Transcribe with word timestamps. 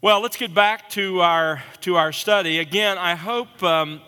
Well, 0.00 0.20
let's 0.20 0.36
get 0.36 0.54
back 0.54 0.90
to 0.90 1.22
our 1.22 1.60
to 1.80 1.96
our 1.96 2.12
study 2.12 2.60
again. 2.60 2.98
I 2.98 3.16
hope 3.16 3.60
um, 3.64 4.00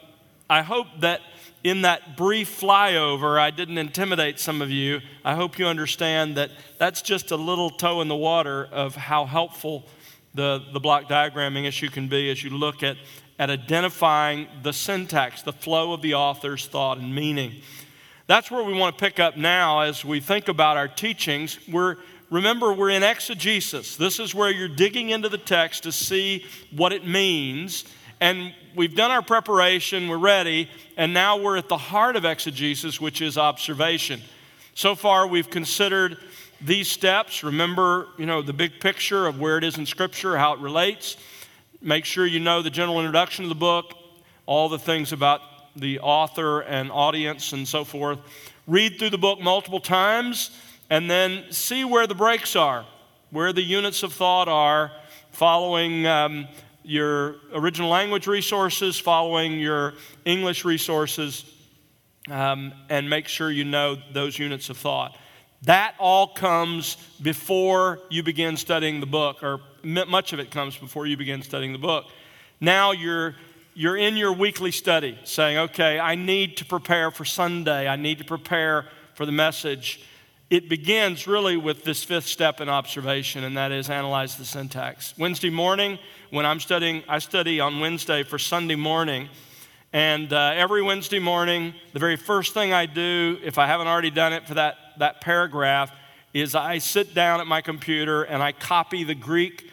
I 0.49 0.63
hope 0.63 0.87
that 1.01 1.21
in 1.65 1.83
that 1.83 2.17
brief 2.17 2.61
flyover, 2.61 3.41
I 3.41 3.51
didn't 3.51 3.77
intimidate 3.77 4.39
some 4.39 4.63
of 4.63 4.71
you. 4.71 5.01
I 5.25 5.35
hope 5.35 5.59
you 5.59 5.67
understand 5.67 6.37
that 6.37 6.53
that's 6.79 7.03
just 7.03 7.33
a 7.33 7.37
little 7.37 7.71
toe 7.71 8.03
in 8.03 8.07
the 8.07 8.15
water 8.15 8.69
of 8.71 8.95
how 8.95 9.25
helpful 9.25 9.85
the, 10.33 10.63
the 10.73 10.79
block 10.79 11.09
diagramming 11.09 11.65
issue 11.65 11.89
can 11.89 12.07
be 12.07 12.31
as 12.31 12.45
you 12.45 12.51
look 12.51 12.85
at, 12.85 12.97
at 13.41 13.51
identifying 13.51 14.47
the 14.63 14.73
syntax, 14.73 15.43
the 15.43 15.53
flow 15.53 15.93
of 15.93 16.03
the 16.03 16.15
author's 16.15 16.69
thought 16.69 16.99
and 16.99 17.13
meaning. 17.13 17.63
That's 18.29 18.49
where 18.49 18.63
we 18.63 18.75
want 18.75 18.97
to 18.97 19.05
pick 19.05 19.19
up 19.19 19.37
now 19.37 19.81
as 19.81 20.05
we 20.05 20.21
think 20.21 20.47
about 20.47 20.77
our 20.77 20.87
teachings. 20.87 21.59
We're 21.69 21.97
remember, 22.31 22.73
we're 22.73 22.91
in 22.91 23.03
exegesis. 23.03 23.97
This 23.97 24.19
is 24.19 24.35
where 24.35 24.51
you're 24.51 24.69
digging 24.69 25.11
into 25.11 25.29
the 25.29 25.39
text 25.39 25.83
to 25.83 25.93
see 25.93 26.47
what 26.75 26.93
it 26.93 27.07
means. 27.07 27.85
And 28.21 28.55
we've 28.75 28.95
done 28.95 29.11
our 29.11 29.23
preparation, 29.23 30.09
we're 30.09 30.19
ready, 30.19 30.69
and 30.97 31.13
now 31.13 31.39
we're 31.39 31.57
at 31.57 31.69
the 31.69 31.77
heart 31.77 32.17
of 32.17 32.25
exegesis, 32.25 33.01
which 33.01 33.21
is 33.21 33.37
observation. 33.37 34.21
So 34.75 34.95
far, 34.95 35.27
we've 35.27 35.51
considered 35.51 36.19
these 36.61 36.91
steps. 36.91 37.43
Remember, 37.43 38.09
you 38.19 38.27
know, 38.27 38.43
the 38.43 38.53
big 38.53 38.81
picture 38.81 39.27
of 39.27 39.41
where 39.41 39.59
it 39.59 39.65
is 39.65 39.79
in 39.79 39.87
Scripture, 39.87 40.37
how 40.37 40.53
it 40.53 40.61
relates. 40.61 41.17
Make 41.81 42.05
sure 42.05 42.27
you 42.27 42.41
know 42.41 42.63
the 42.63 42.71
general 42.71 42.99
introduction 42.99 43.45
of 43.47 43.49
the 43.49 43.55
book, 43.55 43.95
all 44.47 44.69
the 44.69 44.79
things 44.79 45.13
about 45.13 45.41
the 45.77 46.01
author 46.01 46.61
and 46.61 46.91
audience 46.91 47.53
and 47.53 47.67
so 47.67 47.85
forth. 47.85 48.19
Read 48.67 48.99
through 48.99 49.11
the 49.11 49.19
book 49.19 49.41
multiple 49.41 49.81
times 49.81 50.51
and 50.91 51.09
then 51.09 51.45
see 51.51 51.85
where 51.85 52.07
the 52.07 52.15
breaks 52.15 52.57
are, 52.57 52.85
where 53.31 53.53
the 53.53 53.63
units 53.63 54.03
of 54.03 54.13
thought 54.13 54.49
are, 54.49 54.91
following 55.31 56.07
um, 56.07 56.49
your 56.83 57.37
original 57.55 57.89
language 57.89 58.27
resources, 58.27 58.99
following 58.99 59.61
your 59.61 59.95
English 60.25 60.65
resources, 60.65 61.45
um, 62.29 62.75
and 62.89 63.09
make 63.09 63.29
sure 63.29 63.51
you 63.51 63.65
know 63.65 63.97
those 64.13 64.39
units 64.39 64.69
of 64.69 64.77
thought. 64.77 65.17
That 65.63 65.95
all 65.99 66.27
comes 66.27 66.97
before 67.23 68.01
you 68.11 68.23
begin 68.23 68.57
studying 68.57 68.99
the 68.99 69.07
book, 69.07 69.43
or 69.43 69.61
much 69.85 70.33
of 70.33 70.41
it 70.41 70.51
comes 70.51 70.77
before 70.77 71.07
you 71.07 71.17
begin 71.17 71.43
studying 71.43 71.73
the 71.73 71.79
book. 71.79 72.07
Now 72.61 72.93
you're 72.93 73.37
you're 73.75 73.97
in 73.97 74.17
your 74.17 74.33
weekly 74.33 74.73
study 74.73 75.17
saying, 75.25 75.57
okay, 75.57 76.01
I 76.01 76.17
need 76.17 76.57
to 76.57 76.65
prepare 76.65 77.11
for 77.11 77.25
Sunday. 77.25 77.87
I 77.87 77.97
need 77.97 78.19
to 78.19 78.25
prepare 78.25 78.87
for 79.15 79.25
the 79.25 79.33
message 79.33 80.03
it 80.51 80.69
begins 80.69 81.29
really 81.29 81.57
with 81.57 81.85
this 81.85 82.03
fifth 82.03 82.27
step 82.27 82.61
in 82.61 82.69
observation, 82.69 83.45
and 83.45 83.57
that 83.57 83.71
is 83.71 83.89
analyze 83.89 84.37
the 84.37 84.45
syntax. 84.45 85.15
Wednesday 85.17 85.49
morning, 85.49 85.97
when 86.31 86.45
I'm 86.45 86.59
studying, 86.59 87.05
I 87.09 87.21
study 87.21 87.61
on 87.61 87.79
Wednesday 87.79 88.25
for 88.25 88.37
Sunday 88.37 88.75
morning. 88.75 89.29
And 89.93 90.33
uh, 90.33 90.53
every 90.57 90.83
Wednesday 90.83 91.21
morning, 91.21 91.75
the 91.93 92.01
very 92.01 92.17
first 92.17 92.53
thing 92.53 92.73
I 92.73 92.87
do, 92.87 93.39
if 93.45 93.59
I 93.59 93.69
haven't 93.69 93.87
already 93.87 94.11
done 94.11 94.33
it 94.33 94.49
for 94.49 94.55
that, 94.55 94.77
that 94.99 95.21
paragraph, 95.21 95.93
is 96.35 96.57
I 96.57 96.79
sit 96.79 97.15
down 97.15 97.41
at 97.41 97.47
my 97.47 97.61
computer 97.61 98.25
and 98.25 98.43
I 98.43 98.51
copy 98.51 99.05
the 99.05 99.15
Greek 99.15 99.71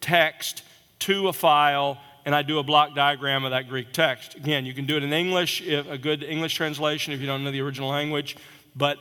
text 0.00 0.62
to 1.00 1.26
a 1.26 1.32
file 1.32 1.98
and 2.24 2.34
I 2.36 2.42
do 2.42 2.58
a 2.58 2.62
block 2.62 2.94
diagram 2.94 3.44
of 3.44 3.50
that 3.50 3.68
Greek 3.68 3.92
text. 3.92 4.36
Again, 4.36 4.64
you 4.64 4.74
can 4.74 4.86
do 4.86 4.96
it 4.96 5.02
in 5.02 5.12
English, 5.12 5.62
if, 5.62 5.88
a 5.88 5.98
good 5.98 6.22
English 6.22 6.54
translation 6.54 7.12
if 7.12 7.20
you 7.20 7.26
don't 7.26 7.42
know 7.42 7.50
the 7.50 7.60
original 7.60 7.88
language, 7.88 8.36
but 8.76 8.98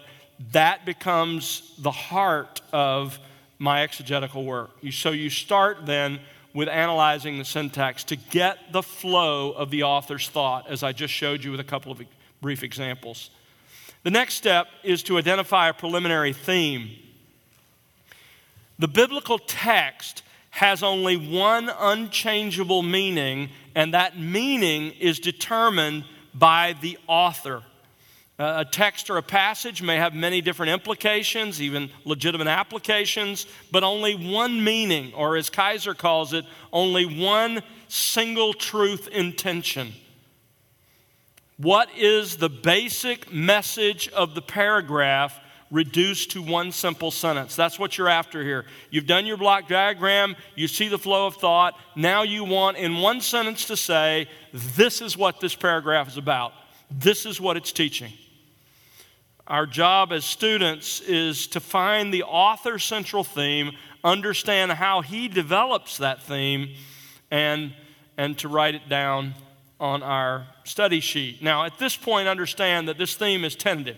that 0.52 0.86
becomes 0.86 1.74
the 1.78 1.92
heart 1.92 2.62
of 2.72 3.20
my 3.58 3.84
exegetical 3.84 4.46
work. 4.46 4.72
So 4.92 5.12
you 5.12 5.30
start 5.30 5.86
then 5.86 6.20
with 6.54 6.70
analyzing 6.70 7.38
the 7.38 7.46
syntax 7.46 8.04
to 8.06 8.16
get 8.16 8.72
the 8.72 8.82
flow 8.82 9.52
of 9.52 9.70
the 9.70 9.84
author's 9.84 10.30
thought, 10.30 10.68
as 10.70 10.82
I 10.82 10.94
just 10.94 11.14
showed 11.14 11.44
you 11.44 11.52
with 11.52 11.60
a 11.60 11.66
couple 11.66 11.92
of 11.92 12.02
brief 12.42 12.64
examples. 12.64 13.30
The 14.04 14.12
next 14.12 14.36
step 14.36 14.68
is 14.82 15.04
to 15.04 15.18
identify 15.18 15.70
a 15.70 15.74
preliminary 15.74 16.34
theme. 16.34 16.92
The 18.80 18.88
biblical 18.88 19.38
text 19.40 20.24
has 20.52 20.82
only 20.82 21.18
one 21.18 21.70
unchangeable 21.70 22.82
meaning, 22.82 23.50
and 23.76 23.94
that 23.94 24.18
meaning 24.18 24.94
is 25.00 25.20
determined 25.20 26.06
by 26.34 26.76
the 26.82 26.98
author. 27.08 27.64
A 28.42 28.64
text 28.64 29.10
or 29.10 29.18
a 29.18 29.22
passage 29.22 29.82
may 29.82 29.98
have 29.98 30.16
many 30.16 30.40
different 30.40 30.72
implications, 30.72 31.62
even 31.62 31.90
legitimate 32.06 32.48
applications, 32.48 33.46
but 33.70 33.84
only 33.84 34.16
one 34.16 34.64
meaning, 34.64 35.14
or 35.14 35.36
as 35.36 35.50
Kaiser 35.50 35.94
calls 35.94 36.32
it, 36.32 36.46
only 36.72 37.06
one 37.06 37.62
single 37.90 38.54
truth 38.54 39.10
intention. 39.10 39.92
What 41.58 41.90
is 41.98 42.38
the 42.38 42.48
basic 42.48 43.30
message 43.30 44.08
of 44.08 44.36
the 44.36 44.42
paragraph 44.42 45.38
reduced 45.70 46.32
to 46.32 46.42
one 46.42 46.72
simple 46.72 47.12
sentence? 47.12 47.58
That's 47.58 47.78
what 47.78 47.98
you're 47.98 48.08
after 48.08 48.42
here. 48.42 48.64
You've 48.90 49.06
done 49.06 49.26
your 49.26 49.36
block 49.36 49.68
diagram, 49.68 50.38
you 50.56 50.70
see 50.70 50.88
the 50.88 50.98
flow 50.98 51.28
of 51.28 51.36
thought. 51.36 51.78
Now 51.98 52.24
you 52.24 52.46
want 52.46 52.78
in 52.78 53.00
one 53.00 53.20
sentence 53.20 53.66
to 53.66 53.76
say, 53.76 54.30
This 54.54 55.02
is 55.02 55.18
what 55.18 55.42
this 55.42 55.56
paragraph 55.56 56.08
is 56.08 56.16
about, 56.16 56.54
this 56.90 57.26
is 57.26 57.42
what 57.42 57.58
it's 57.58 57.74
teaching. 57.74 58.14
Our 59.50 59.66
job 59.66 60.12
as 60.12 60.26
students 60.26 61.02
is 61.02 61.48
to 61.48 61.60
find 61.60 62.14
the 62.14 62.22
author's 62.22 62.84
central 62.84 63.24
theme, 63.24 63.72
understand 64.04 64.72
how 64.74 65.02
he 65.02 65.28
develops 65.28 65.98
that 65.98 66.22
theme, 66.22 66.76
and, 67.32 67.74
and 68.16 68.38
to 68.38 68.48
write 68.48 68.76
it 68.76 68.88
down 68.88 69.34
on 69.80 70.04
our 70.04 70.46
study 70.66 71.00
sheet. 71.00 71.42
Now, 71.42 71.66
at 71.66 71.80
this 71.80 71.98
point, 71.98 72.28
understand 72.28 72.90
that 72.90 73.00
this 73.00 73.16
theme 73.16 73.44
is 73.44 73.56
tentative. 73.56 73.98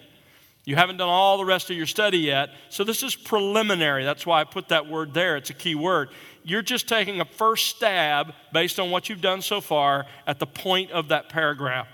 You 0.64 0.78
haven't 0.78 0.98
done 0.98 1.10
all 1.10 1.38
the 1.38 1.46
rest 1.46 1.70
of 1.70 1.76
your 1.76 1.88
study 1.88 2.20
yet, 2.20 2.52
so 2.70 2.86
this 2.86 3.04
is 3.04 3.14
preliminary. 3.14 4.06
That's 4.06 4.26
why 4.26 4.40
I 4.40 4.44
put 4.46 4.70
that 4.70 4.88
word 4.88 5.14
there. 5.14 5.36
It's 5.36 5.50
a 5.50 5.56
key 5.56 5.76
word. 5.76 6.12
You're 6.44 6.62
just 6.62 6.88
taking 6.88 7.20
a 7.20 7.26
first 7.26 7.76
stab 7.76 8.34
based 8.54 8.80
on 8.80 8.90
what 8.90 9.10
you've 9.10 9.22
done 9.22 9.42
so 9.42 9.60
far 9.60 10.06
at 10.26 10.40
the 10.40 10.46
point 10.46 10.92
of 10.92 11.10
that 11.10 11.28
paragraph. 11.30 11.88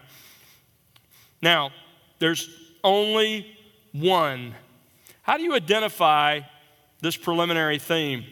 Now, 1.41 1.72
there's 2.19 2.50
only 2.87 3.45
one. 3.91 4.55
How 5.21 5.35
do 5.37 5.43
you 5.43 5.53
identify 5.53 6.39
this 7.01 7.17
preliminary 7.17 7.79
theme? 7.79 8.25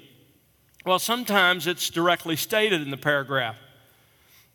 Well, 0.85 0.97
sometimes 0.97 1.67
it's 1.67 1.89
directly 1.89 2.38
stated 2.38 2.81
in 2.81 2.89
the 2.89 2.97
paragraph. 2.97 3.57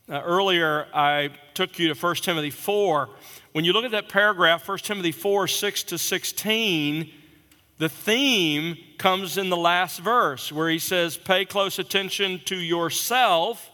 Uh, 0.08 0.22
earlier, 0.22 0.86
I 0.94 1.30
took 1.54 1.78
you 1.78 1.92
to 1.92 1.94
1 1.94 2.14
Timothy 2.16 2.50
4. 2.50 3.10
When 3.52 3.64
you 3.64 3.72
look 3.74 3.84
at 3.84 3.90
that 3.90 4.08
paragraph, 4.08 4.66
1 4.66 4.78
Timothy 4.78 5.12
4 5.12 5.46
6 5.46 5.82
to 5.84 5.98
16, 5.98 7.10
the 7.78 7.88
theme 7.88 8.78
comes 8.96 9.36
in 9.36 9.50
the 9.50 9.56
last 9.56 10.00
verse 10.00 10.50
where 10.50 10.70
he 10.70 10.78
says, 10.78 11.16
Pay 11.18 11.44
close 11.44 11.78
attention 11.78 12.40
to 12.46 12.56
yourself, 12.56 13.70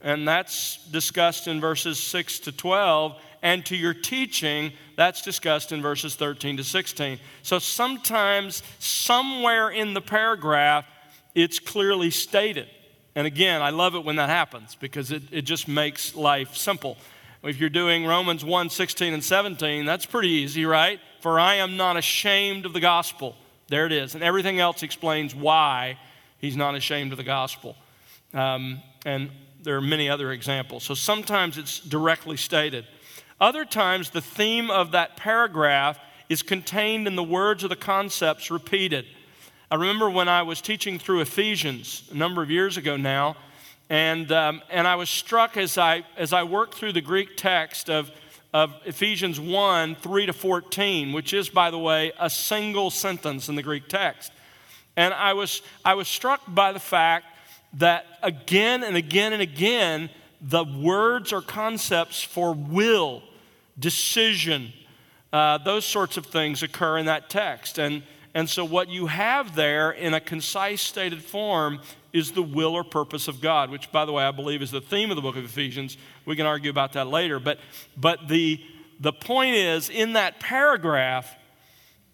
and 0.00 0.26
that's 0.28 0.76
discussed 0.86 1.48
in 1.48 1.60
verses 1.60 1.98
6 1.98 2.38
to 2.40 2.52
12, 2.52 3.20
and 3.42 3.64
to 3.66 3.76
your 3.76 3.94
teaching, 3.94 4.72
that's 4.96 5.22
discussed 5.22 5.72
in 5.72 5.80
verses 5.82 6.14
13 6.16 6.56
to 6.56 6.64
16. 6.64 7.18
So 7.42 7.58
sometimes, 7.58 8.62
somewhere 8.78 9.70
in 9.70 9.94
the 9.94 10.00
paragraph, 10.00 10.86
it's 11.34 11.58
clearly 11.58 12.10
stated. 12.10 12.68
And 13.14 13.26
again, 13.26 13.62
I 13.62 13.70
love 13.70 13.94
it 13.94 14.04
when 14.04 14.16
that 14.16 14.28
happens 14.28 14.74
because 14.74 15.10
it, 15.10 15.22
it 15.30 15.42
just 15.42 15.68
makes 15.68 16.14
life 16.14 16.56
simple. 16.56 16.96
If 17.42 17.58
you're 17.58 17.70
doing 17.70 18.04
Romans 18.04 18.44
1 18.44 18.70
16 18.70 19.14
and 19.14 19.22
17, 19.22 19.86
that's 19.86 20.06
pretty 20.06 20.28
easy, 20.28 20.64
right? 20.64 21.00
For 21.20 21.38
I 21.38 21.56
am 21.56 21.76
not 21.76 21.96
ashamed 21.96 22.66
of 22.66 22.72
the 22.72 22.80
gospel. 22.80 23.36
There 23.68 23.86
it 23.86 23.92
is. 23.92 24.14
And 24.14 24.24
everything 24.24 24.60
else 24.60 24.82
explains 24.82 25.34
why 25.34 25.98
he's 26.38 26.56
not 26.56 26.74
ashamed 26.74 27.12
of 27.12 27.18
the 27.18 27.24
gospel. 27.24 27.76
Um, 28.34 28.82
and 29.04 29.30
there 29.62 29.76
are 29.76 29.82
many 29.82 30.08
other 30.08 30.32
examples. 30.32 30.84
So 30.84 30.94
sometimes 30.94 31.58
it's 31.58 31.80
directly 31.80 32.36
stated. 32.36 32.86
Other 33.40 33.64
times, 33.64 34.10
the 34.10 34.20
theme 34.20 34.68
of 34.68 34.90
that 34.92 35.16
paragraph 35.16 35.98
is 36.28 36.42
contained 36.42 37.06
in 37.06 37.14
the 37.14 37.22
words 37.22 37.62
of 37.62 37.70
the 37.70 37.76
concepts 37.76 38.50
repeated. 38.50 39.06
I 39.70 39.76
remember 39.76 40.10
when 40.10 40.28
I 40.28 40.42
was 40.42 40.60
teaching 40.60 40.98
through 40.98 41.20
Ephesians 41.20 42.02
a 42.10 42.16
number 42.16 42.42
of 42.42 42.50
years 42.50 42.76
ago 42.76 42.96
now, 42.96 43.36
and, 43.88 44.30
um, 44.32 44.60
and 44.70 44.88
I 44.88 44.96
was 44.96 45.08
struck 45.08 45.56
as 45.56 45.78
I, 45.78 46.04
as 46.16 46.32
I 46.32 46.42
worked 46.42 46.74
through 46.74 46.94
the 46.94 47.00
Greek 47.00 47.36
text 47.36 47.88
of, 47.88 48.10
of 48.52 48.74
Ephesians 48.84 49.38
1 49.38 49.94
3 49.94 50.26
to 50.26 50.32
14, 50.32 51.12
which 51.12 51.32
is, 51.32 51.48
by 51.48 51.70
the 51.70 51.78
way, 51.78 52.12
a 52.18 52.28
single 52.28 52.90
sentence 52.90 53.48
in 53.48 53.54
the 53.54 53.62
Greek 53.62 53.88
text. 53.88 54.32
And 54.96 55.14
I 55.14 55.34
was, 55.34 55.62
I 55.84 55.94
was 55.94 56.08
struck 56.08 56.40
by 56.48 56.72
the 56.72 56.80
fact 56.80 57.26
that 57.74 58.04
again 58.20 58.82
and 58.82 58.96
again 58.96 59.32
and 59.32 59.40
again, 59.40 60.10
the 60.40 60.64
words 60.64 61.32
or 61.32 61.40
concepts 61.40 62.22
for 62.22 62.52
will, 62.52 63.22
decision, 63.78 64.72
uh, 65.32 65.58
those 65.58 65.84
sorts 65.84 66.16
of 66.16 66.26
things 66.26 66.62
occur 66.62 66.98
in 66.98 67.06
that 67.06 67.30
text. 67.30 67.78
And, 67.78 68.02
And 68.34 68.48
so, 68.48 68.64
what 68.64 68.88
you 68.88 69.06
have 69.06 69.54
there 69.54 69.90
in 69.90 70.14
a 70.14 70.20
concise, 70.20 70.82
stated 70.82 71.22
form 71.22 71.80
is 72.12 72.32
the 72.32 72.42
will 72.42 72.74
or 72.74 72.84
purpose 72.84 73.28
of 73.28 73.40
God, 73.40 73.70
which, 73.70 73.90
by 73.90 74.04
the 74.04 74.12
way, 74.12 74.24
I 74.24 74.30
believe 74.32 74.62
is 74.62 74.70
the 74.70 74.80
theme 74.80 75.10
of 75.10 75.16
the 75.16 75.22
book 75.22 75.36
of 75.36 75.44
Ephesians. 75.44 75.96
We 76.24 76.36
can 76.36 76.46
argue 76.46 76.70
about 76.70 76.92
that 76.92 77.06
later. 77.06 77.40
But, 77.40 77.58
but 77.96 78.28
the, 78.28 78.60
the 79.00 79.12
point 79.12 79.56
is, 79.56 79.90
in 79.90 80.12
that 80.14 80.40
paragraph, 80.40 81.34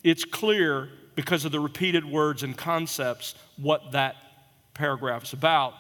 it's 0.03 0.25
clear 0.25 0.89
because 1.15 1.45
of 1.45 1.53
the 1.53 1.61
repeated 1.61 2.05
words 2.05 2.43
and 2.43 2.57
concepts 2.57 3.35
what 3.57 3.93
that 3.93 4.17
paragraph 4.73 5.25
is 5.25 5.33
about. 5.33 5.75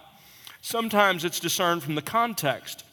Sometimes 0.61 1.25
it's 1.25 1.41
discerned 1.41 1.83
from 1.83 1.95
the 1.95 2.03
context. 2.03 2.85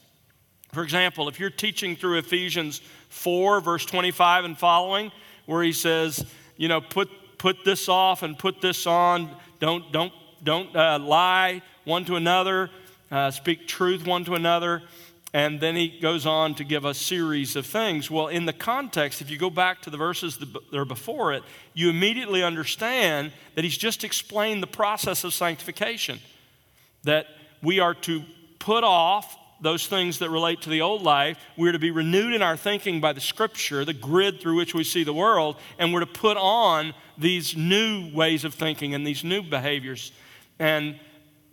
For 0.72 0.82
example, 0.82 1.28
if 1.28 1.38
you're 1.38 1.50
teaching 1.50 1.96
through 1.96 2.16
Ephesians 2.16 2.80
4, 3.10 3.60
verse 3.60 3.84
25 3.84 4.46
and 4.46 4.58
following, 4.58 5.12
where 5.44 5.62
he 5.62 5.72
says, 5.72 6.24
you 6.56 6.66
know, 6.66 6.80
put, 6.80 7.10
put 7.36 7.62
this 7.62 7.90
off 7.90 8.22
and 8.22 8.38
put 8.38 8.62
this 8.62 8.86
on, 8.86 9.28
don't, 9.60 9.92
don't, 9.92 10.14
don't 10.42 10.74
uh, 10.74 10.98
lie 10.98 11.60
one 11.84 12.06
to 12.06 12.16
another, 12.16 12.70
uh, 13.10 13.30
speak 13.30 13.68
truth 13.68 14.06
one 14.06 14.24
to 14.24 14.34
another. 14.34 14.82
And 15.34 15.60
then 15.60 15.76
he 15.76 15.98
goes 16.00 16.24
on 16.24 16.54
to 16.54 16.64
give 16.64 16.86
a 16.86 16.94
series 16.94 17.54
of 17.54 17.66
things. 17.66 18.10
Well, 18.10 18.28
in 18.28 18.46
the 18.46 18.52
context, 18.54 19.20
if 19.20 19.28
you 19.28 19.36
go 19.36 19.50
back 19.50 19.82
to 19.82 19.90
the 19.90 19.98
verses 19.98 20.38
that 20.38 20.48
are 20.74 20.86
before 20.86 21.34
it, 21.34 21.42
you 21.74 21.90
immediately 21.90 22.42
understand 22.42 23.32
that 23.56 23.64
he's 23.64 23.76
just 23.76 24.04
explained 24.04 24.62
the 24.62 24.66
process 24.66 25.22
of 25.22 25.34
sanctification. 25.34 26.18
That 27.04 27.26
we 27.62 27.78
are 27.78 27.94
to 27.94 28.22
put 28.58 28.84
off 28.84 29.36
those 29.62 29.86
things 29.86 30.18
that 30.18 30.28
relate 30.28 30.60
to 30.62 30.70
the 30.70 30.82
old 30.82 31.02
life. 31.02 31.38
We're 31.56 31.72
to 31.72 31.78
be 31.78 31.92
renewed 31.92 32.34
in 32.34 32.42
our 32.42 32.56
thinking 32.56 33.00
by 33.00 33.12
the 33.12 33.20
scripture, 33.20 33.84
the 33.84 33.94
grid 33.94 34.40
through 34.40 34.56
which 34.56 34.74
we 34.74 34.84
see 34.84 35.04
the 35.04 35.14
world, 35.14 35.56
and 35.78 35.94
we're 35.94 36.00
to 36.00 36.06
put 36.06 36.36
on 36.36 36.92
these 37.16 37.56
new 37.56 38.12
ways 38.12 38.44
of 38.44 38.54
thinking 38.54 38.94
and 38.94 39.06
these 39.06 39.22
new 39.22 39.42
behaviors. 39.42 40.12
And 40.58 40.98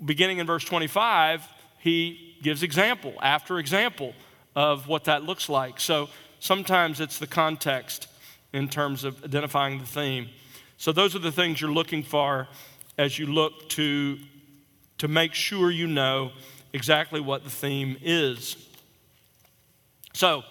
beginning 0.03 0.39
in 0.39 0.47
verse 0.47 0.65
25, 0.65 1.47
he 1.77 2.35
gives 2.41 2.63
example 2.63 3.13
after 3.21 3.59
example 3.59 4.13
of 4.55 4.87
what 4.87 5.03
that 5.05 5.23
looks 5.23 5.47
like. 5.47 5.79
So 5.79 6.09
sometimes 6.39 6.99
it's 6.99 7.19
the 7.19 7.27
context 7.27 8.07
in 8.51 8.67
terms 8.69 9.03
of 9.03 9.23
identifying 9.23 9.79
the 9.79 9.85
theme. 9.85 10.29
So 10.77 10.91
those 10.91 11.15
are 11.15 11.19
the 11.19 11.31
things 11.31 11.61
you're 11.61 11.71
looking 11.71 12.01
for 12.01 12.47
as 12.97 13.19
you 13.19 13.27
look 13.27 13.69
to, 13.69 14.17
to 14.97 15.07
make 15.07 15.33
sure 15.33 15.69
you 15.69 15.87
know 15.87 16.31
exactly 16.73 17.19
what 17.19 17.43
the 17.43 17.49
theme 17.49 17.97
is. 18.01 18.57
So, 20.13 20.43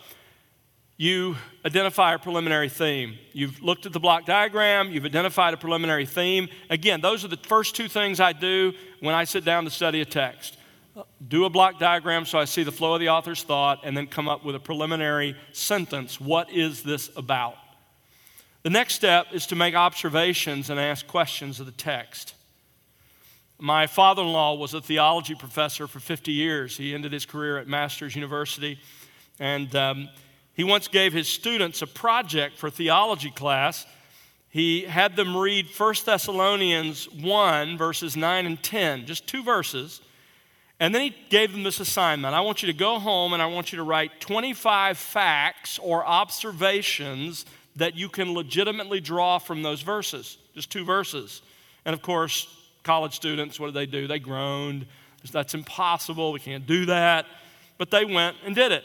you 0.97 1.37
identify 1.65 2.15
a 2.15 2.19
preliminary 2.19 2.69
theme. 2.69 3.19
You've 3.33 3.63
looked 3.63 3.87
at 3.87 3.93
the 3.93 4.01
block 4.01 4.25
diagram, 4.27 4.91
you've 4.91 5.05
identified 5.05 5.55
a 5.55 5.57
preliminary 5.57 6.07
theme. 6.07 6.49
Again, 6.71 7.01
those 7.01 7.25
are 7.25 7.29
the 7.29 7.37
first 7.37 7.77
two 7.77 7.89
things 7.89 8.19
I 8.19 8.33
do 8.33 8.73
when 9.01 9.15
I 9.15 9.25
sit 9.25 9.45
down 9.45 9.65
to 9.65 9.71
study 9.71 10.01
a 10.01 10.05
text 10.05 10.59
do 11.27 11.45
a 11.45 11.51
block 11.51 11.79
diagram 11.79 12.25
so 12.25 12.39
I 12.39 12.45
see 12.45 12.63
the 12.63 12.73
flow 12.73 12.95
of 12.95 13.01
the 13.01 13.09
author's 13.09 13.43
thought, 13.43 13.81
and 13.85 13.97
then 13.97 14.07
come 14.07 14.29
up 14.29 14.45
with 14.45 14.55
a 14.55 14.61
preliminary 14.61 15.37
sentence. 15.53 16.21
What 16.21 16.51
is 16.51 16.83
this 16.83 17.11
about? 17.17 17.57
The 18.63 18.71
next 18.71 18.95
step 18.95 19.29
is 19.33 19.47
to 19.47 19.57
make 19.57 19.75
observations 19.75 20.71
and 20.71 20.81
ask 20.81 21.07
questions 21.07 21.61
of 21.61 21.67
the 21.67 21.73
text. 21.73 22.35
My 23.59 23.87
father 23.87 24.23
in 24.23 24.29
law 24.29 24.55
was 24.55 24.75
a 24.75 24.81
theology 24.81 25.35
professor 25.35 25.87
for 25.87 26.01
50 26.01 26.33
years. 26.33 26.77
He 26.77 26.95
ended 26.95 27.13
his 27.13 27.27
career 27.27 27.59
at 27.59 27.67
Masters 27.67 28.15
University, 28.15 28.79
and 29.41 29.75
um, 29.75 30.09
he 30.55 30.65
once 30.65 30.89
gave 30.89 31.13
his 31.13 31.29
students 31.29 31.83
a 31.83 31.87
project 31.87 32.57
for 32.57 32.71
theology 32.71 33.31
class. 33.31 33.87
He 34.49 34.83
had 34.83 35.17
them 35.17 35.37
read 35.37 35.67
1 35.77 35.95
Thessalonians 36.05 37.11
1, 37.11 37.77
verses 37.77 38.17
9 38.17 38.47
and 38.47 38.63
10, 38.63 39.07
just 39.07 39.27
two 39.27 39.43
verses 39.43 40.01
and 40.81 40.95
then 40.95 41.03
he 41.03 41.17
gave 41.29 41.53
them 41.53 41.65
this 41.65 41.81
assignment 41.81 42.35
I 42.35 42.41
want 42.41 42.63
you 42.63 42.67
to 42.67 42.79
go 42.79 42.99
home 42.99 43.33
and 43.33 43.43
I 43.43 43.47
want 43.47 43.73
you 43.73 43.77
to 43.79 43.83
write 43.83 44.21
25 44.21 44.97
facts 44.97 45.79
or 45.79 46.07
observations 46.07 47.47
that 47.77 47.97
you 47.97 48.09
can 48.09 48.33
legitimately 48.33 49.01
draw 49.01 49.39
from 49.39 49.63
those 49.63 49.83
verses, 49.83 50.39
just 50.55 50.71
two 50.71 50.85
verses. 50.85 51.43
And 51.85 51.95
of 51.95 52.03
course, 52.03 52.58
college 52.89 53.15
students, 53.15 53.61
what 53.61 53.67
did 53.67 53.75
they 53.75 53.85
do? 53.85 54.07
They 54.07 54.19
groaned. 54.19 54.87
That's 55.31 55.53
impossible. 55.53 56.33
We 56.33 56.41
can't 56.41 56.67
do 56.67 56.87
that. 56.87 57.27
But 57.77 57.91
they 57.91 58.07
went 58.07 58.39
and 58.47 58.55
did 58.55 58.73
it. 58.73 58.83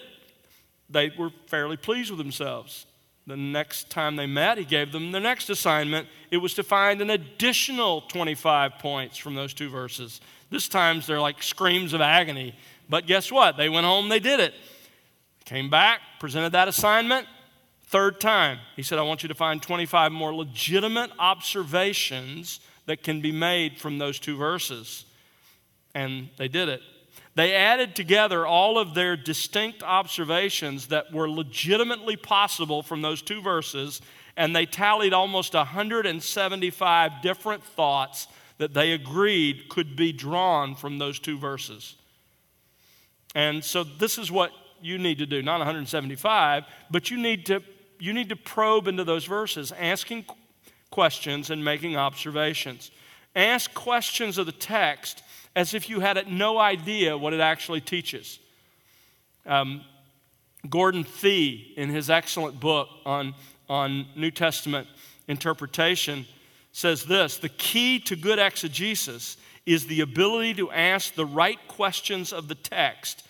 They 0.89 1.09
were 1.17 1.29
fairly 1.47 1.77
pleased 1.77 2.09
with 2.09 2.17
themselves. 2.17 2.85
The 3.27 3.37
next 3.37 3.89
time 3.89 4.17
they 4.17 4.25
met, 4.25 4.57
he 4.57 4.65
gave 4.65 4.91
them 4.91 5.13
the 5.13 5.21
next 5.21 5.49
assignment. 5.49 6.09
It 6.31 6.37
was 6.37 6.53
to 6.55 6.63
find 6.63 7.01
an 7.01 7.11
additional 7.11 8.01
25 8.01 8.73
points 8.79 9.17
from 9.17 9.35
those 9.35 9.53
two 9.53 9.69
verses. 9.69 10.19
This 10.49 10.67
time 10.67 11.01
they're 11.07 11.21
like 11.21 11.41
screams 11.41 11.93
of 11.93 12.01
agony. 12.01 12.55
But 12.89 13.07
guess 13.07 13.31
what? 13.31 13.55
They 13.55 13.69
went 13.69 13.85
home, 13.85 14.09
they 14.09 14.19
did 14.19 14.41
it. 14.41 14.53
Came 15.45 15.69
back, 15.69 16.01
presented 16.19 16.51
that 16.51 16.67
assignment. 16.67 17.25
Third 17.85 18.19
time, 18.19 18.59
he 18.75 18.83
said, 18.83 18.99
I 18.99 19.03
want 19.03 19.23
you 19.23 19.29
to 19.29 19.35
find 19.35 19.61
25 19.61 20.11
more 20.11 20.35
legitimate 20.35 21.11
observations 21.19 22.59
that 22.85 23.03
can 23.03 23.21
be 23.21 23.31
made 23.31 23.79
from 23.79 23.97
those 23.97 24.19
two 24.19 24.37
verses. 24.37 25.05
And 25.95 26.29
they 26.37 26.47
did 26.47 26.69
it. 26.69 26.81
They 27.35 27.55
added 27.55 27.95
together 27.95 28.45
all 28.45 28.77
of 28.77 28.93
their 28.93 29.17
distinct 29.17 29.81
observations 29.81 30.87
that 30.87 31.11
were 31.11 31.29
legitimately 31.29 32.15
possible 32.15 32.83
from 32.83 33.01
those 33.01 33.21
two 33.21 33.41
verses, 33.41 34.01
and 34.37 34.55
they 34.55 34.65
tallied 34.65 35.13
almost 35.13 35.53
175 35.53 37.11
different 37.23 37.63
thoughts 37.63 38.27
that 38.59 38.73
they 38.73 38.91
agreed 38.91 39.67
could 39.69 39.95
be 39.95 40.11
drawn 40.11 40.75
from 40.75 40.99
those 40.99 41.19
two 41.19 41.39
verses. 41.39 41.95
And 43.33 43.63
so 43.63 43.83
this 43.83 44.19
is 44.19 44.31
what 44.31 44.51
you 44.79 44.99
need 44.99 45.17
to 45.17 45.25
do, 45.25 45.41
not 45.41 45.57
175, 45.57 46.65
but 46.91 47.09
you 47.09 47.17
need 47.17 47.45
to 47.47 47.63
you 47.99 48.11
need 48.11 48.27
to 48.29 48.35
probe 48.35 48.89
into 48.89 49.05
those 49.05 49.23
verses, 49.23 49.71
asking 49.79 50.25
questions 50.93 51.49
and 51.49 51.65
making 51.65 51.97
observations. 51.97 52.91
Ask 53.35 53.73
questions 53.73 54.37
of 54.37 54.45
the 54.45 54.51
text 54.51 55.23
as 55.55 55.73
if 55.73 55.89
you 55.89 56.01
had 56.01 56.31
no 56.31 56.59
idea 56.59 57.17
what 57.17 57.33
it 57.33 57.39
actually 57.39 57.81
teaches. 57.81 58.37
Um, 59.47 59.81
Gordon 60.69 61.03
Fee, 61.03 61.73
in 61.77 61.89
his 61.89 62.11
excellent 62.11 62.59
book 62.59 62.89
on, 63.07 63.33
on 63.67 64.05
New 64.15 64.29
Testament 64.29 64.87
interpretation, 65.27 66.27
says 66.73 67.05
this 67.05 67.37
The 67.37 67.49
key 67.49 67.99
to 68.01 68.15
good 68.15 68.37
exegesis 68.37 69.37
is 69.65 69.87
the 69.87 70.01
ability 70.01 70.53
to 70.53 70.69
ask 70.69 71.15
the 71.15 71.25
right 71.25 71.59
questions 71.67 72.31
of 72.31 72.47
the 72.47 72.55
text 72.55 73.25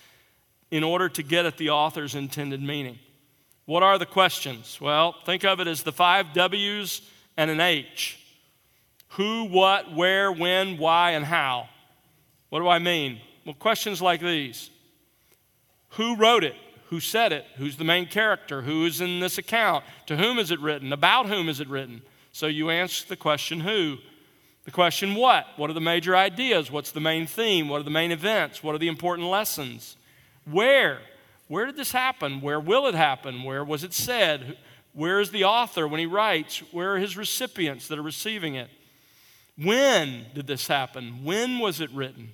in 0.70 0.84
order 0.84 1.08
to 1.08 1.24
get 1.24 1.46
at 1.46 1.56
the 1.56 1.70
author's 1.70 2.14
intended 2.14 2.62
meaning. 2.62 3.00
What 3.66 3.84
are 3.84 3.98
the 3.98 4.06
questions? 4.06 4.82
Well, 4.82 5.16
think 5.26 5.46
of 5.46 5.62
it 5.62 5.68
as 5.68 5.84
the 5.84 5.94
five 5.94 6.34
W's 6.34 7.02
and 7.38 7.50
an 7.50 7.60
H 7.60 8.20
who, 9.10 9.46
what, 9.46 9.94
where, 9.94 10.32
when, 10.32 10.78
why, 10.78 11.12
and 11.12 11.26
how. 11.26 11.70
What 12.50 12.60
do 12.60 12.68
I 12.68 12.80
mean? 12.80 13.20
Well, 13.46 13.56
questions 13.56 14.02
like 14.02 14.22
these 14.22 14.70
Who 15.90 16.16
wrote 16.16 16.44
it? 16.44 16.56
Who 16.90 17.00
said 17.00 17.32
it? 17.32 17.46
Who's 17.58 17.78
the 17.78 17.84
main 17.84 18.06
character? 18.06 18.62
Who 18.62 18.86
is 18.86 19.02
in 19.02 19.20
this 19.20 19.38
account? 19.38 19.84
To 20.08 20.18
whom 20.18 20.38
is 20.38 20.52
it 20.52 20.60
written? 20.60 20.94
About 20.94 21.28
whom 21.28 21.50
is 21.50 21.60
it 21.60 21.68
written? 21.68 22.04
So 22.32 22.48
you 22.48 22.70
answer 22.70 23.06
the 23.08 23.16
question 23.16 23.62
who. 23.62 23.98
The 24.66 24.72
question 24.72 25.16
what? 25.16 25.46
What 25.58 25.70
are 25.70 25.74
the 25.74 25.82
major 25.82 26.16
ideas? 26.16 26.72
What's 26.72 26.92
the 26.92 27.00
main 27.00 27.28
theme? 27.28 27.68
What 27.68 27.82
are 27.82 27.84
the 27.84 27.90
main 27.90 28.12
events? 28.12 28.64
What 28.64 28.76
are 28.76 28.80
the 28.80 28.88
important 28.88 29.28
lessons? 29.28 29.98
Where? 30.46 31.00
Where 31.48 31.66
did 31.66 31.76
this 31.76 31.92
happen? 31.92 32.42
Where 32.42 32.60
will 32.60 32.88
it 32.88 32.96
happen? 32.96 33.44
Where 33.44 33.64
was 33.64 33.84
it 33.84 33.94
said? 33.94 34.58
Where 34.94 35.20
is 35.20 35.32
the 35.32 35.44
author 35.44 35.88
when 35.88 36.00
he 36.00 36.06
writes? 36.06 36.60
Where 36.72 36.94
are 36.94 37.00
his 37.00 37.18
recipients 37.18 37.88
that 37.88 37.98
are 37.98 38.04
receiving 38.04 38.56
it? 38.56 38.70
When 39.58 40.28
did 40.34 40.48
this 40.48 40.68
happen? 40.68 41.24
When 41.24 41.60
was 41.60 41.82
it 41.82 41.92
written? 41.92 42.32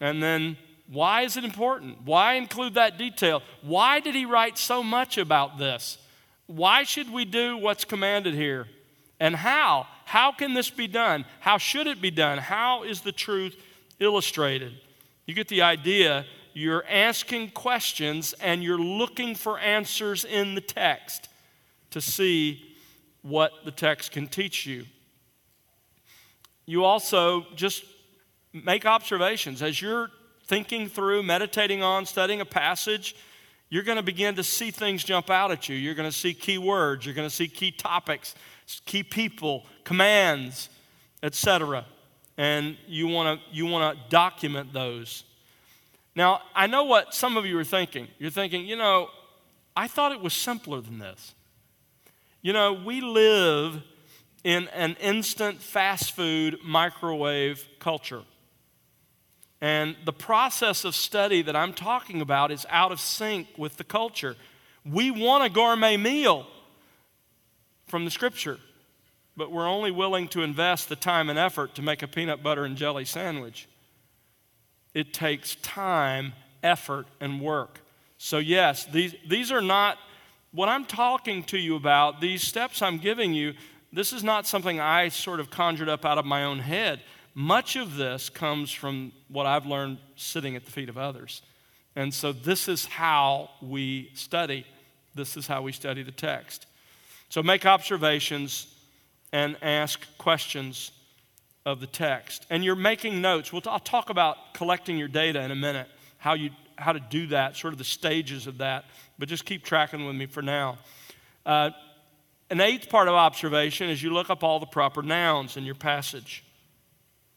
And 0.00 0.22
then, 0.22 0.56
why 0.88 1.22
is 1.22 1.36
it 1.36 1.44
important? 1.44 2.02
Why 2.04 2.34
include 2.34 2.74
that 2.74 2.98
detail? 2.98 3.42
Why 3.62 4.00
did 4.00 4.14
he 4.14 4.24
write 4.24 4.58
so 4.58 4.82
much 4.82 5.18
about 5.18 5.58
this? 5.58 5.98
Why 6.46 6.84
should 6.84 7.12
we 7.12 7.24
do 7.24 7.56
what's 7.56 7.84
commanded 7.84 8.34
here? 8.34 8.68
And 9.18 9.34
how? 9.34 9.86
How 10.04 10.30
can 10.30 10.54
this 10.54 10.70
be 10.70 10.86
done? 10.86 11.24
How 11.40 11.58
should 11.58 11.88
it 11.88 12.00
be 12.00 12.10
done? 12.10 12.38
How 12.38 12.84
is 12.84 13.00
the 13.00 13.12
truth 13.12 13.56
illustrated? 13.98 14.74
You 15.26 15.34
get 15.34 15.48
the 15.48 15.62
idea. 15.62 16.26
You're 16.52 16.84
asking 16.88 17.50
questions 17.50 18.34
and 18.34 18.62
you're 18.62 18.78
looking 18.78 19.34
for 19.34 19.58
answers 19.58 20.24
in 20.24 20.54
the 20.54 20.60
text 20.60 21.28
to 21.90 22.00
see 22.00 22.76
what 23.22 23.52
the 23.64 23.70
text 23.70 24.12
can 24.12 24.26
teach 24.26 24.66
you. 24.66 24.84
You 26.64 26.84
also 26.84 27.46
just 27.54 27.84
make 28.52 28.86
observations. 28.86 29.62
As 29.62 29.80
you're 29.80 30.10
thinking 30.46 30.88
through, 30.88 31.22
meditating 31.22 31.82
on, 31.82 32.06
studying 32.06 32.40
a 32.40 32.44
passage, 32.44 33.16
you're 33.68 33.82
going 33.82 33.96
to 33.96 34.02
begin 34.02 34.36
to 34.36 34.42
see 34.42 34.70
things 34.70 35.02
jump 35.02 35.30
out 35.30 35.50
at 35.50 35.68
you. 35.68 35.76
You're 35.76 35.94
going 35.94 36.08
to 36.08 36.16
see 36.16 36.34
key 36.34 36.58
words, 36.58 37.04
you're 37.04 37.14
going 37.14 37.28
to 37.28 37.34
see 37.34 37.48
key 37.48 37.70
topics 37.70 38.34
key 38.84 39.02
people, 39.02 39.64
commands, 39.84 40.68
etc. 41.22 41.84
And 42.36 42.76
you 42.86 43.06
want 43.06 43.40
to 43.40 43.54
you 43.54 43.66
want 43.66 43.96
to 43.96 44.08
document 44.08 44.72
those. 44.72 45.24
Now, 46.14 46.40
I 46.54 46.66
know 46.66 46.84
what 46.84 47.14
some 47.14 47.36
of 47.36 47.44
you 47.46 47.58
are 47.58 47.64
thinking. 47.64 48.08
You're 48.18 48.30
thinking, 48.30 48.66
you 48.66 48.76
know, 48.76 49.08
I 49.76 49.86
thought 49.86 50.12
it 50.12 50.20
was 50.20 50.32
simpler 50.32 50.80
than 50.80 50.98
this. 50.98 51.34
You 52.42 52.52
know, 52.52 52.72
we 52.72 53.00
live 53.00 53.82
in 54.44 54.68
an 54.68 54.96
instant 55.00 55.60
fast 55.60 56.12
food 56.14 56.58
microwave 56.64 57.66
culture. 57.80 58.22
And 59.60 59.96
the 60.04 60.12
process 60.12 60.84
of 60.84 60.94
study 60.94 61.42
that 61.42 61.56
I'm 61.56 61.72
talking 61.72 62.20
about 62.20 62.52
is 62.52 62.66
out 62.68 62.92
of 62.92 63.00
sync 63.00 63.48
with 63.56 63.76
the 63.76 63.84
culture. 63.84 64.36
We 64.84 65.10
want 65.10 65.44
a 65.44 65.48
gourmet 65.48 65.96
meal 65.96 66.46
from 67.86 68.04
the 68.04 68.10
scripture, 68.10 68.58
but 69.36 69.50
we're 69.50 69.68
only 69.68 69.90
willing 69.90 70.28
to 70.28 70.42
invest 70.42 70.88
the 70.88 70.96
time 70.96 71.30
and 71.30 71.38
effort 71.38 71.74
to 71.76 71.82
make 71.82 72.02
a 72.02 72.06
peanut 72.06 72.42
butter 72.42 72.64
and 72.64 72.76
jelly 72.76 73.04
sandwich. 73.04 73.66
It 74.94 75.12
takes 75.12 75.56
time, 75.56 76.34
effort, 76.62 77.06
and 77.20 77.40
work. 77.40 77.80
So, 78.18 78.38
yes, 78.38 78.84
these, 78.86 79.14
these 79.26 79.50
are 79.50 79.60
not 79.60 79.98
what 80.56 80.70
I'm 80.70 80.86
talking 80.86 81.42
to 81.44 81.58
you 81.58 81.76
about, 81.76 82.22
these 82.22 82.42
steps 82.42 82.80
I'm 82.80 82.96
giving 82.96 83.34
you, 83.34 83.52
this 83.92 84.14
is 84.14 84.24
not 84.24 84.46
something 84.46 84.80
I 84.80 85.08
sort 85.08 85.38
of 85.38 85.50
conjured 85.50 85.90
up 85.90 86.06
out 86.06 86.16
of 86.16 86.24
my 86.24 86.44
own 86.44 86.60
head. 86.60 87.02
Much 87.34 87.76
of 87.76 87.96
this 87.96 88.30
comes 88.30 88.72
from 88.72 89.12
what 89.28 89.44
I've 89.44 89.66
learned 89.66 89.98
sitting 90.16 90.56
at 90.56 90.64
the 90.64 90.70
feet 90.70 90.88
of 90.88 90.96
others. 90.96 91.42
And 91.94 92.12
so 92.12 92.32
this 92.32 92.68
is 92.68 92.86
how 92.86 93.50
we 93.60 94.10
study. 94.14 94.64
This 95.14 95.36
is 95.36 95.46
how 95.46 95.60
we 95.60 95.72
study 95.72 96.02
the 96.02 96.10
text. 96.10 96.66
So 97.28 97.42
make 97.42 97.66
observations 97.66 98.66
and 99.32 99.58
ask 99.60 100.06
questions 100.16 100.90
of 101.66 101.80
the 101.80 101.86
text. 101.86 102.46
And 102.48 102.64
you're 102.64 102.76
making 102.76 103.20
notes. 103.20 103.52
We'll 103.52 103.60
t- 103.60 103.68
I'll 103.68 103.78
talk 103.78 104.08
about 104.08 104.54
collecting 104.54 104.96
your 104.96 105.08
data 105.08 105.42
in 105.42 105.50
a 105.50 105.56
minute, 105.56 105.88
how, 106.16 106.32
you, 106.32 106.48
how 106.76 106.92
to 106.92 107.00
do 107.00 107.26
that, 107.26 107.56
sort 107.56 107.74
of 107.74 107.78
the 107.78 107.84
stages 107.84 108.46
of 108.46 108.56
that. 108.58 108.86
But 109.18 109.28
just 109.28 109.44
keep 109.44 109.64
tracking 109.64 110.06
with 110.06 110.16
me 110.16 110.26
for 110.26 110.42
now. 110.42 110.78
Uh, 111.44 111.70
an 112.50 112.60
eighth 112.60 112.88
part 112.88 113.08
of 113.08 113.14
observation 113.14 113.88
is 113.88 114.02
you 114.02 114.12
look 114.12 114.30
up 114.30 114.44
all 114.44 114.60
the 114.60 114.66
proper 114.66 115.02
nouns 115.02 115.56
in 115.56 115.64
your 115.64 115.74
passage. 115.74 116.44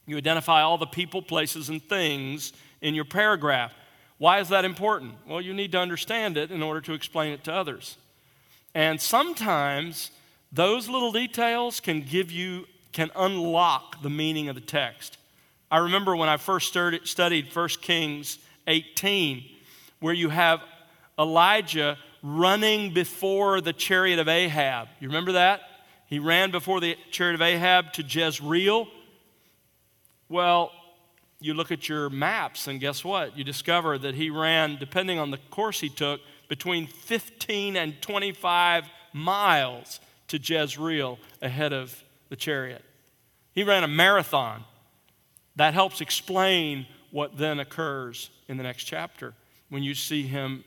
You 0.05 0.17
identify 0.17 0.62
all 0.62 0.77
the 0.77 0.86
people, 0.86 1.21
places, 1.21 1.69
and 1.69 1.81
things 1.81 2.53
in 2.81 2.95
your 2.95 3.05
paragraph. 3.05 3.74
Why 4.17 4.39
is 4.39 4.50
that 4.50 4.65
important? 4.65 5.13
Well, 5.27 5.41
you 5.41 5.53
need 5.53 5.71
to 5.71 5.79
understand 5.79 6.38
it 6.38 6.51
in 6.51 6.62
order 6.62 6.81
to 6.81 6.93
explain 6.93 7.31
it 7.31 7.43
to 7.45 7.53
others. 7.53 7.98
And 8.75 9.00
sometimes 9.00 10.12
those 10.51 10.89
little 10.89 11.12
details 11.12 11.79
can 11.79 12.01
give 12.01 12.31
you, 12.31 12.65
can 12.91 13.12
unlock 13.15 14.01
the 14.01 14.09
meaning 14.09 14.50
of 14.50 14.55
the 14.55 14.62
text. 14.62 15.17
I 15.71 15.77
remember 15.77 16.15
when 16.15 16.29
I 16.29 16.38
first 16.38 16.75
studied 17.03 17.55
1 17.55 17.67
Kings 17.81 18.39
18, 18.67 19.43
where 20.00 20.13
you 20.13 20.29
have 20.29 20.62
Elijah 21.19 21.97
running 22.23 22.93
before 22.93 23.61
the 23.61 23.73
chariot 23.73 24.19
of 24.19 24.27
Ahab. 24.27 24.88
You 24.99 25.09
remember 25.09 25.33
that? 25.33 25.61
He 26.07 26.19
ran 26.19 26.51
before 26.51 26.79
the 26.79 26.97
chariot 27.11 27.35
of 27.35 27.41
Ahab 27.41 27.93
to 27.93 28.03
Jezreel 28.03 28.88
well, 30.29 30.71
you 31.41 31.55
look 31.55 31.71
at 31.71 31.89
your 31.89 32.09
maps, 32.09 32.67
and 32.67 32.79
guess 32.79 33.03
what? 33.03 33.35
You 33.35 33.43
discover 33.43 33.97
that 33.97 34.13
he 34.13 34.29
ran, 34.29 34.77
depending 34.79 35.17
on 35.17 35.31
the 35.31 35.39
course 35.49 35.79
he 35.79 35.89
took, 35.89 36.21
between 36.47 36.85
15 36.85 37.75
and 37.75 37.99
25 38.01 38.85
miles 39.11 39.99
to 40.27 40.38
Jezreel 40.38 41.17
ahead 41.41 41.73
of 41.73 42.03
the 42.29 42.35
chariot. 42.35 42.83
He 43.53 43.63
ran 43.63 43.83
a 43.83 43.88
marathon. 43.88 44.63
That 45.55 45.73
helps 45.73 45.99
explain 45.99 46.85
what 47.11 47.38
then 47.38 47.59
occurs 47.59 48.29
in 48.47 48.57
the 48.57 48.63
next 48.63 48.83
chapter 48.83 49.33
when 49.69 49.81
you 49.81 49.95
see 49.95 50.23
him, 50.23 50.63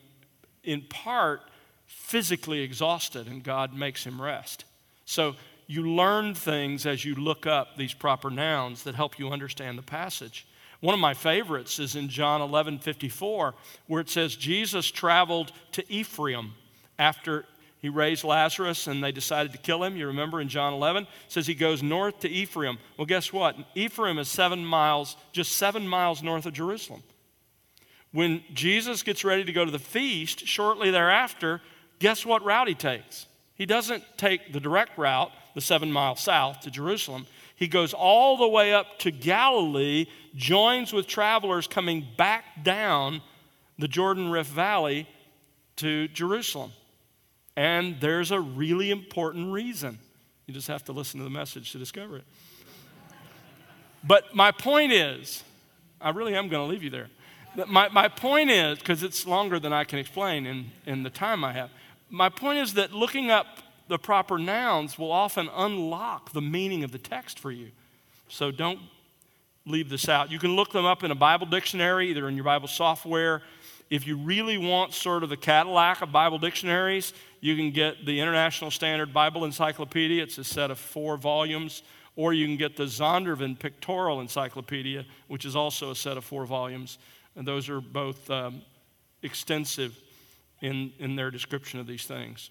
in 0.64 0.82
part, 0.82 1.42
physically 1.86 2.60
exhausted 2.60 3.26
and 3.26 3.42
God 3.42 3.74
makes 3.74 4.04
him 4.04 4.20
rest. 4.20 4.64
So 5.04 5.34
you 5.66 5.90
learn 5.90 6.34
things 6.34 6.86
as 6.86 7.04
you 7.04 7.14
look 7.14 7.46
up 7.46 7.76
these 7.76 7.94
proper 7.94 8.30
nouns 8.30 8.82
that 8.84 8.94
help 8.94 9.18
you 9.18 9.30
understand 9.30 9.78
the 9.78 9.82
passage. 9.82 10.46
One 10.80 10.94
of 10.94 11.00
my 11.00 11.14
favorites 11.14 11.78
is 11.78 11.94
in 11.94 12.08
John 12.08 12.40
11 12.40 12.80
54, 12.80 13.54
where 13.86 14.00
it 14.00 14.10
says 14.10 14.34
Jesus 14.34 14.90
traveled 14.90 15.52
to 15.72 15.92
Ephraim 15.92 16.54
after 16.98 17.44
he 17.78 17.88
raised 17.88 18.24
Lazarus 18.24 18.86
and 18.86 19.02
they 19.02 19.12
decided 19.12 19.52
to 19.52 19.58
kill 19.58 19.82
him. 19.82 19.96
You 19.96 20.08
remember 20.08 20.40
in 20.40 20.48
John 20.48 20.72
11? 20.72 21.04
It 21.04 21.08
says 21.28 21.46
he 21.46 21.54
goes 21.54 21.82
north 21.82 22.20
to 22.20 22.28
Ephraim. 22.28 22.78
Well, 22.96 23.06
guess 23.06 23.32
what? 23.32 23.56
Ephraim 23.74 24.18
is 24.18 24.28
seven 24.28 24.64
miles, 24.64 25.16
just 25.32 25.52
seven 25.52 25.86
miles 25.86 26.22
north 26.22 26.46
of 26.46 26.52
Jerusalem. 26.52 27.02
When 28.12 28.44
Jesus 28.52 29.02
gets 29.02 29.24
ready 29.24 29.44
to 29.44 29.52
go 29.52 29.64
to 29.64 29.70
the 29.70 29.78
feast, 29.78 30.46
shortly 30.46 30.90
thereafter, 30.90 31.60
guess 31.98 32.26
what 32.26 32.44
route 32.44 32.68
he 32.68 32.74
takes? 32.74 33.26
He 33.54 33.66
doesn't 33.66 34.04
take 34.16 34.52
the 34.52 34.60
direct 34.60 34.98
route, 34.98 35.32
the 35.54 35.60
seven 35.60 35.90
miles 35.90 36.20
south 36.20 36.60
to 36.60 36.70
Jerusalem. 36.70 37.26
He 37.56 37.68
goes 37.68 37.94
all 37.94 38.36
the 38.36 38.48
way 38.48 38.74
up 38.74 38.98
to 39.00 39.10
Galilee, 39.10 40.06
joins 40.34 40.92
with 40.92 41.06
travelers 41.06 41.66
coming 41.66 42.06
back 42.16 42.64
down 42.64 43.22
the 43.78 43.88
Jordan 43.88 44.30
Rift 44.30 44.50
Valley 44.50 45.06
to 45.76 46.08
Jerusalem. 46.08 46.72
And 47.56 48.00
there's 48.00 48.30
a 48.30 48.40
really 48.40 48.90
important 48.90 49.52
reason. 49.52 49.98
You 50.46 50.54
just 50.54 50.68
have 50.68 50.84
to 50.84 50.92
listen 50.92 51.18
to 51.18 51.24
the 51.24 51.30
message 51.30 51.72
to 51.72 51.78
discover 51.78 52.16
it. 52.16 52.24
But 54.04 54.34
my 54.34 54.50
point 54.50 54.92
is, 54.92 55.44
I 56.00 56.10
really 56.10 56.34
am 56.34 56.48
going 56.48 56.66
to 56.66 56.70
leave 56.70 56.82
you 56.82 56.90
there. 56.90 57.08
My, 57.68 57.88
my 57.88 58.08
point 58.08 58.50
is, 58.50 58.78
because 58.78 59.02
it's 59.02 59.26
longer 59.26 59.58
than 59.58 59.72
I 59.72 59.84
can 59.84 59.98
explain 59.98 60.46
in, 60.46 60.70
in 60.86 61.02
the 61.02 61.10
time 61.10 61.44
I 61.44 61.52
have, 61.52 61.70
my 62.08 62.28
point 62.28 62.58
is 62.58 62.74
that 62.74 62.92
looking 62.92 63.30
up 63.30 63.46
the 63.88 63.98
proper 63.98 64.38
nouns 64.38 64.98
will 64.98 65.12
often 65.12 65.50
unlock 65.54 66.32
the 66.32 66.40
meaning 66.40 66.82
of 66.84 66.92
the 66.92 66.98
text 66.98 67.38
for 67.38 67.50
you. 67.50 67.70
So 68.28 68.50
don't 68.50 68.78
leave 69.66 69.90
this 69.90 70.08
out. 70.08 70.30
You 70.30 70.38
can 70.38 70.56
look 70.56 70.72
them 70.72 70.84
up 70.84 71.04
in 71.04 71.10
a 71.10 71.14
Bible 71.14 71.46
dictionary, 71.46 72.08
either 72.10 72.28
in 72.28 72.34
your 72.34 72.44
Bible 72.44 72.68
software. 72.68 73.42
If 73.90 74.06
you 74.06 74.16
really 74.16 74.56
want 74.56 74.94
sort 74.94 75.22
of 75.22 75.28
the 75.28 75.36
Cadillac 75.36 76.00
of 76.00 76.10
Bible 76.10 76.38
dictionaries, 76.38 77.12
you 77.40 77.56
can 77.56 77.70
get 77.70 78.06
the 78.06 78.18
International 78.18 78.70
Standard 78.70 79.12
Bible 79.12 79.44
Encyclopedia. 79.44 80.22
It's 80.22 80.38
a 80.38 80.44
set 80.44 80.70
of 80.70 80.78
four 80.78 81.16
volumes. 81.18 81.82
Or 82.16 82.32
you 82.32 82.46
can 82.46 82.56
get 82.56 82.76
the 82.76 82.84
Zondervan 82.84 83.58
Pictorial 83.58 84.20
Encyclopedia, 84.20 85.06
which 85.28 85.44
is 85.44 85.56
also 85.56 85.90
a 85.90 85.96
set 85.96 86.16
of 86.16 86.24
four 86.24 86.44
volumes. 86.44 86.98
And 87.36 87.46
those 87.46 87.68
are 87.68 87.80
both 87.80 88.30
um, 88.30 88.62
extensive 89.22 89.98
in, 90.60 90.92
in 90.98 91.16
their 91.16 91.30
description 91.30 91.80
of 91.80 91.86
these 91.86 92.04
things. 92.04 92.50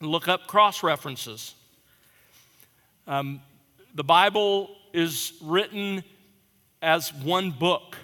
Look 0.00 0.28
up 0.28 0.46
cross 0.46 0.82
references. 0.82 1.54
Um, 3.06 3.40
the 3.94 4.04
Bible 4.04 4.76
is 4.92 5.34
written 5.42 6.02
as 6.82 7.12
one 7.12 7.50
book, 7.50 7.96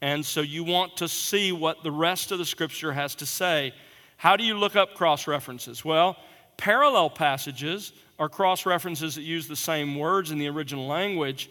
and 0.00 0.24
so 0.24 0.40
you 0.40 0.64
want 0.64 0.96
to 0.98 1.08
see 1.08 1.52
what 1.52 1.82
the 1.82 1.90
rest 1.90 2.32
of 2.32 2.38
the 2.38 2.44
scripture 2.44 2.92
has 2.92 3.14
to 3.16 3.26
say. 3.26 3.72
How 4.16 4.36
do 4.36 4.44
you 4.44 4.56
look 4.56 4.76
up 4.76 4.94
cross 4.94 5.26
references? 5.26 5.84
Well, 5.84 6.16
parallel 6.56 7.10
passages 7.10 7.92
are 8.18 8.28
cross 8.28 8.64
references 8.64 9.16
that 9.16 9.22
use 9.22 9.48
the 9.48 9.56
same 9.56 9.96
words 9.96 10.30
in 10.30 10.38
the 10.38 10.48
original 10.48 10.86
language. 10.86 11.50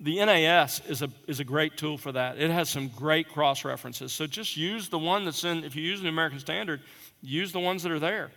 The 0.00 0.24
NAS 0.24 0.80
is 0.88 1.02
a, 1.02 1.10
is 1.26 1.40
a 1.40 1.44
great 1.44 1.76
tool 1.76 1.98
for 1.98 2.12
that. 2.12 2.38
It 2.38 2.50
has 2.50 2.68
some 2.68 2.88
great 2.88 3.28
cross 3.28 3.64
references. 3.64 4.12
So 4.12 4.28
just 4.28 4.56
use 4.56 4.88
the 4.88 4.98
one 4.98 5.24
that's 5.24 5.42
in, 5.42 5.64
if 5.64 5.74
you 5.74 5.82
use 5.82 6.00
the 6.00 6.08
American 6.08 6.38
Standard, 6.38 6.80
use 7.20 7.50
the 7.50 7.58
ones 7.58 7.82
that 7.82 7.90
are 7.90 7.98
there. 7.98 8.30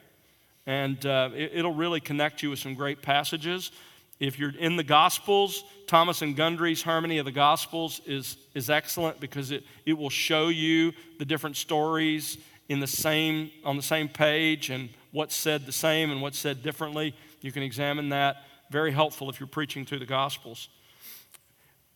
And 0.65 1.03
uh, 1.05 1.29
it, 1.33 1.63
will 1.63 1.73
really 1.73 1.99
connect 1.99 2.41
you 2.41 2.49
with 2.49 2.59
some 2.59 2.73
great 2.73 3.03
passages. 3.03 3.71
If 4.19 4.39
you're 4.39 4.55
in 4.57 4.75
the 4.75 4.83
Gospels, 4.83 5.63
Thomas 5.85 6.23
and 6.23 6.35
Gundry's 6.35 6.81
Harmony 6.81 7.19
of 7.19 7.25
the 7.25 7.31
Gospels 7.31 8.01
is, 8.07 8.37
is 8.55 8.69
excellent 8.69 9.19
because 9.19 9.51
it, 9.51 9.63
it 9.85 9.93
will 9.93 10.09
show 10.09 10.47
you 10.47 10.93
the 11.19 11.25
different 11.25 11.57
stories 11.57 12.37
in 12.69 12.79
the 12.79 12.87
same, 12.87 13.51
on 13.63 13.77
the 13.77 13.83
same 13.83 14.07
page 14.07 14.71
and 14.71 14.89
what's 15.11 15.35
said 15.35 15.65
the 15.65 15.71
same 15.71 16.09
and 16.09 16.21
what's 16.21 16.39
said 16.39 16.63
differently. 16.63 17.13
You 17.41 17.51
can 17.51 17.61
examine 17.63 18.09
that. 18.09 18.37
Very 18.71 18.91
helpful 18.91 19.29
if 19.29 19.39
you're 19.39 19.47
preaching 19.47 19.85
through 19.85 19.99
the 19.99 20.05
Gospels. 20.05 20.69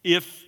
If 0.06 0.46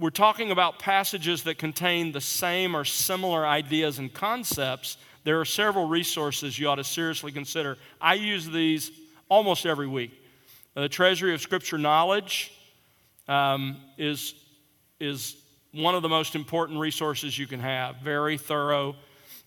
we're 0.00 0.10
talking 0.10 0.50
about 0.50 0.80
passages 0.80 1.44
that 1.44 1.56
contain 1.56 2.10
the 2.10 2.20
same 2.20 2.74
or 2.74 2.84
similar 2.84 3.46
ideas 3.46 4.00
and 4.00 4.12
concepts, 4.12 4.96
there 5.22 5.40
are 5.40 5.44
several 5.44 5.86
resources 5.86 6.58
you 6.58 6.68
ought 6.68 6.76
to 6.76 6.84
seriously 6.84 7.30
consider. 7.30 7.78
I 8.00 8.14
use 8.14 8.48
these 8.48 8.90
almost 9.28 9.66
every 9.66 9.86
week. 9.86 10.20
Uh, 10.76 10.80
the 10.80 10.88
Treasury 10.88 11.32
of 11.32 11.40
Scripture 11.40 11.78
Knowledge 11.78 12.52
um, 13.28 13.76
is, 13.98 14.34
is 14.98 15.36
one 15.70 15.94
of 15.94 16.02
the 16.02 16.08
most 16.08 16.34
important 16.34 16.80
resources 16.80 17.38
you 17.38 17.46
can 17.46 17.60
have, 17.60 17.98
very 17.98 18.36
thorough. 18.36 18.96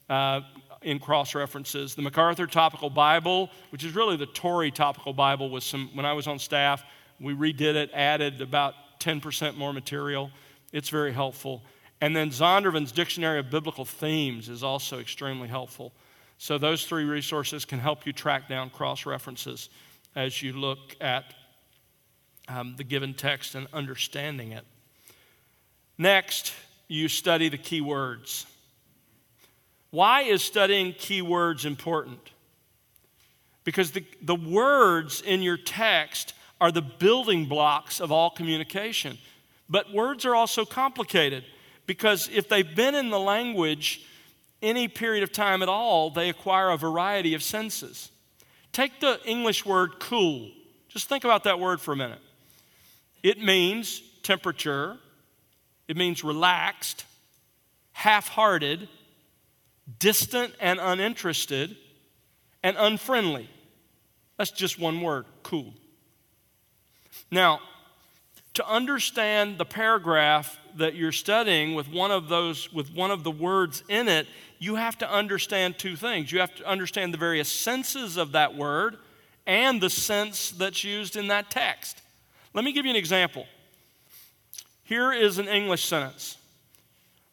Uh, 0.09 0.41
in 0.81 0.97
cross 0.97 1.35
references. 1.35 1.93
The 1.93 2.01
MacArthur 2.01 2.47
Topical 2.47 2.89
Bible, 2.89 3.51
which 3.69 3.83
is 3.83 3.93
really 3.93 4.17
the 4.17 4.25
Torrey 4.25 4.71
Topical 4.71 5.13
Bible, 5.13 5.51
was 5.51 5.63
some, 5.63 5.91
when 5.93 6.07
I 6.07 6.13
was 6.13 6.25
on 6.25 6.39
staff, 6.39 6.83
we 7.19 7.35
redid 7.35 7.75
it, 7.75 7.91
added 7.93 8.41
about 8.41 8.73
10% 9.01 9.57
more 9.57 9.73
material. 9.73 10.31
It's 10.71 10.89
very 10.89 11.11
helpful. 11.11 11.63
And 11.99 12.15
then 12.15 12.29
Zondervan's 12.29 12.91
Dictionary 12.91 13.39
of 13.39 13.49
Biblical 13.49 13.85
Themes 13.85 14.49
is 14.49 14.63
also 14.63 14.99
extremely 14.99 15.47
helpful. 15.47 15.93
So 16.37 16.57
those 16.57 16.85
three 16.85 17.03
resources 17.03 17.65
can 17.65 17.79
help 17.79 18.05
you 18.05 18.13
track 18.13 18.47
down 18.49 18.69
cross 18.71 19.05
references 19.05 19.69
as 20.15 20.41
you 20.41 20.53
look 20.53 20.95
at 20.99 21.25
um, 22.47 22.75
the 22.77 22.83
given 22.83 23.13
text 23.13 23.55
and 23.55 23.67
understanding 23.73 24.51
it. 24.51 24.65
Next, 25.97 26.53
you 26.87 27.07
study 27.07 27.49
the 27.49 27.57
key 27.57 27.81
words. 27.81 28.45
Why 29.91 30.23
is 30.23 30.41
studying 30.41 30.93
key 30.93 31.21
words 31.21 31.65
important? 31.65 32.31
Because 33.63 33.91
the, 33.91 34.03
the 34.21 34.35
words 34.35 35.21
in 35.21 35.43
your 35.43 35.57
text 35.57 36.33
are 36.61 36.71
the 36.71 36.81
building 36.81 37.47
blocks 37.47 37.99
of 37.99 38.11
all 38.11 38.29
communication. 38.29 39.17
But 39.67 39.91
words 39.91 40.25
are 40.25 40.35
also 40.35 40.63
complicated 40.63 41.43
because 41.87 42.29
if 42.31 42.47
they've 42.47 42.75
been 42.75 42.93
in 42.93 43.09
the 43.09 43.19
language 43.19 44.05
any 44.61 44.87
period 44.87 45.23
of 45.23 45.31
time 45.31 45.63
at 45.63 45.69
all, 45.69 46.11
they 46.11 46.29
acquire 46.29 46.69
a 46.69 46.77
variety 46.77 47.33
of 47.33 47.41
senses. 47.41 48.11
Take 48.71 48.99
the 48.99 49.19
English 49.25 49.65
word 49.65 49.99
cool. 49.99 50.51
Just 50.87 51.09
think 51.09 51.23
about 51.23 51.45
that 51.45 51.59
word 51.59 51.81
for 51.81 51.93
a 51.93 51.97
minute. 51.97 52.21
It 53.23 53.41
means 53.41 54.03
temperature, 54.21 54.97
it 55.87 55.97
means 55.97 56.23
relaxed, 56.23 57.05
half 57.91 58.27
hearted, 58.27 58.87
distant 59.97 60.53
and 60.59 60.79
uninterested, 60.79 61.75
and 62.61 62.77
unfriendly. 62.77 63.49
That's 64.37 64.51
just 64.51 64.77
one 64.77 65.01
word 65.01 65.25
cool. 65.41 65.73
Now, 67.31 67.61
to 68.55 68.67
understand 68.67 69.57
the 69.57 69.65
paragraph 69.65 70.59
that 70.75 70.95
you're 70.95 71.13
studying 71.13 71.73
with 71.73 71.89
one 71.89 72.11
of 72.11 72.27
those 72.27 72.71
with 72.71 72.93
one 72.93 73.11
of 73.11 73.23
the 73.23 73.31
words 73.31 73.83
in 73.89 74.07
it 74.07 74.27
you 74.59 74.75
have 74.75 74.95
to 74.99 75.11
understand 75.11 75.79
two 75.79 75.95
things. 75.95 76.31
You 76.31 76.39
have 76.39 76.53
to 76.55 76.67
understand 76.67 77.15
the 77.15 77.17
various 77.17 77.51
senses 77.51 78.15
of 78.15 78.33
that 78.33 78.55
word 78.55 78.97
and 79.47 79.81
the 79.81 79.89
sense 79.89 80.51
that's 80.51 80.83
used 80.83 81.15
in 81.15 81.29
that 81.29 81.49
text. 81.49 81.99
Let 82.53 82.63
me 82.63 82.71
give 82.71 82.85
you 82.85 82.91
an 82.91 82.97
example. 82.97 83.47
Here 84.83 85.11
is 85.11 85.39
an 85.39 85.47
english 85.47 85.85
sentence. 85.85 86.37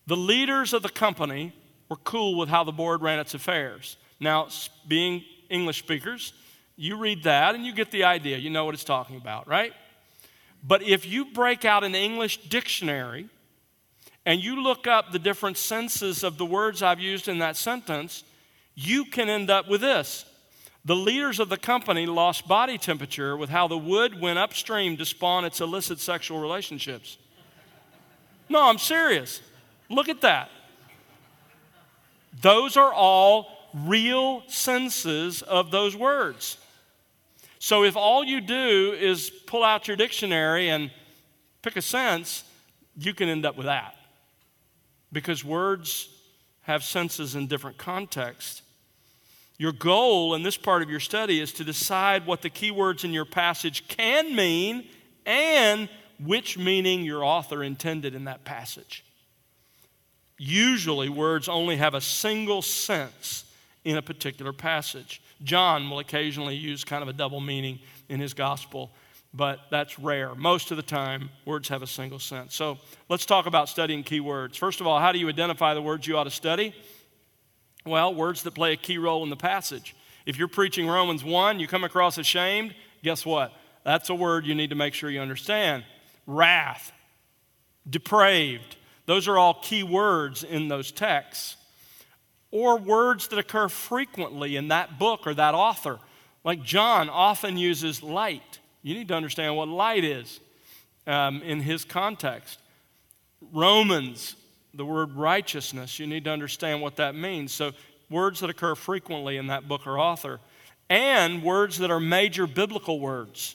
The 0.07 0.17
leaders 0.17 0.73
of 0.73 0.83
the 0.83 0.88
company 0.88 1.52
were 1.90 1.97
cool 1.97 2.38
with 2.38 2.49
how 2.49 2.64
the 2.64 2.73
board 2.73 3.02
ran 3.02 3.19
its 3.19 3.35
affairs. 3.35 3.97
Now 4.21 4.49
being 4.87 5.23
english 5.50 5.81
speakers 5.81 6.33
you 6.81 6.97
read 6.97 7.25
that 7.25 7.57
and 7.57 7.67
you 7.67 7.75
get 7.75 7.90
the 7.90 8.05
idea. 8.05 8.38
You 8.38 8.50
know 8.50 8.64
what 8.64 8.73
it's 8.73 8.85
talking 8.85 9.17
about 9.17 9.49
right 9.49 9.73
but 10.62 10.83
if 10.83 11.07
you 11.07 11.27
break 11.27 11.65
out 11.65 11.85
an 11.85 11.95
English 11.95 12.49
dictionary 12.49 13.29
and 14.27 14.41
you 14.41 14.62
look 14.62 14.87
up 14.87 15.12
the 15.12 15.19
different 15.19 15.57
senses 15.57 16.23
of 16.23 16.37
the 16.38 16.47
words 16.47 16.83
I've 16.83 17.00
used 17.00 17.29
in 17.29 17.38
that 17.38 17.57
sentence, 17.57 18.25
you 18.75 19.05
can 19.05 19.29
end 19.29 19.50
up 19.50 19.69
with 19.69 19.81
this. 19.81 20.25
The 20.85 20.97
leaders 20.97 21.41
of 21.41 21.49
the 21.49 21.57
company 21.57 22.07
lost 22.07 22.49
body 22.49 22.79
temperature 22.79 23.37
with 23.37 23.50
how 23.50 23.69
the 23.69 23.79
wood 23.79 24.21
went 24.21 24.38
upstream 24.38 24.97
to 24.97 25.05
spawn 25.05 25.45
its 25.45 25.61
illicit 25.61 26.00
sexual 26.00 26.41
relationships. 26.41 27.19
No, 28.49 28.69
I'm 28.69 28.79
serious. 28.79 29.41
Look 29.91 30.09
at 30.09 30.23
that. 30.23 30.50
Those 32.41 32.77
are 32.77 32.93
all 32.93 33.71
real 33.75 34.43
senses 34.49 35.43
of 35.43 35.71
those 35.71 35.97
words. 35.97 36.59
So 37.69 37.85
if 37.85 37.99
all 37.99 38.25
you 38.25 38.41
do 38.41 38.97
is 38.99 39.29
pull 39.29 39.63
out 39.63 39.89
your 39.89 39.97
dictionary 39.99 40.71
and 40.71 40.91
pick 41.61 41.77
a 41.77 41.83
sense, 41.83 42.45
you 42.97 43.13
can 43.13 43.29
end 43.29 43.45
up 43.45 43.59
with 43.59 43.67
that. 43.67 43.95
Because 45.13 45.45
words 45.45 46.09
have 46.63 46.83
senses 46.83 47.35
in 47.35 47.47
different 47.47 47.76
contexts. 47.76 48.63
Your 49.59 49.73
goal 49.73 50.35
in 50.35 50.43
this 50.43 50.57
part 50.57 50.81
of 50.81 50.89
your 50.89 50.99
study 50.99 51.41
is 51.41 51.52
to 51.52 51.63
decide 51.63 52.25
what 52.25 52.41
the 52.41 52.49
key 52.49 52.71
words 52.71 53.04
in 53.04 53.13
your 53.13 53.26
passage 53.26 53.87
can 53.87 54.35
mean 54.35 54.89
and 55.26 55.91
which 56.25 56.57
meaning 56.57 57.04
your 57.04 57.23
author 57.23 57.63
intended 57.63 58.15
in 58.15 58.25
that 58.25 58.47
passage. 58.47 59.04
Usually, 60.39 61.11
words 61.11 61.50
only 61.50 61.76
have 61.76 61.93
a 61.93 62.00
single 62.00 62.63
sense 62.63 63.45
in 63.89 63.97
a 63.97 64.03
particular 64.03 64.53
passage. 64.53 65.23
John 65.43 65.89
will 65.89 65.99
occasionally 65.99 66.55
use 66.55 66.85
kind 66.85 67.01
of 67.03 67.09
a 67.09 67.13
double 67.15 67.41
meaning 67.41 67.79
in 68.11 68.21
his 68.21 68.35
gospel, 68.35 68.91
but 69.33 69.61
that's 69.71 69.99
rare. 69.99 70.35
Most 70.35 70.71
of 70.71 70.77
the 70.77 70.83
time, 70.83 71.31
words 71.47 71.69
have 71.69 71.81
a 71.81 71.87
single 71.87 72.19
sense. 72.19 72.55
So 72.55 72.77
let's 73.09 73.25
talk 73.25 73.47
about 73.47 73.71
studying 73.71 74.03
key 74.03 74.21
words. 74.21 74.59
First 74.59 74.83
of 74.83 74.87
all, 74.87 75.01
how 75.01 75.11
do 75.11 75.19
you 75.19 75.27
identify 75.27 75.73
the 75.73 75.81
words 75.81 76.07
you 76.07 76.19
ought 76.19 76.25
to 76.25 76.31
study? 76.31 76.75
Well, 77.87 78.15
words 78.15 78.43
that 78.43 78.51
play 78.51 78.75
a 78.75 78.77
key 78.77 78.99
role 78.99 79.23
in 79.23 79.31
the 79.31 79.37
passage. 79.37 79.97
If 80.27 80.37
you're 80.37 80.49
preaching 80.49 80.87
Romans 80.87 81.25
1, 81.25 81.59
you 81.59 81.67
come 81.67 81.83
across 81.83 82.19
ashamed, 82.19 82.75
guess 83.03 83.25
what? 83.25 83.55
That's 83.85 84.11
a 84.11 84.15
word 84.15 84.45
you 84.45 84.55
need 84.55 84.69
to 84.69 84.77
make 84.77 84.93
sure 84.93 85.09
you 85.09 85.21
understand. 85.21 85.83
Wrath, 86.27 86.93
depraved, 87.89 88.77
those 89.07 89.29
are 89.29 89.39
all 89.39 89.55
key 89.55 89.83
words 89.83 90.45
in 90.45 90.69
those 90.69 90.93
texts 90.93 91.57
or 92.50 92.78
words 92.78 93.28
that 93.28 93.39
occur 93.39 93.69
frequently 93.69 94.56
in 94.56 94.69
that 94.69 94.99
book 94.99 95.26
or 95.26 95.34
that 95.34 95.54
author. 95.54 95.99
Like 96.45 96.63
John 96.63 97.08
often 97.08 97.56
uses 97.56 98.02
light. 98.02 98.58
You 98.82 98.95
need 98.95 99.08
to 99.08 99.15
understand 99.15 99.56
what 99.56 99.69
light 99.69 100.04
is 100.04 100.41
um, 101.06 101.43
in 101.43 101.61
his 101.61 101.84
context. 101.84 102.58
Romans, 103.52 104.37
the 104.75 104.84
word 104.84 105.15
righteousness, 105.15 105.99
you 105.99 106.06
need 106.06 106.25
to 106.25 106.30
understand 106.30 106.80
what 106.80 106.97
that 106.97 107.15
means. 107.15 107.52
So, 107.52 107.73
words 108.11 108.41
that 108.41 108.49
occur 108.49 108.75
frequently 108.75 109.37
in 109.37 109.49
that 109.49 109.69
book 109.69 109.87
or 109.87 109.99
author, 109.99 110.41
and 110.89 111.43
words 111.43 111.78
that 111.78 111.91
are 111.91 112.00
major 112.00 112.47
biblical 112.47 112.99
words. 113.00 113.54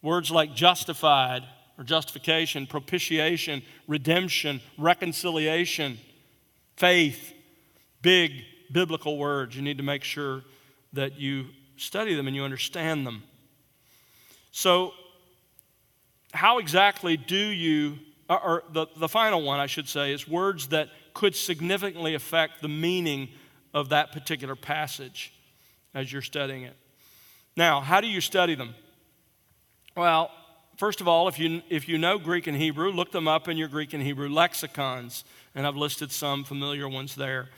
Words 0.00 0.30
like 0.30 0.54
justified 0.54 1.42
or 1.78 1.84
justification, 1.84 2.66
propitiation, 2.66 3.62
redemption, 3.86 4.60
reconciliation, 4.78 5.98
faith, 6.76 7.32
big 8.04 8.44
biblical 8.70 9.18
words. 9.18 9.56
You 9.56 9.62
need 9.62 9.78
to 9.78 9.82
make 9.82 10.04
sure 10.04 10.42
that 10.92 11.18
you 11.18 11.46
study 11.76 12.14
them 12.14 12.28
and 12.28 12.36
you 12.36 12.44
understand 12.44 13.04
them. 13.04 13.24
So, 14.52 14.92
how 16.32 16.58
exactly 16.58 17.16
do 17.16 17.36
you, 17.36 17.98
uh, 18.28 18.38
or 18.44 18.64
the, 18.72 18.86
the 18.96 19.08
final 19.08 19.42
one, 19.42 19.58
I 19.58 19.66
should 19.66 19.88
say, 19.88 20.12
is 20.12 20.28
words 20.28 20.68
that 20.68 20.90
could 21.14 21.34
significantly 21.34 22.14
affect 22.14 22.60
the 22.60 22.68
meaning 22.68 23.28
of 23.72 23.88
that 23.88 24.12
particular 24.12 24.54
passage 24.54 25.32
as 25.94 26.12
you're 26.12 26.22
studying 26.22 26.62
it. 26.62 26.76
Now, 27.56 27.80
how 27.80 28.00
do 28.00 28.08
you 28.08 28.20
study 28.20 28.54
them? 28.54 28.74
Well, 29.96 30.30
first 30.76 31.00
of 31.00 31.06
all, 31.06 31.28
if 31.28 31.38
you, 31.38 31.62
if 31.68 31.88
you 31.88 31.98
know 31.98 32.18
Greek 32.18 32.48
and 32.48 32.56
Hebrew, 32.56 32.90
look 32.90 33.12
them 33.12 33.28
up 33.28 33.48
in 33.48 33.56
your 33.56 33.68
Greek 33.68 33.92
and 33.92 34.02
Hebrew 34.02 34.28
lexicons, 34.28 35.24
and 35.54 35.66
I've 35.66 35.76
listed 35.76 36.10
some 36.10 36.42
familiar 36.42 36.88
ones 36.88 37.14
there. 37.14 37.48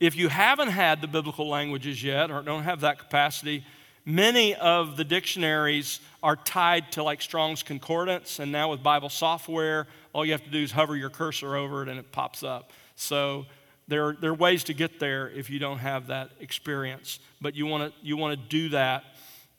If 0.00 0.14
you 0.16 0.28
haven't 0.28 0.68
had 0.68 1.00
the 1.00 1.08
biblical 1.08 1.48
languages 1.48 2.02
yet 2.02 2.30
or 2.30 2.42
don't 2.42 2.62
have 2.62 2.82
that 2.82 3.00
capacity, 3.00 3.64
many 4.04 4.54
of 4.54 4.96
the 4.96 5.04
dictionaries 5.04 6.00
are 6.22 6.36
tied 6.36 6.92
to 6.92 7.02
like 7.02 7.20
Strong's 7.20 7.64
Concordance, 7.64 8.38
and 8.38 8.52
now 8.52 8.70
with 8.70 8.82
Bible 8.82 9.08
software, 9.08 9.88
all 10.12 10.24
you 10.24 10.32
have 10.32 10.44
to 10.44 10.50
do 10.50 10.62
is 10.62 10.70
hover 10.70 10.96
your 10.96 11.10
cursor 11.10 11.56
over 11.56 11.82
it 11.82 11.88
and 11.88 11.98
it 11.98 12.12
pops 12.12 12.44
up. 12.44 12.70
So 12.94 13.46
there, 13.88 14.16
there 14.20 14.30
are 14.30 14.34
ways 14.34 14.64
to 14.64 14.74
get 14.74 15.00
there 15.00 15.30
if 15.30 15.50
you 15.50 15.58
don't 15.58 15.78
have 15.78 16.06
that 16.08 16.30
experience, 16.38 17.18
but 17.40 17.56
you 17.56 17.66
want 17.66 17.92
to 17.92 18.06
you 18.06 18.16
want 18.16 18.38
to 18.38 18.48
do 18.48 18.68
that 18.68 19.04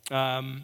um, 0.09 0.63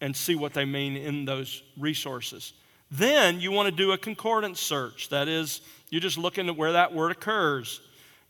and 0.00 0.16
see 0.16 0.34
what 0.34 0.52
they 0.52 0.64
mean 0.64 0.96
in 0.96 1.24
those 1.26 1.62
resources. 1.78 2.54
Then 2.90 3.40
you 3.40 3.52
want 3.52 3.70
to 3.70 3.74
do 3.74 3.92
a 3.92 3.98
concordance 3.98 4.60
search. 4.60 5.08
That 5.10 5.28
is, 5.28 5.60
you're 5.90 6.00
just 6.00 6.18
looking 6.18 6.48
at 6.48 6.56
where 6.56 6.72
that 6.72 6.92
word 6.92 7.10
occurs. 7.12 7.80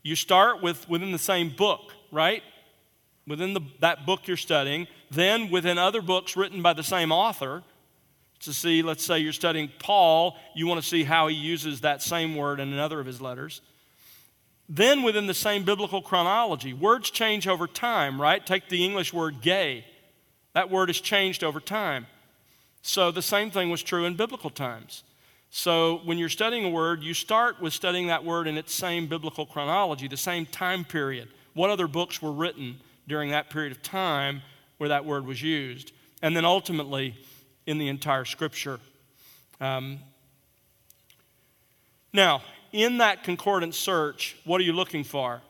You 0.03 0.15
start 0.15 0.61
with 0.61 0.87
within 0.87 1.11
the 1.11 1.17
same 1.17 1.49
book, 1.49 1.93
right? 2.11 2.43
Within 3.25 3.53
the, 3.53 3.61
that 3.79 4.05
book 4.05 4.27
you're 4.27 4.37
studying, 4.37 4.87
then 5.09 5.49
within 5.49 5.77
other 5.77 6.01
books 6.01 6.35
written 6.35 6.61
by 6.61 6.73
the 6.73 6.83
same 6.83 7.11
author, 7.11 7.63
to 8.41 8.53
see, 8.53 8.81
let's 8.81 9.05
say 9.05 9.19
you're 9.19 9.31
studying 9.31 9.71
Paul, 9.79 10.35
you 10.53 10.67
want 10.67 10.81
to 10.81 10.87
see 10.87 11.03
how 11.03 11.27
he 11.27 11.35
uses 11.35 11.81
that 11.81 12.01
same 12.01 12.35
word 12.35 12.59
in 12.59 12.73
another 12.73 12.99
of 12.99 13.05
his 13.05 13.21
letters. 13.21 13.61
Then 14.67 15.03
within 15.03 15.27
the 15.27 15.33
same 15.33 15.63
biblical 15.63 16.01
chronology, 16.01 16.73
words 16.73 17.09
change 17.09 17.47
over 17.47 17.67
time, 17.67 18.21
right? 18.21 18.45
Take 18.45 18.69
the 18.69 18.83
English 18.83 19.13
word 19.13 19.41
gay. 19.41 19.85
That 20.53 20.69
word 20.69 20.89
has 20.89 20.99
changed 20.99 21.43
over 21.43 21.59
time. 21.59 22.07
So 22.81 23.11
the 23.11 23.21
same 23.21 23.49
thing 23.49 23.69
was 23.69 23.81
true 23.81 24.05
in 24.05 24.15
biblical 24.15 24.49
times. 24.49 25.03
So, 25.55 26.01
when 26.03 26.17
you're 26.17 26.29
studying 26.29 26.65
a 26.65 26.69
word, 26.69 27.03
you 27.03 27.13
start 27.13 27.61
with 27.61 27.73
studying 27.73 28.07
that 28.07 28.25
word 28.25 28.47
in 28.47 28.57
its 28.57 28.73
same 28.73 29.05
biblical 29.05 29.45
chronology, 29.45 30.07
the 30.07 30.17
same 30.17 30.47
time 30.47 30.83
period. 30.83 31.27
What 31.53 31.69
other 31.69 31.85
books 31.85 32.23
were 32.23 32.31
written 32.31 32.79
during 33.07 33.29
that 33.29 33.51
period 33.51 33.71
of 33.71 33.83
time 33.83 34.41
where 34.79 34.89
that 34.89 35.05
word 35.05 35.27
was 35.27 35.43
used? 35.43 35.91
And 36.23 36.35
then 36.35 36.43
ultimately, 36.43 37.15
in 37.67 37.77
the 37.77 37.87
entire 37.87 38.25
scripture. 38.25 38.79
Um, 39.61 39.99
now, 42.11 42.41
in 42.71 42.97
that 42.97 43.23
concordance 43.23 43.77
search, 43.77 44.35
what 44.45 44.59
are 44.59 44.63
you 44.63 44.73
looking 44.73 45.03
for? 45.03 45.43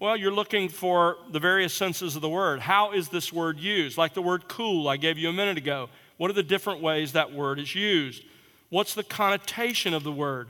Well, 0.00 0.18
you're 0.18 0.32
looking 0.32 0.68
for 0.68 1.16
the 1.30 1.40
various 1.40 1.72
senses 1.72 2.14
of 2.14 2.20
the 2.20 2.28
word. 2.28 2.60
How 2.60 2.92
is 2.92 3.08
this 3.08 3.32
word 3.32 3.58
used? 3.58 3.96
Like 3.96 4.12
the 4.12 4.20
word 4.20 4.48
cool 4.48 4.86
I 4.86 4.98
gave 4.98 5.16
you 5.16 5.30
a 5.30 5.32
minute 5.32 5.56
ago. 5.56 5.88
What 6.18 6.30
are 6.30 6.34
the 6.34 6.42
different 6.42 6.82
ways 6.82 7.12
that 7.12 7.32
word 7.32 7.58
is 7.58 7.74
used? 7.74 8.22
What's 8.70 8.94
the 8.94 9.04
connotation 9.04 9.94
of 9.94 10.04
the 10.04 10.12
word? 10.12 10.48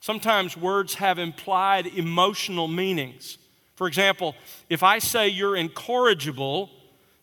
Sometimes 0.00 0.56
words 0.56 0.94
have 0.94 1.18
implied 1.18 1.86
emotional 1.86 2.68
meanings. 2.68 3.38
For 3.74 3.86
example, 3.86 4.34
if 4.70 4.82
I 4.82 4.98
say 4.98 5.28
you're 5.28 5.56
incorrigible, 5.56 6.70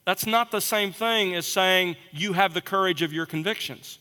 that's 0.06 0.25
not 0.25 0.51
the 0.51 0.62
same 0.62 0.91
thing 0.91 1.34
as 1.34 1.47
saying 1.47 1.95
you 2.12 2.34
have 2.34 2.53
the 2.53 2.62
courage 2.62 3.01
of 3.01 3.13
your 3.13 3.25
convictions, 3.25 3.99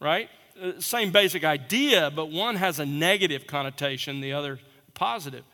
right? 0.00 0.28
Uh, 0.62 0.80
same 0.80 1.10
basic 1.10 1.44
idea, 1.44 2.12
but 2.14 2.30
one 2.30 2.56
has 2.56 2.78
a 2.78 2.86
negative 2.86 3.46
connotation, 3.46 4.20
the 4.20 4.32
other 4.34 4.58
positive. 4.94 5.44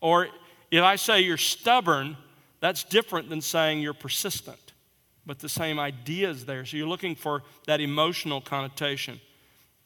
Or 0.00 0.28
if 0.70 0.82
I 0.82 0.96
say 0.96 1.20
you're 1.20 1.36
stubborn, 1.36 2.16
that's 2.60 2.84
different 2.84 3.30
than 3.30 3.40
saying 3.40 3.80
you're 3.80 3.94
persistent, 3.94 4.72
but 5.24 5.38
the 5.38 5.48
same 5.48 5.78
idea 5.78 6.28
is 6.30 6.44
there. 6.44 6.64
So 6.64 6.76
you're 6.76 6.88
looking 6.88 7.14
for 7.14 7.42
that 7.66 7.80
emotional 7.80 8.40
connotation. 8.40 9.20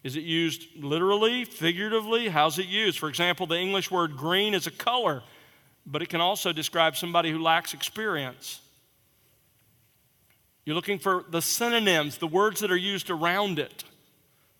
Is 0.02 0.16
it 0.16 0.24
used 0.24 0.66
literally, 0.76 1.44
figuratively? 1.44 2.28
How's 2.28 2.58
it 2.58 2.66
used? 2.66 2.98
For 2.98 3.08
example, 3.08 3.46
the 3.46 3.58
English 3.58 3.90
word 3.90 4.16
green 4.16 4.52
is 4.54 4.66
a 4.66 4.70
color, 4.70 5.22
but 5.86 6.02
it 6.02 6.08
can 6.08 6.20
also 6.20 6.52
describe 6.52 6.96
somebody 6.96 7.30
who 7.30 7.38
lacks 7.38 7.72
experience. 7.72 8.60
You're 10.64 10.76
looking 10.76 10.98
for 10.98 11.24
the 11.28 11.42
synonyms, 11.42 12.18
the 12.18 12.26
words 12.26 12.60
that 12.60 12.70
are 12.70 12.76
used 12.76 13.10
around 13.10 13.58
it 13.58 13.84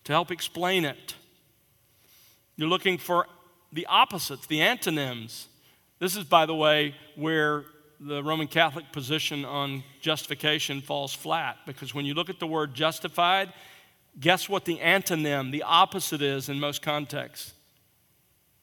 to 0.05 0.11
help 0.11 0.31
explain 0.31 0.85
it. 0.85 1.15
You're 2.55 2.69
looking 2.69 2.97
for 2.97 3.27
the 3.71 3.85
opposites, 3.87 4.47
the 4.47 4.61
antonyms. 4.61 5.47
This 5.99 6.15
is, 6.15 6.23
by 6.23 6.45
the 6.45 6.55
way, 6.55 6.95
where 7.15 7.65
the 7.99 8.23
Roman 8.23 8.47
Catholic 8.47 8.91
position 8.91 9.45
on 9.45 9.83
justification 10.01 10.81
falls 10.81 11.13
flat 11.13 11.57
because 11.65 11.95
when 11.95 12.05
you 12.05 12.13
look 12.13 12.29
at 12.29 12.39
the 12.39 12.47
word 12.47 12.73
justified, 12.73 13.53
guess 14.19 14.47
what 14.47 14.65
the 14.65 14.77
antonym, 14.77 15.51
the 15.51 15.63
opposite 15.63 16.21
is 16.21 16.49
in 16.49 16.59
most 16.59 16.81
contexts? 16.81 17.53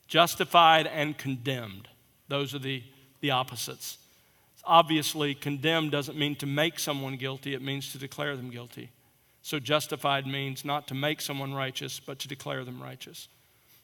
Justified 0.07 0.87
and 0.87 1.17
condemned. 1.17 1.89
Those 2.29 2.55
are 2.55 2.59
the, 2.59 2.83
the 3.21 3.31
opposites. 3.31 3.99
Obviously, 4.65 5.35
condemned 5.35 5.91
doesn't 5.91 6.19
mean 6.19 6.37
to 6.37 6.47
make 6.47 6.79
someone 6.79 7.17
guilty, 7.17 7.55
it 7.55 7.63
means 7.63 7.93
to 7.93 7.99
declare 7.99 8.37
them 8.37 8.51
guilty. 8.51 8.91
So, 9.43 9.59
justified 9.59 10.27
means 10.27 10.65
not 10.65 10.87
to 10.89 10.95
make 10.95 11.21
someone 11.21 11.55
righteous, 11.55 11.99
but 11.99 12.19
to 12.19 12.29
declare 12.29 12.65
them 12.65 12.83
righteous. 12.83 13.29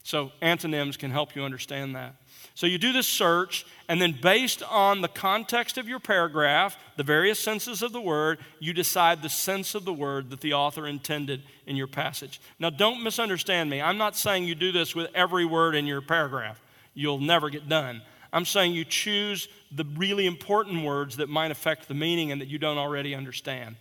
So, 0.06 0.30
antonyms 0.40 0.96
can 0.96 1.10
help 1.10 1.34
you 1.34 1.42
understand 1.42 1.96
that. 1.96 2.14
So, 2.54 2.68
you 2.68 2.78
do 2.78 2.92
this 2.92 3.08
search, 3.08 3.66
and 3.88 4.00
then 4.00 4.16
based 4.22 4.62
on 4.62 5.00
the 5.00 5.08
context 5.08 5.78
of 5.78 5.88
your 5.88 5.98
paragraph, 5.98 6.76
the 6.96 7.02
various 7.02 7.40
senses 7.40 7.82
of 7.82 7.92
the 7.92 8.00
word, 8.00 8.38
you 8.60 8.72
decide 8.72 9.20
the 9.20 9.28
sense 9.28 9.74
of 9.74 9.84
the 9.84 9.92
word 9.92 10.30
that 10.30 10.42
the 10.42 10.52
author 10.52 10.86
intended 10.86 11.42
in 11.66 11.74
your 11.74 11.88
passage. 11.88 12.40
Now, 12.60 12.70
don't 12.70 13.02
misunderstand 13.02 13.68
me. 13.68 13.82
I'm 13.82 13.98
not 13.98 14.16
saying 14.16 14.44
you 14.44 14.54
do 14.54 14.70
this 14.70 14.94
with 14.94 15.10
every 15.12 15.44
word 15.44 15.74
in 15.74 15.86
your 15.86 16.00
paragraph, 16.00 16.62
you'll 16.94 17.18
never 17.18 17.50
get 17.50 17.68
done. 17.68 18.00
I'm 18.32 18.44
saying 18.44 18.74
you 18.74 18.84
choose 18.84 19.48
the 19.72 19.84
really 19.96 20.26
important 20.26 20.84
words 20.84 21.16
that 21.16 21.28
might 21.28 21.50
affect 21.50 21.88
the 21.88 21.94
meaning 21.94 22.30
and 22.30 22.40
that 22.40 22.46
you 22.46 22.60
don't 22.60 22.78
already 22.78 23.12
understand. 23.12 23.74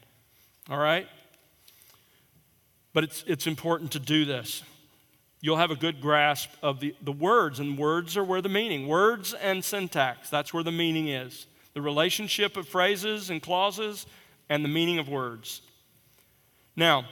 All 0.71 0.79
right? 0.79 1.07
But 2.93 3.03
it's, 3.03 3.23
it's 3.27 3.45
important 3.45 3.91
to 3.91 3.99
do 3.99 4.25
this. 4.25 4.63
You'll 5.45 5.57
have 5.57 5.69
a 5.69 5.75
good 5.75 6.01
grasp 6.01 6.49
of 6.63 6.79
the, 6.79 6.95
the 7.03 7.11
words, 7.11 7.59
and 7.59 7.77
words 7.77 8.17
are 8.17 8.23
where 8.23 8.41
the 8.41 8.49
meaning, 8.49 8.87
words 8.87 9.35
and 9.35 9.63
syntax, 9.63 10.27
that's 10.31 10.51
where 10.51 10.63
the 10.63 10.71
meaning 10.71 11.09
is. 11.09 11.45
The 11.75 11.83
relationship 11.83 12.57
of 12.57 12.67
phrases 12.67 13.29
and 13.29 13.43
clauses 13.43 14.07
and 14.49 14.65
the 14.65 14.69
meaning 14.69 14.97
of 14.97 15.07
words. 15.07 15.61
Now, 16.75 17.05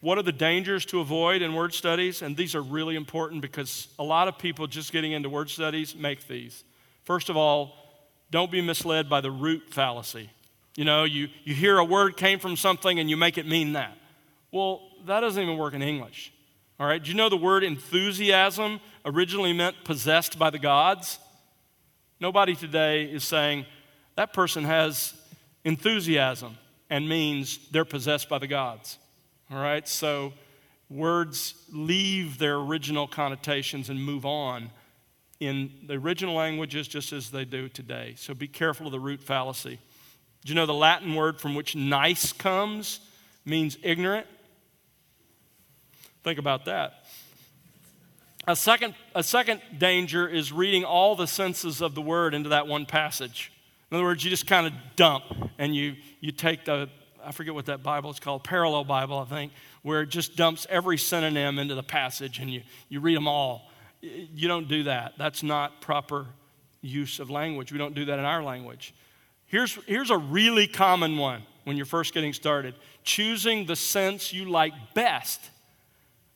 what 0.00 0.16
are 0.16 0.22
the 0.22 0.30
dangers 0.30 0.86
to 0.86 1.00
avoid 1.00 1.42
in 1.42 1.54
word 1.54 1.74
studies? 1.74 2.22
And 2.22 2.36
these 2.36 2.54
are 2.54 2.62
really 2.62 2.94
important 2.94 3.42
because 3.42 3.88
a 3.98 4.04
lot 4.04 4.28
of 4.28 4.38
people 4.38 4.68
just 4.68 4.92
getting 4.92 5.10
into 5.10 5.28
word 5.28 5.50
studies 5.50 5.96
make 5.96 6.28
these. 6.28 6.62
First 7.02 7.30
of 7.30 7.36
all, 7.36 7.74
don't 8.30 8.52
be 8.52 8.60
misled 8.60 9.08
by 9.08 9.20
the 9.20 9.32
root 9.32 9.64
fallacy. 9.70 10.30
You 10.76 10.84
know, 10.84 11.02
you, 11.02 11.30
you 11.42 11.52
hear 11.52 11.78
a 11.78 11.84
word 11.84 12.16
came 12.16 12.38
from 12.38 12.54
something 12.54 13.00
and 13.00 13.10
you 13.10 13.16
make 13.16 13.38
it 13.38 13.46
mean 13.48 13.72
that. 13.72 13.98
Well, 14.52 14.82
that 15.06 15.18
doesn't 15.18 15.42
even 15.42 15.58
work 15.58 15.74
in 15.74 15.82
English. 15.82 16.32
All 16.82 16.88
right, 16.88 17.00
do 17.00 17.12
you 17.12 17.16
know 17.16 17.28
the 17.28 17.36
word 17.36 17.62
enthusiasm 17.62 18.80
originally 19.04 19.52
meant 19.52 19.84
possessed 19.84 20.36
by 20.36 20.50
the 20.50 20.58
gods? 20.58 21.20
Nobody 22.18 22.56
today 22.56 23.04
is 23.04 23.22
saying 23.22 23.66
that 24.16 24.32
person 24.32 24.64
has 24.64 25.14
enthusiasm 25.62 26.58
and 26.90 27.08
means 27.08 27.68
they're 27.70 27.84
possessed 27.84 28.28
by 28.28 28.38
the 28.38 28.48
gods. 28.48 28.98
All 29.48 29.58
right, 29.58 29.86
so 29.86 30.32
words 30.90 31.54
leave 31.70 32.38
their 32.38 32.56
original 32.56 33.06
connotations 33.06 33.88
and 33.88 34.04
move 34.04 34.26
on 34.26 34.68
in 35.38 35.70
the 35.86 35.94
original 35.94 36.34
languages 36.34 36.88
just 36.88 37.12
as 37.12 37.30
they 37.30 37.44
do 37.44 37.68
today. 37.68 38.14
So 38.16 38.34
be 38.34 38.48
careful 38.48 38.86
of 38.86 38.92
the 38.92 38.98
root 38.98 39.22
fallacy. 39.22 39.78
Do 40.44 40.48
you 40.48 40.56
know 40.56 40.66
the 40.66 40.74
Latin 40.74 41.14
word 41.14 41.40
from 41.40 41.54
which 41.54 41.76
nice 41.76 42.32
comes 42.32 42.98
means 43.44 43.78
ignorant? 43.84 44.26
Think 46.22 46.38
about 46.38 46.66
that. 46.66 47.04
A 48.46 48.56
second, 48.56 48.94
a 49.14 49.22
second 49.22 49.60
danger 49.78 50.28
is 50.28 50.52
reading 50.52 50.84
all 50.84 51.14
the 51.14 51.26
senses 51.26 51.80
of 51.80 51.94
the 51.94 52.02
word 52.02 52.34
into 52.34 52.48
that 52.50 52.66
one 52.66 52.86
passage. 52.86 53.52
In 53.90 53.96
other 53.96 54.04
words, 54.04 54.24
you 54.24 54.30
just 54.30 54.46
kind 54.46 54.66
of 54.66 54.72
dump 54.96 55.24
and 55.58 55.76
you, 55.76 55.94
you 56.20 56.32
take 56.32 56.64
the, 56.64 56.88
I 57.24 57.30
forget 57.30 57.54
what 57.54 57.66
that 57.66 57.82
Bible 57.82 58.10
is 58.10 58.18
called, 58.18 58.42
parallel 58.42 58.84
Bible, 58.84 59.18
I 59.18 59.26
think, 59.26 59.52
where 59.82 60.02
it 60.02 60.08
just 60.08 60.34
dumps 60.34 60.66
every 60.68 60.98
synonym 60.98 61.58
into 61.58 61.74
the 61.74 61.82
passage 61.82 62.40
and 62.40 62.50
you, 62.50 62.62
you 62.88 63.00
read 63.00 63.16
them 63.16 63.28
all. 63.28 63.70
You 64.00 64.48
don't 64.48 64.66
do 64.66 64.84
that. 64.84 65.14
That's 65.18 65.44
not 65.44 65.80
proper 65.80 66.26
use 66.80 67.20
of 67.20 67.30
language. 67.30 67.70
We 67.70 67.78
don't 67.78 67.94
do 67.94 68.06
that 68.06 68.18
in 68.18 68.24
our 68.24 68.42
language. 68.42 68.92
Here's, 69.46 69.74
here's 69.86 70.10
a 70.10 70.18
really 70.18 70.66
common 70.66 71.16
one 71.16 71.42
when 71.64 71.76
you're 71.76 71.86
first 71.86 72.12
getting 72.12 72.32
started 72.32 72.74
choosing 73.04 73.66
the 73.66 73.76
sense 73.76 74.32
you 74.32 74.48
like 74.48 74.72
best 74.94 75.40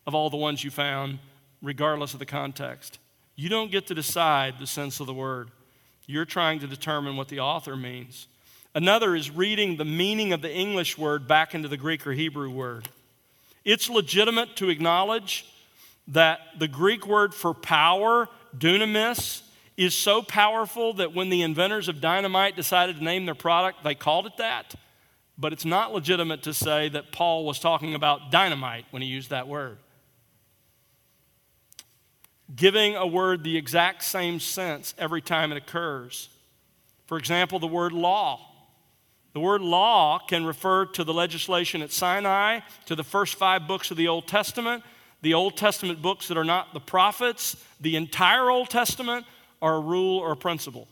of 0.06 0.14
all 0.14 0.30
the 0.30 0.36
ones 0.36 0.62
you 0.62 0.70
found, 0.70 1.18
regardless 1.62 2.12
of 2.12 2.18
the 2.18 2.26
context. 2.26 2.98
You 3.34 3.48
don't 3.48 3.70
get 3.70 3.86
to 3.88 3.94
decide 3.94 4.58
the 4.58 4.66
sense 4.66 5.00
of 5.00 5.06
the 5.06 5.14
word, 5.14 5.50
you're 6.06 6.24
trying 6.24 6.60
to 6.60 6.66
determine 6.66 7.16
what 7.16 7.28
the 7.28 7.40
author 7.40 7.76
means. 7.76 8.28
Another 8.74 9.16
is 9.16 9.30
reading 9.30 9.76
the 9.76 9.84
meaning 9.84 10.32
of 10.32 10.42
the 10.42 10.54
English 10.54 10.96
word 10.96 11.26
back 11.26 11.54
into 11.54 11.66
the 11.66 11.76
Greek 11.76 12.06
or 12.06 12.12
Hebrew 12.12 12.50
word. 12.50 12.88
It's 13.64 13.90
legitimate 13.90 14.54
to 14.56 14.68
acknowledge 14.68 15.46
that 16.08 16.40
the 16.58 16.68
Greek 16.68 17.06
word 17.06 17.34
for 17.34 17.52
power, 17.52 18.28
dunamis, 18.56 19.42
is 19.76 19.94
so 19.94 20.22
powerful 20.22 20.94
that 20.94 21.14
when 21.14 21.28
the 21.28 21.42
inventors 21.42 21.88
of 21.88 22.00
dynamite 22.00 22.54
decided 22.54 22.98
to 22.98 23.04
name 23.04 23.26
their 23.26 23.34
product, 23.34 23.82
they 23.82 23.94
called 23.94 24.26
it 24.26 24.36
that. 24.38 24.74
But 25.36 25.52
it's 25.52 25.64
not 25.64 25.92
legitimate 25.92 26.44
to 26.44 26.54
say 26.54 26.88
that 26.90 27.12
Paul 27.12 27.44
was 27.44 27.58
talking 27.58 27.94
about 27.94 28.30
dynamite 28.30 28.86
when 28.90 29.02
he 29.02 29.08
used 29.08 29.30
that 29.30 29.48
word. 29.48 29.78
Giving 32.54 32.94
a 32.94 33.06
word 33.06 33.42
the 33.42 33.56
exact 33.56 34.04
same 34.04 34.38
sense 34.38 34.94
every 34.98 35.20
time 35.20 35.50
it 35.50 35.58
occurs. 35.58 36.28
For 37.06 37.18
example, 37.18 37.58
the 37.58 37.66
word 37.66 37.92
law. 37.92 38.40
The 39.32 39.40
word 39.40 39.60
law 39.60 40.18
can 40.18 40.46
refer 40.46 40.86
to 40.86 41.04
the 41.04 41.12
legislation 41.12 41.82
at 41.82 41.92
Sinai, 41.92 42.60
to 42.86 42.94
the 42.94 43.04
first 43.04 43.34
five 43.34 43.66
books 43.66 43.90
of 43.90 43.96
the 43.96 44.08
Old 44.08 44.26
Testament, 44.26 44.82
the 45.22 45.34
Old 45.34 45.56
Testament 45.56 46.00
books 46.00 46.28
that 46.28 46.38
are 46.38 46.44
not 46.44 46.72
the 46.72 46.80
prophets, 46.80 47.56
the 47.80 47.96
entire 47.96 48.48
Old 48.48 48.70
Testament 48.70 49.26
are 49.60 49.76
a 49.76 49.80
rule 49.80 50.18
or 50.18 50.32
a 50.32 50.36
principle. 50.36 50.88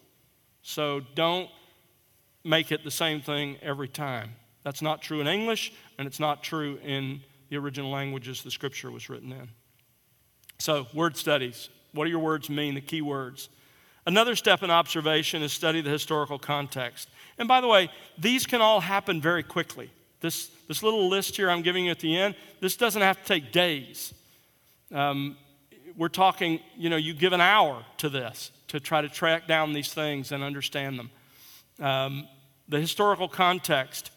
So 0.62 1.00
don't 1.14 1.48
make 2.42 2.72
it 2.72 2.84
the 2.84 2.90
same 2.90 3.20
thing 3.20 3.56
every 3.62 3.88
time. 3.88 4.32
That's 4.62 4.82
not 4.82 5.02
true 5.02 5.20
in 5.20 5.26
English, 5.26 5.72
and 5.98 6.06
it's 6.06 6.20
not 6.20 6.42
true 6.42 6.78
in 6.82 7.20
the 7.48 7.56
original 7.56 7.90
languages 7.90 8.42
the 8.42 8.50
scripture 8.50 8.90
was 8.90 9.08
written 9.08 9.30
in. 9.32 9.48
So, 10.58 10.86
word 10.94 11.16
studies. 11.16 11.68
What 11.92 12.04
do 12.04 12.10
your 12.10 12.20
words 12.20 12.48
mean? 12.48 12.74
The 12.74 12.80
key 12.80 13.02
words. 13.02 13.48
Another 14.06 14.36
step 14.36 14.62
in 14.62 14.70
observation 14.70 15.42
is 15.42 15.52
study 15.52 15.80
the 15.80 15.90
historical 15.90 16.38
context. 16.38 17.08
And 17.38 17.48
by 17.48 17.60
the 17.60 17.68
way, 17.68 17.90
these 18.18 18.46
can 18.46 18.60
all 18.60 18.80
happen 18.80 19.20
very 19.20 19.42
quickly. 19.42 19.90
This, 20.20 20.48
this 20.68 20.82
little 20.82 21.08
list 21.08 21.36
here 21.36 21.50
I'm 21.50 21.62
giving 21.62 21.86
you 21.86 21.90
at 21.90 22.00
the 22.00 22.16
end, 22.16 22.34
this 22.60 22.76
doesn't 22.76 23.02
have 23.02 23.18
to 23.18 23.24
take 23.24 23.52
days. 23.52 24.12
Um, 24.92 25.36
we're 25.96 26.08
talking, 26.08 26.60
you 26.76 26.90
know, 26.90 26.96
you 26.96 27.14
give 27.14 27.32
an 27.32 27.40
hour 27.40 27.84
to 27.98 28.08
this 28.08 28.50
to 28.68 28.80
try 28.80 29.00
to 29.00 29.08
track 29.08 29.46
down 29.46 29.72
these 29.72 29.92
things 29.92 30.32
and 30.32 30.42
understand 30.42 30.98
them. 30.98 31.10
Um, 31.78 32.28
the 32.68 32.80
historical 32.80 33.28
context. 33.28 34.10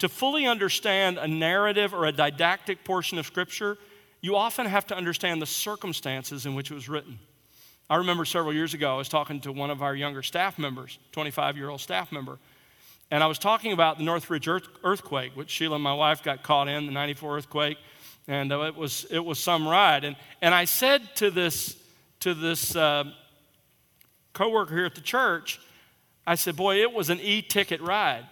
To 0.00 0.08
fully 0.08 0.46
understand 0.46 1.18
a 1.18 1.28
narrative 1.28 1.94
or 1.94 2.04
a 2.04 2.12
didactic 2.12 2.84
portion 2.84 3.16
of 3.16 3.26
Scripture, 3.26 3.78
you 4.24 4.36
often 4.36 4.66
have 4.66 4.86
to 4.86 4.96
understand 4.96 5.42
the 5.42 5.46
circumstances 5.46 6.46
in 6.46 6.54
which 6.54 6.70
it 6.70 6.74
was 6.74 6.88
written. 6.88 7.18
I 7.90 7.96
remember 7.96 8.24
several 8.24 8.54
years 8.54 8.72
ago, 8.72 8.94
I 8.94 8.96
was 8.96 9.08
talking 9.08 9.40
to 9.40 9.52
one 9.52 9.70
of 9.70 9.82
our 9.82 9.94
younger 9.94 10.22
staff 10.22 10.58
members, 10.58 10.98
25 11.12 11.56
year 11.56 11.68
old 11.68 11.80
staff 11.80 12.10
member, 12.10 12.38
and 13.10 13.22
I 13.22 13.26
was 13.26 13.38
talking 13.38 13.72
about 13.72 13.98
the 13.98 14.04
Northridge 14.04 14.48
earthquake, 14.82 15.32
which 15.36 15.50
Sheila 15.50 15.74
and 15.74 15.84
my 15.84 15.92
wife 15.92 16.22
got 16.22 16.42
caught 16.42 16.68
in, 16.68 16.86
the 16.86 16.92
94 16.92 17.36
earthquake 17.36 17.78
and 18.26 18.52
uh, 18.52 18.60
it 18.62 18.74
was 18.74 19.06
it 19.10 19.24
was 19.24 19.38
some 19.38 19.66
ride. 19.68 20.04
And 20.04 20.16
and 20.40 20.54
I 20.54 20.64
said 20.64 21.14
to 21.16 21.30
this 21.30 21.76
to 22.20 22.34
this 22.34 22.74
uh, 22.74 23.04
coworker 24.32 24.74
here 24.74 24.86
at 24.86 24.94
the 24.94 25.00
church, 25.00 25.60
I 26.26 26.34
said, 26.34 26.56
"Boy, 26.56 26.80
it 26.80 26.92
was 26.92 27.10
an 27.10 27.20
e-ticket 27.20 27.80
ride." 27.80 28.26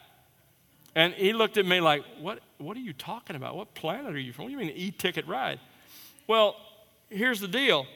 And 0.94 1.14
he 1.14 1.32
looked 1.32 1.56
at 1.56 1.66
me 1.66 1.80
like, 1.80 2.02
"What? 2.20 2.40
What 2.58 2.76
are 2.76 2.80
you 2.80 2.92
talking 2.92 3.36
about? 3.36 3.56
What 3.56 3.74
planet 3.74 4.14
are 4.14 4.18
you 4.18 4.32
from? 4.32 4.44
What 4.44 4.48
do 4.48 4.52
you 4.52 4.58
mean 4.58 4.72
e-ticket 4.74 5.26
ride?" 5.26 5.60
Well, 6.26 6.56
here's 7.10 7.40
the 7.40 7.48
deal. 7.48 7.86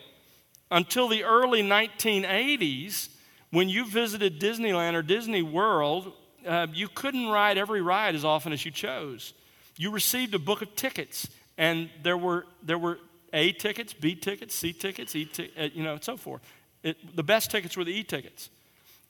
Until 0.71 1.09
the 1.09 1.25
early 1.25 1.63
1980s, 1.63 3.09
when 3.51 3.69
you 3.69 3.89
visited 3.89 4.41
Disneyland 4.41 4.95
or 4.95 5.03
Disney 5.03 5.43
World, 5.43 6.13
uh, 6.47 6.67
you 6.73 6.89
couldn't 6.89 7.29
ride 7.29 7.59
every 7.59 7.81
ride 7.81 8.15
as 8.15 8.25
often 8.25 8.53
as 8.53 8.65
you 8.65 8.71
chose. 8.71 9.33
You 9.77 9.91
received 9.91 10.35
a 10.35 10.39
book 10.39 10.63
of 10.63 10.75
tickets, 10.75 11.29
and 11.57 11.89
there 12.03 12.17
were, 12.17 12.47
there 12.63 12.79
were 12.79 12.99
A 13.33 13.53
tickets, 13.53 13.93
B 13.93 14.15
tickets, 14.15 14.55
C 14.55 14.73
tickets, 14.73 15.15
E 15.15 15.29
uh, 15.59 15.69
you 15.73 15.85
know, 15.85 15.95
and 15.95 16.05
so 16.05 16.17
forth. 16.17 16.43
It, 16.83 17.17
the 17.17 17.23
best 17.23 17.51
tickets 17.51 17.77
were 17.77 17.85
the 17.85 17.93
E 17.93 18.03
tickets. 18.03 18.51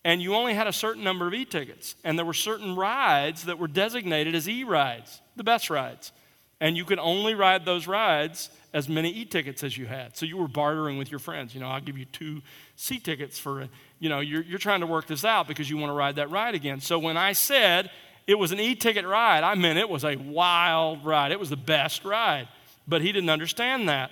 And 0.05 0.23
you 0.23 0.35
only 0.35 0.55
had 0.55 0.67
a 0.67 0.73
certain 0.73 1.03
number 1.03 1.27
of 1.27 1.35
E 1.35 1.45
tickets. 1.45 1.97
And 2.05 2.17
there 2.19 2.25
were 2.25 2.35
certain 2.35 2.77
rides 2.77 3.45
that 3.47 3.59
were 3.59 3.67
designated 3.67 4.35
as 4.35 4.49
E 4.49 4.63
rides, 4.63 5.21
the 5.35 5.45
best 5.45 5.69
rides. 5.71 6.13
And 6.61 6.77
you 6.77 6.85
could 6.85 6.99
only 6.99 7.35
ride 7.35 7.65
those 7.65 7.87
rides 7.87 8.51
as 8.77 8.89
many 8.91 9.09
E 9.09 9.25
tickets 9.25 9.65
as 9.65 9.79
you 9.79 9.87
had. 9.87 10.17
So 10.17 10.27
you 10.27 10.37
were 10.37 10.49
bartering 10.49 10.99
with 10.99 11.11
your 11.11 11.19
friends. 11.19 11.55
You 11.55 11.61
know, 11.61 11.69
I'll 11.69 11.81
give 11.81 11.97
you 11.97 12.05
two 12.05 12.43
C 12.77 12.99
tickets 12.99 13.39
for, 13.39 13.69
you 13.99 14.11
know, 14.11 14.21
you're, 14.21 14.43
you're 14.43 14.59
trying 14.59 14.81
to 14.81 14.87
work 14.87 15.07
this 15.07 15.25
out 15.25 15.49
because 15.49 15.71
you 15.71 15.79
want 15.79 15.89
to 15.89 15.95
ride 15.95 16.17
that 16.17 16.31
ride 16.31 16.55
again. 16.55 16.81
So 16.81 16.99
when 16.99 17.17
I 17.17 17.33
said 17.33 17.91
it 18.27 18.39
was 18.39 18.53
an 18.53 18.61
e 18.61 18.75
ticket 18.75 19.07
ride. 19.07 19.45
I 19.45 19.55
meant 19.55 19.79
it 19.79 19.89
was 19.89 20.05
a 20.05 20.17
wild 20.17 21.05
ride. 21.05 21.33
It 21.33 21.41
was 21.41 21.51
the 21.51 21.57
best 21.57 22.05
ride. 22.05 22.49
But 22.87 23.01
he 23.03 23.13
didn't 23.13 23.31
understand 23.31 23.89
that. 23.89 24.11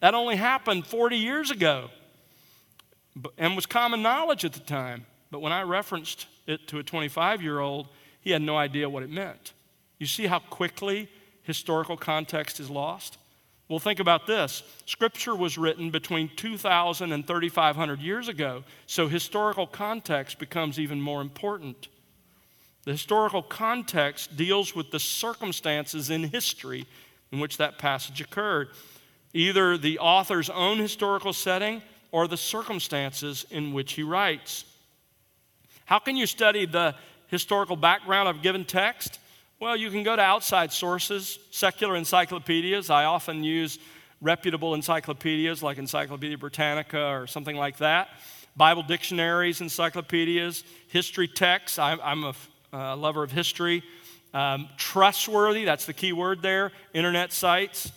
That 0.00 0.14
only 0.14 0.36
happened 0.36 0.86
40 0.86 1.16
years 1.16 1.50
ago 1.50 1.88
and 3.38 3.56
was 3.56 3.66
common 3.66 4.02
knowledge 4.02 4.44
at 4.44 4.52
the 4.52 4.60
time. 4.60 5.06
But 5.30 5.40
when 5.40 5.52
I 5.52 5.62
referenced 5.62 6.26
it 6.46 6.68
to 6.68 6.78
a 6.78 6.82
25 6.82 7.42
year 7.42 7.58
old, 7.58 7.88
he 8.20 8.30
had 8.30 8.42
no 8.42 8.56
idea 8.56 8.88
what 8.88 9.02
it 9.02 9.10
meant. 9.10 9.54
You 9.98 10.06
see 10.06 10.26
how 10.26 10.38
quickly 10.38 11.08
historical 11.42 11.96
context 11.96 12.60
is 12.60 12.68
lost? 12.68 13.18
Well, 13.68 13.78
think 13.78 13.98
about 13.98 14.26
this. 14.26 14.62
Scripture 14.84 15.34
was 15.34 15.56
written 15.56 15.90
between 15.90 16.30
2,000 16.36 17.12
and 17.12 17.26
3,500 17.26 18.00
years 18.00 18.28
ago, 18.28 18.62
so 18.86 19.08
historical 19.08 19.66
context 19.66 20.38
becomes 20.38 20.78
even 20.78 21.00
more 21.00 21.22
important. 21.22 21.88
The 22.84 22.92
historical 22.92 23.42
context 23.42 24.36
deals 24.36 24.76
with 24.76 24.90
the 24.90 25.00
circumstances 25.00 26.10
in 26.10 26.24
history 26.24 26.86
in 27.32 27.40
which 27.40 27.56
that 27.56 27.78
passage 27.78 28.20
occurred, 28.20 28.68
either 29.32 29.78
the 29.78 29.98
author's 29.98 30.50
own 30.50 30.78
historical 30.78 31.32
setting 31.32 31.80
or 32.12 32.28
the 32.28 32.36
circumstances 32.36 33.46
in 33.50 33.72
which 33.72 33.94
he 33.94 34.02
writes. 34.02 34.64
How 35.86 35.98
can 35.98 36.16
you 36.16 36.26
study 36.26 36.66
the 36.66 36.94
historical 37.28 37.76
background 37.76 38.28
of 38.28 38.36
a 38.36 38.40
given 38.40 38.66
text? 38.66 39.18
Well, 39.64 39.78
you 39.78 39.90
can 39.90 40.02
go 40.02 40.14
to 40.14 40.20
outside 40.20 40.74
sources, 40.74 41.38
secular 41.50 41.96
encyclopedias. 41.96 42.90
I 42.90 43.04
often 43.04 43.42
use 43.42 43.78
reputable 44.20 44.74
encyclopedias 44.74 45.62
like 45.62 45.78
Encyclopedia 45.78 46.36
Britannica 46.36 47.02
or 47.02 47.26
something 47.26 47.56
like 47.56 47.78
that. 47.78 48.08
Bible 48.58 48.82
dictionaries, 48.82 49.62
encyclopedias, 49.62 50.64
history 50.88 51.28
texts. 51.28 51.78
I, 51.78 51.96
am 52.12 52.24
a 52.24 52.34
uh, 52.74 52.94
lover 52.96 53.22
of 53.22 53.32
history. 53.32 53.82
Um, 54.34 54.68
trustworthy, 54.76 55.64
that's 55.64 55.86
the 55.86 55.94
key 55.94 56.12
word 56.12 56.42
there, 56.42 56.70
internet 56.92 57.32
sites. 57.32 57.90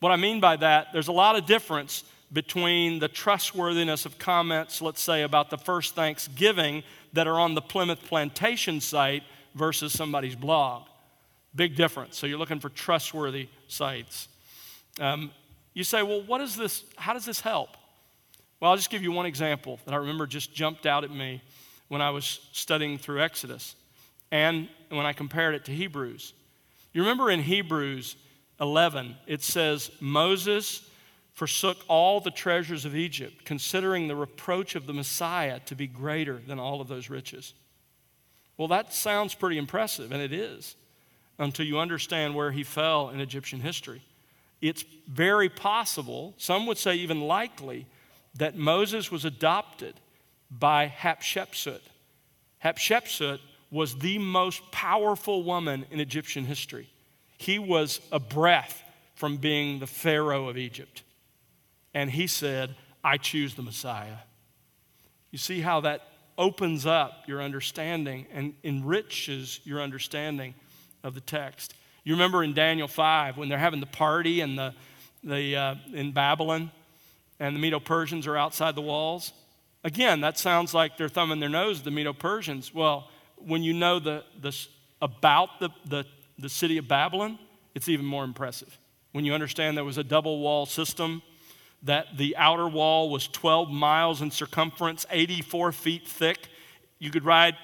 What 0.00 0.10
I 0.10 0.16
mean 0.16 0.40
by 0.40 0.56
that, 0.56 0.88
there's 0.92 1.06
a 1.06 1.12
lot 1.12 1.36
of 1.36 1.46
difference 1.46 2.02
between 2.32 2.98
the 2.98 3.06
trustworthiness 3.06 4.06
of 4.06 4.18
comments, 4.18 4.82
let's 4.82 5.00
say, 5.00 5.22
about 5.22 5.50
the 5.50 5.58
first 5.58 5.94
Thanksgiving 5.94 6.82
that 7.12 7.28
are 7.28 7.38
on 7.38 7.54
the 7.54 7.62
Plymouth 7.62 8.04
Plantation 8.06 8.80
site 8.80 9.22
versus 9.54 9.92
somebody's 9.92 10.34
blog. 10.34 10.88
Big 11.54 11.76
difference. 11.76 12.16
So 12.16 12.26
you're 12.26 12.38
looking 12.38 12.60
for 12.60 12.68
trustworthy 12.68 13.48
sites. 13.68 14.28
Um, 15.00 15.30
you 15.74 15.84
say, 15.84 16.02
well, 16.02 16.22
what 16.22 16.40
is 16.40 16.56
this? 16.56 16.84
How 16.96 17.12
does 17.12 17.24
this 17.24 17.40
help? 17.40 17.70
Well, 18.60 18.70
I'll 18.70 18.76
just 18.76 18.90
give 18.90 19.02
you 19.02 19.12
one 19.12 19.26
example 19.26 19.80
that 19.84 19.94
I 19.94 19.96
remember 19.96 20.26
just 20.26 20.54
jumped 20.54 20.86
out 20.86 21.04
at 21.04 21.10
me 21.10 21.42
when 21.88 22.00
I 22.00 22.10
was 22.10 22.40
studying 22.52 22.96
through 22.96 23.22
Exodus 23.22 23.74
and 24.30 24.68
when 24.88 25.04
I 25.04 25.12
compared 25.12 25.54
it 25.54 25.64
to 25.66 25.72
Hebrews. 25.72 26.32
You 26.92 27.02
remember 27.02 27.30
in 27.30 27.40
Hebrews 27.40 28.16
11, 28.60 29.16
it 29.26 29.42
says, 29.42 29.90
Moses 30.00 30.88
forsook 31.34 31.78
all 31.88 32.20
the 32.20 32.30
treasures 32.30 32.84
of 32.84 32.94
Egypt, 32.94 33.44
considering 33.44 34.06
the 34.06 34.16
reproach 34.16 34.74
of 34.74 34.86
the 34.86 34.92
Messiah 34.92 35.60
to 35.66 35.74
be 35.74 35.86
greater 35.86 36.40
than 36.46 36.58
all 36.58 36.80
of 36.80 36.88
those 36.88 37.10
riches. 37.10 37.54
Well, 38.56 38.68
that 38.68 38.92
sounds 38.92 39.34
pretty 39.34 39.58
impressive, 39.58 40.12
and 40.12 40.22
it 40.22 40.32
is, 40.32 40.76
until 41.38 41.66
you 41.66 41.78
understand 41.78 42.34
where 42.34 42.50
he 42.50 42.62
fell 42.62 43.10
in 43.10 43.20
Egyptian 43.20 43.60
history. 43.60 44.02
It's 44.60 44.84
very 45.08 45.48
possible, 45.48 46.34
some 46.36 46.66
would 46.66 46.78
say 46.78 46.94
even 46.94 47.20
likely, 47.20 47.86
that 48.36 48.56
Moses 48.56 49.10
was 49.10 49.24
adopted 49.24 49.94
by 50.50 50.86
Hatshepsut. 50.88 51.80
Hatshepsut 52.64 53.40
was 53.70 53.96
the 53.96 54.18
most 54.18 54.70
powerful 54.70 55.42
woman 55.42 55.86
in 55.90 55.98
Egyptian 55.98 56.44
history. 56.44 56.88
He 57.38 57.58
was 57.58 58.00
a 58.12 58.20
breath 58.20 58.82
from 59.16 59.38
being 59.38 59.78
the 59.78 59.86
Pharaoh 59.86 60.48
of 60.48 60.56
Egypt. 60.56 61.02
And 61.94 62.10
he 62.10 62.26
said, 62.26 62.74
I 63.02 63.16
choose 63.16 63.54
the 63.54 63.62
Messiah. 63.62 64.18
You 65.30 65.38
see 65.38 65.60
how 65.60 65.80
that 65.80 66.02
opens 66.38 66.86
up 66.86 67.24
your 67.26 67.42
understanding 67.42 68.26
and 68.32 68.54
enriches 68.62 69.60
your 69.64 69.80
understanding 69.80 70.54
of 71.02 71.14
the 71.14 71.20
text. 71.20 71.74
You 72.04 72.14
remember 72.14 72.42
in 72.42 72.52
Daniel 72.52 72.88
5 72.88 73.36
when 73.36 73.48
they're 73.48 73.58
having 73.58 73.80
the 73.80 73.86
party 73.86 74.40
in, 74.40 74.56
the, 74.56 74.74
the, 75.22 75.56
uh, 75.56 75.74
in 75.92 76.12
Babylon 76.12 76.70
and 77.38 77.54
the 77.54 77.60
Medo 77.60 77.80
Persians 77.80 78.26
are 78.26 78.36
outside 78.36 78.74
the 78.74 78.82
walls? 78.82 79.32
Again, 79.84 80.20
that 80.20 80.38
sounds 80.38 80.74
like 80.74 80.96
they're 80.96 81.08
thumbing 81.08 81.40
their 81.40 81.48
nose 81.48 81.80
at 81.80 81.84
the 81.84 81.90
Medo 81.90 82.12
Persians. 82.12 82.72
Well, 82.74 83.08
when 83.36 83.62
you 83.62 83.72
know 83.72 83.98
the, 83.98 84.24
the, 84.40 84.56
about 85.00 85.60
the, 85.60 85.70
the, 85.86 86.04
the 86.38 86.48
city 86.48 86.78
of 86.78 86.88
Babylon, 86.88 87.38
it's 87.74 87.88
even 87.88 88.06
more 88.06 88.24
impressive. 88.24 88.76
When 89.12 89.24
you 89.24 89.34
understand 89.34 89.76
there 89.76 89.84
was 89.84 89.98
a 89.98 90.04
double 90.04 90.40
wall 90.40 90.66
system, 90.66 91.22
that 91.82 92.16
the 92.16 92.36
outer 92.36 92.68
wall 92.68 93.10
was 93.10 93.26
12 93.28 93.70
miles 93.70 94.22
in 94.22 94.30
circumference, 94.30 95.04
84 95.10 95.72
feet 95.72 96.06
thick. 96.06 96.48
You 96.98 97.10
could 97.10 97.24
ride 97.24 97.56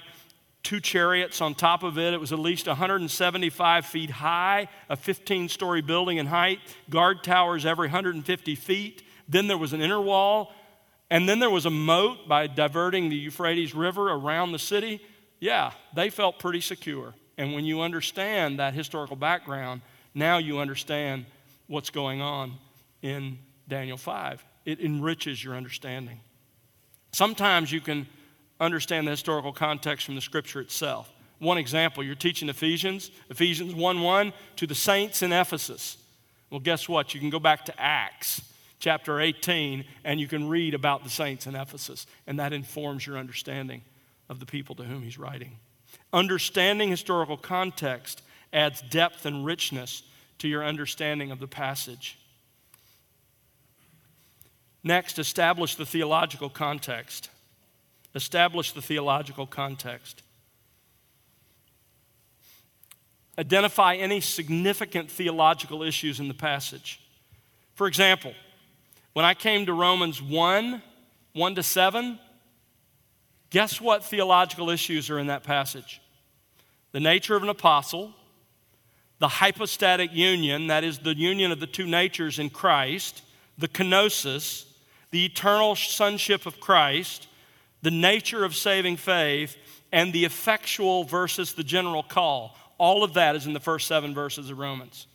two 0.62 0.80
chariots 0.80 1.40
on 1.40 1.54
top 1.54 1.82
of 1.82 1.98
it. 1.98 2.12
It 2.14 2.20
was 2.20 2.32
at 2.32 2.38
least 2.38 2.66
175 2.66 3.86
feet 3.86 4.10
high, 4.10 4.68
a 4.88 4.96
15 4.96 5.48
story 5.48 5.80
building 5.80 6.18
in 6.18 6.26
height, 6.26 6.58
guard 6.90 7.22
towers 7.22 7.64
every 7.64 7.88
150 7.88 8.54
feet. 8.54 9.02
Then 9.28 9.46
there 9.46 9.58
was 9.58 9.72
an 9.72 9.80
inner 9.80 10.00
wall, 10.00 10.52
and 11.10 11.28
then 11.28 11.38
there 11.38 11.50
was 11.50 11.66
a 11.66 11.70
moat 11.70 12.28
by 12.28 12.46
diverting 12.46 13.08
the 13.08 13.16
Euphrates 13.16 13.74
River 13.74 14.10
around 14.10 14.52
the 14.52 14.58
city 14.58 15.00
yeah, 15.40 15.72
they 15.94 16.10
felt 16.10 16.38
pretty 16.38 16.60
secure. 16.60 17.14
And 17.36 17.52
when 17.52 17.64
you 17.64 17.80
understand 17.80 18.58
that 18.58 18.74
historical 18.74 19.16
background, 19.16 19.82
now 20.14 20.38
you 20.38 20.58
understand 20.58 21.26
what's 21.66 21.90
going 21.90 22.20
on 22.20 22.54
in 23.02 23.38
Daniel 23.68 23.96
5. 23.96 24.44
It 24.64 24.80
enriches 24.80 25.42
your 25.42 25.54
understanding. 25.54 26.20
Sometimes 27.12 27.70
you 27.70 27.80
can 27.80 28.06
understand 28.60 29.06
the 29.06 29.12
historical 29.12 29.52
context 29.52 30.06
from 30.06 30.14
the 30.14 30.20
scripture 30.20 30.60
itself. 30.60 31.10
One 31.38 31.58
example, 31.58 32.02
you're 32.02 32.14
teaching 32.14 32.48
Ephesians, 32.48 33.10
Ephesians 33.30 33.74
1 33.74 34.00
1 34.00 34.32
to 34.56 34.66
the 34.66 34.74
saints 34.74 35.22
in 35.22 35.32
Ephesus. 35.32 35.96
Well, 36.50 36.60
guess 36.60 36.88
what? 36.88 37.14
You 37.14 37.20
can 37.20 37.30
go 37.30 37.38
back 37.38 37.64
to 37.66 37.80
Acts 37.80 38.42
chapter 38.80 39.20
18 39.20 39.84
and 40.04 40.20
you 40.20 40.26
can 40.26 40.48
read 40.48 40.74
about 40.74 41.04
the 41.04 41.10
saints 41.10 41.46
in 41.46 41.54
Ephesus, 41.54 42.06
and 42.26 42.38
that 42.38 42.52
informs 42.52 43.06
your 43.06 43.18
understanding 43.18 43.82
of 44.28 44.40
the 44.40 44.46
people 44.46 44.74
to 44.76 44.84
whom 44.84 45.02
he's 45.02 45.18
writing. 45.18 45.58
Understanding 46.12 46.90
historical 46.90 47.36
context 47.36 48.22
adds 48.52 48.82
depth 48.82 49.26
and 49.26 49.44
richness 49.44 50.02
to 50.38 50.48
your 50.48 50.64
understanding 50.64 51.30
of 51.30 51.38
the 51.38 51.48
passage. 51.48 52.18
Next, 54.82 55.18
establish 55.18 55.74
the 55.74 55.84
theological 55.84 56.48
context. 56.48 57.30
Establish 58.14 58.72
the 58.72 58.82
theological 58.82 59.46
context. 59.46 60.22
Identify 63.38 63.94
any 63.94 64.20
significant 64.20 65.10
theological 65.10 65.82
issues 65.82 66.18
in 66.18 66.26
the 66.26 66.34
passage. 66.34 67.00
For 67.74 67.86
example, 67.86 68.34
when 69.12 69.24
I 69.24 69.34
came 69.34 69.66
to 69.66 69.72
Romans 69.72 70.20
1 70.20 70.82
1 71.34 71.54
to 71.54 71.62
7, 71.62 72.18
guess 73.50 73.80
what 73.80 74.04
theological 74.04 74.70
issues 74.70 75.08
are 75.08 75.20
in 75.20 75.28
that 75.28 75.44
passage? 75.44 76.00
The 76.90 76.98
nature 76.98 77.36
of 77.36 77.44
an 77.44 77.48
apostle, 77.48 78.12
the 79.20 79.28
hypostatic 79.28 80.12
union, 80.12 80.66
that 80.66 80.82
is, 80.82 80.98
the 80.98 81.14
union 81.14 81.52
of 81.52 81.60
the 81.60 81.66
two 81.68 81.86
natures 81.86 82.40
in 82.40 82.50
Christ, 82.50 83.22
the 83.56 83.68
kenosis, 83.68 84.64
the 85.12 85.24
eternal 85.24 85.76
sonship 85.76 86.44
of 86.44 86.58
Christ, 86.58 87.27
the 87.82 87.90
nature 87.90 88.44
of 88.44 88.54
saving 88.54 88.96
faith, 88.96 89.56
and 89.92 90.12
the 90.12 90.24
effectual 90.24 91.04
versus 91.04 91.54
the 91.54 91.64
general 91.64 92.02
call. 92.02 92.56
All 92.76 93.02
of 93.02 93.14
that 93.14 93.36
is 93.36 93.46
in 93.46 93.54
the 93.54 93.60
first 93.60 93.86
seven 93.86 94.14
verses 94.14 94.50
of 94.50 94.58
Romans. 94.58 95.06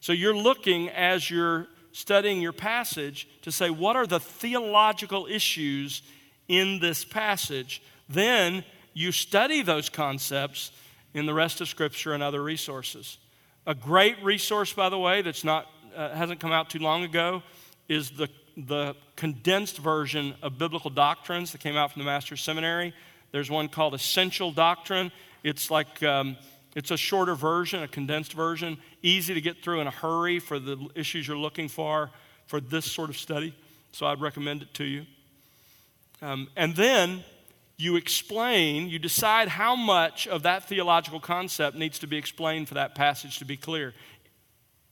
So 0.00 0.12
you're 0.12 0.36
looking 0.36 0.90
as 0.90 1.30
you're 1.30 1.66
studying 1.92 2.42
your 2.42 2.52
passage 2.52 3.28
to 3.42 3.50
say, 3.50 3.70
what 3.70 3.96
are 3.96 4.06
the 4.06 4.20
theological 4.20 5.26
issues 5.26 6.02
in 6.48 6.80
this 6.80 7.04
passage? 7.04 7.80
Then 8.08 8.64
you 8.92 9.12
study 9.12 9.62
those 9.62 9.88
concepts 9.88 10.72
in 11.14 11.26
the 11.26 11.34
rest 11.34 11.60
of 11.60 11.68
Scripture 11.68 12.12
and 12.12 12.22
other 12.22 12.42
resources. 12.42 13.18
A 13.66 13.74
great 13.74 14.22
resource, 14.22 14.72
by 14.72 14.88
the 14.88 14.98
way, 14.98 15.22
that's 15.22 15.44
not 15.44 15.66
uh, 15.96 16.10
hasn't 16.14 16.40
come 16.40 16.52
out 16.52 16.68
too 16.68 16.80
long 16.80 17.04
ago, 17.04 17.42
is 17.88 18.10
the 18.10 18.28
the 18.56 18.94
condensed 19.16 19.78
version 19.78 20.34
of 20.42 20.58
biblical 20.58 20.90
doctrines 20.90 21.52
that 21.52 21.60
came 21.60 21.76
out 21.76 21.92
from 21.92 22.00
the 22.00 22.06
Master's 22.06 22.40
Seminary. 22.40 22.94
There's 23.32 23.50
one 23.50 23.68
called 23.68 23.94
Essential 23.94 24.52
Doctrine. 24.52 25.10
It's 25.42 25.70
like 25.70 26.02
um, 26.02 26.36
it's 26.74 26.90
a 26.90 26.96
shorter 26.96 27.34
version, 27.34 27.82
a 27.82 27.88
condensed 27.88 28.32
version, 28.32 28.78
easy 29.02 29.34
to 29.34 29.40
get 29.40 29.62
through 29.62 29.80
in 29.80 29.86
a 29.86 29.92
hurry 29.92 30.38
for 30.38 30.58
the 30.58 30.88
issues 30.94 31.26
you're 31.26 31.36
looking 31.36 31.68
for 31.68 32.10
for 32.46 32.60
this 32.60 32.90
sort 32.90 33.10
of 33.10 33.16
study. 33.16 33.54
So 33.92 34.06
I'd 34.06 34.20
recommend 34.20 34.62
it 34.62 34.74
to 34.74 34.84
you. 34.84 35.06
Um, 36.22 36.48
and 36.56 36.74
then 36.74 37.24
you 37.76 37.96
explain, 37.96 38.88
you 38.88 38.98
decide 38.98 39.48
how 39.48 39.76
much 39.76 40.26
of 40.26 40.42
that 40.44 40.68
theological 40.68 41.20
concept 41.20 41.76
needs 41.76 41.98
to 42.00 42.06
be 42.06 42.16
explained 42.16 42.68
for 42.68 42.74
that 42.74 42.94
passage 42.94 43.38
to 43.38 43.44
be 43.44 43.56
clear. 43.56 43.94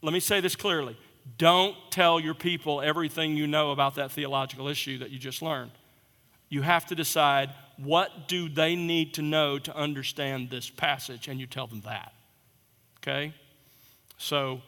Let 0.02 0.12
me 0.12 0.20
say 0.20 0.40
this 0.40 0.56
clearly 0.56 0.96
don't 1.38 1.76
tell 1.90 2.18
your 2.18 2.34
people 2.34 2.80
everything 2.80 3.36
you 3.36 3.46
know 3.46 3.70
about 3.70 3.94
that 3.96 4.10
theological 4.12 4.68
issue 4.68 4.98
that 4.98 5.10
you 5.10 5.18
just 5.18 5.42
learned. 5.42 5.70
You 6.48 6.62
have 6.62 6.86
to 6.86 6.94
decide 6.94 7.50
what 7.76 8.28
do 8.28 8.48
they 8.48 8.76
need 8.76 9.14
to 9.14 9.22
know 9.22 9.58
to 9.58 9.74
understand 9.74 10.50
this 10.50 10.68
passage, 10.68 11.28
and 11.28 11.40
you 11.40 11.46
tell 11.46 11.66
them 11.66 11.80
that. 11.82 12.12
Okay? 12.98 13.34
So 14.18 14.60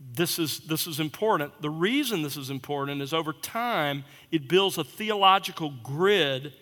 this 0.00 0.38
is, 0.38 0.60
this 0.60 0.86
is 0.86 1.00
important. 1.00 1.60
The 1.60 1.70
reason 1.70 2.22
this 2.22 2.36
is 2.36 2.50
important 2.50 3.02
is 3.02 3.12
over 3.12 3.32
time, 3.32 4.04
it 4.30 4.48
builds 4.48 4.78
a 4.78 4.84
theological 4.84 5.72
grid 5.82 6.52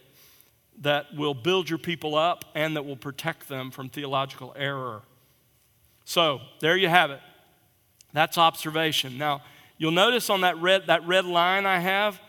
that 0.81 1.15
will 1.15 1.35
build 1.35 1.69
your 1.69 1.79
people 1.79 2.15
up 2.15 2.45
and 2.55 2.77
that 2.77 2.85
will 2.85 2.97
protect 2.97 3.49
them 3.49 3.71
from 3.71 3.89
theological 3.89 4.53
error. 4.57 5.03
So, 6.05 6.41
there 6.61 6.77
you 6.77 6.89
have 6.89 7.11
it. 7.11 7.21
That's 8.13 8.39
observation. 8.39 9.19
Now, 9.19 9.43
you'll 9.79 9.93
notice 9.93 10.31
on 10.31 10.43
that 10.43 10.59
red, 10.59 10.87
that 10.87 11.07
red 11.07 11.25
line 11.25 11.67
I 11.67 11.79
have, 11.79 12.21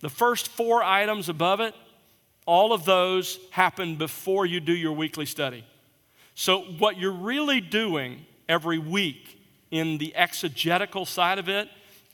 the 0.00 0.10
first 0.10 0.48
four 0.48 0.82
items 0.82 1.28
above 1.28 1.60
it, 1.60 1.74
all 2.46 2.72
of 2.72 2.84
those 2.84 3.38
happen 3.50 3.96
before 3.96 4.46
you 4.46 4.60
do 4.60 4.72
your 4.72 4.92
weekly 4.92 5.26
study. 5.26 5.64
So, 6.34 6.62
what 6.78 6.96
you're 6.96 7.12
really 7.12 7.60
doing 7.60 8.24
every 8.48 8.78
week 8.78 9.38
in 9.70 9.98
the 9.98 10.14
exegetical 10.16 11.04
side 11.04 11.38
of 11.38 11.48
it 11.48 11.68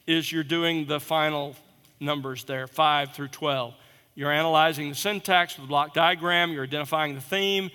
is 0.07 0.31
you're 0.31 0.45
doing 0.45 0.87
the 0.87 1.01
final 1.01 1.57
numbers 2.01 2.45
there, 2.45 2.67
5 2.67 3.15
through 3.15 3.29
12. 3.29 3.75
You're 4.15 4.33
analyzing 4.33 4.89
the 4.89 4.95
syntax 4.95 5.57
with 5.57 5.65
the 5.65 5.69
block 5.69 5.95
diagram, 5.95 6.53
you're 6.53 6.65
identifying 6.65 7.15
the 7.15 7.21
theme, 7.21 7.71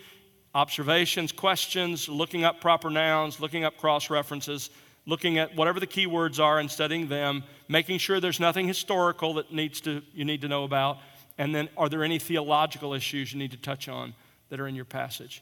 observations, 0.54 1.32
questions, 1.32 2.10
looking 2.10 2.44
up 2.44 2.62
proper 2.62 2.90
nouns, 2.90 3.40
looking 3.40 3.64
up 3.64 3.78
cross 3.78 4.10
references, 4.10 4.70
looking 5.06 5.38
at 5.38 5.56
whatever 5.56 5.80
the 5.80 5.88
key 5.88 6.08
words 6.08 6.40
are 6.40 6.60
and 6.60 6.70
studying 6.70 7.08
them, 7.08 7.44
making 7.68 7.98
sure 7.98 8.20
there's 8.20 8.40
nothing 8.40 8.68
historical 8.68 9.36
that 9.36 9.52
needs 9.52 9.82
to, 9.82 10.02
you 10.14 10.26
need 10.26 10.42
to 10.42 10.48
know 10.48 10.64
about, 10.64 10.98
and 11.38 11.56
then 11.56 11.70
are 11.78 11.90
there 11.90 12.04
any 12.04 12.20
theological 12.20 12.94
issues 12.94 13.34
you 13.34 13.40
need 13.40 13.52
to 13.52 13.58
touch 13.58 13.88
on 13.88 14.14
that 14.50 14.60
are 14.60 14.68
in 14.68 14.76
your 14.76 14.86
passage? 14.86 15.42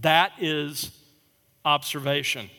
That 0.00 0.32
is 0.38 0.90
observation. 1.64 2.50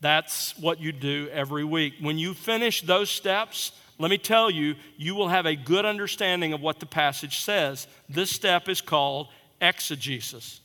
That's 0.00 0.56
what 0.58 0.78
you 0.80 0.92
do 0.92 1.28
every 1.32 1.64
week. 1.64 1.94
When 2.00 2.18
you 2.18 2.34
finish 2.34 2.82
those 2.82 3.10
steps, 3.10 3.72
let 3.98 4.10
me 4.10 4.18
tell 4.18 4.48
you, 4.48 4.76
you 4.96 5.16
will 5.16 5.28
have 5.28 5.46
a 5.46 5.56
good 5.56 5.84
understanding 5.84 6.52
of 6.52 6.60
what 6.60 6.78
the 6.78 6.86
passage 6.86 7.40
says. 7.40 7.88
This 8.08 8.30
step 8.30 8.68
is 8.68 8.80
called 8.80 9.28
exegesis. 9.60 10.60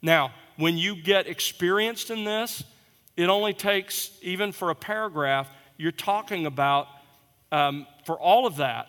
Now, 0.00 0.32
when 0.56 0.76
you 0.76 0.96
get 0.96 1.28
experienced 1.28 2.10
in 2.10 2.24
this, 2.24 2.64
it 3.16 3.28
only 3.28 3.52
takes, 3.52 4.10
even 4.22 4.52
for 4.52 4.70
a 4.70 4.74
paragraph, 4.74 5.48
you're 5.76 5.92
talking 5.92 6.46
about, 6.46 6.86
um, 7.50 7.86
for 8.04 8.18
all 8.18 8.46
of 8.46 8.56
that, 8.56 8.88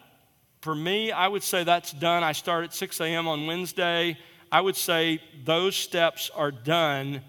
for 0.61 0.73
me, 0.73 1.11
I 1.11 1.27
would 1.27 1.43
say 1.43 1.65
that's 1.65 1.91
done. 1.91 2.23
I 2.23 2.31
start 2.31 2.63
at 2.63 2.73
6 2.73 3.01
a.m. 3.01 3.27
on 3.27 3.45
Wednesday. 3.45 4.17
I 4.49 4.61
would 4.61 4.77
say 4.77 5.19
those 5.43 5.75
steps 5.75 6.31
are 6.33 6.51
done 6.51 7.21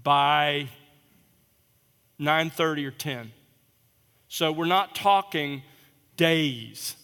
by 0.00 0.68
9:30 2.20 2.86
or 2.86 2.90
10. 2.92 3.32
So 4.28 4.52
we're 4.52 4.66
not 4.66 4.94
talking 4.94 5.62
days 6.16 6.94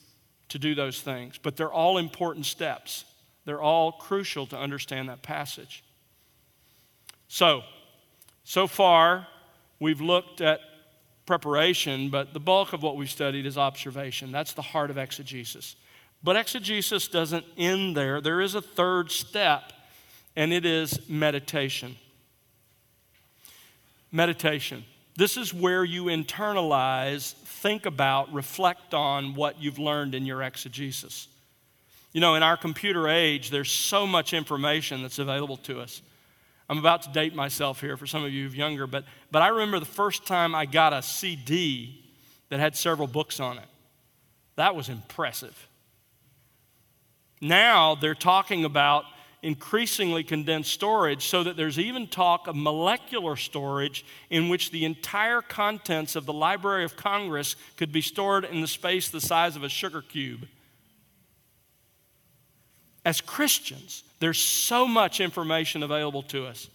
to 0.50 0.58
do 0.58 0.74
those 0.74 1.00
things, 1.00 1.38
but 1.38 1.56
they're 1.56 1.72
all 1.72 1.98
important 1.98 2.46
steps. 2.46 3.04
They're 3.44 3.60
all 3.60 3.92
crucial 3.92 4.46
to 4.48 4.58
understand 4.58 5.08
that 5.08 5.22
passage. 5.22 5.82
So, 7.26 7.62
so 8.52 8.66
far 8.66 9.26
we've 9.80 10.02
looked 10.02 10.42
at 10.42 10.60
preparation, 11.24 12.10
but 12.10 12.34
the 12.34 12.38
bulk 12.38 12.74
of 12.74 12.82
what 12.82 12.98
we've 12.98 13.10
studied 13.10 13.46
is 13.46 13.56
observation. 13.56 14.30
That's 14.30 14.52
the 14.52 14.60
heart 14.60 14.90
of 14.90 14.98
exegesis. 14.98 15.74
But 16.22 16.36
exegesis 16.36 17.08
doesn't 17.08 17.46
end 17.56 17.96
there, 17.96 18.20
there 18.20 18.42
is 18.42 18.54
a 18.54 18.60
third 18.60 19.10
step, 19.10 19.72
and 20.36 20.52
it 20.52 20.66
is 20.66 21.08
meditation. 21.08 21.96
Meditation. 24.10 24.84
This 25.16 25.38
is 25.38 25.54
where 25.54 25.82
you 25.82 26.04
internalize, 26.04 27.32
think 27.32 27.86
about, 27.86 28.30
reflect 28.34 28.92
on 28.92 29.34
what 29.34 29.62
you've 29.62 29.78
learned 29.78 30.14
in 30.14 30.26
your 30.26 30.42
exegesis. 30.42 31.26
You 32.12 32.20
know, 32.20 32.34
in 32.34 32.42
our 32.42 32.58
computer 32.58 33.08
age, 33.08 33.48
there's 33.48 33.72
so 33.72 34.06
much 34.06 34.34
information 34.34 35.00
that's 35.00 35.18
available 35.18 35.56
to 35.56 35.80
us. 35.80 36.02
I'm 36.72 36.78
about 36.78 37.02
to 37.02 37.10
date 37.10 37.34
myself 37.34 37.82
here 37.82 37.98
for 37.98 38.06
some 38.06 38.24
of 38.24 38.32
you 38.32 38.48
younger, 38.48 38.86
but, 38.86 39.04
but 39.30 39.42
I 39.42 39.48
remember 39.48 39.78
the 39.78 39.84
first 39.84 40.26
time 40.26 40.54
I 40.54 40.64
got 40.64 40.94
a 40.94 41.02
CD 41.02 42.02
that 42.48 42.60
had 42.60 42.74
several 42.74 43.06
books 43.06 43.40
on 43.40 43.58
it. 43.58 43.66
That 44.56 44.74
was 44.74 44.88
impressive. 44.88 45.68
Now 47.42 47.94
they're 47.94 48.14
talking 48.14 48.64
about 48.64 49.04
increasingly 49.42 50.24
condensed 50.24 50.72
storage 50.72 51.26
so 51.26 51.42
that 51.42 51.58
there's 51.58 51.78
even 51.78 52.06
talk 52.06 52.46
of 52.46 52.56
molecular 52.56 53.36
storage 53.36 54.02
in 54.30 54.48
which 54.48 54.70
the 54.70 54.86
entire 54.86 55.42
contents 55.42 56.16
of 56.16 56.24
the 56.24 56.32
Library 56.32 56.84
of 56.84 56.96
Congress 56.96 57.54
could 57.76 57.92
be 57.92 58.00
stored 58.00 58.46
in 58.46 58.62
the 58.62 58.66
space 58.66 59.10
the 59.10 59.20
size 59.20 59.56
of 59.56 59.62
a 59.62 59.68
sugar 59.68 60.00
cube. 60.00 60.48
As 63.04 63.20
Christians, 63.20 64.04
there's 64.20 64.38
so 64.38 64.86
much 64.86 65.20
information 65.20 65.82
available 65.82 66.22
to 66.24 66.46
us. 66.46 66.68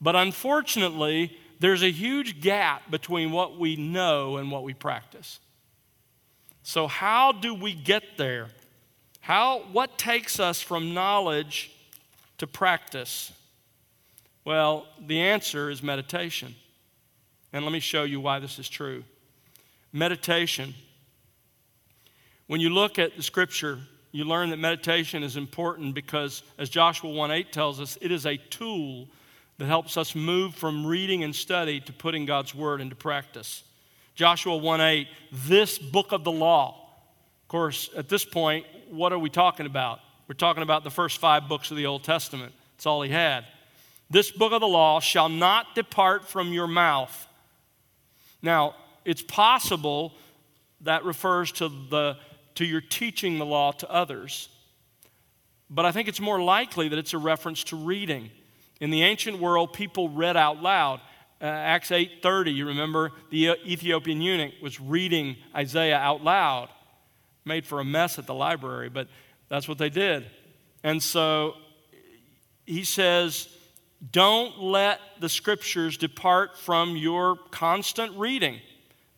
But 0.00 0.14
unfortunately, 0.14 1.36
there's 1.58 1.82
a 1.82 1.90
huge 1.90 2.40
gap 2.40 2.90
between 2.90 3.32
what 3.32 3.58
we 3.58 3.76
know 3.76 4.36
and 4.36 4.50
what 4.50 4.62
we 4.62 4.74
practice. 4.74 5.40
So, 6.62 6.86
how 6.86 7.32
do 7.32 7.54
we 7.54 7.72
get 7.72 8.02
there? 8.18 8.48
How, 9.20 9.60
what 9.72 9.98
takes 9.98 10.38
us 10.38 10.60
from 10.60 10.92
knowledge 10.92 11.70
to 12.38 12.46
practice? 12.46 13.32
Well, 14.44 14.86
the 15.04 15.20
answer 15.20 15.70
is 15.70 15.82
meditation. 15.82 16.54
And 17.52 17.64
let 17.64 17.72
me 17.72 17.80
show 17.80 18.04
you 18.04 18.20
why 18.20 18.38
this 18.38 18.58
is 18.58 18.68
true. 18.68 19.02
Meditation. 19.92 20.74
When 22.46 22.60
you 22.60 22.70
look 22.70 22.98
at 22.98 23.16
the 23.16 23.22
scripture, 23.22 23.80
you 24.16 24.24
learn 24.24 24.48
that 24.48 24.56
meditation 24.56 25.22
is 25.22 25.36
important 25.36 25.94
because, 25.94 26.42
as 26.56 26.70
Joshua 26.70 27.10
1 27.10 27.30
8 27.30 27.52
tells 27.52 27.80
us, 27.80 27.98
it 28.00 28.10
is 28.10 28.24
a 28.24 28.38
tool 28.38 29.08
that 29.58 29.66
helps 29.66 29.98
us 29.98 30.14
move 30.14 30.54
from 30.54 30.86
reading 30.86 31.22
and 31.22 31.36
study 31.36 31.80
to 31.80 31.92
putting 31.92 32.24
God's 32.24 32.54
word 32.54 32.80
into 32.80 32.96
practice. 32.96 33.62
Joshua 34.14 34.56
1 34.56 34.80
8, 34.80 35.08
this 35.30 35.78
book 35.78 36.12
of 36.12 36.24
the 36.24 36.32
law 36.32 36.82
Of 37.42 37.48
course, 37.48 37.90
at 37.94 38.08
this 38.08 38.24
point, 38.24 38.64
what 38.88 39.12
are 39.12 39.18
we 39.18 39.28
talking 39.28 39.66
about? 39.66 40.00
We're 40.28 40.34
talking 40.34 40.62
about 40.62 40.82
the 40.82 40.90
first 40.90 41.18
five 41.18 41.46
books 41.46 41.70
of 41.70 41.76
the 41.76 41.84
Old 41.84 42.02
Testament. 42.02 42.54
That's 42.74 42.86
all 42.86 43.02
he 43.02 43.10
had. 43.10 43.44
This 44.08 44.30
book 44.30 44.52
of 44.54 44.62
the 44.62 44.66
law 44.66 44.98
shall 44.98 45.28
not 45.28 45.74
depart 45.74 46.26
from 46.26 46.54
your 46.54 46.66
mouth. 46.66 47.28
Now, 48.40 48.76
it's 49.04 49.22
possible 49.22 50.14
that 50.80 51.04
refers 51.04 51.52
to, 51.52 51.68
the, 51.68 52.16
to 52.56 52.64
your 52.64 52.80
teaching 52.80 53.38
the 53.38 53.46
law 53.46 53.72
to 53.72 53.90
others. 53.90 54.48
But 55.70 55.84
I 55.84 55.92
think 55.92 56.08
it's 56.08 56.20
more 56.20 56.40
likely 56.40 56.88
that 56.88 56.98
it's 56.98 57.14
a 57.14 57.18
reference 57.18 57.64
to 57.64 57.76
reading. 57.76 58.30
In 58.80 58.90
the 58.90 59.02
ancient 59.02 59.38
world, 59.38 59.72
people 59.72 60.08
read 60.08 60.36
out 60.36 60.62
loud. 60.62 61.00
Uh, 61.40 61.46
Acts 61.46 61.90
8:30, 61.90 62.54
you 62.54 62.66
remember 62.66 63.12
the 63.30 63.56
Ethiopian 63.66 64.20
eunuch 64.20 64.54
was 64.62 64.80
reading 64.80 65.36
Isaiah 65.54 65.98
out 65.98 66.22
loud. 66.22 66.68
Made 67.44 67.66
for 67.66 67.80
a 67.80 67.84
mess 67.84 68.18
at 68.18 68.26
the 68.26 68.34
library, 68.34 68.88
but 68.88 69.08
that's 69.48 69.68
what 69.68 69.78
they 69.78 69.90
did. 69.90 70.26
And 70.82 71.02
so 71.02 71.54
he 72.66 72.84
says, 72.84 73.48
don't 74.12 74.60
let 74.60 75.00
the 75.20 75.28
scriptures 75.28 75.96
depart 75.96 76.58
from 76.58 76.96
your 76.96 77.36
constant 77.50 78.16
reading. 78.16 78.60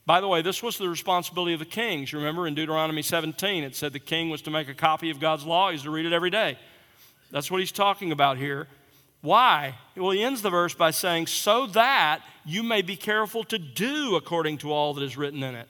By 0.09 0.23
the 0.23 0.27
way, 0.27 0.41
this 0.41 0.63
was 0.63 0.79
the 0.79 0.89
responsibility 0.89 1.53
of 1.53 1.59
the 1.59 1.67
kings. 1.67 2.15
Remember 2.15 2.47
in 2.47 2.55
Deuteronomy 2.55 3.03
17, 3.03 3.63
it 3.63 3.77
said 3.77 3.93
the 3.93 3.99
king 3.99 4.31
was 4.31 4.41
to 4.41 4.51
make 4.51 4.67
a 4.67 4.73
copy 4.73 5.11
of 5.11 5.21
God's 5.21 5.45
law, 5.45 5.71
he's 5.71 5.83
to 5.83 5.91
read 5.91 6.07
it 6.07 6.15
every 6.15 6.31
day. 6.31 6.57
That's 7.31 7.51
what 7.51 7.61
he's 7.61 7.73
talking 7.73 8.11
about 8.11 8.39
here. 8.39 8.69
Why? 9.21 9.75
Well, 9.95 10.13
he 10.13 10.23
ends 10.23 10.41
the 10.41 10.49
verse 10.49 10.73
by 10.73 10.93
saying, 10.93 11.27
so 11.27 11.67
that 11.67 12.23
you 12.47 12.63
may 12.63 12.81
be 12.81 12.97
careful 12.97 13.45
to 13.45 13.59
do 13.59 14.17
according 14.17 14.57
to 14.59 14.73
all 14.73 14.95
that 14.95 15.03
is 15.03 15.19
written 15.19 15.43
in 15.43 15.55
it. 15.55 15.69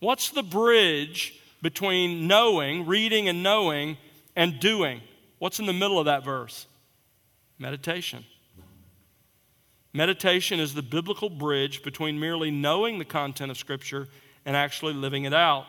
What's 0.00 0.30
the 0.30 0.42
bridge 0.42 1.40
between 1.62 2.26
knowing, 2.26 2.84
reading 2.84 3.28
and 3.28 3.44
knowing, 3.44 3.96
and 4.34 4.58
doing? 4.58 5.02
What's 5.38 5.60
in 5.60 5.66
the 5.66 5.72
middle 5.72 6.00
of 6.00 6.06
that 6.06 6.24
verse? 6.24 6.66
Meditation. 7.60 8.24
Meditation 9.96 10.60
is 10.60 10.74
the 10.74 10.82
biblical 10.82 11.30
bridge 11.30 11.82
between 11.82 12.20
merely 12.20 12.50
knowing 12.50 12.98
the 12.98 13.04
content 13.06 13.50
of 13.50 13.56
Scripture 13.56 14.08
and 14.44 14.54
actually 14.54 14.92
living 14.92 15.24
it 15.24 15.32
out. 15.32 15.64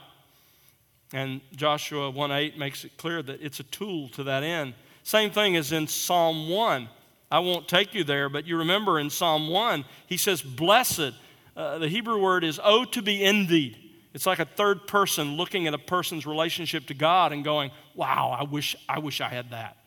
And 1.14 1.40
Joshua 1.56 2.10
1 2.10 2.32
8 2.34 2.58
makes 2.58 2.84
it 2.84 2.98
clear 2.98 3.24
that 3.24 3.42
it's 3.42 3.62
a 3.62 3.64
tool 3.64 4.10
to 4.10 4.26
that 4.26 4.44
end. 4.44 4.74
Same 5.04 5.32
thing 5.32 5.56
as 5.56 5.72
in 5.72 5.88
Psalm 5.88 6.50
1. 6.50 6.90
I 7.32 7.40
won't 7.40 7.70
take 7.70 7.94
you 7.94 8.04
there, 8.04 8.28
but 8.28 8.46
you 8.46 8.58
remember 8.58 9.00
in 9.00 9.10
Psalm 9.10 9.48
1, 9.48 9.86
he 10.08 10.18
says, 10.18 10.42
Blessed. 10.42 11.14
Uh, 11.56 11.78
the 11.78 11.88
Hebrew 11.88 12.22
word 12.22 12.44
is, 12.44 12.60
Oh, 12.62 12.84
to 12.84 13.02
be 13.02 13.24
envied. 13.24 13.78
It's 14.14 14.26
like 14.26 14.40
a 14.40 14.46
third 14.46 14.88
person 14.88 15.38
looking 15.38 15.68
at 15.68 15.74
a 15.74 15.78
person's 15.78 16.26
relationship 16.26 16.88
to 16.88 16.94
God 16.94 17.32
and 17.32 17.46
going, 17.46 17.72
Wow, 17.96 18.36
I 18.38 18.44
wish 18.44 18.76
I, 18.90 19.00
wish 19.00 19.22
I 19.22 19.30
had 19.30 19.52
that. 19.52 19.78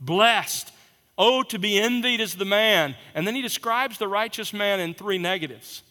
Blessed 0.00 0.72
Oh, 1.22 1.42
to 1.42 1.58
be 1.58 1.78
envied 1.78 2.22
is 2.22 2.34
the 2.34 2.46
man. 2.46 2.96
And 3.14 3.26
then 3.26 3.34
he 3.34 3.42
describes 3.42 3.98
the 3.98 4.08
righteous 4.08 4.54
man 4.54 4.80
in 4.80 4.94
three 4.94 5.18
negatives. 5.18 5.82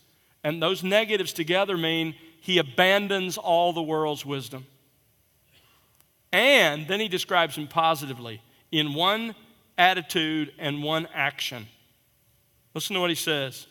And 0.44 0.60
those 0.60 0.84
negatives 0.84 1.34
together 1.34 1.78
mean 1.78 2.16
he 2.42 2.58
abandons 2.58 3.38
all 3.38 3.72
the 3.72 3.84
world's 3.84 4.26
wisdom. 4.26 4.66
And 6.34 6.88
then 6.88 7.00
he 7.00 7.08
describes 7.08 7.56
him 7.56 7.68
positively 7.68 8.42
in 8.72 8.96
one 8.96 9.36
attitude 9.78 10.52
and 10.58 10.82
one 10.82 11.08
action. 11.14 11.68
Listen 12.74 12.96
to 12.96 13.00
what 13.00 13.12
he 13.12 13.16
says. 13.16 13.68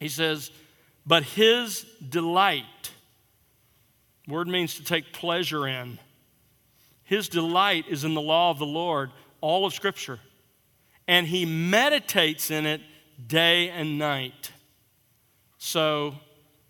He 0.00 0.08
says, 0.10 0.50
But 1.06 1.22
his 1.22 1.86
delight, 2.06 2.90
word 4.28 4.48
means 4.48 4.74
to 4.74 4.84
take 4.84 5.14
pleasure 5.14 5.66
in. 5.66 5.98
His 7.04 7.30
delight 7.30 7.86
is 7.88 8.04
in 8.04 8.12
the 8.12 8.20
law 8.20 8.50
of 8.50 8.58
the 8.58 8.66
Lord, 8.66 9.12
all 9.40 9.64
of 9.64 9.72
Scripture 9.72 10.20
and 11.12 11.26
he 11.26 11.44
meditates 11.44 12.50
in 12.50 12.64
it 12.64 12.80
day 13.26 13.68
and 13.68 13.98
night. 13.98 14.50
So, 15.58 16.14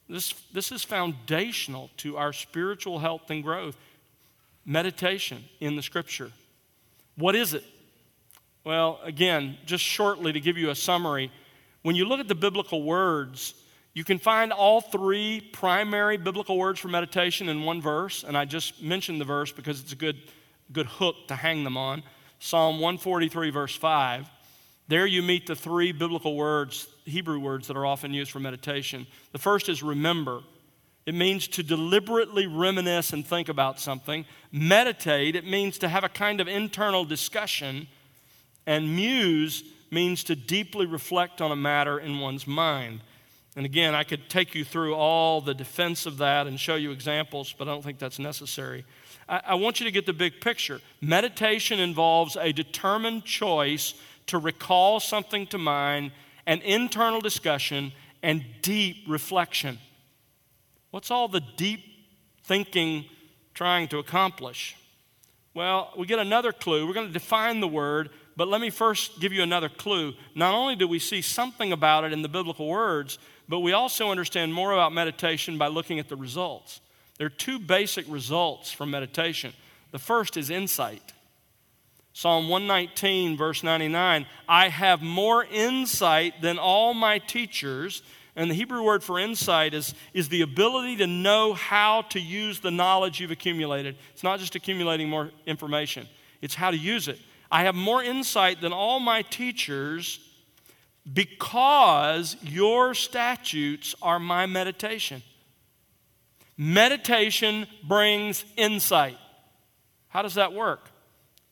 this, 0.08 0.32
this 0.52 0.72
is 0.72 0.82
foundational 0.82 1.90
to 1.98 2.16
our 2.16 2.32
spiritual 2.32 2.98
health 2.98 3.30
and 3.30 3.40
growth. 3.40 3.76
Meditation 4.66 5.44
in 5.60 5.76
the 5.76 5.82
scripture. 5.82 6.32
What 7.14 7.36
is 7.36 7.54
it? 7.54 7.62
Well, 8.64 8.98
again, 9.04 9.58
just 9.64 9.84
shortly 9.84 10.32
to 10.32 10.40
give 10.40 10.58
you 10.58 10.70
a 10.70 10.74
summary, 10.74 11.30
when 11.82 11.94
you 11.94 12.04
look 12.04 12.18
at 12.18 12.26
the 12.26 12.34
biblical 12.34 12.82
words, 12.82 13.54
you 13.94 14.02
can 14.02 14.18
find 14.18 14.52
all 14.52 14.80
three 14.80 15.40
primary 15.52 16.16
biblical 16.16 16.58
words 16.58 16.80
for 16.80 16.88
meditation 16.88 17.48
in 17.48 17.62
one 17.62 17.80
verse, 17.80 18.24
and 18.24 18.36
I 18.36 18.44
just 18.44 18.82
mentioned 18.82 19.20
the 19.20 19.24
verse 19.24 19.52
because 19.52 19.80
it's 19.80 19.92
a 19.92 19.96
good, 19.96 20.16
good 20.72 20.86
hook 20.86 21.28
to 21.28 21.36
hang 21.36 21.62
them 21.62 21.76
on. 21.76 22.02
Psalm 22.44 22.80
143, 22.80 23.50
verse 23.50 23.76
5. 23.76 24.28
There 24.88 25.06
you 25.06 25.22
meet 25.22 25.46
the 25.46 25.54
three 25.54 25.92
biblical 25.92 26.34
words, 26.34 26.88
Hebrew 27.04 27.38
words, 27.38 27.68
that 27.68 27.76
are 27.76 27.86
often 27.86 28.12
used 28.12 28.32
for 28.32 28.40
meditation. 28.40 29.06
The 29.30 29.38
first 29.38 29.68
is 29.68 29.80
remember. 29.80 30.40
It 31.06 31.14
means 31.14 31.46
to 31.46 31.62
deliberately 31.62 32.48
reminisce 32.48 33.12
and 33.12 33.24
think 33.24 33.48
about 33.48 33.78
something. 33.78 34.24
Meditate, 34.50 35.36
it 35.36 35.46
means 35.46 35.78
to 35.78 35.88
have 35.88 36.02
a 36.02 36.08
kind 36.08 36.40
of 36.40 36.48
internal 36.48 37.04
discussion. 37.04 37.86
And 38.66 38.96
muse 38.96 39.62
means 39.92 40.24
to 40.24 40.34
deeply 40.34 40.84
reflect 40.84 41.40
on 41.40 41.52
a 41.52 41.56
matter 41.56 42.00
in 42.00 42.18
one's 42.18 42.48
mind. 42.48 43.02
And 43.54 43.64
again, 43.64 43.94
I 43.94 44.02
could 44.02 44.28
take 44.28 44.52
you 44.56 44.64
through 44.64 44.96
all 44.96 45.40
the 45.42 45.54
defense 45.54 46.06
of 46.06 46.16
that 46.16 46.48
and 46.48 46.58
show 46.58 46.74
you 46.74 46.90
examples, 46.90 47.54
but 47.56 47.68
I 47.68 47.70
don't 47.70 47.84
think 47.84 48.00
that's 48.00 48.18
necessary. 48.18 48.84
I, 49.32 49.40
I 49.46 49.54
want 49.54 49.80
you 49.80 49.86
to 49.86 49.90
get 49.90 50.06
the 50.06 50.12
big 50.12 50.40
picture. 50.40 50.80
Meditation 51.00 51.80
involves 51.80 52.36
a 52.36 52.52
determined 52.52 53.24
choice 53.24 53.94
to 54.26 54.38
recall 54.38 55.00
something 55.00 55.46
to 55.48 55.58
mind, 55.58 56.12
an 56.46 56.60
internal 56.60 57.20
discussion, 57.20 57.92
and 58.22 58.44
deep 58.60 58.98
reflection. 59.08 59.78
What's 60.90 61.10
all 61.10 61.26
the 61.26 61.42
deep 61.56 61.82
thinking 62.44 63.06
trying 63.54 63.88
to 63.88 63.98
accomplish? 63.98 64.76
Well, 65.54 65.92
we 65.96 66.06
get 66.06 66.18
another 66.18 66.52
clue. 66.52 66.86
We're 66.86 66.94
going 66.94 67.08
to 67.08 67.12
define 67.12 67.60
the 67.60 67.68
word, 67.68 68.10
but 68.36 68.48
let 68.48 68.60
me 68.60 68.70
first 68.70 69.20
give 69.20 69.32
you 69.32 69.42
another 69.42 69.68
clue. 69.68 70.14
Not 70.34 70.54
only 70.54 70.76
do 70.76 70.86
we 70.86 70.98
see 70.98 71.20
something 71.20 71.72
about 71.72 72.04
it 72.04 72.12
in 72.12 72.22
the 72.22 72.28
biblical 72.28 72.68
words, 72.68 73.18
but 73.48 73.60
we 73.60 73.72
also 73.72 74.10
understand 74.10 74.52
more 74.54 74.72
about 74.72 74.92
meditation 74.92 75.58
by 75.58 75.68
looking 75.68 75.98
at 75.98 76.08
the 76.08 76.16
results. 76.16 76.81
There 77.22 77.28
are 77.28 77.30
two 77.30 77.60
basic 77.60 78.04
results 78.08 78.72
from 78.72 78.90
meditation. 78.90 79.52
The 79.92 80.00
first 80.00 80.36
is 80.36 80.50
insight. 80.50 81.12
Psalm 82.12 82.48
119, 82.48 83.36
verse 83.36 83.62
99 83.62 84.26
I 84.48 84.68
have 84.68 85.02
more 85.02 85.44
insight 85.44 86.42
than 86.42 86.58
all 86.58 86.94
my 86.94 87.20
teachers. 87.20 88.02
And 88.34 88.50
the 88.50 88.56
Hebrew 88.56 88.82
word 88.82 89.04
for 89.04 89.20
insight 89.20 89.72
is, 89.72 89.94
is 90.12 90.30
the 90.30 90.42
ability 90.42 90.96
to 90.96 91.06
know 91.06 91.54
how 91.54 92.02
to 92.08 92.18
use 92.18 92.58
the 92.58 92.72
knowledge 92.72 93.20
you've 93.20 93.30
accumulated. 93.30 93.94
It's 94.14 94.24
not 94.24 94.40
just 94.40 94.56
accumulating 94.56 95.08
more 95.08 95.30
information, 95.46 96.08
it's 96.40 96.56
how 96.56 96.72
to 96.72 96.76
use 96.76 97.06
it. 97.06 97.20
I 97.52 97.62
have 97.62 97.76
more 97.76 98.02
insight 98.02 98.60
than 98.60 98.72
all 98.72 98.98
my 98.98 99.22
teachers 99.22 100.18
because 101.14 102.36
your 102.42 102.94
statutes 102.94 103.94
are 104.02 104.18
my 104.18 104.46
meditation. 104.46 105.22
Meditation 106.56 107.66
brings 107.86 108.44
insight. 108.56 109.16
How 110.08 110.22
does 110.22 110.34
that 110.34 110.52
work? 110.52 110.90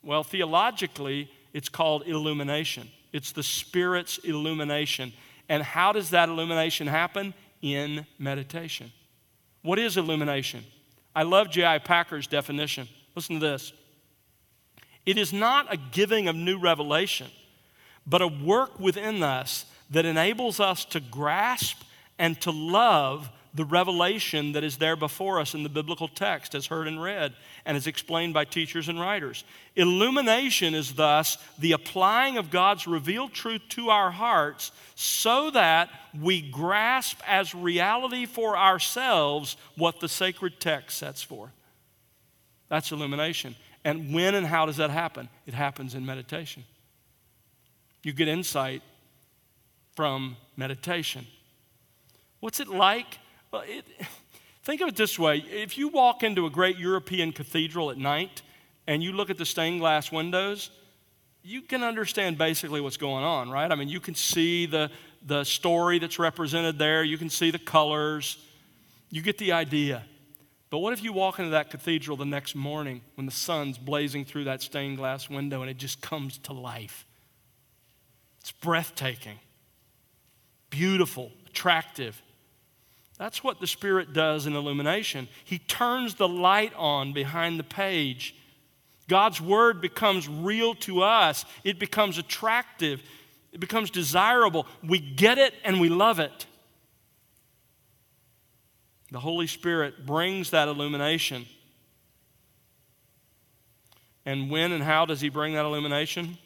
Well, 0.03 0.23
theologically, 0.23 1.29
it's 1.53 1.69
called 1.69 2.03
illumination. 2.05 2.89
It's 3.11 3.31
the 3.31 3.43
Spirit's 3.43 4.17
illumination. 4.19 5.13
And 5.49 5.63
how 5.63 5.91
does 5.91 6.11
that 6.11 6.29
illumination 6.29 6.87
happen? 6.87 7.33
In 7.61 8.05
meditation. 8.17 8.91
What 9.61 9.77
is 9.79 9.97
illumination? 9.97 10.63
I 11.15 11.23
love 11.23 11.49
J.I. 11.49 11.79
Packer's 11.79 12.27
definition. 12.27 12.87
Listen 13.15 13.39
to 13.39 13.45
this 13.45 13.73
it 15.05 15.17
is 15.17 15.33
not 15.33 15.73
a 15.73 15.77
giving 15.77 16.27
of 16.27 16.35
new 16.35 16.59
revelation, 16.59 17.27
but 18.05 18.21
a 18.21 18.27
work 18.27 18.79
within 18.79 19.23
us 19.23 19.65
that 19.89 20.05
enables 20.05 20.59
us 20.59 20.85
to 20.85 20.99
grasp 20.99 21.81
and 22.19 22.39
to 22.41 22.51
love 22.51 23.29
the 23.53 23.65
revelation 23.65 24.53
that 24.53 24.63
is 24.63 24.77
there 24.77 24.95
before 24.95 25.39
us 25.39 25.53
in 25.53 25.63
the 25.63 25.69
biblical 25.69 26.07
text, 26.07 26.55
as 26.55 26.67
heard 26.67 26.87
and 26.87 27.01
read, 27.01 27.33
and 27.65 27.75
as 27.75 27.85
explained 27.85 28.33
by 28.33 28.45
teachers 28.45 28.87
and 28.87 28.99
writers. 28.99 29.43
Illumination 29.75 30.73
is 30.73 30.93
thus 30.93 31.37
the 31.59 31.73
applying 31.73 32.37
of 32.37 32.49
God's 32.49 32.87
revealed 32.87 33.33
truth 33.33 33.61
to 33.69 33.89
our 33.89 34.09
hearts 34.09 34.71
so 34.95 35.51
that 35.51 35.89
we 36.19 36.41
grasp 36.49 37.19
as 37.27 37.53
reality 37.53 38.25
for 38.25 38.57
ourselves 38.57 39.57
what 39.75 39.99
the 39.99 40.09
sacred 40.09 40.59
text 40.59 40.97
sets 40.97 41.21
forth. 41.21 41.51
That's 42.69 42.91
illumination. 42.91 43.55
And 43.83 44.13
when 44.13 44.35
and 44.35 44.47
how 44.47 44.65
does 44.65 44.77
that 44.77 44.91
happen? 44.91 45.27
It 45.45 45.53
happens 45.53 45.93
in 45.93 46.05
meditation. 46.05 46.63
You 48.03 48.13
get 48.13 48.29
insight 48.29 48.81
from 49.93 50.37
meditation. 50.55 51.27
What's 52.39 52.59
it 52.59 52.69
like 52.69 53.19
well, 53.51 53.63
it, 53.65 53.85
Think 54.63 54.81
of 54.81 54.89
it 54.89 54.95
this 54.95 55.17
way 55.17 55.37
if 55.39 55.77
you 55.77 55.87
walk 55.87 56.23
into 56.23 56.45
a 56.45 56.49
great 56.49 56.77
European 56.77 57.31
cathedral 57.31 57.89
at 57.89 57.97
night 57.97 58.43
and 58.85 59.01
you 59.01 59.11
look 59.11 59.29
at 59.29 59.37
the 59.37 59.45
stained 59.45 59.79
glass 59.79 60.11
windows, 60.11 60.69
you 61.43 61.61
can 61.61 61.83
understand 61.83 62.37
basically 62.37 62.81
what's 62.81 62.97
going 62.97 63.23
on, 63.23 63.49
right? 63.49 63.71
I 63.71 63.75
mean, 63.75 63.89
you 63.89 63.99
can 63.99 64.13
see 64.13 64.67
the, 64.67 64.91
the 65.25 65.43
story 65.43 65.97
that's 65.97 66.19
represented 66.19 66.77
there, 66.77 67.03
you 67.03 67.17
can 67.17 67.29
see 67.29 67.49
the 67.49 67.59
colors, 67.59 68.37
you 69.09 69.21
get 69.21 69.39
the 69.39 69.51
idea. 69.51 70.03
But 70.69 70.79
what 70.79 70.93
if 70.93 71.03
you 71.03 71.11
walk 71.11 71.39
into 71.39 71.51
that 71.51 71.69
cathedral 71.69 72.15
the 72.15 72.25
next 72.25 72.55
morning 72.55 73.01
when 73.15 73.25
the 73.25 73.31
sun's 73.31 73.77
blazing 73.77 74.23
through 74.23 74.45
that 74.45 74.61
stained 74.61 74.97
glass 74.97 75.29
window 75.29 75.61
and 75.61 75.69
it 75.69 75.77
just 75.77 76.01
comes 76.01 76.37
to 76.39 76.53
life? 76.53 77.05
It's 78.39 78.51
breathtaking, 78.51 79.39
beautiful, 80.69 81.31
attractive. 81.47 82.21
That's 83.21 83.43
what 83.43 83.59
the 83.59 83.67
Spirit 83.67 84.13
does 84.13 84.47
in 84.47 84.55
illumination. 84.55 85.27
He 85.45 85.59
turns 85.59 86.15
the 86.15 86.27
light 86.27 86.73
on 86.75 87.13
behind 87.13 87.59
the 87.59 87.63
page. 87.63 88.33
God's 89.07 89.39
Word 89.39 89.79
becomes 89.79 90.27
real 90.27 90.73
to 90.73 91.03
us, 91.03 91.45
it 91.63 91.77
becomes 91.77 92.17
attractive, 92.17 92.99
it 93.51 93.59
becomes 93.59 93.91
desirable. 93.91 94.65
We 94.83 94.97
get 94.97 95.37
it 95.37 95.53
and 95.63 95.79
we 95.79 95.87
love 95.87 96.19
it. 96.19 96.47
The 99.11 99.19
Holy 99.19 99.45
Spirit 99.45 100.03
brings 100.03 100.49
that 100.49 100.67
illumination. 100.67 101.45
And 104.25 104.49
when 104.49 104.71
and 104.71 104.83
how 104.83 105.05
does 105.05 105.21
He 105.21 105.29
bring 105.29 105.53
that 105.53 105.65
illumination? 105.65 106.39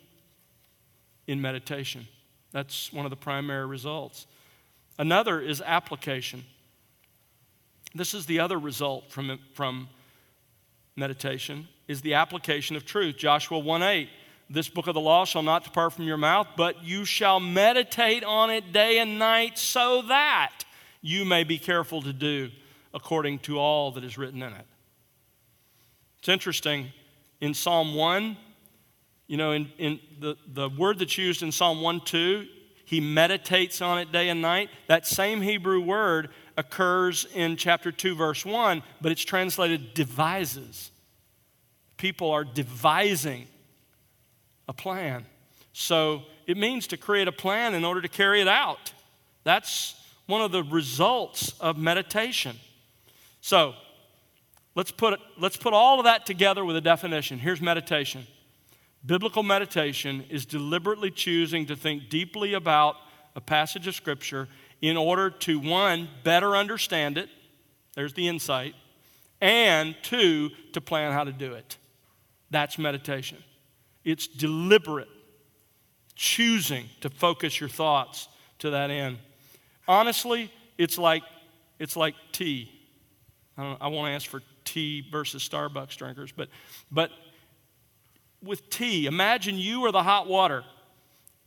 In 1.25 1.41
meditation. 1.41 2.05
That's 2.51 2.91
one 2.91 3.05
of 3.05 3.11
the 3.11 3.15
primary 3.15 3.65
results. 3.65 4.27
Another 4.99 5.39
is 5.39 5.61
application. 5.65 6.43
This 7.95 8.13
is 8.13 8.25
the 8.25 8.41
other 8.41 8.59
result 8.59 9.09
from, 9.09 9.39
from 9.53 9.87
meditation 10.97 11.69
is 11.87 12.01
the 12.01 12.15
application 12.15 12.75
of 12.75 12.85
truth. 12.85 13.15
Joshua 13.15 13.57
1 13.57 13.81
8. 13.81 14.09
This 14.49 14.67
book 14.69 14.87
of 14.87 14.93
the 14.93 14.99
law 14.99 15.25
shall 15.25 15.41
not 15.41 15.63
depart 15.63 15.93
from 15.93 16.03
your 16.05 16.17
mouth, 16.17 16.47
but 16.55 16.83
you 16.83 17.05
shall 17.05 17.39
meditate 17.39 18.23
on 18.23 18.51
it 18.51 18.73
day 18.73 18.99
and 18.99 19.17
night 19.17 19.57
so 19.57 20.03
that 20.03 20.51
you 21.01 21.25
may 21.25 21.43
be 21.43 21.57
careful 21.57 22.01
to 22.01 22.13
do 22.13 22.51
according 22.93 23.39
to 23.39 23.57
all 23.57 23.91
that 23.91 24.03
is 24.03 24.17
written 24.17 24.43
in 24.43 24.53
it. 24.53 24.65
It's 26.19 26.29
interesting. 26.29 26.91
In 27.41 27.53
Psalm 27.53 27.95
1, 27.95 28.37
you 29.27 29.37
know, 29.37 29.53
in, 29.53 29.71
in 29.77 29.99
the, 30.19 30.35
the 30.53 30.69
word 30.69 30.99
that's 30.99 31.17
used 31.17 31.41
in 31.41 31.51
Psalm 31.51 31.81
1 31.81 32.01
2, 32.01 32.45
he 32.85 32.99
meditates 32.99 33.81
on 33.81 33.97
it 33.99 34.11
day 34.11 34.29
and 34.29 34.41
night. 34.41 34.69
That 34.87 35.07
same 35.07 35.41
Hebrew 35.41 35.81
word 35.81 36.29
occurs 36.57 37.25
in 37.33 37.57
chapter 37.57 37.91
2, 37.91 38.15
verse 38.15 38.45
1, 38.45 38.83
but 39.01 39.11
it's 39.11 39.23
translated 39.23 39.93
devises. 39.93 40.91
People 41.97 42.31
are 42.31 42.43
devising 42.43 43.47
a 44.67 44.73
plan. 44.73 45.25
So 45.73 46.23
it 46.47 46.57
means 46.57 46.87
to 46.87 46.97
create 46.97 47.27
a 47.27 47.31
plan 47.31 47.73
in 47.73 47.83
order 47.83 48.01
to 48.01 48.07
carry 48.07 48.41
it 48.41 48.47
out. 48.47 48.93
That's 49.43 49.95
one 50.25 50.41
of 50.41 50.51
the 50.51 50.63
results 50.63 51.53
of 51.59 51.77
meditation. 51.77 52.57
So 53.41 53.75
let's 54.73 54.91
put, 54.91 55.19
let's 55.39 55.57
put 55.57 55.73
all 55.73 55.99
of 55.99 56.05
that 56.05 56.25
together 56.25 56.65
with 56.65 56.75
a 56.75 56.81
definition. 56.81 57.39
Here's 57.39 57.61
meditation 57.61 58.25
Biblical 59.05 59.43
meditation 59.43 60.25
is 60.29 60.47
deliberately 60.47 61.11
choosing 61.11 61.67
to 61.67 61.75
think 61.75 62.09
deeply 62.09 62.53
about 62.53 62.95
a 63.35 63.41
passage 63.41 63.85
of 63.85 63.93
Scripture 63.93 64.47
in 64.81 64.97
order 64.97 65.29
to, 65.29 65.59
one, 65.59 66.07
better 66.23 66.55
understand 66.55 67.17
it, 67.17 67.29
there's 67.95 68.13
the 68.13 68.27
insight, 68.27 68.75
and 69.41 69.95
two, 70.03 70.49
to 70.73 70.81
plan 70.81 71.11
how 71.11 71.23
to 71.23 71.31
do 71.31 71.53
it. 71.53 71.77
That's 72.51 72.77
meditation. 72.77 73.37
It's 74.03 74.27
deliberate, 74.27 75.09
choosing 76.15 76.85
to 77.01 77.09
focus 77.09 77.59
your 77.59 77.69
thoughts 77.69 78.27
to 78.59 78.69
that 78.71 78.89
end. 78.89 79.17
Honestly, 79.87 80.51
it's 80.77 80.97
like, 80.97 81.23
it's 81.79 81.95
like 81.95 82.15
tea. 82.31 82.71
I, 83.57 83.77
I 83.81 83.87
won't 83.87 84.09
ask 84.09 84.29
for 84.29 84.41
tea 84.63 85.07
versus 85.11 85.47
Starbucks 85.47 85.97
drinkers, 85.97 86.31
but, 86.31 86.49
but 86.91 87.11
with 88.43 88.69
tea, 88.69 89.05
imagine 89.05 89.57
you 89.57 89.85
are 89.85 89.91
the 89.91 90.03
hot 90.03 90.27
water 90.27 90.63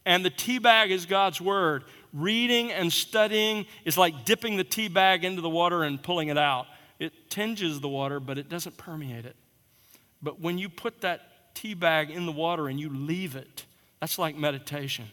and 0.08 0.24
the 0.24 0.30
tea 0.30 0.58
bag 0.58 0.90
is 0.90 1.04
God's 1.04 1.38
word 1.38 1.84
reading 2.12 2.72
and 2.72 2.92
studying 2.92 3.66
is 3.84 3.96
like 3.96 4.24
dipping 4.24 4.56
the 4.56 4.64
tea 4.64 4.88
bag 4.88 5.24
into 5.24 5.42
the 5.42 5.48
water 5.48 5.82
and 5.82 6.02
pulling 6.02 6.28
it 6.28 6.38
out. 6.38 6.66
It 6.98 7.30
tinges 7.30 7.80
the 7.80 7.88
water, 7.88 8.20
but 8.20 8.38
it 8.38 8.48
doesn't 8.48 8.76
permeate 8.76 9.24
it. 9.24 9.36
But 10.20 10.40
when 10.40 10.58
you 10.58 10.68
put 10.68 11.00
that 11.02 11.54
tea 11.54 11.74
bag 11.74 12.10
in 12.10 12.26
the 12.26 12.32
water 12.32 12.68
and 12.68 12.78
you 12.78 12.88
leave 12.88 13.36
it, 13.36 13.64
that's 14.00 14.18
like 14.18 14.36
meditation. 14.36 15.06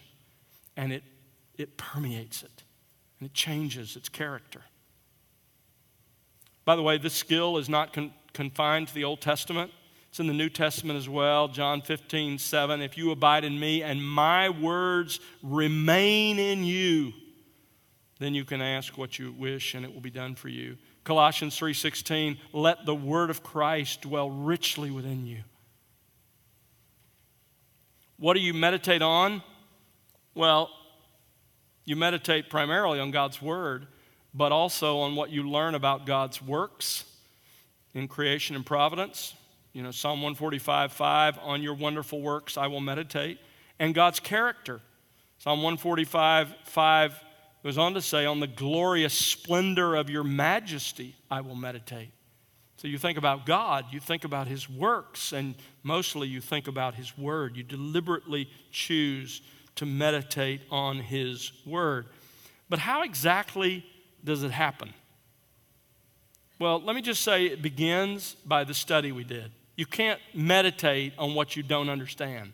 And 0.78 0.92
it, 0.92 1.04
it 1.58 1.78
permeates 1.78 2.44
it 2.44 2.64
and 3.20 3.28
it 3.28 3.34
changes 3.34 3.96
its 3.96 4.10
character. 4.10 4.62
By 6.66 6.76
the 6.76 6.82
way, 6.82 6.98
this 6.98 7.14
skill 7.14 7.58
is 7.58 7.70
not 7.70 7.94
con- 7.94 8.14
confined 8.34 8.88
to 8.90 8.94
the 8.94 9.04
Old 9.04 9.22
Testament. 9.22 9.72
It's 10.16 10.22
in 10.22 10.28
the 10.28 10.34
New 10.34 10.48
Testament 10.48 10.98
as 10.98 11.10
well. 11.10 11.50
John 11.50 11.82
15, 11.82 12.38
7. 12.38 12.82
If 12.82 12.98
you 12.98 13.12
abide 13.12 13.44
in 13.44 13.60
me 13.60 13.84
and 13.84 14.02
my 14.02 14.48
words 14.48 15.20
remain 15.44 16.40
in 16.40 16.64
you, 16.64 17.12
then 18.20 18.34
you 18.34 18.46
can 18.46 18.62
ask 18.62 18.98
what 18.98 19.20
you 19.20 19.34
wish 19.34 19.74
and 19.74 19.84
it 19.84 19.94
will 19.94 20.00
be 20.00 20.10
done 20.10 20.34
for 20.36 20.48
you. 20.48 20.78
Colossians 21.04 21.60
3:16, 21.60 22.38
let 22.54 22.86
the 22.86 22.96
word 22.96 23.30
of 23.30 23.44
Christ 23.44 24.04
dwell 24.04 24.30
richly 24.30 24.90
within 24.90 25.28
you. 25.28 25.44
What 28.16 28.36
do 28.36 28.40
you 28.40 28.54
meditate 28.54 29.02
on? 29.02 29.44
Well, 30.34 30.70
you 31.84 31.98
meditate 31.98 32.50
primarily 32.50 33.02
on 33.02 33.12
God's 33.12 33.42
word, 33.42 33.86
but 34.34 34.54
also 34.54 35.00
on 35.00 35.18
what 35.18 35.30
you 35.30 35.50
learn 35.50 35.76
about 35.76 36.06
God's 36.06 36.42
works 36.42 37.04
in 37.94 38.08
creation 38.08 38.56
and 38.56 38.66
providence, 38.66 39.34
you 39.76 39.84
know, 39.84 39.92
Psalm 39.92 40.22
145, 40.22 40.94
5, 40.94 41.40
on 41.44 41.62
your 41.62 41.74
wonderful 41.74 42.22
works 42.22 42.56
I 42.56 42.68
will 42.68 42.80
meditate. 42.80 43.40
And 43.78 43.94
God's 43.94 44.22
character. 44.22 44.80
Psalm 45.38 45.62
145, 45.62 46.56
5 46.64 47.24
goes 47.62 47.78
on 47.78 47.94
to 47.94 48.02
say, 48.02 48.26
on 48.26 48.40
the 48.40 48.48
glorious 48.48 49.14
splendor 49.14 49.96
of 49.96 50.10
your 50.10 50.24
majesty 50.24 51.14
I 51.30 51.42
will 51.42 51.56
meditate. 51.56 52.12
So 52.78 52.88
you 52.88 52.98
think 52.98 53.18
about 53.18 53.46
God, 53.46 53.88
you 53.92 54.00
think 54.00 54.24
about 54.24 54.48
his 54.48 54.70
works, 54.70 55.34
and 55.34 55.56
mostly 55.84 56.30
you 56.30 56.40
think 56.40 56.70
about 56.70 56.96
his 56.96 57.18
word. 57.18 57.58
You 57.58 57.64
deliberately 57.64 58.50
choose 58.72 59.42
to 59.76 59.86
meditate 59.86 60.62
on 60.72 61.00
his 61.00 61.52
word. 61.66 62.06
But 62.70 62.80
how 62.80 63.04
exactly 63.04 63.86
does 64.24 64.44
it 64.44 64.52
happen? 64.52 64.94
Well, 66.60 66.82
let 66.82 66.96
me 66.96 67.02
just 67.02 67.24
say 67.24 67.48
it 67.48 67.62
begins 67.62 68.36
by 68.46 68.64
the 68.64 68.74
study 68.74 69.12
we 69.12 69.26
did. 69.26 69.52
You 69.76 69.86
can't 69.86 70.20
meditate 70.34 71.14
on 71.18 71.36
what 71.36 71.56
you 71.56 71.64
don't 71.64 71.90
understand. 71.90 72.54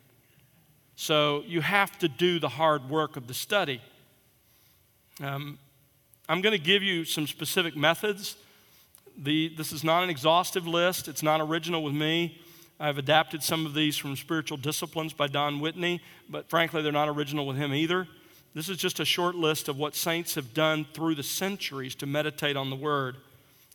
So 0.95 1.43
you 1.47 1.61
have 1.61 1.97
to 1.99 2.07
do 2.07 2.39
the 2.39 2.49
hard 2.49 2.89
work 2.89 3.17
of 3.17 3.28
the 3.28 3.34
study. 3.34 3.82
Um, 5.22 5.59
I'm 6.28 6.41
going 6.41 6.57
to 6.57 6.63
give 6.63 6.84
you 6.84 7.05
some 7.05 7.28
specific 7.28 7.76
methods. 7.76 8.36
The, 9.17 9.53
this 9.55 9.72
is 9.72 9.84
not 9.84 10.03
an 10.03 10.09
exhaustive 10.09 10.65
list, 10.65 11.07
it's 11.07 11.24
not 11.24 11.41
original 11.41 11.84
with 11.84 11.93
me. 11.93 12.39
I've 12.80 12.97
adapted 12.97 13.43
some 13.43 13.67
of 13.67 13.76
these 13.76 13.95
from 13.95 14.15
Spiritual 14.15 14.57
Disciplines 14.57 15.13
by 15.13 15.28
Don 15.28 15.59
Whitney, 15.59 16.01
but 16.28 16.49
frankly, 16.49 16.82
they're 16.82 16.91
not 16.91 17.09
original 17.09 17.45
with 17.45 17.57
him 17.57 17.74
either. 17.74 18.07
This 18.55 18.69
is 18.69 18.78
just 18.78 18.99
a 18.99 19.05
short 19.05 19.36
list 19.36 19.69
of 19.69 19.78
what 19.78 19.95
saints 19.95 20.34
have 20.34 20.53
done 20.53 20.88
through 20.93 21.15
the 21.15 21.24
centuries 21.24 21.93
to 21.95 22.07
meditate 22.07 22.57
on 22.57 22.72
the 22.72 22.76
Word. 22.76 23.17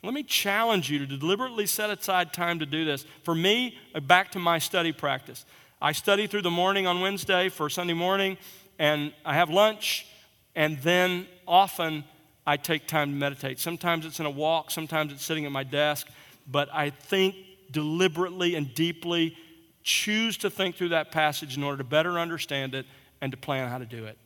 Let 0.06 0.14
me 0.14 0.22
challenge 0.22 0.88
you 0.88 1.04
to 1.04 1.06
deliberately 1.18 1.66
set 1.66 1.90
aside 1.90 2.32
time 2.32 2.60
to 2.60 2.66
do 2.66 2.84
this. 2.84 3.04
For 3.24 3.34
me, 3.34 3.76
uh, 3.92 3.98
back 3.98 4.30
to 4.32 4.38
my 4.38 4.60
study 4.60 4.92
practice. 4.92 5.44
I 5.82 5.90
study 5.90 6.28
through 6.28 6.42
the 6.42 6.50
morning 6.50 6.86
on 6.86 7.00
Wednesday 7.00 7.48
for 7.48 7.68
Sunday 7.68 7.92
morning, 7.92 8.38
and 8.78 9.12
I 9.24 9.34
have 9.34 9.50
lunch, 9.50 10.06
and 10.54 10.78
then 10.78 11.26
often 11.44 12.04
I 12.46 12.56
take 12.56 12.86
time 12.86 13.10
to 13.10 13.16
meditate. 13.16 13.58
Sometimes 13.58 14.06
it's 14.06 14.20
in 14.20 14.26
a 14.26 14.30
walk, 14.30 14.70
sometimes 14.70 15.12
it's 15.12 15.24
sitting 15.24 15.44
at 15.44 15.50
my 15.50 15.64
desk, 15.64 16.06
but 16.46 16.68
I 16.72 16.90
think 16.90 17.34
deliberately 17.72 18.54
and 18.54 18.72
deeply, 18.74 19.36
choose 19.82 20.36
to 20.36 20.50
think 20.50 20.76
through 20.76 20.90
that 20.90 21.10
passage 21.10 21.56
in 21.56 21.64
order 21.64 21.78
to 21.78 21.84
better 21.84 22.16
understand 22.20 22.76
it 22.76 22.86
and 23.20 23.32
to 23.32 23.36
plan 23.36 23.68
how 23.68 23.78
to 23.78 23.86
do 23.86 24.04
it. 24.04 24.16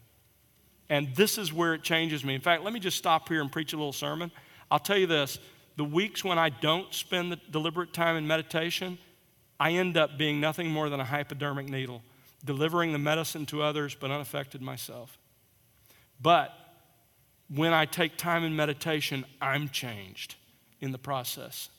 And 0.90 1.16
this 1.16 1.38
is 1.38 1.54
where 1.54 1.72
it 1.72 1.82
changes 1.82 2.22
me. 2.22 2.34
In 2.34 2.42
fact, 2.42 2.64
let 2.64 2.74
me 2.74 2.80
just 2.80 2.98
stop 2.98 3.30
here 3.30 3.40
and 3.40 3.50
preach 3.50 3.72
a 3.72 3.76
little 3.76 3.94
sermon. 3.94 4.30
I'll 4.70 4.78
tell 4.78 4.98
you 4.98 5.06
this 5.06 5.38
the 5.80 5.84
weeks 5.84 6.22
when 6.22 6.38
I 6.38 6.50
don't 6.50 6.92
spend 6.92 7.32
the 7.32 7.36
deliberate 7.50 7.94
time 7.94 8.14
in 8.14 8.26
meditation, 8.26 8.98
I 9.58 9.70
end 9.70 9.96
up 9.96 10.18
being 10.18 10.38
nothing 10.38 10.68
more 10.68 10.90
than 10.90 11.00
a 11.00 11.06
hypodermic 11.06 11.70
needle, 11.70 12.02
delivering 12.44 12.92
the 12.92 12.98
medicine 12.98 13.46
to 13.46 13.62
others 13.62 13.96
but 13.98 14.10
unaffected 14.10 14.60
myself. 14.60 15.16
But 16.20 16.52
when 17.48 17.72
I 17.72 17.86
take 17.86 18.18
time 18.18 18.44
in 18.44 18.54
meditation, 18.54 19.24
I'm 19.40 19.70
changed. 19.70 20.34
in 20.82 20.92
the 20.92 20.98
process. 20.98 21.70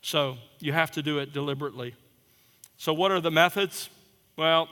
So 0.00 0.38
you 0.58 0.72
have 0.72 0.90
to 0.92 1.02
do 1.02 1.18
it 1.18 1.34
deliberately. 1.34 1.94
So, 2.78 2.94
what 2.94 3.12
are 3.12 3.20
the 3.20 3.30
methods? 3.30 3.90
Well, 4.38 4.70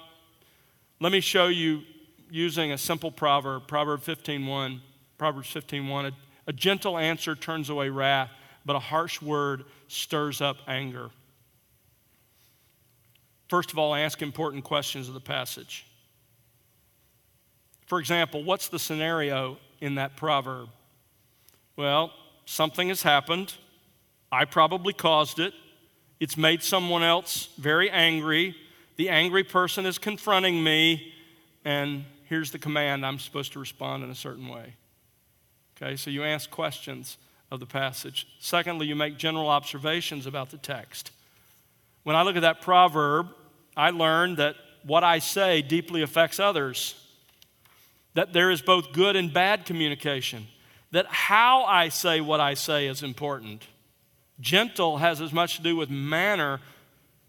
let 0.99 1.12
me 1.12 1.20
show 1.20 1.49
you 1.49 1.83
using 2.31 2.72
a 2.72 2.79
simple 2.79 3.11
proverb, 3.11 3.66
Proverb 3.68 4.01
15:1. 4.01 4.81
Proverbs 5.18 5.51
15:1. 5.51 6.14
A, 6.47 6.53
gentle 6.53 6.97
answer 6.97 7.35
turns 7.35 7.71
away 7.71 7.89
wrath, 7.89 8.31
but 8.65 8.77
a 8.77 8.81
harsh 8.81 9.21
word 9.21 9.65
stirs 9.89 10.41
up 10.41 10.57
anger. 10.67 11.11
First 13.49 13.73
of 13.73 13.79
all, 13.79 13.95
ask 13.95 14.23
important 14.23 14.65
questions 14.65 15.09
of 15.09 15.15
the 15.15 15.21
passage. 15.21 15.87
For 17.87 18.01
example, 18.01 18.43
what's 18.43 18.69
the 18.69 18.79
scenario 18.79 19.59
in 19.81 19.95
that 19.97 20.17
proverb? 20.17 20.69
Well, 21.77 22.13
something 22.45 22.89
has 22.89 23.03
happened. 23.03 23.55
I 24.33 24.45
probably 24.45 24.93
caused 24.93 25.39
it. 25.39 25.55
It's 26.19 26.37
made 26.37 26.63
someone 26.63 27.03
else 27.03 27.49
very 27.59 27.91
angry. 27.91 28.57
The 28.97 29.11
angry 29.11 29.45
person 29.45 29.87
is 29.87 29.99
confronting 29.99 30.65
me, 30.65 31.13
and 31.65 32.05
here's 32.25 32.51
the 32.51 32.59
command 32.59 33.05
I'm 33.05 33.19
supposed 33.19 33.53
to 33.53 33.61
respond 33.61 34.03
in 34.03 34.11
a 34.11 34.15
certain 34.15 34.49
way. 34.49 34.75
Okay, 35.77 35.97
so 35.97 36.11
you 36.11 36.24
ask 36.24 36.51
questions 36.51 37.18
of 37.51 37.61
the 37.61 37.66
passage. 37.66 38.27
Secondly, 38.39 38.87
you 38.87 38.97
make 38.97 39.18
general 39.18 39.49
observations 39.49 40.27
about 40.27 40.51
the 40.51 40.57
text. 40.57 41.11
When 42.03 42.16
I 42.16 42.22
look 42.22 42.37
at 42.37 42.43
that 42.43 42.62
proverb, 42.62 43.29
I 43.77 43.91
learn 43.91 44.37
that 44.37 44.57
what 44.85 45.05
I 45.05 45.18
say 45.18 45.62
deeply 45.62 46.03
affects 46.03 46.41
others, 46.41 46.95
that 48.14 48.33
there 48.33 48.51
is 48.51 48.62
both 48.62 48.93
good 48.93 49.16
and 49.16 49.33
bad 49.33 49.66
communication, 49.66 50.47
that 50.93 51.07
how 51.07 51.64
I 51.64 51.89
say 51.91 52.20
what 52.20 52.41
I 52.41 52.55
say 52.55 52.87
is 52.87 53.03
important. 53.03 53.64
Gentle 54.41 54.99
has 54.99 55.20
as 55.20 55.33
much 55.33 55.57
to 55.57 55.62
do 55.62 55.77
with 55.77 55.91
manner 55.91 56.61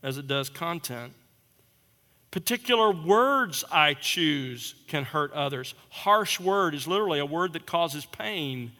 as 0.03 0.17
it 0.17 0.27
does 0.27 0.49
content. 0.49 1.13
Particular 2.37 2.91
words 2.91 3.63
I 3.71 3.95
choose 3.95 4.75
can 4.87 5.05
hurt 5.05 5.33
others. 5.33 5.73
Harsh 5.89 6.39
word 6.39 6.75
is 6.75 6.87
literally 6.87 7.17
a 7.17 7.25
word 7.25 7.53
that 7.53 7.65
causes 7.65 8.05
pain. 8.05 8.73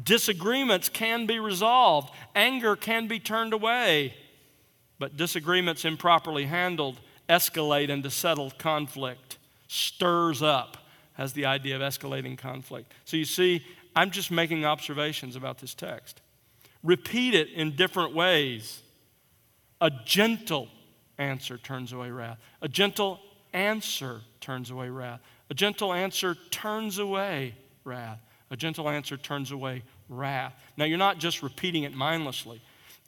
Disagreements 0.00 0.88
can 0.88 1.26
be 1.26 1.40
resolved, 1.40 2.14
anger 2.32 2.76
can 2.76 3.08
be 3.08 3.18
turned 3.18 3.54
away, 3.54 4.14
but 5.00 5.16
disagreements 5.16 5.84
improperly 5.84 6.44
handled 6.44 7.00
escalate 7.28 7.88
into 7.88 8.08
settled 8.08 8.56
conflict, 8.56 9.36
stirs 9.66 10.40
up, 10.40 10.76
has 11.14 11.32
the 11.32 11.46
idea 11.46 11.74
of 11.74 11.82
escalating 11.82 12.38
conflict. 12.38 12.92
So 13.04 13.16
you 13.16 13.24
see, 13.24 13.66
I'm 13.96 14.12
just 14.12 14.30
making 14.30 14.64
observations 14.64 15.34
about 15.34 15.58
this 15.58 15.74
text. 15.74 16.20
Repeat 16.84 17.34
it 17.34 17.48
in 17.48 17.74
different 17.74 18.14
ways. 18.14 18.80
A 19.80 19.90
gentle 20.04 20.68
answer 21.18 21.58
turns 21.58 21.92
away 21.92 22.10
wrath. 22.10 22.38
A 22.62 22.68
gentle 22.68 23.20
answer 23.52 24.20
turns 24.40 24.70
away 24.70 24.88
wrath. 24.88 25.20
A 25.50 25.54
gentle 25.54 25.92
answer 25.92 26.34
turns 26.50 26.98
away 26.98 27.54
wrath. 27.84 28.18
A 28.50 28.56
gentle 28.56 28.88
answer 28.88 29.16
turns 29.16 29.50
away 29.50 29.82
wrath. 30.08 30.54
Now, 30.76 30.84
you're 30.84 30.98
not 30.98 31.18
just 31.18 31.42
repeating 31.42 31.84
it 31.84 31.94
mindlessly. 31.94 32.60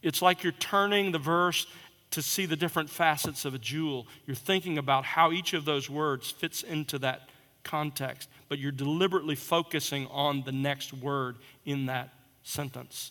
It's 0.02 0.22
like 0.22 0.42
you're 0.42 0.52
turning 0.52 1.12
the 1.12 1.18
verse 1.18 1.66
to 2.12 2.22
see 2.22 2.46
the 2.46 2.56
different 2.56 2.88
facets 2.88 3.44
of 3.44 3.54
a 3.54 3.58
jewel. 3.58 4.06
You're 4.26 4.36
thinking 4.36 4.78
about 4.78 5.04
how 5.04 5.32
each 5.32 5.52
of 5.52 5.64
those 5.64 5.90
words 5.90 6.30
fits 6.30 6.62
into 6.62 6.98
that 7.00 7.28
context, 7.64 8.28
but 8.48 8.58
you're 8.58 8.72
deliberately 8.72 9.34
focusing 9.34 10.06
on 10.08 10.42
the 10.44 10.52
next 10.52 10.92
word 10.92 11.36
in 11.64 11.86
that 11.86 12.10
sentence. 12.42 13.10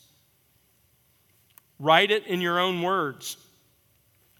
Write 1.78 2.10
it 2.10 2.26
in 2.26 2.40
your 2.40 2.60
own 2.60 2.82
words. 2.82 3.38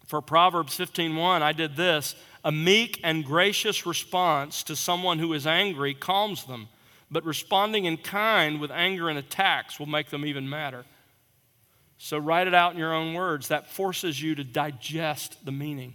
For 0.06 0.20
Proverbs 0.20 0.76
15:1, 0.76 1.42
I 1.42 1.52
did 1.52 1.76
this, 1.76 2.14
a 2.44 2.52
meek 2.52 3.00
and 3.02 3.24
gracious 3.24 3.84
response 3.84 4.62
to 4.64 4.76
someone 4.76 5.18
who 5.18 5.32
is 5.32 5.46
angry 5.46 5.94
calms 5.94 6.44
them, 6.44 6.68
but 7.10 7.24
responding 7.24 7.84
in 7.84 7.96
kind 7.96 8.60
with 8.60 8.70
anger 8.70 9.08
and 9.08 9.18
attacks 9.18 9.78
will 9.78 9.86
make 9.86 10.10
them 10.10 10.24
even 10.24 10.48
madder. 10.48 10.84
So 11.98 12.18
write 12.18 12.46
it 12.46 12.54
out 12.54 12.72
in 12.72 12.78
your 12.78 12.94
own 12.94 13.14
words. 13.14 13.48
That 13.48 13.68
forces 13.68 14.20
you 14.20 14.34
to 14.36 14.44
digest 14.44 15.44
the 15.44 15.52
meaning. 15.52 15.94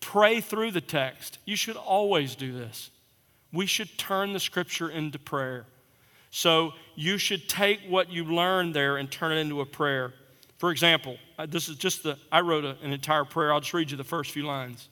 Pray 0.00 0.40
through 0.40 0.70
the 0.70 0.80
text. 0.80 1.38
You 1.44 1.56
should 1.56 1.76
always 1.76 2.34
do 2.34 2.52
this. 2.52 2.90
We 3.52 3.66
should 3.66 3.98
turn 3.98 4.32
the 4.32 4.40
scripture 4.40 4.88
into 4.88 5.18
prayer. 5.18 5.66
So 6.30 6.74
you 6.94 7.18
should 7.18 7.48
take 7.48 7.80
what 7.88 8.10
you 8.10 8.24
learned 8.24 8.74
there 8.74 8.96
and 8.96 9.10
turn 9.10 9.32
it 9.32 9.40
into 9.40 9.60
a 9.60 9.66
prayer. 9.66 10.14
For 10.60 10.70
example, 10.70 11.16
this 11.48 11.70
is 11.70 11.76
just 11.76 12.02
the, 12.02 12.18
I 12.30 12.42
wrote 12.42 12.66
a, 12.66 12.76
an 12.82 12.92
entire 12.92 13.24
prayer. 13.24 13.50
I'll 13.50 13.60
just 13.60 13.72
read 13.72 13.90
you 13.90 13.96
the 13.96 14.04
first 14.04 14.30
few 14.30 14.42
lines. 14.42 14.90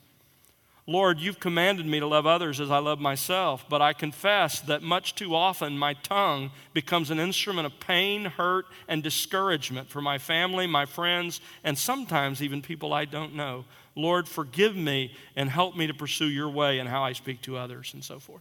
Lord, 0.87 1.21
you've 1.21 1.41
commanded 1.41 1.85
me 1.85 2.01
to 2.01 2.07
love 2.07 2.27
others 2.27 2.59
as 2.59 2.71
I 2.71 2.79
love 2.79 2.99
myself, 3.01 3.67
but 3.69 3.83
I 3.83 3.93
confess 3.93 4.61
that 4.61 4.81
much 4.81 5.15
too 5.15 5.35
often 5.35 5.77
my 5.77 5.93
tongue 5.93 6.53
becomes 6.73 7.11
an 7.11 7.21
instrument 7.21 7.67
of 7.67 7.79
pain, 7.81 8.25
hurt, 8.25 8.65
and 8.89 9.03
discouragement 9.03 9.91
for 9.91 10.01
my 10.01 10.17
family, 10.17 10.67
my 10.67 10.87
friends, 10.87 11.43
and 11.63 11.77
sometimes 11.77 12.43
even 12.43 12.63
people 12.63 12.95
I 12.95 13.05
don't 13.05 13.35
know. 13.35 13.67
Lord, 13.95 14.27
forgive 14.27 14.75
me 14.75 15.13
and 15.37 15.51
help 15.51 15.77
me 15.77 15.87
to 15.87 15.93
pursue 15.93 16.31
your 16.31 16.49
way 16.49 16.79
and 16.79 16.89
how 16.89 17.03
I 17.05 17.13
speak 17.13 17.43
to 17.43 17.59
others 17.59 17.93
and 17.93 18.03
so 18.03 18.19
forth. 18.19 18.41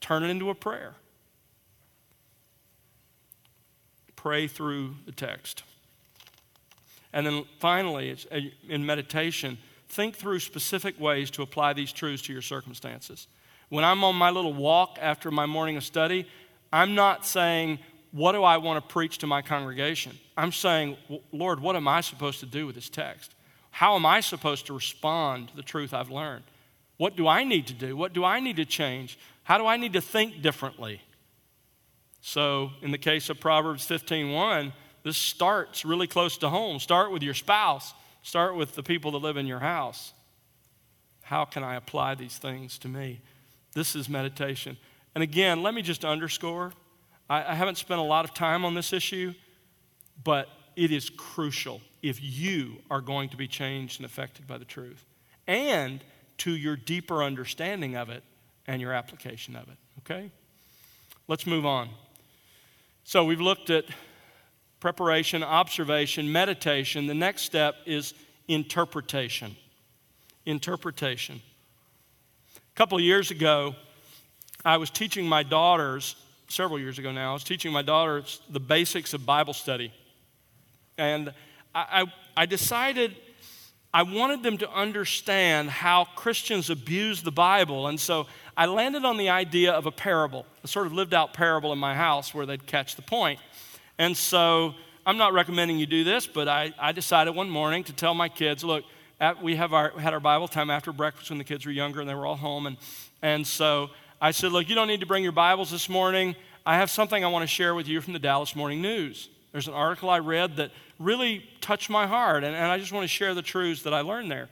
Turn 0.00 0.22
it 0.22 0.30
into 0.30 0.48
a 0.48 0.54
prayer. 0.54 0.94
Pray 4.16 4.48
through 4.48 4.94
the 5.04 5.12
text. 5.12 5.64
And 7.12 7.26
then 7.26 7.44
finally, 7.58 8.16
uh, 8.30 8.40
in 8.68 8.84
meditation, 8.84 9.58
think 9.88 10.16
through 10.16 10.40
specific 10.40 11.00
ways 11.00 11.30
to 11.32 11.42
apply 11.42 11.72
these 11.72 11.92
truths 11.92 12.22
to 12.24 12.32
your 12.32 12.42
circumstances. 12.42 13.26
When 13.68 13.84
I'm 13.84 14.04
on 14.04 14.16
my 14.16 14.30
little 14.30 14.52
walk 14.52 14.98
after 15.00 15.30
my 15.30 15.46
morning 15.46 15.76
of 15.76 15.84
study, 15.84 16.26
I'm 16.72 16.94
not 16.94 17.26
saying, 17.26 17.78
What 18.12 18.32
do 18.32 18.42
I 18.42 18.56
want 18.56 18.82
to 18.82 18.92
preach 18.92 19.18
to 19.18 19.26
my 19.26 19.42
congregation? 19.42 20.18
I'm 20.36 20.52
saying, 20.52 20.96
Lord, 21.32 21.60
what 21.60 21.76
am 21.76 21.88
I 21.88 22.00
supposed 22.00 22.40
to 22.40 22.46
do 22.46 22.66
with 22.66 22.74
this 22.74 22.88
text? 22.88 23.34
How 23.70 23.96
am 23.96 24.06
I 24.06 24.20
supposed 24.20 24.66
to 24.66 24.72
respond 24.74 25.48
to 25.48 25.56
the 25.56 25.62
truth 25.62 25.92
I've 25.92 26.10
learned? 26.10 26.44
What 26.96 27.16
do 27.16 27.28
I 27.28 27.44
need 27.44 27.66
to 27.68 27.74
do? 27.74 27.96
What 27.96 28.12
do 28.12 28.24
I 28.24 28.40
need 28.40 28.56
to 28.56 28.64
change? 28.64 29.18
How 29.44 29.58
do 29.58 29.66
I 29.66 29.76
need 29.76 29.92
to 29.92 30.00
think 30.00 30.42
differently? 30.42 31.00
So, 32.20 32.70
in 32.82 32.90
the 32.90 32.98
case 32.98 33.30
of 33.30 33.40
Proverbs 33.40 33.86
15:1, 33.86 34.72
this 35.02 35.16
starts 35.16 35.84
really 35.84 36.06
close 36.06 36.36
to 36.38 36.48
home. 36.48 36.80
Start 36.80 37.12
with 37.12 37.22
your 37.22 37.34
spouse, 37.34 37.94
start 38.22 38.56
with 38.56 38.74
the 38.74 38.82
people 38.82 39.12
that 39.12 39.18
live 39.18 39.36
in 39.36 39.46
your 39.46 39.60
house. 39.60 40.12
How 41.22 41.44
can 41.44 41.62
I 41.62 41.76
apply 41.76 42.14
these 42.14 42.38
things 42.38 42.78
to 42.78 42.88
me? 42.88 43.20
This 43.74 43.94
is 43.94 44.08
meditation. 44.08 44.76
And 45.14 45.22
again, 45.22 45.62
let 45.62 45.74
me 45.74 45.82
just 45.82 46.04
underscore 46.04 46.72
I, 47.28 47.52
I 47.52 47.54
haven't 47.54 47.76
spent 47.76 48.00
a 48.00 48.04
lot 48.04 48.24
of 48.24 48.34
time 48.34 48.64
on 48.64 48.74
this 48.74 48.92
issue, 48.92 49.34
but 50.24 50.48
it 50.76 50.90
is 50.90 51.10
crucial 51.10 51.80
if 52.02 52.22
you 52.22 52.76
are 52.90 53.00
going 53.00 53.28
to 53.30 53.36
be 53.36 53.48
changed 53.48 53.98
and 53.98 54.06
affected 54.06 54.46
by 54.46 54.58
the 54.58 54.64
truth 54.64 55.04
and 55.46 56.02
to 56.38 56.52
your 56.52 56.76
deeper 56.76 57.22
understanding 57.22 57.96
of 57.96 58.08
it 58.08 58.22
and 58.66 58.80
your 58.80 58.92
application 58.92 59.56
of 59.56 59.68
it. 59.68 59.76
Okay? 60.00 60.30
Let's 61.26 61.46
move 61.46 61.66
on. 61.66 61.88
So 63.04 63.24
we've 63.24 63.40
looked 63.40 63.70
at 63.70 63.84
preparation, 64.80 65.42
observation, 65.42 66.30
meditation. 66.30 67.06
The 67.06 67.14
next 67.14 67.42
step 67.42 67.76
is 67.86 68.14
interpretation. 68.46 69.56
Interpretation. 70.46 71.40
A 72.56 72.76
couple 72.76 72.98
of 72.98 73.04
years 73.04 73.30
ago, 73.30 73.74
I 74.64 74.76
was 74.76 74.90
teaching 74.90 75.26
my 75.26 75.42
daughters, 75.42 76.16
several 76.48 76.78
years 76.78 76.98
ago 76.98 77.12
now, 77.12 77.30
I 77.30 77.32
was 77.32 77.44
teaching 77.44 77.72
my 77.72 77.82
daughters 77.82 78.40
the 78.50 78.60
basics 78.60 79.14
of 79.14 79.26
Bible 79.26 79.52
study. 79.52 79.92
And 80.96 81.32
I, 81.74 82.02
I, 82.02 82.42
I 82.42 82.46
decided 82.46 83.14
I 83.92 84.02
wanted 84.02 84.42
them 84.42 84.58
to 84.58 84.70
understand 84.70 85.70
how 85.70 86.04
Christians 86.14 86.68
abuse 86.68 87.22
the 87.22 87.32
Bible. 87.32 87.86
And 87.86 87.98
so 87.98 88.26
I 88.56 88.66
landed 88.66 89.04
on 89.04 89.16
the 89.16 89.30
idea 89.30 89.72
of 89.72 89.86
a 89.86 89.90
parable, 89.90 90.44
a 90.62 90.68
sort 90.68 90.86
of 90.86 90.92
lived 90.92 91.14
out 91.14 91.32
parable 91.32 91.72
in 91.72 91.78
my 91.78 91.94
house 91.94 92.34
where 92.34 92.44
they'd 92.44 92.66
catch 92.66 92.96
the 92.96 93.02
point. 93.02 93.40
And 93.98 94.16
so 94.16 94.74
I'm 95.04 95.16
not 95.16 95.32
recommending 95.32 95.78
you 95.78 95.86
do 95.86 96.04
this, 96.04 96.26
but 96.26 96.48
I, 96.48 96.72
I 96.78 96.92
decided 96.92 97.34
one 97.34 97.50
morning 97.50 97.84
to 97.84 97.92
tell 97.92 98.14
my 98.14 98.28
kids, 98.28 98.62
look, 98.62 98.84
at, 99.20 99.42
we 99.42 99.56
have 99.56 99.72
our, 99.72 99.90
had 99.98 100.14
our 100.14 100.20
Bible 100.20 100.46
time 100.46 100.70
after 100.70 100.92
breakfast 100.92 101.30
when 101.30 101.38
the 101.38 101.44
kids 101.44 101.66
were 101.66 101.72
younger 101.72 102.00
and 102.00 102.08
they 102.08 102.14
were 102.14 102.26
all 102.26 102.36
home. 102.36 102.66
And, 102.66 102.76
and 103.22 103.46
so 103.46 103.90
I 104.20 104.30
said, 104.30 104.52
look, 104.52 104.68
you 104.68 104.74
don't 104.74 104.88
need 104.88 105.00
to 105.00 105.06
bring 105.06 105.22
your 105.22 105.32
Bibles 105.32 105.70
this 105.70 105.88
morning. 105.88 106.36
I 106.64 106.76
have 106.76 106.90
something 106.90 107.24
I 107.24 107.28
want 107.28 107.42
to 107.42 107.48
share 107.48 107.74
with 107.74 107.88
you 107.88 108.00
from 108.00 108.12
the 108.12 108.18
Dallas 108.18 108.54
Morning 108.54 108.80
News. 108.80 109.28
There's 109.52 109.66
an 109.66 109.74
article 109.74 110.10
I 110.10 110.18
read 110.18 110.56
that 110.56 110.70
really 110.98 111.44
touched 111.60 111.88
my 111.88 112.06
heart, 112.06 112.44
and, 112.44 112.54
and 112.54 112.66
I 112.66 112.78
just 112.78 112.92
want 112.92 113.04
to 113.04 113.08
share 113.08 113.34
the 113.34 113.42
truths 113.42 113.82
that 113.84 113.94
I 113.94 114.02
learned 114.02 114.30
there. 114.30 114.48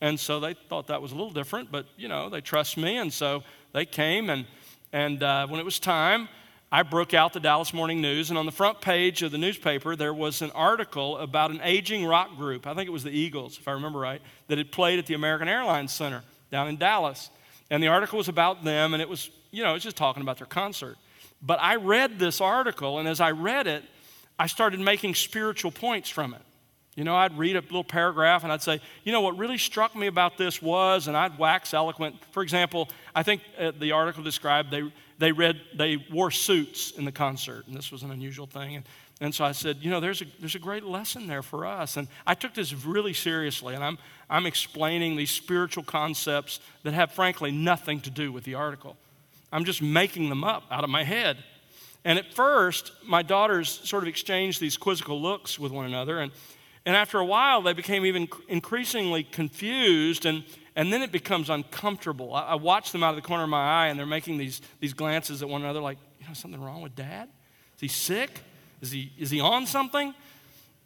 And 0.00 0.18
so 0.18 0.40
they 0.40 0.54
thought 0.54 0.86
that 0.86 1.02
was 1.02 1.12
a 1.12 1.14
little 1.14 1.32
different, 1.32 1.70
but 1.72 1.86
you 1.96 2.08
know, 2.08 2.28
they 2.30 2.40
trust 2.40 2.76
me, 2.76 2.96
and 2.96 3.12
so 3.12 3.42
they 3.72 3.84
came, 3.84 4.30
and, 4.30 4.46
and 4.92 5.22
uh, 5.22 5.46
when 5.46 5.60
it 5.60 5.64
was 5.64 5.78
time, 5.78 6.28
I 6.72 6.84
broke 6.84 7.14
out 7.14 7.32
the 7.32 7.40
Dallas 7.40 7.74
Morning 7.74 8.00
News, 8.00 8.30
and 8.30 8.38
on 8.38 8.46
the 8.46 8.52
front 8.52 8.80
page 8.80 9.22
of 9.22 9.32
the 9.32 9.38
newspaper, 9.38 9.96
there 9.96 10.14
was 10.14 10.40
an 10.40 10.52
article 10.52 11.18
about 11.18 11.50
an 11.50 11.60
aging 11.64 12.06
rock 12.06 12.36
group. 12.36 12.64
I 12.64 12.74
think 12.74 12.86
it 12.86 12.92
was 12.92 13.02
the 13.02 13.10
Eagles, 13.10 13.58
if 13.58 13.66
I 13.66 13.72
remember 13.72 13.98
right, 13.98 14.22
that 14.46 14.56
had 14.56 14.70
played 14.70 15.00
at 15.00 15.06
the 15.06 15.14
American 15.14 15.48
Airlines 15.48 15.92
Center 15.92 16.22
down 16.52 16.68
in 16.68 16.76
Dallas. 16.76 17.30
And 17.70 17.82
the 17.82 17.88
article 17.88 18.18
was 18.18 18.28
about 18.28 18.62
them, 18.62 18.94
and 18.94 19.02
it 19.02 19.08
was, 19.08 19.30
you 19.50 19.64
know, 19.64 19.70
it 19.70 19.74
was 19.74 19.82
just 19.82 19.96
talking 19.96 20.22
about 20.22 20.38
their 20.38 20.46
concert. 20.46 20.96
But 21.42 21.60
I 21.60 21.74
read 21.74 22.20
this 22.20 22.40
article, 22.40 23.00
and 23.00 23.08
as 23.08 23.20
I 23.20 23.32
read 23.32 23.66
it, 23.66 23.82
I 24.38 24.46
started 24.46 24.78
making 24.78 25.16
spiritual 25.16 25.72
points 25.72 26.08
from 26.08 26.34
it. 26.34 26.42
You 26.94 27.04
know, 27.04 27.16
I'd 27.16 27.36
read 27.38 27.56
a 27.56 27.60
little 27.60 27.84
paragraph 27.84 28.42
and 28.42 28.52
I'd 28.52 28.62
say, 28.62 28.80
you 29.04 29.12
know, 29.12 29.20
what 29.20 29.38
really 29.38 29.58
struck 29.58 29.94
me 29.94 30.06
about 30.06 30.36
this 30.36 30.60
was, 30.60 31.08
and 31.08 31.16
I'd 31.16 31.38
wax 31.38 31.72
eloquent. 31.72 32.16
For 32.32 32.42
example, 32.42 32.88
I 33.14 33.22
think 33.22 33.42
uh, 33.58 33.72
the 33.78 33.92
article 33.92 34.22
described 34.22 34.70
they, 34.70 34.90
they 35.20 35.32
read, 35.32 35.60
they 35.74 35.98
wore 36.10 36.30
suits 36.30 36.92
in 36.92 37.04
the 37.04 37.12
concert, 37.12 37.66
and 37.66 37.76
this 37.76 37.92
was 37.92 38.02
an 38.02 38.10
unusual 38.10 38.46
thing. 38.46 38.76
And, 38.76 38.84
and 39.20 39.34
so 39.34 39.44
I 39.44 39.52
said, 39.52 39.76
you 39.82 39.90
know, 39.90 40.00
there's 40.00 40.22
a, 40.22 40.24
there's 40.40 40.54
a 40.54 40.60
great 40.60 40.82
lesson 40.82 41.26
there 41.26 41.42
for 41.42 41.66
us. 41.66 41.98
And 41.98 42.08
I 42.26 42.34
took 42.34 42.54
this 42.54 42.72
really 42.72 43.12
seriously, 43.12 43.74
and 43.74 43.84
I'm, 43.84 43.98
I'm 44.30 44.46
explaining 44.46 45.16
these 45.16 45.30
spiritual 45.30 45.84
concepts 45.84 46.58
that 46.84 46.94
have, 46.94 47.12
frankly, 47.12 47.52
nothing 47.52 48.00
to 48.00 48.10
do 48.10 48.32
with 48.32 48.44
the 48.44 48.54
article. 48.54 48.96
I'm 49.52 49.66
just 49.66 49.82
making 49.82 50.30
them 50.30 50.42
up 50.42 50.62
out 50.70 50.84
of 50.84 50.90
my 50.90 51.04
head. 51.04 51.36
And 52.02 52.18
at 52.18 52.32
first, 52.32 52.92
my 53.04 53.22
daughters 53.22 53.68
sort 53.84 54.02
of 54.02 54.08
exchanged 54.08 54.58
these 54.58 54.78
quizzical 54.78 55.20
looks 55.20 55.58
with 55.58 55.70
one 55.70 55.84
another. 55.84 56.18
And, 56.18 56.32
and 56.86 56.96
after 56.96 57.18
a 57.18 57.26
while, 57.26 57.60
they 57.60 57.74
became 57.74 58.06
even 58.06 58.26
increasingly 58.48 59.22
confused. 59.24 60.24
And, 60.24 60.44
and 60.76 60.92
then 60.92 61.02
it 61.02 61.12
becomes 61.12 61.50
uncomfortable. 61.50 62.34
I, 62.34 62.42
I 62.42 62.54
watch 62.54 62.92
them 62.92 63.02
out 63.02 63.10
of 63.10 63.16
the 63.16 63.26
corner 63.26 63.44
of 63.44 63.48
my 63.48 63.84
eye, 63.84 63.88
and 63.88 63.98
they're 63.98 64.06
making 64.06 64.38
these, 64.38 64.60
these 64.80 64.92
glances 64.92 65.42
at 65.42 65.48
one 65.48 65.62
another 65.62 65.80
like, 65.80 65.98
you 66.20 66.26
know, 66.26 66.34
something 66.34 66.60
wrong 66.60 66.82
with 66.82 66.94
dad? 66.94 67.28
Is 67.76 67.80
he 67.80 67.88
sick? 67.88 68.42
Is 68.80 68.90
he, 68.90 69.12
is 69.18 69.30
he 69.30 69.40
on 69.40 69.66
something? 69.66 70.14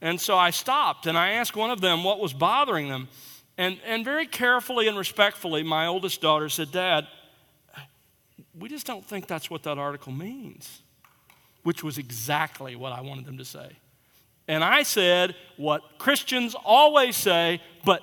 And 0.01 0.21
so 0.21 0.37
I 0.37 0.51
stopped 0.51 1.07
and 1.07 1.17
I 1.17 1.31
asked 1.31 1.57
one 1.57 1.71
of 1.71 1.81
them 1.81 2.05
what 2.05 2.21
was 2.21 2.33
bothering 2.33 2.89
them. 2.89 3.09
And, 3.57 3.79
and 3.87 4.05
very 4.05 4.27
carefully 4.27 4.89
and 4.89 4.99
respectfully, 4.99 5.63
my 5.63 5.87
oldest 5.87 6.21
daughter 6.21 6.49
said, 6.49 6.73
Dad, 6.73 7.07
we 8.59 8.69
just 8.69 8.87
don't 8.87 9.05
think 9.05 9.27
that's 9.27 9.49
what 9.49 9.63
that 9.63 9.79
article 9.79 10.13
means, 10.13 10.83
which 11.63 11.83
was 11.83 11.99
exactly 11.99 12.77
what 12.77 12.93
I 12.93 13.01
wanted 13.01 13.25
them 13.25 13.39
to 13.39 13.45
say. 13.45 13.71
And 14.47 14.63
I 14.63 14.83
said 14.83 15.35
what 15.57 15.83
Christians 15.99 16.55
always 16.65 17.17
say, 17.17 17.61
but 17.85 18.01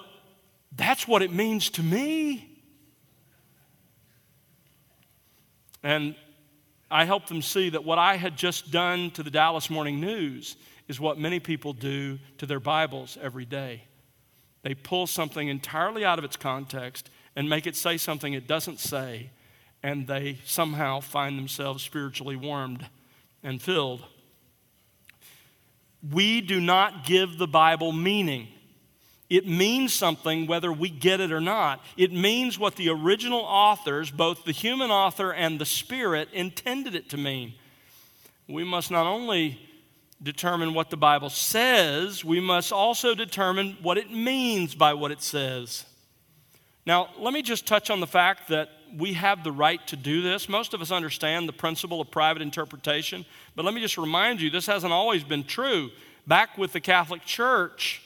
that's 0.76 1.08
what 1.08 1.22
it 1.22 1.32
means 1.32 1.70
to 1.72 1.84
me. 1.84 2.48
And 5.84 6.16
I 6.90 7.06
helped 7.06 7.30
them 7.30 7.42
see 7.42 7.70
that 7.70 7.84
what 7.84 7.98
I 7.98 8.18
had 8.18 8.38
just 8.38 8.72
done 8.72 9.12
to 9.12 9.24
the 9.24 9.32
Dallas 9.32 9.70
Morning 9.70 10.00
News 10.00 10.56
is 10.88 11.00
what 11.00 11.18
many 11.18 11.40
people 11.40 11.74
do 11.74 12.20
to 12.38 12.46
their 12.46 12.60
Bibles 12.60 13.18
every 13.22 13.46
day. 13.46 13.84
They 14.64 14.76
pull 14.76 15.08
something 15.08 15.48
entirely 15.48 16.06
out 16.06 16.20
of 16.20 16.26
its 16.26 16.38
context 16.38 17.10
and 17.36 17.50
make 17.50 17.66
it 17.66 17.76
say 17.76 17.98
something 17.98 18.34
it 18.34 18.48
doesn't 18.48 18.80
say, 18.80 19.32
and 19.82 20.06
they 20.06 20.40
somehow 20.46 21.00
find 21.00 21.38
themselves 21.38 21.84
spiritually 21.84 22.36
warmed 22.36 22.88
and 23.42 23.62
filled. 23.62 24.04
We 26.12 26.42
do 26.42 26.60
not 26.60 27.06
give 27.06 27.38
the 27.38 27.48
Bible 27.48 27.92
meaning. 27.92 28.50
It 29.32 29.48
means 29.48 29.94
something 29.94 30.46
whether 30.46 30.74
we 30.74 30.90
get 30.90 31.22
it 31.22 31.32
or 31.32 31.40
not. 31.40 31.82
It 31.96 32.12
means 32.12 32.60
what 32.60 32.76
the 32.76 32.90
original 32.90 33.40
authors, 33.40 34.12
both 34.12 34.44
the 34.44 34.52
human 34.52 34.92
author 34.92 35.32
and 35.32 35.58
the 35.58 35.66
Spirit, 35.66 36.28
intended 36.34 36.96
it 36.96 37.10
to 37.12 37.18
mean. 37.18 37.54
We 38.50 38.66
must 38.66 38.92
not 38.92 39.08
only 39.08 39.58
determine 40.22 40.74
what 40.74 40.90
the 40.90 40.98
Bible 40.98 41.30
says, 41.30 42.26
we 42.26 42.42
must 42.42 42.74
also 42.74 43.16
determine 43.16 43.78
what 43.82 43.98
it 43.98 44.12
means 44.12 44.76
by 44.76 44.96
what 44.96 45.12
it 45.12 45.22
says. 45.22 45.86
Now, 46.86 47.12
let 47.18 47.34
me 47.34 47.42
just 47.42 47.66
touch 47.66 47.90
on 47.90 48.02
the 48.02 48.08
fact 48.08 48.50
that 48.50 48.70
we 48.98 49.14
have 49.14 49.46
the 49.46 49.52
right 49.54 49.80
to 49.88 49.96
do 49.96 50.22
this. 50.22 50.50
Most 50.50 50.74
of 50.74 50.82
us 50.82 50.92
understand 50.92 51.48
the 51.48 51.54
principle 51.54 52.02
of 52.02 52.12
private 52.12 52.42
interpretation, 52.42 53.26
but 53.56 53.64
let 53.64 53.74
me 53.74 53.80
just 53.80 53.98
remind 53.98 54.42
you 54.42 54.50
this 54.50 54.66
hasn't 54.66 54.92
always 54.92 55.24
been 55.24 55.46
true. 55.46 55.90
Back 56.28 56.58
with 56.58 56.74
the 56.74 56.82
Catholic 56.82 57.24
Church, 57.24 58.02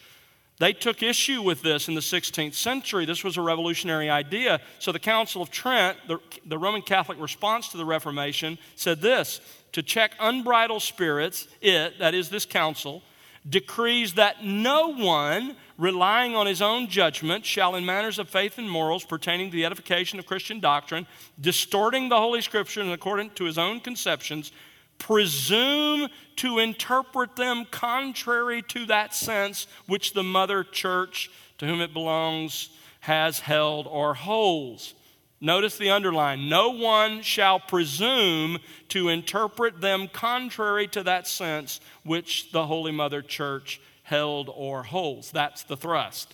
they 0.58 0.72
took 0.72 1.03
issue 1.03 1.41
with 1.41 1.62
this 1.62 1.88
in 1.88 1.95
the 1.95 2.01
16th 2.01 2.53
century. 2.53 3.06
This 3.06 3.24
was 3.24 3.36
a 3.36 3.41
revolutionary 3.41 4.10
idea. 4.10 4.62
So 4.80 4.91
the 4.91 4.99
Council 4.99 5.41
of 5.41 5.51
Trent, 5.51 5.97
the, 6.08 6.20
the, 6.45 6.58
Roman 6.58 6.82
Catholic 6.82 7.20
response 7.20 7.70
to 7.70 7.78
the 7.78 7.86
Reformation, 7.86 8.58
said 8.76 9.01
this 9.01 9.41
to 9.74 9.84
check 9.84 10.12
unbridled 10.20 10.82
spirits, 10.82 11.49
it, 11.60 11.99
that 11.99 12.14
is, 12.14 12.30
this 12.30 12.45
council, 12.45 13.03
decrees 13.47 14.14
that 14.14 14.43
no 14.43 14.93
one 14.93 15.58
relying 15.78 16.34
on 16.36 16.47
his 16.47 16.62
own 16.62 16.88
judgment 16.88 17.45
shall, 17.45 17.76
in 17.76 17.86
matters 17.86 18.18
of 18.18 18.30
faith 18.30 18.58
and 18.58 18.70
morals 18.70 19.03
pertaining 19.03 19.51
to 19.51 19.56
the 19.58 19.66
edification 19.66 20.18
of 20.18 20.26
Christian 20.26 20.62
doctrine, 20.62 21.06
distorting 21.41 22.08
the 22.08 22.18
Holy 22.18 22.41
Scripture 22.41 22.82
in 22.82 22.89
accordance 22.91 23.34
to 23.36 23.43
his 23.43 23.58
own 23.58 23.82
conceptions, 23.82 24.53
presume 24.97 26.09
to 26.37 26.59
interpret 26.59 27.35
them 27.35 27.65
contrary 27.69 28.61
to 28.63 28.85
that 28.87 29.13
sense 29.13 29.67
which 29.85 30.13
the 30.13 30.23
mother 30.23 30.63
church 30.63 31.29
to 31.57 31.65
whom 31.65 31.81
it 31.81 31.93
belongs 31.93 32.69
has 33.01 33.39
held 33.39 33.87
or 33.87 34.13
holds. 34.13 34.93
Notice 35.41 35.77
the 35.77 35.91
underline 35.91 36.49
no 36.49 36.69
one 36.69 37.21
shall 37.21 37.59
presume 37.59 38.57
to 38.89 39.09
interpret 39.09 39.81
them 39.81 40.07
contrary 40.07 40.87
to 40.87 41.03
that 41.03 41.27
sense 41.27 41.79
which 42.03 42.51
the 42.51 42.65
Holy 42.65 42.91
Mother 42.91 43.21
Church 43.21 43.79
held 44.03 44.49
or 44.53 44.83
holds. 44.83 45.31
That's 45.31 45.63
the 45.63 45.77
thrust. 45.77 46.33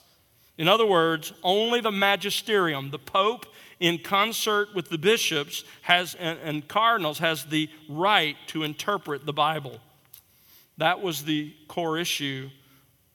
In 0.58 0.68
other 0.68 0.86
words, 0.86 1.34
only 1.44 1.82
the 1.82 1.92
magisterium, 1.92 2.92
the 2.92 3.00
Pope 3.00 3.48
in 3.82 3.98
concert 3.98 4.70
with 4.74 4.90
the 4.90 4.98
bishops 4.98 5.66
has, 5.82 6.16
and, 6.16 6.40
and 6.44 6.68
cardinals, 6.68 7.18
has 7.20 7.46
the 7.46 7.68
right 7.90 8.38
to 8.48 8.64
interpret 8.64 9.26
the 9.26 9.34
Bible. 9.34 9.82
That 10.78 11.02
was 11.02 11.24
the 11.24 11.54
core 11.68 11.98
issue 11.98 12.50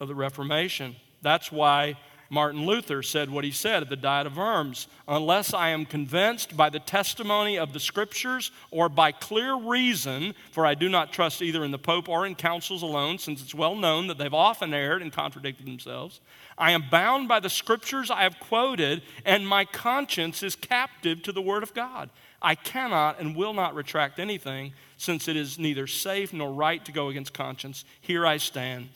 of 0.00 0.08
the 0.08 0.14
Reformation. 0.14 0.96
That's 1.22 1.50
why 1.50 1.96
Martin 2.28 2.66
Luther 2.66 3.02
said 3.02 3.30
what 3.30 3.44
he 3.44 3.52
said 3.52 3.84
at 3.84 3.88
the 3.88 3.96
Diet 3.96 4.26
of 4.26 4.36
Worms 4.36 4.88
Unless 5.06 5.54
I 5.54 5.68
am 5.68 5.86
convinced 5.86 6.56
by 6.56 6.68
the 6.68 6.80
testimony 6.80 7.56
of 7.56 7.72
the 7.72 7.78
Scriptures 7.78 8.50
or 8.72 8.88
by 8.88 9.12
clear 9.12 9.54
reason, 9.54 10.34
for 10.50 10.66
I 10.66 10.74
do 10.74 10.88
not 10.88 11.12
trust 11.12 11.42
either 11.42 11.64
in 11.64 11.70
the 11.70 11.78
Pope 11.78 12.08
or 12.08 12.26
in 12.26 12.34
councils 12.34 12.82
alone, 12.82 13.18
since 13.18 13.40
it's 13.40 13.54
well 13.54 13.76
known 13.76 14.08
that 14.08 14.18
they've 14.18 14.34
often 14.34 14.74
erred 14.74 15.02
and 15.02 15.12
contradicted 15.12 15.64
themselves, 15.64 16.20
I 16.58 16.70
am 16.70 16.84
bound 16.90 17.28
by 17.28 17.40
the 17.40 17.50
Scriptures 17.50 18.10
I 18.10 18.22
have 18.22 18.40
quoted, 18.40 19.02
and 19.24 19.46
my 19.46 19.64
conscience 19.64 20.42
is 20.42 20.56
captive 20.56 21.22
to 21.22 21.32
the 21.32 21.42
Word 21.42 21.62
of 21.62 21.74
God. 21.74 22.08
I 22.40 22.54
cannot 22.54 23.20
and 23.20 23.36
will 23.36 23.52
not 23.52 23.74
retract 23.74 24.18
anything, 24.18 24.72
since 24.96 25.28
it 25.28 25.36
is 25.36 25.58
neither 25.58 25.86
safe 25.86 26.32
nor 26.32 26.52
right 26.52 26.84
to 26.84 26.92
go 26.92 27.08
against 27.08 27.34
conscience. 27.34 27.84
Here 28.00 28.26
I 28.26 28.38
stand. 28.38 28.88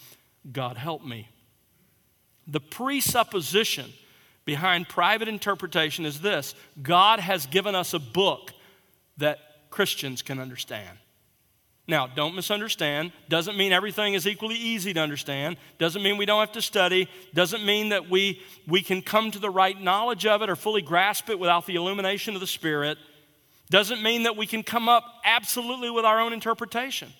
God 0.50 0.76
help 0.76 1.04
me. 1.04 1.28
The 2.46 2.60
presupposition 2.60 3.92
behind 4.44 4.88
private 4.88 5.28
interpretation 5.28 6.06
is 6.06 6.20
this 6.20 6.54
God 6.82 7.20
has 7.20 7.46
given 7.46 7.74
us 7.74 7.92
a 7.92 7.98
book 7.98 8.52
that 9.18 9.38
Christians 9.70 10.22
can 10.22 10.38
understand. 10.38 10.98
Now, 11.90 12.06
don't 12.06 12.36
misunderstand. 12.36 13.10
Doesn't 13.28 13.56
mean 13.56 13.72
everything 13.72 14.14
is 14.14 14.24
equally 14.24 14.54
easy 14.54 14.94
to 14.94 15.00
understand. 15.00 15.56
Doesn't 15.78 16.04
mean 16.04 16.16
we 16.16 16.24
don't 16.24 16.38
have 16.38 16.52
to 16.52 16.62
study. 16.62 17.08
Doesn't 17.34 17.66
mean 17.66 17.88
that 17.88 18.08
we, 18.08 18.40
we 18.68 18.80
can 18.80 19.02
come 19.02 19.32
to 19.32 19.40
the 19.40 19.50
right 19.50 19.78
knowledge 19.78 20.24
of 20.24 20.40
it 20.40 20.48
or 20.48 20.54
fully 20.54 20.82
grasp 20.82 21.28
it 21.28 21.38
without 21.40 21.66
the 21.66 21.74
illumination 21.74 22.34
of 22.36 22.40
the 22.40 22.46
Spirit. 22.46 22.96
Doesn't 23.70 24.02
mean 24.02 24.22
that 24.22 24.36
we 24.36 24.46
can 24.46 24.62
come 24.62 24.88
up 24.88 25.04
absolutely 25.24 25.90
with 25.90 26.04
our 26.04 26.20
own 26.20 26.32
interpretation. 26.32 27.12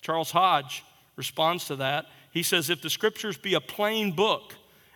Charles 0.00 0.30
Hodge 0.30 0.84
responds 1.16 1.64
to 1.66 1.76
that. 1.76 2.06
He 2.30 2.44
says, 2.44 2.70
If 2.70 2.82
the 2.82 2.90
scriptures 2.90 3.36
be 3.36 3.54
a 3.54 3.60
plain 3.60 4.12
book, 4.12 4.54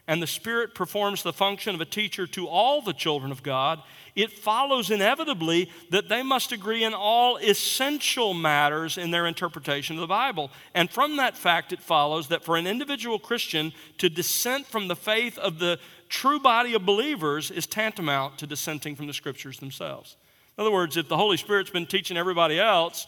and 0.08 0.22
the 0.22 0.26
Spirit 0.26 0.74
performs 0.74 1.22
the 1.22 1.34
function 1.34 1.74
of 1.74 1.82
a 1.82 1.84
teacher 1.84 2.26
to 2.28 2.48
all 2.48 2.80
the 2.80 2.94
children 2.94 3.30
of 3.30 3.42
God, 3.42 3.82
it 4.16 4.32
follows 4.32 4.90
inevitably 4.90 5.70
that 5.90 6.08
they 6.08 6.22
must 6.22 6.50
agree 6.50 6.82
in 6.82 6.94
all 6.94 7.36
essential 7.36 8.32
matters 8.32 8.96
in 8.96 9.10
their 9.10 9.26
interpretation 9.26 9.96
of 9.96 10.00
the 10.00 10.06
Bible. 10.06 10.50
And 10.74 10.90
from 10.90 11.18
that 11.18 11.36
fact, 11.36 11.74
it 11.74 11.80
follows 11.80 12.28
that 12.28 12.42
for 12.42 12.56
an 12.56 12.66
individual 12.66 13.18
Christian 13.18 13.72
to 13.98 14.08
dissent 14.08 14.66
from 14.66 14.88
the 14.88 14.96
faith 14.96 15.38
of 15.38 15.58
the 15.58 15.78
true 16.08 16.40
body 16.40 16.72
of 16.72 16.86
believers 16.86 17.50
is 17.50 17.66
tantamount 17.66 18.38
to 18.38 18.46
dissenting 18.46 18.96
from 18.96 19.08
the 19.08 19.12
Scriptures 19.12 19.58
themselves. 19.58 20.16
In 20.56 20.62
other 20.62 20.72
words, 20.72 20.96
if 20.96 21.06
the 21.06 21.18
Holy 21.18 21.36
Spirit's 21.36 21.70
been 21.70 21.86
teaching 21.86 22.16
everybody 22.16 22.58
else, 22.58 23.06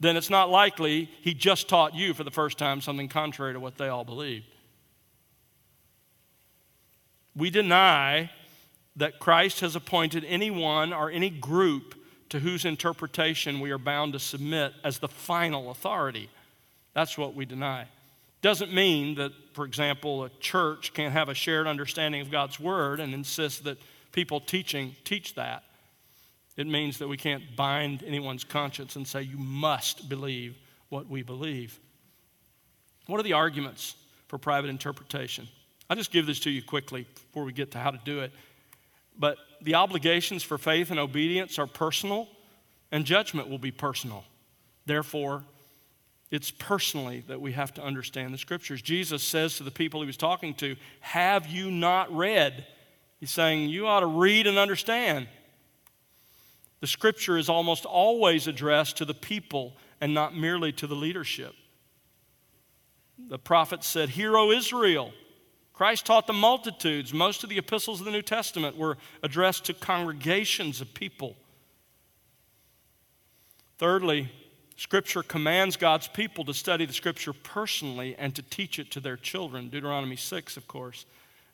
then 0.00 0.18
it's 0.18 0.30
not 0.30 0.50
likely 0.50 1.08
he 1.22 1.32
just 1.32 1.66
taught 1.66 1.94
you 1.94 2.12
for 2.12 2.24
the 2.24 2.30
first 2.30 2.58
time 2.58 2.82
something 2.82 3.08
contrary 3.08 3.54
to 3.54 3.60
what 3.60 3.78
they 3.78 3.88
all 3.88 4.04
believed. 4.04 4.44
We 7.34 7.50
deny 7.50 8.30
that 8.96 9.18
Christ 9.18 9.60
has 9.60 9.74
appointed 9.74 10.24
anyone 10.24 10.92
or 10.92 11.10
any 11.10 11.30
group 11.30 11.94
to 12.28 12.40
whose 12.40 12.64
interpretation 12.64 13.60
we 13.60 13.70
are 13.70 13.78
bound 13.78 14.12
to 14.12 14.18
submit 14.18 14.72
as 14.84 14.98
the 14.98 15.08
final 15.08 15.70
authority. 15.70 16.28
That's 16.94 17.16
what 17.16 17.34
we 17.34 17.44
deny. 17.44 17.86
Doesn't 18.42 18.72
mean 18.72 19.14
that, 19.14 19.32
for 19.52 19.64
example, 19.64 20.24
a 20.24 20.30
church 20.40 20.92
can't 20.94 21.12
have 21.12 21.28
a 21.28 21.34
shared 21.34 21.66
understanding 21.66 22.20
of 22.20 22.30
God's 22.30 22.58
word 22.58 23.00
and 23.00 23.14
insist 23.14 23.64
that 23.64 23.78
people 24.12 24.40
teaching 24.40 24.96
teach 25.04 25.34
that. 25.36 25.62
It 26.56 26.66
means 26.66 26.98
that 26.98 27.08
we 27.08 27.16
can't 27.16 27.56
bind 27.56 28.02
anyone's 28.02 28.44
conscience 28.44 28.96
and 28.96 29.06
say, 29.06 29.22
you 29.22 29.38
must 29.38 30.08
believe 30.08 30.56
what 30.90 31.08
we 31.08 31.22
believe. 31.22 31.78
What 33.06 33.20
are 33.20 33.22
the 33.22 33.32
arguments 33.32 33.94
for 34.28 34.38
private 34.38 34.68
interpretation? 34.68 35.48
I'll 35.92 35.96
just 35.96 36.10
give 36.10 36.24
this 36.24 36.40
to 36.40 36.50
you 36.50 36.62
quickly 36.62 37.06
before 37.14 37.44
we 37.44 37.52
get 37.52 37.72
to 37.72 37.78
how 37.78 37.90
to 37.90 38.00
do 38.02 38.20
it. 38.20 38.32
But 39.18 39.36
the 39.60 39.74
obligations 39.74 40.42
for 40.42 40.56
faith 40.56 40.90
and 40.90 40.98
obedience 40.98 41.58
are 41.58 41.66
personal, 41.66 42.28
and 42.90 43.04
judgment 43.04 43.50
will 43.50 43.58
be 43.58 43.72
personal. 43.72 44.24
Therefore, 44.86 45.44
it's 46.30 46.50
personally 46.50 47.24
that 47.28 47.42
we 47.42 47.52
have 47.52 47.74
to 47.74 47.82
understand 47.82 48.32
the 48.32 48.38
scriptures. 48.38 48.80
Jesus 48.80 49.22
says 49.22 49.58
to 49.58 49.64
the 49.64 49.70
people 49.70 50.00
he 50.00 50.06
was 50.06 50.16
talking 50.16 50.54
to, 50.54 50.76
Have 51.00 51.46
you 51.46 51.70
not 51.70 52.10
read? 52.10 52.66
He's 53.20 53.30
saying, 53.30 53.68
You 53.68 53.86
ought 53.86 54.00
to 54.00 54.06
read 54.06 54.46
and 54.46 54.56
understand. 54.56 55.28
The 56.80 56.86
scripture 56.86 57.36
is 57.36 57.50
almost 57.50 57.84
always 57.84 58.46
addressed 58.46 58.96
to 58.96 59.04
the 59.04 59.12
people 59.12 59.76
and 60.00 60.14
not 60.14 60.34
merely 60.34 60.72
to 60.72 60.86
the 60.86 60.96
leadership. 60.96 61.52
The 63.28 63.38
prophet 63.38 63.84
said, 63.84 64.08
Hear, 64.08 64.38
O 64.38 64.52
Israel. 64.52 65.12
Christ 65.72 66.06
taught 66.06 66.26
the 66.26 66.32
multitudes. 66.32 67.14
Most 67.14 67.42
of 67.44 67.50
the 67.50 67.58
epistles 67.58 68.00
of 68.00 68.06
the 68.06 68.12
New 68.12 68.22
Testament 68.22 68.76
were 68.76 68.98
addressed 69.22 69.64
to 69.66 69.74
congregations 69.74 70.80
of 70.80 70.92
people. 70.94 71.36
Thirdly, 73.78 74.30
Scripture 74.76 75.22
commands 75.22 75.76
God's 75.76 76.08
people 76.08 76.44
to 76.44 76.54
study 76.54 76.86
the 76.86 76.92
Scripture 76.92 77.32
personally 77.32 78.14
and 78.18 78.34
to 78.34 78.42
teach 78.42 78.78
it 78.78 78.90
to 78.92 79.00
their 79.00 79.16
children. 79.16 79.68
Deuteronomy 79.68 80.16
6, 80.16 80.56
of 80.56 80.66
course, 80.68 81.04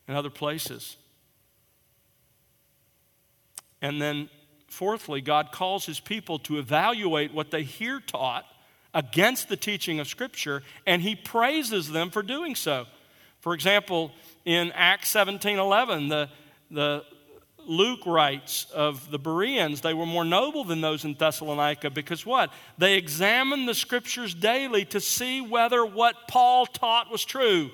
and 0.07 0.17
other 0.17 0.29
places. 0.29 0.97
And 3.81 4.01
then, 4.01 4.29
fourthly, 4.67 5.21
God 5.21 5.51
calls 5.51 5.85
His 5.85 5.99
people 5.99 6.39
to 6.39 6.59
evaluate 6.59 7.33
what 7.33 7.51
they 7.51 7.63
hear 7.63 7.99
taught 7.99 8.45
against 8.93 9.47
the 9.47 9.57
teaching 9.57 9.99
of 9.99 10.07
Scripture, 10.07 10.63
and 10.85 11.01
He 11.01 11.15
praises 11.15 11.89
them 11.89 12.09
for 12.09 12.21
doing 12.21 12.55
so. 12.55 12.85
For 13.39 13.53
example, 13.53 14.11
in 14.45 14.71
Acts 14.73 15.09
17 15.09 15.57
11, 15.57 16.09
the, 16.09 16.29
the 16.71 17.03
Luke 17.65 18.05
writes 18.05 18.65
of 18.73 19.11
the 19.11 19.19
Bereans, 19.19 19.81
they 19.81 19.93
were 19.93 20.05
more 20.05 20.25
noble 20.25 20.63
than 20.63 20.81
those 20.81 21.05
in 21.05 21.13
Thessalonica 21.13 21.89
because 21.89 22.25
what? 22.25 22.51
They 22.77 22.95
examined 22.95 23.67
the 23.67 23.75
scriptures 23.75 24.33
daily 24.33 24.85
to 24.85 24.99
see 24.99 25.39
whether 25.39 25.85
what 25.85 26.27
Paul 26.27 26.65
taught 26.65 27.11
was 27.11 27.23
true. 27.23 27.69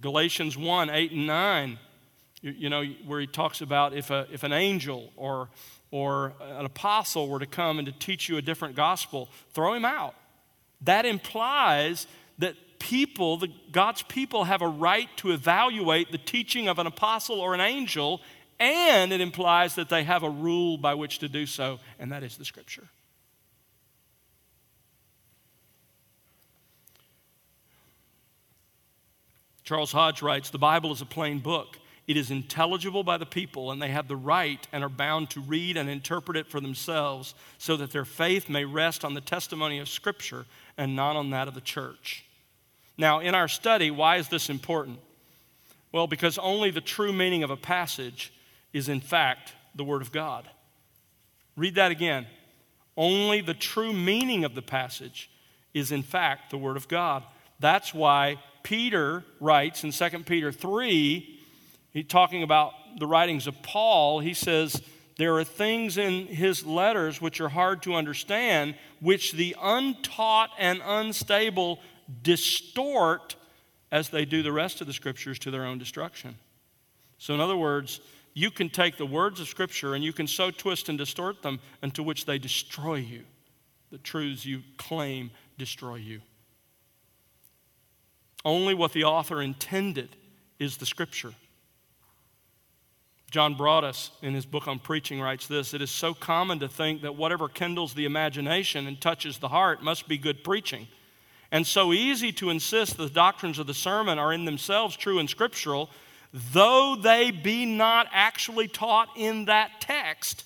Galatians 0.00 0.56
1 0.56 0.90
8 0.90 1.12
and 1.12 1.26
9, 1.26 1.78
you, 2.42 2.50
you, 2.52 2.70
know, 2.70 2.84
where 3.04 3.20
he 3.20 3.26
talks 3.26 3.62
about 3.62 3.94
if, 3.94 4.10
a, 4.10 4.26
if 4.30 4.42
an 4.42 4.52
angel 4.52 5.10
or, 5.16 5.48
or 5.90 6.34
an 6.40 6.66
apostle 6.66 7.28
were 7.28 7.38
to 7.38 7.46
come 7.46 7.78
and 7.78 7.86
to 7.86 7.92
teach 7.92 8.28
you 8.28 8.36
a 8.36 8.42
different 8.42 8.76
gospel, 8.76 9.28
throw 9.52 9.72
him 9.72 9.84
out. 9.84 10.14
That 10.82 11.06
implies 11.06 12.06
people, 12.78 13.36
the, 13.36 13.48
God's 13.72 14.02
people, 14.02 14.44
have 14.44 14.62
a 14.62 14.68
right 14.68 15.08
to 15.18 15.32
evaluate 15.32 16.12
the 16.12 16.18
teaching 16.18 16.68
of 16.68 16.78
an 16.78 16.86
apostle 16.86 17.40
or 17.40 17.54
an 17.54 17.60
angel, 17.60 18.20
and 18.58 19.12
it 19.12 19.20
implies 19.20 19.74
that 19.74 19.88
they 19.88 20.04
have 20.04 20.22
a 20.22 20.30
rule 20.30 20.78
by 20.78 20.94
which 20.94 21.18
to 21.20 21.28
do 21.28 21.46
so, 21.46 21.78
and 21.98 22.12
that 22.12 22.22
is 22.22 22.36
the 22.36 22.44
scripture. 22.44 22.88
Charles 29.66 29.90
Hodge 29.90 30.22
writes 30.22 30.50
The 30.50 30.58
Bible 30.58 30.92
is 30.92 31.00
a 31.00 31.06
plain 31.06 31.40
book. 31.40 31.78
It 32.06 32.16
is 32.16 32.30
intelligible 32.30 33.02
by 33.02 33.18
the 33.18 33.26
people, 33.26 33.72
and 33.72 33.82
they 33.82 33.88
have 33.88 34.06
the 34.06 34.14
right 34.14 34.64
and 34.72 34.84
are 34.84 34.88
bound 34.88 35.28
to 35.30 35.40
read 35.40 35.76
and 35.76 35.90
interpret 35.90 36.36
it 36.36 36.46
for 36.46 36.60
themselves 36.60 37.34
so 37.58 37.76
that 37.78 37.90
their 37.90 38.04
faith 38.04 38.48
may 38.48 38.64
rest 38.64 39.04
on 39.04 39.14
the 39.14 39.20
testimony 39.20 39.80
of 39.80 39.88
Scripture 39.88 40.46
and 40.78 40.94
not 40.94 41.16
on 41.16 41.30
that 41.30 41.48
of 41.48 41.54
the 41.54 41.60
church. 41.60 42.25
Now, 42.98 43.20
in 43.20 43.34
our 43.34 43.48
study, 43.48 43.90
why 43.90 44.16
is 44.16 44.28
this 44.28 44.48
important? 44.48 44.98
Well, 45.92 46.06
because 46.06 46.38
only 46.38 46.70
the 46.70 46.80
true 46.80 47.12
meaning 47.12 47.42
of 47.42 47.50
a 47.50 47.56
passage 47.56 48.32
is, 48.72 48.88
in 48.88 49.00
fact, 49.00 49.52
the 49.74 49.84
Word 49.84 50.02
of 50.02 50.12
God. 50.12 50.48
Read 51.56 51.74
that 51.76 51.90
again. 51.90 52.26
Only 52.96 53.40
the 53.40 53.54
true 53.54 53.92
meaning 53.92 54.44
of 54.44 54.54
the 54.54 54.62
passage 54.62 55.30
is, 55.74 55.92
in 55.92 56.02
fact, 56.02 56.50
the 56.50 56.58
Word 56.58 56.76
of 56.76 56.88
God. 56.88 57.22
That's 57.60 57.92
why 57.94 58.38
Peter 58.62 59.24
writes 59.40 59.84
in 59.84 59.92
2 59.92 60.24
Peter 60.24 60.50
3, 60.52 61.40
he's 61.92 62.06
talking 62.06 62.42
about 62.42 62.72
the 62.98 63.06
writings 63.06 63.46
of 63.46 63.62
Paul. 63.62 64.20
He 64.20 64.34
says, 64.34 64.82
There 65.18 65.36
are 65.36 65.44
things 65.44 65.98
in 65.98 66.26
his 66.26 66.64
letters 66.64 67.20
which 67.20 67.40
are 67.40 67.48
hard 67.48 67.82
to 67.82 67.94
understand, 67.94 68.74
which 69.00 69.32
the 69.32 69.54
untaught 69.60 70.50
and 70.58 70.80
unstable 70.84 71.80
distort 72.22 73.36
as 73.92 74.08
they 74.08 74.24
do 74.24 74.42
the 74.42 74.52
rest 74.52 74.80
of 74.80 74.86
the 74.86 74.92
scriptures 74.92 75.38
to 75.40 75.50
their 75.50 75.64
own 75.64 75.78
destruction. 75.78 76.36
So, 77.18 77.34
in 77.34 77.40
other 77.40 77.56
words, 77.56 78.00
you 78.34 78.50
can 78.50 78.68
take 78.68 78.98
the 78.98 79.06
words 79.06 79.40
of 79.40 79.48
Scripture 79.48 79.94
and 79.94 80.04
you 80.04 80.12
can 80.12 80.26
so 80.26 80.50
twist 80.50 80.90
and 80.90 80.98
distort 80.98 81.40
them 81.40 81.58
unto 81.82 82.02
which 82.02 82.26
they 82.26 82.38
destroy 82.38 82.96
you. 82.96 83.22
The 83.90 83.96
truths 83.96 84.44
you 84.44 84.62
claim 84.76 85.30
destroy 85.56 85.94
you. 85.94 86.20
Only 88.44 88.74
what 88.74 88.92
the 88.92 89.04
author 89.04 89.40
intended 89.40 90.16
is 90.58 90.76
the 90.76 90.84
Scripture. 90.84 91.32
John 93.30 93.54
Broadus, 93.54 94.10
in 94.20 94.34
his 94.34 94.44
book 94.44 94.68
on 94.68 94.78
preaching, 94.78 95.20
writes 95.20 95.46
this 95.46 95.72
It 95.72 95.80
is 95.80 95.90
so 95.90 96.12
common 96.12 96.58
to 96.58 96.68
think 96.68 97.02
that 97.02 97.16
whatever 97.16 97.48
kindles 97.48 97.94
the 97.94 98.04
imagination 98.04 98.86
and 98.86 99.00
touches 99.00 99.38
the 99.38 99.48
heart 99.48 99.82
must 99.82 100.08
be 100.08 100.18
good 100.18 100.44
preaching 100.44 100.88
and 101.52 101.66
so 101.66 101.92
easy 101.92 102.32
to 102.32 102.50
insist 102.50 102.96
the 102.96 103.08
doctrines 103.08 103.58
of 103.58 103.66
the 103.66 103.74
sermon 103.74 104.18
are 104.18 104.32
in 104.32 104.44
themselves 104.44 104.96
true 104.96 105.18
and 105.18 105.30
scriptural, 105.30 105.90
though 106.52 106.96
they 107.00 107.30
be 107.30 107.64
not 107.64 108.08
actually 108.12 108.68
taught 108.68 109.08
in 109.16 109.46
that 109.46 109.80
text, 109.80 110.44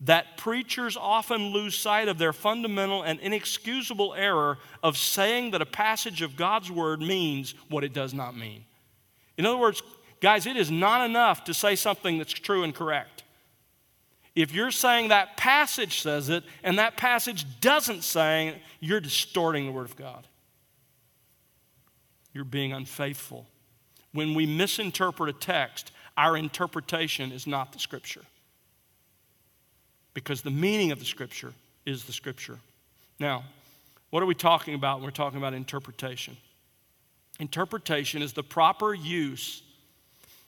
that 0.00 0.36
preachers 0.36 0.96
often 0.96 1.48
lose 1.48 1.76
sight 1.76 2.08
of 2.08 2.18
their 2.18 2.32
fundamental 2.32 3.02
and 3.02 3.18
inexcusable 3.20 4.14
error 4.14 4.58
of 4.82 4.96
saying 4.96 5.50
that 5.50 5.62
a 5.62 5.66
passage 5.66 6.22
of 6.22 6.36
God's 6.36 6.70
word 6.70 7.00
means 7.00 7.54
what 7.68 7.84
it 7.84 7.92
does 7.92 8.14
not 8.14 8.36
mean. 8.36 8.64
In 9.36 9.44
other 9.44 9.58
words, 9.58 9.82
guys, 10.20 10.46
it 10.46 10.56
is 10.56 10.70
not 10.70 11.08
enough 11.08 11.44
to 11.44 11.54
say 11.54 11.74
something 11.76 12.18
that's 12.18 12.32
true 12.32 12.62
and 12.62 12.74
correct. 12.74 13.24
If 14.36 14.52
you're 14.52 14.70
saying 14.70 15.08
that 15.08 15.36
passage 15.36 16.00
says 16.00 16.28
it 16.28 16.44
and 16.62 16.78
that 16.78 16.96
passage 16.96 17.44
doesn't 17.60 18.02
say 18.02 18.48
it, 18.48 18.58
you're 18.78 19.00
distorting 19.00 19.66
the 19.66 19.72
Word 19.72 19.86
of 19.86 19.96
God 19.96 20.26
you're 22.32 22.44
being 22.44 22.72
unfaithful. 22.72 23.46
When 24.12 24.34
we 24.34 24.46
misinterpret 24.46 25.28
a 25.28 25.38
text, 25.38 25.92
our 26.16 26.36
interpretation 26.36 27.32
is 27.32 27.46
not 27.46 27.72
the 27.72 27.78
Scripture. 27.78 28.22
Because 30.14 30.42
the 30.42 30.50
meaning 30.50 30.90
of 30.90 30.98
the 30.98 31.04
Scripture 31.04 31.52
is 31.86 32.04
the 32.04 32.12
Scripture. 32.12 32.58
Now, 33.20 33.44
what 34.10 34.22
are 34.22 34.26
we 34.26 34.34
talking 34.34 34.74
about 34.74 34.98
when 34.98 35.04
we're 35.04 35.10
talking 35.10 35.38
about 35.38 35.54
interpretation? 35.54 36.36
Interpretation 37.38 38.22
is 38.22 38.32
the 38.32 38.42
proper 38.42 38.94
use, 38.94 39.62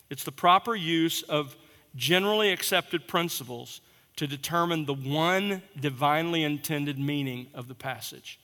it's 0.08 0.24
the 0.24 0.32
proper 0.32 0.74
use 0.74 1.22
of 1.22 1.56
generally 1.94 2.50
accepted 2.50 3.06
principles 3.06 3.80
to 4.16 4.26
determine 4.26 4.86
the 4.86 4.94
one 4.94 5.62
divinely 5.78 6.42
intended 6.42 6.98
meaning 6.98 7.46
of 7.54 7.68
the 7.68 7.74
passage 7.74 8.39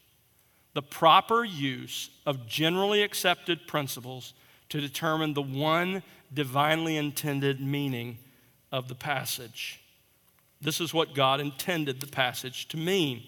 the 0.77 0.83
proper 0.83 1.43
use 1.43 2.11
of 2.27 2.47
generally 2.47 3.03
accepted 3.03 3.67
principles 3.67 4.35
to 4.69 4.79
determine 4.79 5.33
the 5.33 5.41
one 5.41 6.03
divinely 6.35 6.99
intended 6.99 7.63
meaning 7.63 8.19
of 8.71 8.87
the 8.87 8.95
passage. 8.95 9.81
This 10.61 10.79
is 10.83 10.93
what 10.93 11.15
God 11.15 11.41
intended 11.41 11.99
the 11.99 12.07
passage 12.07 12.69
to 12.69 12.77
mean. 12.77 13.23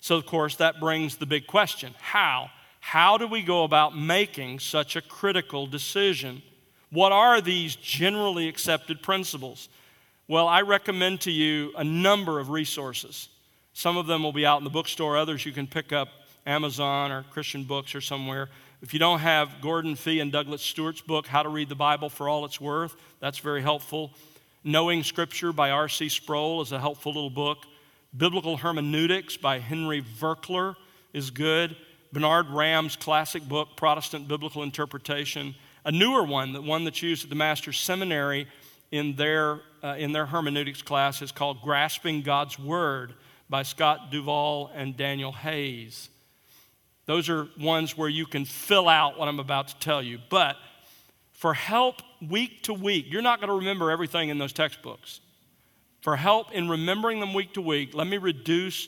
So, 0.00 0.16
of 0.16 0.26
course, 0.26 0.56
that 0.56 0.80
brings 0.80 1.16
the 1.16 1.26
big 1.26 1.46
question 1.46 1.94
how? 2.00 2.50
How 2.80 3.16
do 3.18 3.28
we 3.28 3.42
go 3.42 3.62
about 3.62 3.96
making 3.96 4.58
such 4.58 4.96
a 4.96 5.00
critical 5.00 5.68
decision? 5.68 6.42
What 6.90 7.12
are 7.12 7.40
these 7.40 7.76
generally 7.76 8.48
accepted 8.48 9.00
principles? 9.00 9.68
Well, 10.26 10.48
I 10.48 10.62
recommend 10.62 11.20
to 11.20 11.30
you 11.30 11.72
a 11.76 11.84
number 11.84 12.40
of 12.40 12.50
resources. 12.50 13.28
Some 13.74 13.96
of 13.96 14.08
them 14.08 14.24
will 14.24 14.32
be 14.32 14.44
out 14.44 14.58
in 14.58 14.64
the 14.64 14.70
bookstore, 14.70 15.16
others 15.16 15.46
you 15.46 15.52
can 15.52 15.68
pick 15.68 15.92
up 15.92 16.08
Amazon 16.46 17.12
or 17.12 17.24
Christian 17.30 17.64
Books 17.64 17.94
or 17.94 18.00
somewhere. 18.00 18.48
If 18.82 18.94
you 18.94 18.98
don't 18.98 19.18
have 19.18 19.60
Gordon 19.60 19.94
Fee 19.94 20.20
and 20.20 20.32
Douglas 20.32 20.62
Stuart's 20.62 21.02
book, 21.02 21.26
How 21.26 21.42
to 21.42 21.48
Read 21.48 21.68
the 21.68 21.74
Bible 21.74 22.08
for 22.08 22.28
All 22.28 22.44
It's 22.44 22.60
Worth, 22.60 22.96
that's 23.20 23.38
very 23.38 23.62
helpful. 23.62 24.12
Knowing 24.64 25.02
Scripture 25.02 25.52
by 25.52 25.70
R.C. 25.70 26.08
Sproul 26.08 26.62
is 26.62 26.72
a 26.72 26.78
helpful 26.78 27.12
little 27.12 27.30
book. 27.30 27.58
Biblical 28.16 28.56
Hermeneutics 28.56 29.36
by 29.36 29.58
Henry 29.58 30.02
Virkler 30.02 30.76
is 31.12 31.30
good. 31.30 31.76
Bernard 32.12 32.48
Ramm's 32.48 32.96
classic 32.96 33.46
book, 33.48 33.76
Protestant 33.76 34.26
Biblical 34.28 34.62
Interpretation. 34.62 35.54
A 35.84 35.92
newer 35.92 36.24
one, 36.24 36.52
the 36.52 36.60
one 36.60 36.84
that's 36.84 37.02
used 37.02 37.24
at 37.24 37.30
the 37.30 37.36
Master's 37.36 37.78
Seminary 37.78 38.48
in 38.90 39.14
their, 39.14 39.60
uh, 39.82 39.94
in 39.98 40.12
their 40.12 40.26
hermeneutics 40.26 40.82
class, 40.82 41.22
is 41.22 41.32
called 41.32 41.62
Grasping 41.62 42.22
God's 42.22 42.58
Word 42.58 43.14
by 43.48 43.62
Scott 43.62 44.10
Duvall 44.10 44.70
and 44.74 44.96
Daniel 44.96 45.32
Hays. 45.32 46.08
Those 47.10 47.28
are 47.28 47.48
ones 47.58 47.98
where 47.98 48.08
you 48.08 48.24
can 48.24 48.44
fill 48.44 48.88
out 48.88 49.18
what 49.18 49.26
I'm 49.26 49.40
about 49.40 49.66
to 49.66 49.76
tell 49.80 50.00
you. 50.00 50.20
But 50.28 50.54
for 51.32 51.54
help 51.54 52.02
week 52.24 52.62
to 52.62 52.72
week, 52.72 53.06
you're 53.08 53.20
not 53.20 53.40
going 53.40 53.48
to 53.48 53.56
remember 53.56 53.90
everything 53.90 54.28
in 54.28 54.38
those 54.38 54.52
textbooks. 54.52 55.18
For 56.02 56.14
help 56.14 56.52
in 56.52 56.68
remembering 56.68 57.18
them 57.18 57.34
week 57.34 57.54
to 57.54 57.62
week, 57.62 57.94
let 57.94 58.06
me 58.06 58.16
reduce 58.16 58.86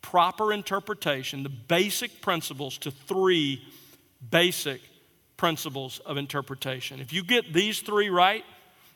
proper 0.00 0.50
interpretation, 0.50 1.42
the 1.42 1.50
basic 1.50 2.22
principles, 2.22 2.78
to 2.78 2.90
three 2.90 3.62
basic 4.30 4.80
principles 5.36 5.98
of 6.06 6.16
interpretation. 6.16 7.00
If 7.00 7.12
you 7.12 7.22
get 7.22 7.52
these 7.52 7.80
three 7.80 8.08
right, 8.08 8.46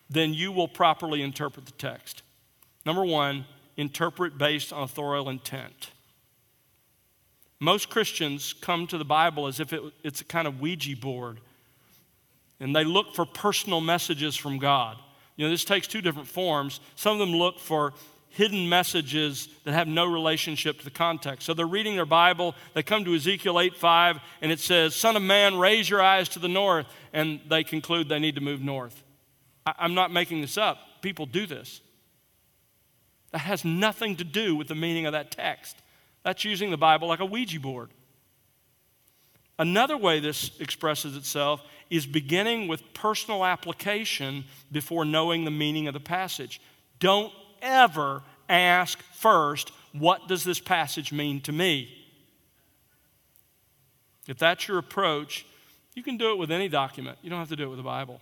then 0.09 0.33
you 0.33 0.51
will 0.51 0.67
properly 0.67 1.21
interpret 1.21 1.67
the 1.67 1.73
text. 1.73 2.23
Number 2.87 3.05
one, 3.05 3.45
interpret 3.77 4.39
based 4.39 4.73
on 4.73 4.83
authorial 4.83 5.29
intent. 5.29 5.91
Most 7.63 7.91
Christians 7.91 8.57
come 8.61 8.89
to 8.89 8.99
the 8.99 9.05
Bible 9.05 9.47
as 9.47 9.61
if 9.61 9.73
it, 9.73 9.81
it's 10.03 10.21
a 10.21 10.25
kind 10.25 10.49
of 10.49 10.61
Ouija 10.61 10.97
board, 10.97 11.39
and 12.59 12.75
they 12.75 12.83
look 12.83 13.15
for 13.15 13.25
personal 13.25 13.81
messages 13.81 14.35
from 14.35 14.59
God. 14.59 14.97
You 15.37 15.47
know, 15.47 15.51
this 15.53 15.65
takes 15.65 15.87
two 15.87 16.01
different 16.01 16.27
forms. 16.27 16.81
Some 16.97 17.13
of 17.13 17.19
them 17.21 17.37
look 17.37 17.61
for 17.61 17.95
hidden 18.31 18.69
messages 18.69 19.49
that 19.63 19.75
have 19.75 19.87
no 19.87 20.07
relationship 20.07 20.79
to 20.81 20.85
the 20.85 20.91
context. 20.91 21.47
So 21.47 21.55
they're 21.55 21.65
reading 21.65 21.95
their 21.95 22.05
Bible, 22.05 22.57
they 22.75 22.83
come 22.83 23.05
to 23.05 23.15
Ezekiel 23.15 23.61
8 23.61 23.77
5, 23.77 24.19
and 24.41 24.51
it 24.51 24.59
says, 24.59 24.97
Son 24.97 25.15
of 25.15 25.23
man, 25.23 25.57
raise 25.57 25.89
your 25.89 26.03
eyes 26.03 26.29
to 26.31 26.41
the 26.41 26.49
north, 26.49 26.87
and 27.13 27.39
they 27.49 27.63
conclude 27.63 28.09
they 28.09 28.19
need 28.19 28.35
to 28.35 28.41
move 28.41 28.61
north. 28.61 29.05
I, 29.65 29.75
I'm 29.79 29.95
not 29.95 30.11
making 30.11 30.41
this 30.41 30.59
up. 30.59 30.79
People 31.01 31.27
do 31.27 31.47
this. 31.47 31.81
That 33.31 33.43
has 33.43 33.65
nothing 33.65 34.17
to 34.17 34.25
do 34.25 34.57
with 34.57 34.67
the 34.67 34.75
meaning 34.75 35.07
of 35.07 35.13
that 35.13 35.31
text. 35.31 35.77
That's 36.23 36.45
using 36.45 36.71
the 36.71 36.77
Bible 36.77 37.09
like 37.09 37.21
a 37.21 37.25
Ouija 37.25 37.61
board. 37.61 37.91
Another 39.59 39.97
way 39.97 40.21
this 40.21 40.51
expresses 40.61 41.17
itself 41.17 41.63
is 41.91 42.07
beginning 42.07 42.69
with 42.69 42.95
personal 42.95 43.45
application 43.45 44.45
before 44.71 45.05
knowing 45.05 45.45
the 45.45 45.51
meaning 45.51 45.87
of 45.87 45.95
the 45.95 46.01
passage. 46.01 46.61
Don't 46.99 47.33
ever 47.61 48.23
ask 48.49 49.01
first, 49.15 49.71
what 49.93 50.27
does 50.27 50.43
this 50.43 50.59
passage 50.59 51.13
mean 51.13 51.41
to 51.43 51.53
me? 51.53 51.93
If 54.27 54.39
that's 54.39 54.69
your 54.69 54.79
approach, 54.79 55.45
you 55.95 56.03
can 56.03 56.17
do 56.17 56.33
it 56.33 56.39
with 56.39 56.51
any 56.51 56.69
document. 56.69 57.19
You 57.23 57.31
don't 57.31 57.39
have 57.39 57.51
to 57.51 57.57
do 57.57 57.65
it 57.65 57.69
with 57.69 57.79
the 57.79 57.85
Bible. 57.85 58.21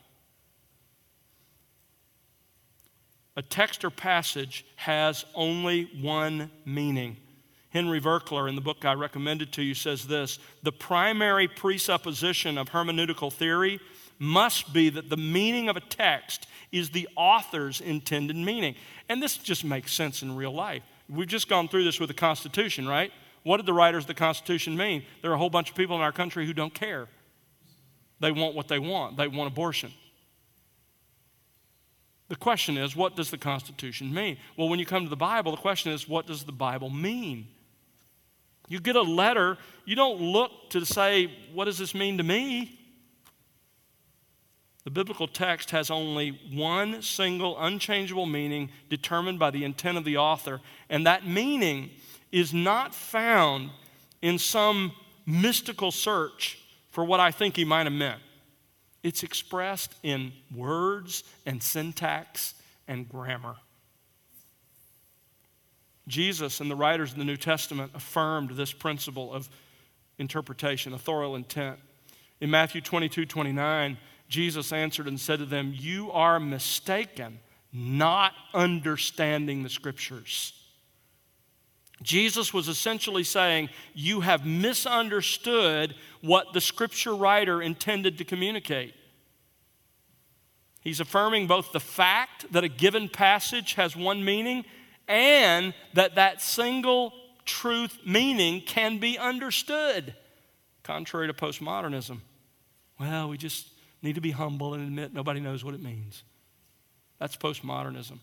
A 3.36 3.42
text 3.42 3.84
or 3.84 3.90
passage 3.90 4.66
has 4.76 5.24
only 5.34 5.84
one 6.00 6.50
meaning. 6.64 7.16
Henry 7.70 8.00
Virkler, 8.00 8.48
in 8.48 8.56
the 8.56 8.60
book 8.60 8.84
I 8.84 8.94
recommended 8.94 9.52
to 9.52 9.62
you, 9.62 9.74
says 9.74 10.06
this 10.06 10.38
The 10.62 10.72
primary 10.72 11.48
presupposition 11.48 12.58
of 12.58 12.70
hermeneutical 12.70 13.32
theory 13.32 13.80
must 14.18 14.72
be 14.72 14.90
that 14.90 15.08
the 15.08 15.16
meaning 15.16 15.68
of 15.68 15.76
a 15.76 15.80
text 15.80 16.46
is 16.72 16.90
the 16.90 17.08
author's 17.16 17.80
intended 17.80 18.36
meaning. 18.36 18.74
And 19.08 19.22
this 19.22 19.36
just 19.36 19.64
makes 19.64 19.94
sense 19.94 20.22
in 20.22 20.36
real 20.36 20.52
life. 20.52 20.82
We've 21.08 21.26
just 21.26 21.48
gone 21.48 21.68
through 21.68 21.84
this 21.84 21.98
with 21.98 22.08
the 22.08 22.14
Constitution, 22.14 22.86
right? 22.86 23.12
What 23.42 23.56
did 23.56 23.66
the 23.66 23.72
writers 23.72 24.04
of 24.04 24.08
the 24.08 24.14
Constitution 24.14 24.76
mean? 24.76 25.04
There 25.22 25.30
are 25.30 25.34
a 25.34 25.38
whole 25.38 25.50
bunch 25.50 25.70
of 25.70 25.76
people 25.76 25.96
in 25.96 26.02
our 26.02 26.12
country 26.12 26.46
who 26.46 26.52
don't 26.52 26.74
care. 26.74 27.08
They 28.20 28.30
want 28.30 28.54
what 28.54 28.68
they 28.68 28.78
want, 28.78 29.16
they 29.16 29.28
want 29.28 29.50
abortion. 29.50 29.92
The 32.28 32.36
question 32.36 32.76
is, 32.76 32.94
what 32.94 33.16
does 33.16 33.30
the 33.30 33.38
Constitution 33.38 34.14
mean? 34.14 34.36
Well, 34.56 34.68
when 34.68 34.78
you 34.78 34.86
come 34.86 35.02
to 35.02 35.10
the 35.10 35.16
Bible, 35.16 35.50
the 35.50 35.58
question 35.60 35.90
is, 35.90 36.08
what 36.08 36.26
does 36.26 36.44
the 36.44 36.52
Bible 36.52 36.90
mean? 36.90 37.48
You 38.70 38.78
get 38.78 38.94
a 38.94 39.02
letter, 39.02 39.58
you 39.84 39.96
don't 39.96 40.20
look 40.20 40.70
to 40.70 40.86
say, 40.86 41.28
what 41.52 41.64
does 41.64 41.76
this 41.76 41.92
mean 41.92 42.18
to 42.18 42.22
me? 42.22 42.78
The 44.84 44.92
biblical 44.92 45.26
text 45.26 45.72
has 45.72 45.90
only 45.90 46.40
one 46.52 47.02
single 47.02 47.58
unchangeable 47.58 48.26
meaning 48.26 48.70
determined 48.88 49.40
by 49.40 49.50
the 49.50 49.64
intent 49.64 49.98
of 49.98 50.04
the 50.04 50.18
author, 50.18 50.60
and 50.88 51.04
that 51.04 51.26
meaning 51.26 51.90
is 52.30 52.54
not 52.54 52.94
found 52.94 53.70
in 54.22 54.38
some 54.38 54.92
mystical 55.26 55.90
search 55.90 56.56
for 56.90 57.04
what 57.04 57.18
I 57.18 57.32
think 57.32 57.56
he 57.56 57.64
might 57.64 57.86
have 57.86 57.92
meant. 57.92 58.20
It's 59.02 59.24
expressed 59.24 59.96
in 60.04 60.32
words 60.54 61.24
and 61.44 61.60
syntax 61.60 62.54
and 62.86 63.08
grammar. 63.08 63.56
Jesus 66.10 66.60
and 66.60 66.70
the 66.70 66.76
writers 66.76 67.12
of 67.12 67.18
the 67.18 67.24
New 67.24 67.36
Testament 67.36 67.92
affirmed 67.94 68.50
this 68.50 68.72
principle 68.72 69.32
of 69.32 69.48
interpretation, 70.18 70.92
authorial 70.92 71.36
intent. 71.36 71.78
In 72.40 72.50
Matthew 72.50 72.80
22 72.80 73.24
29, 73.24 73.96
Jesus 74.28 74.72
answered 74.72 75.08
and 75.08 75.18
said 75.18 75.38
to 75.38 75.46
them, 75.46 75.72
You 75.74 76.10
are 76.12 76.38
mistaken, 76.38 77.38
not 77.72 78.32
understanding 78.52 79.62
the 79.62 79.68
scriptures. 79.68 80.52
Jesus 82.02 82.52
was 82.52 82.68
essentially 82.68 83.24
saying, 83.24 83.68
You 83.94 84.20
have 84.20 84.44
misunderstood 84.44 85.94
what 86.22 86.52
the 86.52 86.60
scripture 86.60 87.14
writer 87.14 87.62
intended 87.62 88.18
to 88.18 88.24
communicate. 88.24 88.94
He's 90.80 91.00
affirming 91.00 91.46
both 91.46 91.72
the 91.72 91.80
fact 91.80 92.50
that 92.52 92.64
a 92.64 92.68
given 92.68 93.08
passage 93.08 93.74
has 93.74 93.94
one 93.94 94.24
meaning 94.24 94.64
and 95.10 95.74
that 95.94 96.14
that 96.14 96.40
single 96.40 97.12
truth 97.44 97.98
meaning 98.06 98.62
can 98.62 98.98
be 98.98 99.18
understood, 99.18 100.14
contrary 100.84 101.26
to 101.26 101.34
postmodernism. 101.34 102.20
Well, 102.98 103.28
we 103.28 103.36
just 103.36 103.68
need 104.02 104.14
to 104.14 104.20
be 104.20 104.30
humble 104.30 104.72
and 104.72 104.84
admit 104.84 105.12
nobody 105.12 105.40
knows 105.40 105.64
what 105.64 105.74
it 105.74 105.82
means. 105.82 106.22
That's 107.18 107.36
postmodernism. 107.36 108.18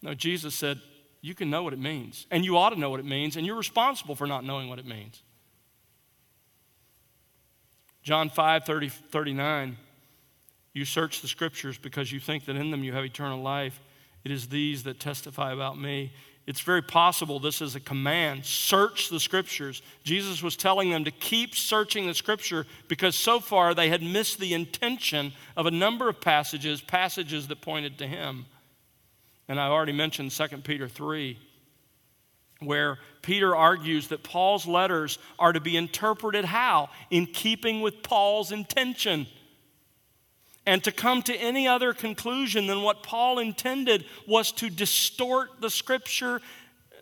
No, 0.00 0.14
Jesus 0.14 0.54
said, 0.54 0.80
you 1.20 1.34
can 1.34 1.50
know 1.50 1.62
what 1.62 1.72
it 1.72 1.78
means, 1.78 2.26
and 2.30 2.44
you 2.44 2.56
ought 2.56 2.70
to 2.70 2.78
know 2.78 2.90
what 2.90 2.98
it 2.98 3.06
means, 3.06 3.36
and 3.36 3.46
you're 3.46 3.56
responsible 3.56 4.16
for 4.16 4.26
not 4.26 4.44
knowing 4.44 4.68
what 4.68 4.78
it 4.78 4.86
means. 4.86 5.22
John 8.02 8.30
5 8.30 8.64
30, 8.64 8.88
39. 8.88 9.76
You 10.72 10.84
search 10.86 11.20
the 11.20 11.28
scriptures 11.28 11.76
because 11.76 12.10
you 12.10 12.18
think 12.18 12.46
that 12.46 12.56
in 12.56 12.70
them 12.70 12.82
you 12.82 12.94
have 12.94 13.04
eternal 13.04 13.42
life. 13.42 13.78
It 14.24 14.30
is 14.30 14.48
these 14.48 14.84
that 14.84 15.00
testify 15.00 15.52
about 15.52 15.78
me. 15.78 16.12
It's 16.44 16.60
very 16.60 16.82
possible 16.82 17.38
this 17.38 17.60
is 17.60 17.76
a 17.76 17.80
command 17.80 18.44
search 18.44 19.08
the 19.08 19.20
scriptures. 19.20 19.80
Jesus 20.02 20.42
was 20.42 20.56
telling 20.56 20.90
them 20.90 21.04
to 21.04 21.10
keep 21.12 21.54
searching 21.54 22.06
the 22.06 22.14
scripture 22.14 22.66
because 22.88 23.14
so 23.14 23.38
far 23.38 23.74
they 23.74 23.88
had 23.88 24.02
missed 24.02 24.40
the 24.40 24.54
intention 24.54 25.32
of 25.56 25.66
a 25.66 25.70
number 25.70 26.08
of 26.08 26.20
passages, 26.20 26.80
passages 26.80 27.46
that 27.48 27.60
pointed 27.60 27.98
to 27.98 28.06
him. 28.06 28.46
And 29.48 29.60
I 29.60 29.68
already 29.68 29.92
mentioned 29.92 30.32
2 30.32 30.48
Peter 30.58 30.88
3, 30.88 31.38
where 32.60 32.98
Peter 33.22 33.54
argues 33.54 34.08
that 34.08 34.24
Paul's 34.24 34.66
letters 34.66 35.18
are 35.38 35.52
to 35.52 35.60
be 35.60 35.76
interpreted 35.76 36.44
how? 36.44 36.90
In 37.10 37.26
keeping 37.26 37.82
with 37.82 38.02
Paul's 38.02 38.50
intention. 38.50 39.26
And 40.64 40.82
to 40.84 40.92
come 40.92 41.22
to 41.22 41.34
any 41.34 41.66
other 41.66 41.92
conclusion 41.92 42.66
than 42.66 42.82
what 42.82 43.02
Paul 43.02 43.38
intended 43.38 44.04
was 44.28 44.52
to 44.52 44.70
distort 44.70 45.60
the 45.60 45.70
scripture, 45.70 46.40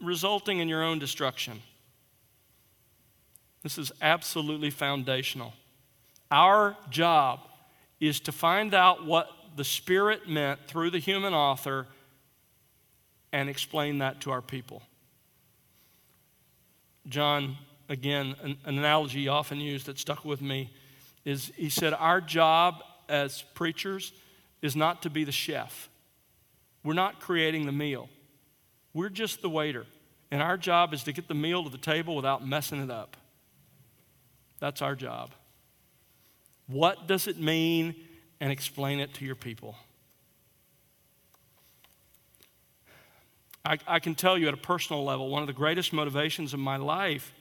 resulting 0.01 0.61
in 0.61 0.69
your 0.69 0.83
own 0.83 0.99
destruction. 0.99 1.61
This 3.63 3.77
is 3.77 3.93
absolutely 4.01 4.71
foundational. 4.71 5.53
Our 6.31 6.77
job 6.89 7.41
is 7.99 8.21
to 8.21 8.33
find 8.33 8.73
out 8.73 9.05
what 9.05 9.29
the 9.57 9.65
Spirit 9.65 10.29
meant 10.29 10.61
through 10.67 10.91
the 10.91 10.99
human 10.99 11.35
author 11.35 11.87
and 13.33 13.49
explain 13.49 13.99
that 13.99 14.21
to 14.23 14.31
our 14.31 14.41
people. 14.41 14.83
John, 17.07 17.57
again, 17.89 18.35
an, 18.43 18.57
an 18.65 18.79
analogy 18.79 19.29
often 19.29 19.61
used 19.61 19.87
that 19.87 19.99
stuck 19.99 20.25
with 20.25 20.41
me 20.41 20.71
is 21.25 21.53
he 21.57 21.69
said, 21.69 21.93
Our 21.93 22.21
job 22.21 22.83
as 23.11 23.43
preachers 23.55 24.13
is 24.63 24.77
not 24.77 25.03
to 25.03 25.11
be 25.11 25.25
the 25.25 25.33
chef. 25.33 25.89
We're 26.83 26.95
not 26.95 27.21
creating 27.21 27.67
the 27.67 27.73
meal, 27.73 28.09
we're 28.95 29.11
just 29.11 29.43
the 29.43 29.51
waiter. 29.51 29.87
And 30.33 30.41
our 30.41 30.57
job 30.57 30.95
is 30.95 31.03
to 31.05 31.13
get 31.13 31.27
the 31.27 31.35
meal 31.35 31.65
to 31.65 31.71
the 31.71 31.77
table 31.77 32.15
without 32.15 32.47
messing 32.47 32.81
it 32.81 32.89
up. 32.89 33.17
That's 34.61 34.81
our 34.81 34.95
job. 34.95 35.33
What 36.69 37.09
does 37.09 37.27
it 37.27 37.37
mean? 37.37 37.97
And 38.39 38.53
explain 38.53 39.01
it 39.01 39.13
to 39.15 39.25
your 39.25 39.35
people. 39.35 39.75
I, 43.65 43.79
I 43.87 43.99
can 43.99 44.15
tell 44.15 44.39
you 44.39 44.47
at 44.49 44.55
a 44.55 44.57
personal 44.57 45.05
level, 45.05 45.29
one 45.29 45.43
of 45.43 45.49
the 45.49 45.53
greatest 45.53 45.93
motivations 45.93 46.55
of 46.55 46.61
my 46.61 46.77
life 46.77 47.33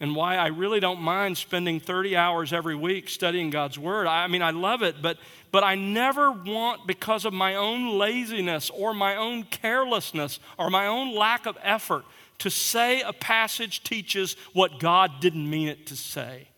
and 0.00 0.16
why 0.16 0.36
I 0.36 0.46
really 0.46 0.80
don't 0.80 1.02
mind 1.02 1.36
spending 1.36 1.78
30 1.78 2.16
hours 2.16 2.54
every 2.54 2.74
week 2.74 3.10
studying 3.10 3.50
God's 3.50 3.78
Word. 3.78 4.06
I 4.06 4.26
mean, 4.28 4.40
I 4.40 4.50
love 4.50 4.82
it, 4.82 5.02
but, 5.02 5.18
but 5.52 5.62
I 5.62 5.74
never 5.74 6.32
want, 6.32 6.86
because 6.86 7.26
of 7.26 7.34
my 7.34 7.54
own 7.54 7.98
laziness 7.98 8.70
or 8.70 8.94
my 8.94 9.16
own 9.16 9.44
carelessness 9.44 10.40
or 10.58 10.70
my 10.70 10.86
own 10.86 11.14
lack 11.14 11.44
of 11.44 11.58
effort, 11.62 12.04
to 12.38 12.50
say 12.50 13.02
a 13.02 13.12
passage 13.12 13.82
teaches 13.82 14.36
what 14.54 14.80
God 14.80 15.20
didn't 15.20 15.48
mean 15.48 15.68
it 15.68 15.86
to 15.88 15.96
say. 15.96 16.48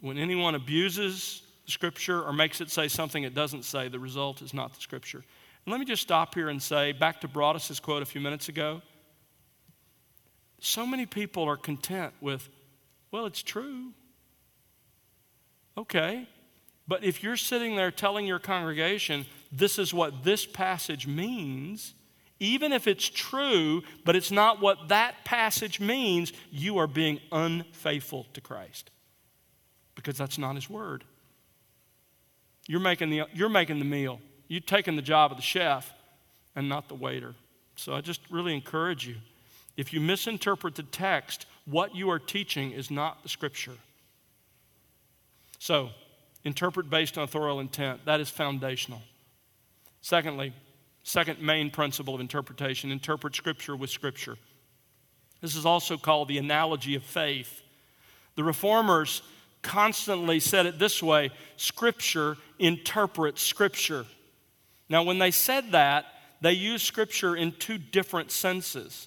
When 0.00 0.18
anyone 0.18 0.56
abuses 0.56 1.42
the 1.66 1.70
Scripture 1.70 2.20
or 2.22 2.32
makes 2.32 2.60
it 2.60 2.70
say 2.70 2.88
something 2.88 3.22
it 3.22 3.34
doesn't 3.34 3.64
say, 3.64 3.86
the 3.86 4.00
result 4.00 4.42
is 4.42 4.52
not 4.52 4.74
the 4.74 4.80
Scripture. 4.80 5.24
And 5.64 5.72
let 5.72 5.78
me 5.78 5.86
just 5.86 6.02
stop 6.02 6.34
here 6.34 6.48
and 6.48 6.60
say, 6.60 6.90
back 6.90 7.20
to 7.20 7.28
Broadus' 7.28 7.78
quote 7.78 8.02
a 8.02 8.06
few 8.06 8.20
minutes 8.20 8.48
ago 8.48 8.82
so 10.60 10.86
many 10.86 11.06
people 11.06 11.44
are 11.44 11.56
content 11.56 12.12
with, 12.20 12.48
well, 13.10 13.26
it's 13.26 13.42
true. 13.42 13.92
Okay. 15.76 16.28
But 16.86 17.04
if 17.04 17.22
you're 17.22 17.36
sitting 17.36 17.76
there 17.76 17.90
telling 17.90 18.26
your 18.26 18.38
congregation, 18.38 19.26
this 19.52 19.78
is 19.78 19.92
what 19.94 20.24
this 20.24 20.46
passage 20.46 21.06
means, 21.06 21.94
even 22.40 22.72
if 22.72 22.86
it's 22.86 23.08
true, 23.08 23.82
but 24.04 24.16
it's 24.16 24.30
not 24.30 24.60
what 24.60 24.88
that 24.88 25.24
passage 25.24 25.80
means, 25.80 26.32
you 26.50 26.78
are 26.78 26.86
being 26.86 27.20
unfaithful 27.30 28.26
to 28.32 28.40
Christ 28.40 28.90
because 29.94 30.16
that's 30.16 30.38
not 30.38 30.54
His 30.54 30.70
word. 30.70 31.04
You're 32.66 32.80
making 32.80 33.10
the, 33.10 33.22
you're 33.32 33.48
making 33.48 33.78
the 33.78 33.84
meal, 33.84 34.20
you're 34.48 34.60
taking 34.60 34.96
the 34.96 35.02
job 35.02 35.30
of 35.30 35.36
the 35.36 35.42
chef 35.42 35.92
and 36.56 36.68
not 36.68 36.88
the 36.88 36.94
waiter. 36.94 37.34
So 37.76 37.94
I 37.94 38.00
just 38.00 38.20
really 38.30 38.54
encourage 38.54 39.06
you 39.06 39.16
if 39.78 39.92
you 39.92 40.00
misinterpret 40.00 40.74
the 40.74 40.82
text, 40.82 41.46
what 41.64 41.94
you 41.94 42.10
are 42.10 42.18
teaching 42.18 42.72
is 42.72 42.90
not 42.90 43.22
the 43.22 43.28
scripture. 43.28 43.76
So, 45.60 45.90
interpret 46.42 46.90
based 46.90 47.16
on 47.16 47.22
authorial 47.22 47.60
intent. 47.60 48.04
That 48.04 48.20
is 48.20 48.28
foundational. 48.28 49.02
Secondly, 50.02 50.52
second 51.04 51.40
main 51.40 51.70
principle 51.70 52.12
of 52.12 52.20
interpretation 52.20 52.90
interpret 52.90 53.36
scripture 53.36 53.76
with 53.76 53.88
scripture. 53.88 54.36
This 55.40 55.54
is 55.54 55.64
also 55.64 55.96
called 55.96 56.26
the 56.26 56.38
analogy 56.38 56.96
of 56.96 57.04
faith. 57.04 57.62
The 58.34 58.42
reformers 58.42 59.22
constantly 59.62 60.40
said 60.40 60.66
it 60.66 60.80
this 60.80 61.00
way 61.00 61.30
Scripture 61.56 62.36
interprets 62.58 63.42
Scripture. 63.42 64.06
Now, 64.88 65.04
when 65.04 65.18
they 65.18 65.30
said 65.30 65.70
that, 65.70 66.06
they 66.40 66.52
used 66.52 66.84
Scripture 66.84 67.36
in 67.36 67.52
two 67.52 67.78
different 67.78 68.32
senses. 68.32 69.06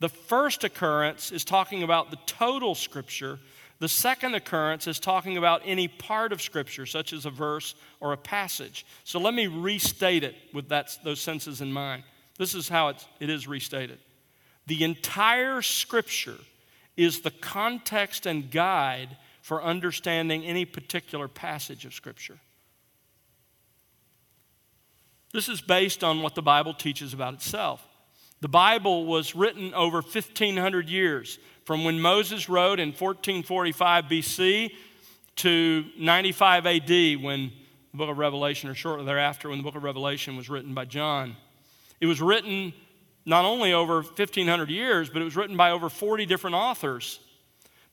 The 0.00 0.08
first 0.08 0.64
occurrence 0.64 1.32
is 1.32 1.44
talking 1.44 1.82
about 1.82 2.10
the 2.10 2.18
total 2.26 2.74
Scripture. 2.74 3.38
The 3.78 3.88
second 3.88 4.34
occurrence 4.34 4.86
is 4.86 5.00
talking 5.00 5.36
about 5.36 5.62
any 5.64 5.88
part 5.88 6.32
of 6.32 6.42
Scripture, 6.42 6.86
such 6.86 7.12
as 7.12 7.24
a 7.24 7.30
verse 7.30 7.74
or 8.00 8.12
a 8.12 8.16
passage. 8.16 8.84
So 9.04 9.18
let 9.18 9.34
me 9.34 9.46
restate 9.46 10.22
it 10.22 10.34
with 10.52 10.68
that, 10.68 10.90
those 11.02 11.20
senses 11.20 11.60
in 11.60 11.72
mind. 11.72 12.02
This 12.38 12.54
is 12.54 12.68
how 12.68 12.88
it's, 12.88 13.06
it 13.20 13.30
is 13.30 13.48
restated. 13.48 13.98
The 14.66 14.84
entire 14.84 15.62
Scripture 15.62 16.38
is 16.96 17.20
the 17.20 17.30
context 17.30 18.26
and 18.26 18.50
guide 18.50 19.16
for 19.40 19.62
understanding 19.62 20.44
any 20.44 20.64
particular 20.64 21.28
passage 21.28 21.84
of 21.84 21.94
Scripture. 21.94 22.38
This 25.32 25.48
is 25.48 25.60
based 25.60 26.02
on 26.02 26.22
what 26.22 26.34
the 26.34 26.42
Bible 26.42 26.74
teaches 26.74 27.12
about 27.12 27.34
itself. 27.34 27.85
The 28.40 28.48
Bible 28.48 29.06
was 29.06 29.34
written 29.34 29.72
over 29.72 30.02
1,500 30.02 30.88
years, 30.88 31.38
from 31.64 31.84
when 31.84 32.00
Moses 32.00 32.48
wrote 32.48 32.78
in 32.78 32.88
1445 32.88 34.04
BC 34.04 34.72
to 35.36 35.84
95 35.98 36.66
AD, 36.66 37.22
when 37.22 37.50
the 37.92 37.98
book 37.98 38.10
of 38.10 38.18
Revelation, 38.18 38.68
or 38.68 38.74
shortly 38.74 39.06
thereafter, 39.06 39.48
when 39.48 39.58
the 39.58 39.64
book 39.64 39.74
of 39.74 39.82
Revelation 39.82 40.36
was 40.36 40.50
written 40.50 40.74
by 40.74 40.84
John. 40.84 41.36
It 42.00 42.06
was 42.06 42.20
written 42.20 42.74
not 43.24 43.44
only 43.44 43.72
over 43.72 44.02
1,500 44.02 44.70
years, 44.70 45.08
but 45.08 45.22
it 45.22 45.24
was 45.24 45.34
written 45.34 45.56
by 45.56 45.70
over 45.70 45.88
40 45.88 46.26
different 46.26 46.56
authors. 46.56 47.20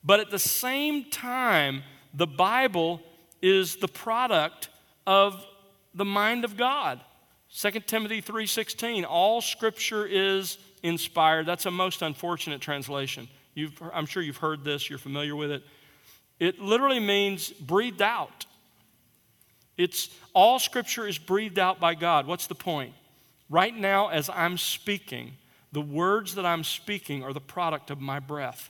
But 0.04 0.20
at 0.20 0.30
the 0.30 0.38
same 0.38 1.10
time, 1.10 1.82
the 2.12 2.26
Bible 2.26 3.00
is 3.40 3.76
the 3.76 3.88
product 3.88 4.68
of 5.06 5.44
the 5.94 6.04
mind 6.04 6.44
of 6.44 6.56
God. 6.56 7.00
2 7.56 7.70
Timothy 7.86 8.20
3:16 8.20 9.04
all 9.04 9.40
scripture 9.40 10.04
is 10.04 10.58
inspired. 10.82 11.46
That's 11.46 11.66
a 11.66 11.70
most 11.70 12.02
unfortunate 12.02 12.60
translation. 12.60 13.28
You've, 13.54 13.80
I'm 13.92 14.06
sure 14.06 14.22
you've 14.22 14.38
heard 14.38 14.64
this, 14.64 14.90
you're 14.90 14.98
familiar 14.98 15.36
with 15.36 15.52
it. 15.52 15.62
It 16.40 16.58
literally 16.58 16.98
means 16.98 17.50
breathed 17.50 18.02
out. 18.02 18.44
It's 19.76 20.10
all 20.32 20.58
scripture 20.58 21.06
is 21.06 21.16
breathed 21.16 21.60
out 21.60 21.78
by 21.78 21.94
God. 21.94 22.26
What's 22.26 22.48
the 22.48 22.56
point? 22.56 22.92
Right 23.48 23.74
now 23.74 24.08
as 24.08 24.28
I'm 24.28 24.58
speaking, 24.58 25.34
the 25.70 25.80
words 25.80 26.34
that 26.34 26.44
I'm 26.44 26.64
speaking 26.64 27.22
are 27.22 27.32
the 27.32 27.40
product 27.40 27.90
of 27.92 28.00
my 28.00 28.18
breath. 28.18 28.68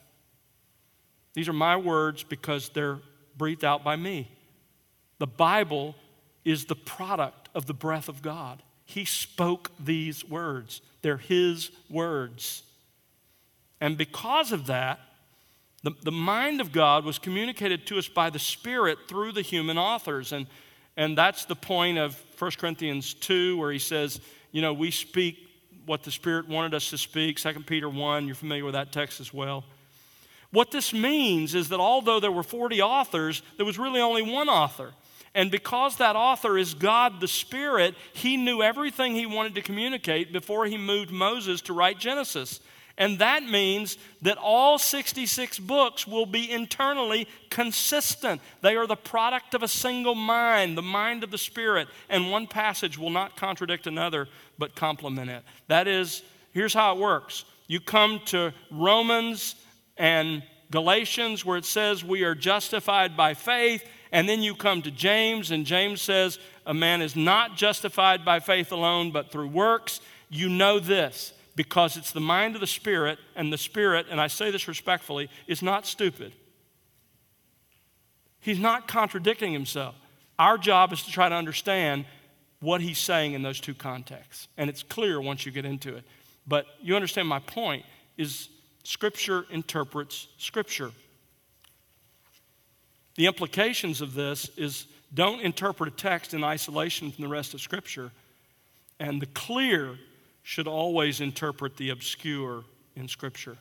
These 1.32 1.48
are 1.48 1.54
my 1.54 1.76
words 1.76 2.22
because 2.22 2.68
they're 2.68 2.98
breathed 3.34 3.64
out 3.64 3.82
by 3.82 3.96
me. 3.96 4.30
The 5.18 5.26
Bible 5.26 5.94
is 6.44 6.66
the 6.66 6.76
product 6.76 7.48
of 7.54 7.64
the 7.64 7.74
breath 7.74 8.10
of 8.10 8.20
God. 8.20 8.62
He 8.84 9.04
spoke 9.04 9.70
these 9.78 10.24
words. 10.24 10.80
They're 11.02 11.16
His 11.16 11.70
words. 11.88 12.62
And 13.80 13.96
because 13.96 14.52
of 14.52 14.66
that, 14.66 15.00
the, 15.82 15.92
the 16.02 16.12
mind 16.12 16.60
of 16.60 16.72
God 16.72 17.04
was 17.04 17.18
communicated 17.18 17.86
to 17.88 17.98
us 17.98 18.08
by 18.08 18.30
the 18.30 18.38
Spirit 18.38 18.98
through 19.06 19.32
the 19.32 19.42
human 19.42 19.76
authors. 19.76 20.32
And, 20.32 20.46
and 20.96 21.16
that's 21.16 21.44
the 21.44 21.54
point 21.54 21.98
of 21.98 22.18
1 22.38 22.52
Corinthians 22.58 23.12
2, 23.14 23.58
where 23.58 23.70
he 23.70 23.78
says, 23.78 24.20
you 24.50 24.62
know, 24.62 24.72
we 24.72 24.90
speak 24.90 25.36
what 25.84 26.02
the 26.02 26.10
Spirit 26.10 26.48
wanted 26.48 26.72
us 26.72 26.88
to 26.90 26.98
speak. 26.98 27.38
2 27.38 27.52
Peter 27.66 27.88
1, 27.88 28.26
you're 28.26 28.34
familiar 28.34 28.64
with 28.64 28.72
that 28.72 28.92
text 28.92 29.20
as 29.20 29.34
well. 29.34 29.64
What 30.50 30.70
this 30.70 30.94
means 30.94 31.54
is 31.54 31.68
that 31.70 31.80
although 31.80 32.20
there 32.20 32.32
were 32.32 32.44
40 32.44 32.80
authors, 32.80 33.42
there 33.56 33.66
was 33.66 33.78
really 33.78 34.00
only 34.00 34.22
one 34.22 34.48
author. 34.48 34.92
And 35.34 35.50
because 35.50 35.96
that 35.96 36.14
author 36.14 36.56
is 36.56 36.74
God 36.74 37.20
the 37.20 37.28
Spirit, 37.28 37.96
he 38.12 38.36
knew 38.36 38.62
everything 38.62 39.14
he 39.14 39.26
wanted 39.26 39.56
to 39.56 39.62
communicate 39.62 40.32
before 40.32 40.66
he 40.66 40.78
moved 40.78 41.10
Moses 41.10 41.60
to 41.62 41.72
write 41.72 41.98
Genesis. 41.98 42.60
And 42.96 43.18
that 43.18 43.42
means 43.42 43.98
that 44.22 44.38
all 44.38 44.78
66 44.78 45.58
books 45.58 46.06
will 46.06 46.26
be 46.26 46.48
internally 46.48 47.26
consistent. 47.50 48.40
They 48.60 48.76
are 48.76 48.86
the 48.86 48.94
product 48.94 49.54
of 49.54 49.64
a 49.64 49.68
single 49.68 50.14
mind, 50.14 50.78
the 50.78 50.82
mind 50.82 51.24
of 51.24 51.32
the 51.32 51.38
Spirit, 51.38 51.88
and 52.08 52.30
one 52.30 52.46
passage 52.46 52.96
will 52.96 53.10
not 53.10 53.36
contradict 53.36 53.88
another 53.88 54.28
but 54.58 54.76
complement 54.76 55.30
it. 55.30 55.42
That 55.66 55.88
is, 55.88 56.22
here's 56.52 56.74
how 56.74 56.94
it 56.94 57.00
works 57.00 57.44
you 57.66 57.80
come 57.80 58.20
to 58.26 58.52
Romans 58.70 59.56
and 59.96 60.44
Galatians, 60.70 61.44
where 61.44 61.56
it 61.56 61.64
says 61.64 62.04
we 62.04 62.22
are 62.22 62.34
justified 62.34 63.16
by 63.16 63.34
faith, 63.34 63.84
and 64.14 64.28
then 64.28 64.44
you 64.44 64.54
come 64.54 64.80
to 64.82 64.92
James, 64.92 65.50
and 65.50 65.66
James 65.66 66.00
says, 66.00 66.38
A 66.66 66.72
man 66.72 67.02
is 67.02 67.16
not 67.16 67.56
justified 67.56 68.24
by 68.24 68.38
faith 68.38 68.70
alone, 68.70 69.10
but 69.10 69.32
through 69.32 69.48
works. 69.48 70.00
You 70.30 70.48
know 70.48 70.78
this 70.78 71.32
because 71.56 71.96
it's 71.96 72.12
the 72.12 72.20
mind 72.20 72.54
of 72.54 72.60
the 72.60 72.66
Spirit, 72.68 73.18
and 73.34 73.52
the 73.52 73.58
Spirit, 73.58 74.06
and 74.08 74.20
I 74.20 74.28
say 74.28 74.52
this 74.52 74.68
respectfully, 74.68 75.28
is 75.48 75.62
not 75.62 75.84
stupid. 75.84 76.32
He's 78.38 78.60
not 78.60 78.86
contradicting 78.86 79.52
himself. 79.52 79.96
Our 80.38 80.58
job 80.58 80.92
is 80.92 81.02
to 81.02 81.10
try 81.10 81.28
to 81.28 81.34
understand 81.34 82.04
what 82.60 82.80
he's 82.80 82.98
saying 82.98 83.32
in 83.32 83.42
those 83.42 83.58
two 83.58 83.74
contexts. 83.74 84.46
And 84.56 84.70
it's 84.70 84.84
clear 84.84 85.20
once 85.20 85.44
you 85.44 85.50
get 85.50 85.64
into 85.64 85.96
it. 85.96 86.04
But 86.46 86.66
you 86.80 86.94
understand 86.94 87.26
my 87.26 87.40
point 87.40 87.84
is 88.16 88.48
scripture 88.84 89.44
interprets 89.50 90.28
scripture. 90.38 90.92
The 93.16 93.26
implications 93.26 94.00
of 94.00 94.14
this 94.14 94.50
is 94.56 94.86
don't 95.12 95.40
interpret 95.40 95.92
a 95.92 95.96
text 95.96 96.34
in 96.34 96.42
isolation 96.42 97.12
from 97.12 97.22
the 97.22 97.28
rest 97.28 97.54
of 97.54 97.60
Scripture. 97.60 98.10
And 98.98 99.22
the 99.22 99.26
clear 99.26 99.96
should 100.42 100.66
always 100.66 101.20
interpret 101.20 101.76
the 101.76 101.90
obscure 101.90 102.64
in 102.96 103.08
Scripture. 103.08 103.56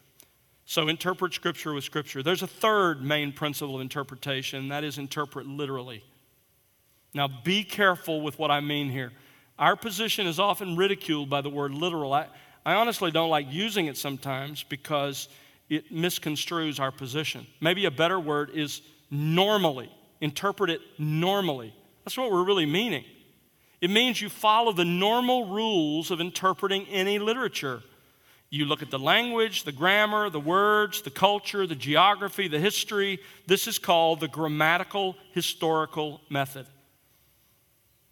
So 0.65 0.87
interpret 0.87 1.33
Scripture 1.33 1.73
with 1.73 1.83
Scripture. 1.83 2.23
There's 2.23 2.41
a 2.41 2.47
third 2.47 3.03
main 3.03 3.31
principle 3.31 3.75
of 3.75 3.81
interpretation, 3.81 4.59
and 4.59 4.71
that 4.71 4.83
is 4.83 4.97
interpret 4.97 5.45
literally. 5.45 6.03
Now, 7.13 7.27
be 7.27 7.63
careful 7.63 8.21
with 8.21 8.39
what 8.39 8.49
I 8.49 8.59
mean 8.59 8.89
here. 8.89 9.11
Our 9.59 9.75
position 9.75 10.25
is 10.25 10.39
often 10.39 10.75
ridiculed 10.75 11.29
by 11.29 11.41
the 11.41 11.49
word 11.49 11.71
literal. 11.71 12.11
I, 12.13 12.25
I 12.65 12.73
honestly 12.75 13.11
don't 13.11 13.29
like 13.29 13.51
using 13.51 13.85
it 13.85 13.97
sometimes 13.97 14.63
because 14.63 15.29
it 15.69 15.93
misconstrues 15.93 16.79
our 16.79 16.91
position. 16.91 17.45
Maybe 17.61 17.85
a 17.85 17.91
better 17.91 18.19
word 18.19 18.49
is 18.51 18.81
normally. 19.13 19.91
Interpret 20.19 20.69
it 20.69 20.81
normally. 20.97 21.73
That's 22.03 22.17
what 22.17 22.31
we're 22.31 22.43
really 22.43 22.65
meaning. 22.65 23.05
It 23.79 23.89
means 23.89 24.21
you 24.21 24.29
follow 24.29 24.71
the 24.71 24.85
normal 24.85 25.47
rules 25.53 26.09
of 26.09 26.19
interpreting 26.19 26.87
any 26.87 27.19
literature. 27.19 27.81
You 28.49 28.65
look 28.65 28.81
at 28.81 28.91
the 28.91 28.99
language, 28.99 29.63
the 29.63 29.71
grammar, 29.71 30.29
the 30.29 30.39
words, 30.39 31.01
the 31.01 31.09
culture, 31.09 31.67
the 31.67 31.75
geography, 31.75 32.47
the 32.47 32.59
history. 32.59 33.19
This 33.45 33.67
is 33.67 33.79
called 33.79 34.19
the 34.19 34.27
grammatical 34.27 35.15
historical 35.31 36.21
method. 36.29 36.65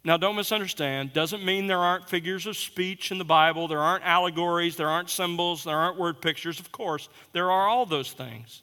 Now, 0.04 0.16
don't 0.16 0.36
misunderstand. 0.36 1.12
Doesn't 1.12 1.44
mean 1.44 1.68
there 1.68 1.78
aren't 1.78 2.08
figures 2.08 2.46
of 2.46 2.56
speech 2.56 3.12
in 3.12 3.18
the 3.18 3.24
Bible, 3.24 3.68
there 3.68 3.78
aren't 3.78 4.04
allegories, 4.04 4.76
there 4.76 4.88
aren't 4.88 5.10
symbols, 5.10 5.62
there 5.62 5.76
aren't 5.76 5.96
word 5.96 6.20
pictures. 6.20 6.58
Of 6.58 6.72
course, 6.72 7.08
there 7.32 7.50
are 7.50 7.68
all 7.68 7.86
those 7.86 8.12
things. 8.12 8.62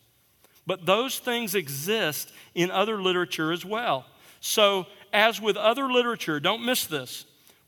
But 0.69 0.85
those 0.85 1.17
things 1.17 1.55
exist 1.55 2.31
in 2.53 2.69
other 2.69 3.01
literature 3.01 3.51
as 3.51 3.65
well. 3.65 4.05
So, 4.39 4.85
as 5.11 5.41
with 5.41 5.57
other 5.57 5.91
literature, 5.91 6.39
don't 6.39 6.63
miss 6.63 6.85
this. 6.85 7.25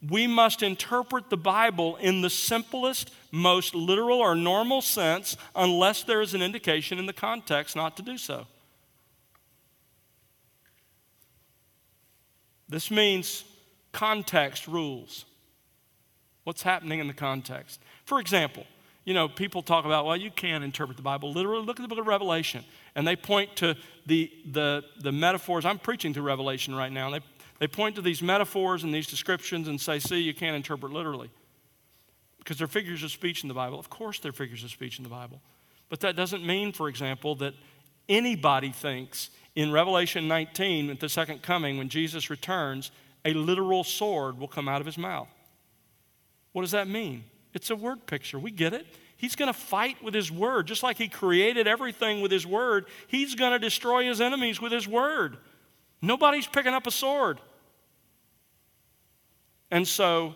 We 0.07 0.27
must 0.27 0.61
interpret 0.61 1.31
the 1.31 1.35
Bible 1.35 1.95
in 1.95 2.21
the 2.21 2.29
simplest, 2.29 3.09
most 3.31 3.73
literal 3.73 4.19
or 4.19 4.35
normal 4.35 4.83
sense 4.83 5.35
unless 5.55 6.03
there 6.03 6.21
is 6.21 6.35
an 6.35 6.43
indication 6.43 6.99
in 6.99 7.07
the 7.07 7.11
context 7.11 7.75
not 7.75 7.97
to 7.97 8.03
do 8.03 8.19
so. 8.19 8.45
This 12.69 12.91
means 12.91 13.45
context 13.93 14.67
rules. 14.67 15.25
What's 16.43 16.61
happening 16.61 16.99
in 16.99 17.07
the 17.07 17.13
context? 17.13 17.81
For 18.05 18.19
example, 18.19 18.67
you 19.03 19.13
know, 19.13 19.27
people 19.27 19.63
talk 19.63 19.85
about, 19.85 20.05
well, 20.05 20.17
you 20.17 20.29
can't 20.29 20.63
interpret 20.63 20.97
the 20.97 21.03
Bible 21.03 21.31
literally. 21.31 21.65
Look 21.65 21.79
at 21.79 21.81
the 21.81 21.87
book 21.87 21.97
of 21.97 22.07
Revelation. 22.07 22.63
And 22.95 23.07
they 23.07 23.15
point 23.15 23.55
to 23.57 23.75
the, 24.05 24.31
the, 24.51 24.83
the 24.99 25.11
metaphors. 25.11 25.65
I'm 25.65 25.79
preaching 25.79 26.13
through 26.13 26.23
Revelation 26.23 26.75
right 26.75 26.91
now. 26.91 27.09
They, 27.09 27.21
they 27.59 27.67
point 27.67 27.95
to 27.95 28.01
these 28.01 28.21
metaphors 28.21 28.83
and 28.83 28.93
these 28.93 29.07
descriptions 29.07 29.67
and 29.67 29.81
say, 29.81 29.99
see, 29.99 30.21
you 30.21 30.33
can't 30.33 30.55
interpret 30.55 30.91
literally. 30.91 31.31
Because 32.37 32.57
they're 32.57 32.67
figures 32.67 33.03
of 33.03 33.11
speech 33.11 33.43
in 33.43 33.47
the 33.47 33.53
Bible. 33.53 33.79
Of 33.79 33.89
course, 33.89 34.19
they're 34.19 34.31
figures 34.31 34.63
of 34.63 34.71
speech 34.71 34.97
in 34.97 35.03
the 35.03 35.09
Bible. 35.09 35.41
But 35.89 35.99
that 36.01 36.15
doesn't 36.15 36.45
mean, 36.45 36.71
for 36.71 36.87
example, 36.87 37.35
that 37.35 37.53
anybody 38.07 38.71
thinks 38.71 39.29
in 39.55 39.71
Revelation 39.71 40.27
19, 40.27 40.89
at 40.89 40.99
the 40.99 41.09
second 41.09 41.41
coming, 41.41 41.77
when 41.77 41.89
Jesus 41.89 42.29
returns, 42.29 42.91
a 43.25 43.33
literal 43.33 43.83
sword 43.83 44.39
will 44.39 44.47
come 44.47 44.67
out 44.67 44.79
of 44.79 44.85
his 44.85 44.97
mouth. 44.97 45.27
What 46.53 46.61
does 46.61 46.71
that 46.71 46.87
mean? 46.87 47.23
It's 47.53 47.69
a 47.69 47.75
word 47.75 48.05
picture. 48.05 48.39
We 48.39 48.51
get 48.51 48.73
it. 48.73 48.85
He's 49.17 49.35
going 49.35 49.53
to 49.53 49.57
fight 49.57 50.03
with 50.03 50.13
his 50.13 50.31
word. 50.31 50.67
Just 50.67 50.83
like 50.83 50.97
he 50.97 51.07
created 51.07 51.67
everything 51.67 52.21
with 52.21 52.31
his 52.31 52.47
word, 52.47 52.85
he's 53.07 53.35
going 53.35 53.51
to 53.51 53.59
destroy 53.59 54.05
his 54.05 54.19
enemies 54.19 54.59
with 54.59 54.71
his 54.71 54.87
word. 54.87 55.37
Nobody's 56.01 56.47
picking 56.47 56.73
up 56.73 56.87
a 56.87 56.91
sword. 56.91 57.39
And 59.69 59.87
so 59.87 60.35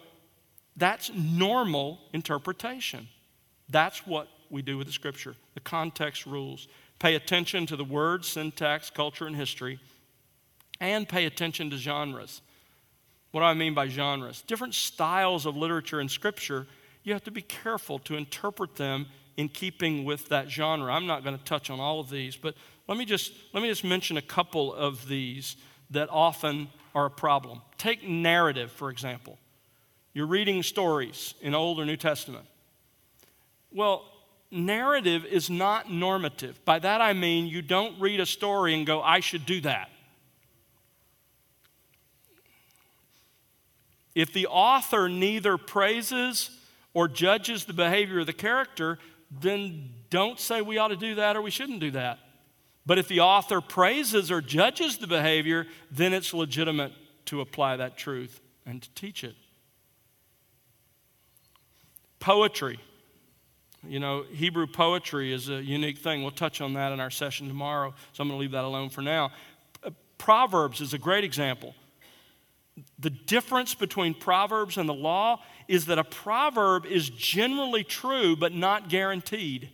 that's 0.77 1.11
normal 1.13 1.99
interpretation. 2.13 3.07
That's 3.69 4.05
what 4.05 4.27
we 4.49 4.61
do 4.61 4.77
with 4.77 4.87
the 4.87 4.93
scripture. 4.93 5.35
The 5.55 5.61
context 5.61 6.25
rules. 6.25 6.67
Pay 6.99 7.15
attention 7.15 7.65
to 7.67 7.75
the 7.75 7.83
words, 7.83 8.27
syntax, 8.27 8.89
culture, 8.89 9.27
and 9.27 9.35
history, 9.35 9.79
and 10.79 11.07
pay 11.07 11.25
attention 11.25 11.69
to 11.71 11.77
genres. 11.77 12.41
What 13.31 13.41
do 13.41 13.45
I 13.45 13.53
mean 13.53 13.73
by 13.73 13.89
genres? 13.89 14.43
Different 14.47 14.73
styles 14.73 15.45
of 15.45 15.57
literature 15.57 15.99
and 15.99 16.09
scripture, 16.09 16.67
you 17.05 17.13
have 17.13 17.23
to 17.23 17.31
be 17.31 17.43
careful 17.43 17.99
to 17.99 18.15
interpret 18.15 18.75
them 18.75 19.05
in 19.37 19.47
keeping 19.47 20.03
with 20.03 20.27
that 20.29 20.49
genre. 20.49 20.91
I'm 20.91 21.07
not 21.07 21.23
going 21.23 21.37
to 21.37 21.43
touch 21.45 21.69
on 21.69 21.79
all 21.79 21.99
of 21.99 22.09
these, 22.09 22.35
but 22.35 22.55
let 22.87 22.97
me 22.97 23.05
just 23.05 23.31
let 23.53 23.61
me 23.61 23.69
just 23.69 23.83
mention 23.83 24.17
a 24.17 24.21
couple 24.21 24.73
of 24.73 25.07
these 25.07 25.55
that 25.91 26.09
often 26.09 26.67
are 26.93 27.05
a 27.05 27.11
problem. 27.11 27.61
Take 27.77 28.07
narrative, 28.07 28.71
for 28.71 28.89
example. 28.89 29.37
You're 30.13 30.25
reading 30.25 30.63
stories 30.63 31.35
in 31.41 31.53
Old 31.53 31.79
or 31.79 31.85
New 31.85 31.97
Testament. 31.97 32.45
Well, 33.71 34.05
narrative 34.49 35.25
is 35.25 35.49
not 35.49 35.91
normative. 35.91 36.63
By 36.65 36.79
that 36.79 37.01
I 37.01 37.13
mean 37.13 37.45
you 37.47 37.61
don't 37.61 37.99
read 37.99 38.19
a 38.19 38.25
story 38.25 38.73
and 38.73 38.85
go, 38.85 39.01
I 39.01 39.19
should 39.19 39.45
do 39.45 39.61
that. 39.61 39.89
If 44.15 44.31
the 44.31 44.47
author 44.47 45.09
neither 45.09 45.57
praises 45.57 46.49
or 46.95 47.07
judges 47.07 47.65
the 47.65 47.73
behavior 47.73 48.21
of 48.21 48.25
the 48.25 48.33
character, 48.33 48.97
then 49.29 49.91
don't 50.09 50.39
say 50.39 50.61
we 50.61 50.79
ought 50.79 50.87
to 50.87 50.95
do 50.95 51.15
that 51.15 51.35
or 51.35 51.41
we 51.41 51.51
shouldn't 51.51 51.81
do 51.81 51.91
that. 51.91 52.17
But 52.85 52.97
if 52.97 53.07
the 53.07 53.19
author 53.19 53.61
praises 53.61 54.31
or 54.31 54.41
judges 54.41 54.97
the 54.97 55.07
behavior, 55.07 55.67
then 55.91 56.13
it's 56.13 56.33
legitimate 56.33 56.93
to 57.25 57.41
apply 57.41 57.75
that 57.77 57.97
truth 57.97 58.39
and 58.65 58.81
to 58.81 58.89
teach 58.91 59.23
it. 59.23 59.35
Poetry. 62.19 62.79
You 63.87 63.99
know, 63.99 64.23
Hebrew 64.31 64.65
poetry 64.65 65.33
is 65.33 65.49
a 65.49 65.61
unique 65.61 65.97
thing. 65.97 66.21
We'll 66.21 66.31
touch 66.31 66.61
on 66.61 66.73
that 66.73 66.91
in 66.91 66.99
our 66.99 67.11
session 67.11 67.47
tomorrow, 67.47 67.93
so 68.13 68.21
I'm 68.21 68.29
going 68.29 68.39
to 68.39 68.41
leave 68.41 68.51
that 68.51 68.63
alone 68.63 68.89
for 68.89 69.01
now. 69.01 69.31
Proverbs 70.17 70.79
is 70.81 70.93
a 70.93 70.97
great 70.97 71.23
example. 71.23 71.75
The 72.99 73.09
difference 73.09 73.73
between 73.73 74.13
Proverbs 74.13 74.77
and 74.77 74.87
the 74.87 74.93
law 74.93 75.41
is 75.67 75.85
that 75.85 75.97
a 75.97 76.03
proverb 76.03 76.85
is 76.85 77.09
generally 77.09 77.83
true 77.83 78.35
but 78.35 78.53
not 78.53 78.89
guaranteed. 78.89 79.69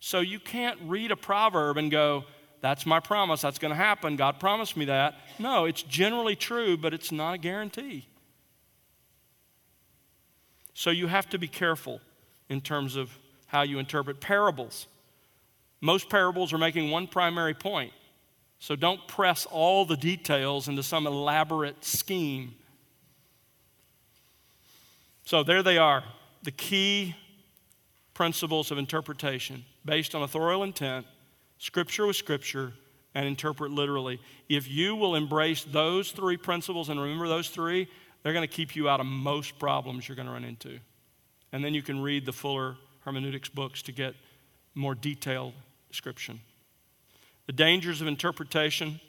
So 0.00 0.20
you 0.20 0.38
can't 0.38 0.78
read 0.84 1.10
a 1.10 1.16
proverb 1.16 1.76
and 1.76 1.90
go, 1.90 2.24
that's 2.60 2.86
my 2.86 3.00
promise, 3.00 3.42
that's 3.42 3.58
going 3.58 3.70
to 3.70 3.76
happen, 3.76 4.16
God 4.16 4.40
promised 4.40 4.76
me 4.76 4.86
that. 4.86 5.14
No, 5.38 5.66
it's 5.66 5.82
generally 5.82 6.36
true, 6.36 6.76
but 6.76 6.94
it's 6.94 7.12
not 7.12 7.34
a 7.34 7.38
guarantee. 7.38 8.08
So 10.72 10.90
you 10.90 11.06
have 11.06 11.28
to 11.30 11.38
be 11.38 11.48
careful 11.48 12.00
in 12.48 12.60
terms 12.60 12.96
of 12.96 13.10
how 13.46 13.62
you 13.62 13.78
interpret 13.78 14.20
parables. 14.20 14.86
Most 15.80 16.08
parables 16.08 16.52
are 16.52 16.58
making 16.58 16.90
one 16.90 17.06
primary 17.06 17.54
point 17.54 17.92
so 18.58 18.76
don't 18.76 19.06
press 19.06 19.46
all 19.46 19.84
the 19.84 19.96
details 19.96 20.68
into 20.68 20.82
some 20.82 21.06
elaborate 21.06 21.84
scheme. 21.84 22.54
So 25.24 25.42
there 25.42 25.62
they 25.62 25.78
are, 25.78 26.04
the 26.42 26.50
key 26.52 27.14
principles 28.14 28.70
of 28.70 28.78
interpretation 28.78 29.64
based 29.84 30.14
on 30.14 30.22
authorial 30.22 30.62
intent, 30.62 31.06
scripture 31.58 32.06
with 32.06 32.16
scripture, 32.16 32.72
and 33.14 33.26
interpret 33.26 33.70
literally. 33.70 34.20
If 34.48 34.68
you 34.68 34.94
will 34.94 35.14
embrace 35.14 35.64
those 35.64 36.10
three 36.10 36.36
principles 36.36 36.88
and 36.88 37.00
remember 37.00 37.28
those 37.28 37.48
three, 37.48 37.88
they're 38.22 38.32
going 38.32 38.46
to 38.46 38.54
keep 38.54 38.76
you 38.76 38.88
out 38.88 39.00
of 39.00 39.06
most 39.06 39.58
problems 39.58 40.08
you're 40.08 40.16
going 40.16 40.26
to 40.26 40.32
run 40.32 40.44
into. 40.44 40.78
And 41.52 41.64
then 41.64 41.74
you 41.74 41.82
can 41.82 42.02
read 42.02 42.26
the 42.26 42.32
fuller 42.32 42.76
hermeneutics 43.04 43.48
books 43.48 43.82
to 43.82 43.92
get 43.92 44.14
more 44.74 44.94
detailed 44.94 45.54
description. 45.88 46.40
The 47.46 47.52
dangers 47.52 48.00
of 48.00 48.08
interpretation. 48.08 49.00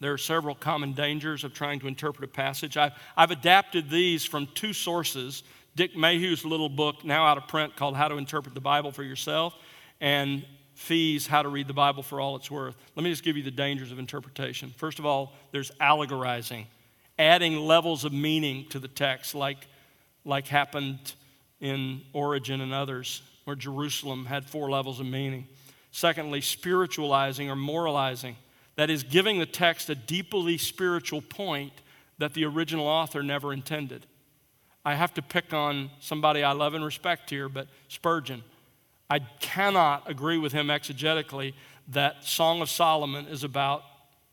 There 0.00 0.12
are 0.12 0.18
several 0.18 0.54
common 0.54 0.92
dangers 0.94 1.44
of 1.44 1.54
trying 1.54 1.80
to 1.80 1.88
interpret 1.88 2.24
a 2.24 2.32
passage. 2.32 2.76
I've, 2.76 2.92
I've 3.16 3.30
adapted 3.30 3.90
these 3.90 4.24
from 4.24 4.48
two 4.54 4.72
sources 4.72 5.42
Dick 5.74 5.96
Mayhue's 5.96 6.44
little 6.44 6.68
book, 6.68 7.02
now 7.02 7.24
out 7.26 7.38
of 7.38 7.48
print, 7.48 7.76
called 7.76 7.96
How 7.96 8.08
to 8.08 8.16
Interpret 8.16 8.54
the 8.54 8.60
Bible 8.60 8.92
for 8.92 9.02
Yourself, 9.02 9.54
and 10.02 10.44
Fee's 10.74 11.26
How 11.26 11.42
to 11.42 11.48
Read 11.48 11.66
the 11.66 11.72
Bible 11.72 12.02
for 12.02 12.20
All 12.20 12.36
It's 12.36 12.50
Worth. 12.50 12.76
Let 12.94 13.04
me 13.04 13.10
just 13.10 13.24
give 13.24 13.38
you 13.38 13.42
the 13.42 13.50
dangers 13.50 13.90
of 13.90 13.98
interpretation. 13.98 14.74
First 14.76 14.98
of 14.98 15.06
all, 15.06 15.32
there's 15.50 15.70
allegorizing, 15.80 16.66
adding 17.18 17.56
levels 17.56 18.04
of 18.04 18.12
meaning 18.12 18.66
to 18.68 18.78
the 18.78 18.88
text, 18.88 19.34
like, 19.34 19.66
like 20.26 20.46
happened 20.46 21.14
in 21.60 22.02
Origen 22.12 22.60
and 22.60 22.74
others, 22.74 23.22
where 23.44 23.56
Jerusalem 23.56 24.26
had 24.26 24.44
four 24.44 24.70
levels 24.70 25.00
of 25.00 25.06
meaning. 25.06 25.46
Secondly, 25.92 26.40
spiritualizing 26.40 27.50
or 27.50 27.56
moralizing. 27.56 28.36
That 28.76 28.90
is, 28.90 29.02
giving 29.02 29.38
the 29.38 29.46
text 29.46 29.90
a 29.90 29.94
deeply 29.94 30.56
spiritual 30.58 31.20
point 31.20 31.72
that 32.18 32.32
the 32.32 32.44
original 32.46 32.86
author 32.86 33.22
never 33.22 33.52
intended. 33.52 34.06
I 34.84 34.94
have 34.94 35.14
to 35.14 35.22
pick 35.22 35.52
on 35.52 35.90
somebody 36.00 36.42
I 36.42 36.52
love 36.52 36.74
and 36.74 36.84
respect 36.84 37.30
here, 37.30 37.48
but 37.48 37.68
Spurgeon. 37.88 38.42
I 39.08 39.20
cannot 39.40 40.10
agree 40.10 40.38
with 40.38 40.52
him 40.52 40.68
exegetically 40.68 41.52
that 41.88 42.24
Song 42.24 42.62
of 42.62 42.70
Solomon 42.70 43.26
is 43.26 43.44
about 43.44 43.82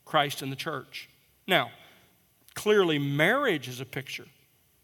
Christ 0.05 0.41
and 0.41 0.51
the 0.51 0.55
church. 0.55 1.09
Now, 1.45 1.71
clearly, 2.55 2.97
marriage 2.97 3.67
is 3.67 3.81
a 3.81 3.85
picture 3.85 4.25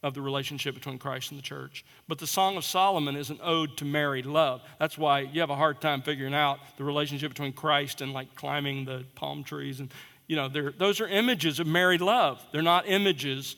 of 0.05 0.13
the 0.13 0.21
relationship 0.21 0.75
between 0.75 0.99
Christ 0.99 1.31
and 1.31 1.39
the 1.39 1.43
church. 1.43 1.83
But 2.07 2.19
the 2.19 2.27
Song 2.27 2.57
of 2.57 2.63
Solomon 2.63 3.15
is 3.15 3.31
an 3.31 3.39
ode 3.41 3.75
to 3.77 3.85
married 3.85 4.27
love. 4.27 4.61
That's 4.77 4.99
why 4.99 5.21
you 5.21 5.41
have 5.41 5.49
a 5.49 5.55
hard 5.55 5.81
time 5.81 6.03
figuring 6.03 6.35
out 6.35 6.59
the 6.77 6.83
relationship 6.83 7.29
between 7.31 7.53
Christ 7.53 8.01
and 8.01 8.13
like 8.13 8.35
climbing 8.35 8.85
the 8.85 9.03
palm 9.15 9.43
trees. 9.43 9.79
And, 9.79 9.91
you 10.27 10.35
know, 10.35 10.47
those 10.47 11.01
are 11.01 11.07
images 11.07 11.59
of 11.59 11.65
married 11.65 12.01
love. 12.01 12.39
They're 12.51 12.61
not 12.61 12.87
images, 12.87 13.55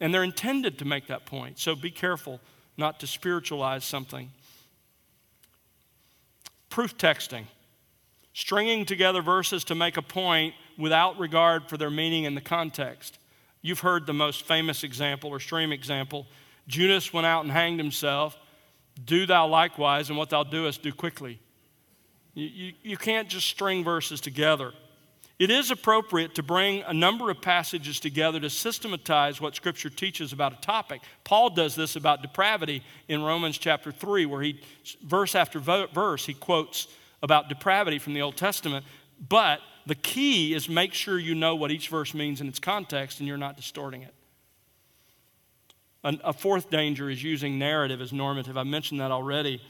and 0.00 0.14
they're 0.14 0.22
intended 0.22 0.78
to 0.78 0.84
make 0.84 1.08
that 1.08 1.26
point. 1.26 1.58
So 1.58 1.74
be 1.74 1.90
careful 1.90 2.38
not 2.76 3.00
to 3.00 3.08
spiritualize 3.08 3.84
something. 3.84 4.30
Proof 6.68 6.96
texting, 6.96 7.46
stringing 8.32 8.86
together 8.86 9.22
verses 9.22 9.64
to 9.64 9.74
make 9.74 9.96
a 9.96 10.02
point 10.02 10.54
without 10.78 11.18
regard 11.18 11.68
for 11.68 11.76
their 11.76 11.90
meaning 11.90 12.22
in 12.22 12.36
the 12.36 12.40
context. 12.40 13.18
You've 13.62 13.80
heard 13.80 14.06
the 14.06 14.14
most 14.14 14.44
famous 14.46 14.84
example 14.84 15.30
or 15.30 15.40
stream 15.40 15.72
example. 15.72 16.26
Judas 16.66 17.12
went 17.12 17.26
out 17.26 17.44
and 17.44 17.52
hanged 17.52 17.78
himself. 17.78 18.38
Do 19.04 19.26
thou 19.26 19.46
likewise, 19.46 20.08
and 20.08 20.18
what 20.18 20.30
thou 20.30 20.44
doest, 20.44 20.82
do 20.82 20.92
quickly. 20.92 21.40
You, 22.34 22.46
you, 22.46 22.72
you 22.82 22.96
can't 22.96 23.28
just 23.28 23.46
string 23.46 23.84
verses 23.84 24.20
together. 24.20 24.72
It 25.38 25.50
is 25.50 25.70
appropriate 25.70 26.34
to 26.34 26.42
bring 26.42 26.82
a 26.82 26.92
number 26.92 27.30
of 27.30 27.40
passages 27.40 27.98
together 27.98 28.38
to 28.40 28.50
systematize 28.50 29.40
what 29.40 29.54
Scripture 29.56 29.88
teaches 29.88 30.34
about 30.34 30.52
a 30.52 30.60
topic. 30.60 31.00
Paul 31.24 31.50
does 31.50 31.74
this 31.74 31.96
about 31.96 32.20
depravity 32.20 32.82
in 33.08 33.22
Romans 33.22 33.56
chapter 33.56 33.90
3, 33.90 34.26
where 34.26 34.42
he, 34.42 34.60
verse 35.02 35.34
after 35.34 35.58
verse, 35.58 36.26
he 36.26 36.34
quotes 36.34 36.88
about 37.22 37.48
depravity 37.48 37.98
from 37.98 38.12
the 38.12 38.20
Old 38.20 38.36
Testament. 38.36 38.84
But 39.28 39.60
the 39.86 39.94
key 39.94 40.54
is 40.54 40.68
make 40.68 40.94
sure 40.94 41.18
you 41.18 41.34
know 41.34 41.54
what 41.54 41.70
each 41.70 41.88
verse 41.88 42.14
means 42.14 42.40
in 42.40 42.48
its 42.48 42.58
context 42.58 43.18
and 43.18 43.28
you're 43.28 43.36
not 43.36 43.56
distorting 43.56 44.02
it. 44.02 44.14
A 46.02 46.32
fourth 46.32 46.70
danger 46.70 47.10
is 47.10 47.22
using 47.22 47.58
narrative 47.58 48.00
as 48.00 48.12
normative. 48.12 48.56
I 48.56 48.62
mentioned 48.62 49.00
that 49.00 49.10
already 49.10 49.60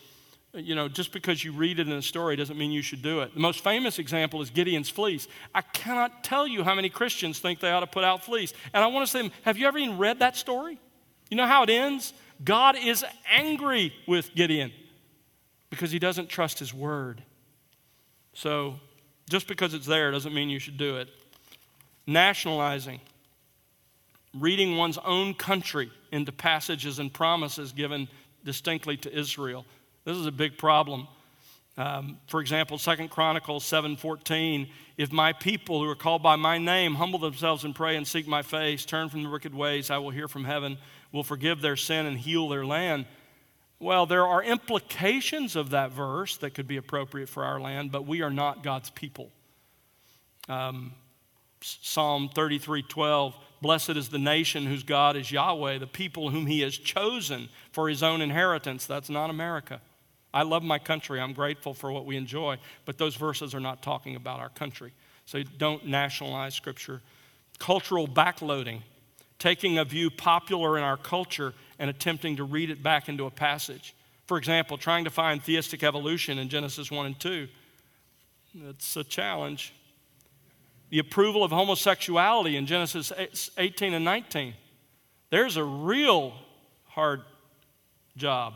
you 0.53 0.75
know, 0.75 0.89
just 0.89 1.13
because 1.13 1.45
you 1.45 1.53
read 1.53 1.79
it 1.79 1.87
in 1.87 1.93
a 1.93 2.03
story 2.03 2.35
doesn't 2.35 2.59
mean 2.59 2.73
you 2.73 2.83
should 2.83 3.03
do 3.03 3.21
it. 3.21 3.35
The 3.35 3.41
most 3.41 3.63
famous 3.63 3.99
example 3.99 4.43
is 4.43 4.51
Gideon's 4.51 4.89
fleece. 4.89 5.29
I 5.55 5.61
cannot 5.61 6.25
tell 6.25 6.47
you 6.47 6.65
how 6.65 6.75
many 6.75 6.89
Christians 6.89 7.39
think 7.39 7.61
they 7.61 7.71
ought 7.71 7.81
to 7.81 7.87
put 7.87 8.03
out 8.03 8.25
fleece. 8.25 8.53
And 8.75 8.83
I 8.83 8.89
want 8.89 9.07
to 9.07 9.11
say, 9.11 9.31
have 9.43 9.59
you 9.59 9.67
ever 9.67 9.79
even 9.79 9.99
read 9.99 10.19
that 10.19 10.37
story? 10.37 10.81
You 11.31 11.37
know 11.37 11.47
how 11.47 11.63
it 11.63 11.71
ends? 11.71 12.13
God 12.43 12.77
is 12.77 13.05
angry 13.31 13.93
with 14.09 14.35
Gideon 14.35 14.73
because 15.69 15.93
he 15.93 16.01
doesn't 16.01 16.29
trust 16.29 16.59
his 16.59 16.75
word. 16.75 17.23
So, 18.33 18.81
just 19.31 19.47
because 19.47 19.73
it's 19.73 19.87
there 19.87 20.11
doesn't 20.11 20.35
mean 20.35 20.51
you 20.51 20.59
should 20.59 20.77
do 20.77 20.99
it. 20.99 21.09
Nationalizing, 22.07 23.01
reading 24.39 24.77
one's 24.77 24.99
own 24.99 25.33
country 25.33 25.91
into 26.13 26.33
passages 26.33 26.99
and 26.99 27.13
promises 27.13 27.73
given 27.73 28.09
distinctly 28.45 28.97
to 28.99 29.19
Israel 29.19 29.65
this 30.05 30.17
is 30.17 30.27
a 30.27 30.33
big 30.33 30.57
problem. 30.57 31.09
Um, 31.77 32.19
for 32.27 32.41
example, 32.41 32.79
Second 32.79 33.11
Chronicles 33.11 33.65
7:14, 33.65 34.69
if 34.97 35.13
my 35.13 35.33
people 35.33 35.83
who 35.83 35.89
are 35.89 35.95
called 35.95 36.23
by 36.23 36.37
my 36.37 36.59
name 36.59 36.95
humble 36.95 37.19
themselves 37.19 37.65
and 37.65 37.75
pray 37.75 37.97
and 37.97 38.07
seek 38.07 38.27
my 38.27 38.43
face, 38.43 38.85
turn 38.85 39.09
from 39.09 39.23
the 39.23 39.31
wicked 39.31 39.55
ways, 39.55 39.91
I 39.91 39.99
will 39.99 40.11
hear 40.11 40.29
from 40.29 40.45
heaven, 40.45 40.79
will 41.13 41.23
forgive 41.23 41.61
their 41.61 41.77
sin 41.77 42.07
and 42.07 42.19
heal 42.19 42.49
their 42.49 42.67
land. 42.67 43.07
Well, 43.81 44.05
there 44.05 44.27
are 44.27 44.43
implications 44.43 45.57
of 45.57 45.71
that 45.71 45.91
verse 45.91 46.37
that 46.39 46.51
could 46.51 46.69
be 46.69 46.77
appropriate 46.77 47.31
for 47.31 47.45
our 47.45 47.59
land, 47.59 47.91
but 47.91 48.07
we 48.07 48.21
are 48.21 48.31
not 48.31 48.63
God's 48.63 48.91
people. 48.91 49.31
Um, 50.49 50.93
Psalm 51.63 52.29
33:12, 52.29 53.35
blessed 53.63 53.91
is 53.91 54.11
the 54.11 54.19
nation 54.19 54.67
whose 54.67 54.83
God 54.83 55.17
is 55.17 55.33
Yahweh, 55.33 55.79
the 55.79 55.87
people 55.87 56.29
whom 56.31 56.47
he 56.47 56.61
has 56.61 56.77
chosen 56.77 57.49
for 57.73 57.89
his 57.89 58.03
own 58.03 58.21
inheritance. 58.21 58.85
That's 58.85 59.09
not 59.09 59.31
America. 59.31 59.81
I 60.33 60.43
love 60.43 60.63
my 60.63 60.79
country. 60.79 61.21
I'm 61.21 61.33
grateful 61.33 61.75
for 61.75 61.91
what 61.91 62.07
we 62.07 62.17
enjoy. 62.17 62.59
But 62.85 62.99
those 62.99 63.17
verses 63.17 63.55
are 63.55 63.61
not 63.61 63.83
talking 63.83 64.15
about 64.15 64.41
our 64.41 64.49
country. 64.51 64.93
So 65.25 65.43
don't 65.43 65.87
nationalize 65.87 66.55
Scripture. 66.55 67.01
Cultural 67.59 68.07
backloading, 68.07 68.83
taking 69.39 69.79
a 69.79 69.85
view 69.85 70.11
popular 70.11 70.79
in 70.79 70.85
our 70.85 70.97
culture 70.97 71.55
and 71.81 71.91
attempting 71.91 72.37
to 72.37 72.45
read 72.45 72.71
it 72.71 72.81
back 72.81 73.09
into 73.09 73.27
a 73.27 73.31
passage. 73.31 73.97
For 74.27 74.39
example, 74.39 74.79
trying 74.79 75.03
to 75.05 75.11
find 75.11 75.43
theistic 75.43 75.83
evolution 75.83 76.39
in 76.39 76.49
Genesis 76.49 76.89
1 76.93 77.07
and 77.07 77.19
2. 77.19 77.49
That's 78.55 78.97
a 78.97 79.03
challenge. 79.03 79.75
The 80.91 81.01
approval 81.01 81.43
of 81.43 81.51
homosexuality 81.51 82.57
in 82.57 82.67
Genesis 82.67 83.13
18 83.59 83.95
and 83.95 84.05
19. 84.05 84.55
There's 85.31 85.57
a 85.57 85.65
real 85.65 86.35
hard 86.87 87.23
job 88.17 88.55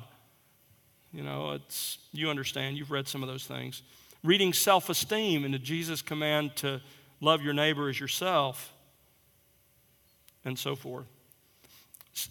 you 1.14 1.22
know, 1.22 1.52
it's, 1.52 1.98
you 2.12 2.28
understand, 2.28 2.76
you've 2.76 2.90
read 2.90 3.06
some 3.06 3.22
of 3.22 3.28
those 3.28 3.46
things. 3.46 3.82
Reading 4.24 4.52
self 4.52 4.90
esteem 4.90 5.44
into 5.44 5.60
Jesus' 5.60 6.02
command 6.02 6.56
to 6.56 6.80
love 7.20 7.40
your 7.40 7.54
neighbor 7.54 7.88
as 7.88 8.00
yourself, 8.00 8.74
and 10.44 10.58
so 10.58 10.74
forth. 10.74 11.06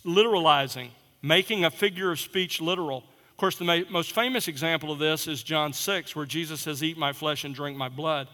Literalizing, 0.05 0.89
making 1.21 1.65
a 1.65 1.71
figure 1.71 2.11
of 2.11 2.19
speech 2.19 2.61
literal. 2.61 3.03
Of 3.31 3.37
course, 3.37 3.57
the 3.57 3.85
most 3.89 4.13
famous 4.13 4.47
example 4.47 4.91
of 4.91 4.99
this 4.99 5.27
is 5.27 5.43
John 5.43 5.73
6, 5.73 6.15
where 6.15 6.25
Jesus 6.25 6.61
says, 6.61 6.83
Eat 6.83 6.97
my 6.97 7.13
flesh 7.13 7.43
and 7.43 7.53
drink 7.53 7.77
my 7.77 7.89
blood. 7.89 8.27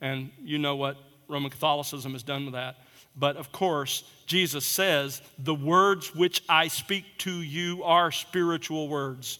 And 0.00 0.30
you 0.42 0.58
know 0.58 0.76
what 0.76 0.96
Roman 1.28 1.50
Catholicism 1.50 2.12
has 2.12 2.22
done 2.22 2.44
with 2.44 2.54
that. 2.54 2.76
But 3.16 3.36
of 3.36 3.52
course, 3.52 4.04
Jesus 4.26 4.64
says, 4.64 5.22
The 5.38 5.54
words 5.54 6.14
which 6.14 6.42
I 6.48 6.68
speak 6.68 7.04
to 7.18 7.30
you 7.30 7.82
are 7.84 8.10
spiritual 8.10 8.88
words. 8.88 9.38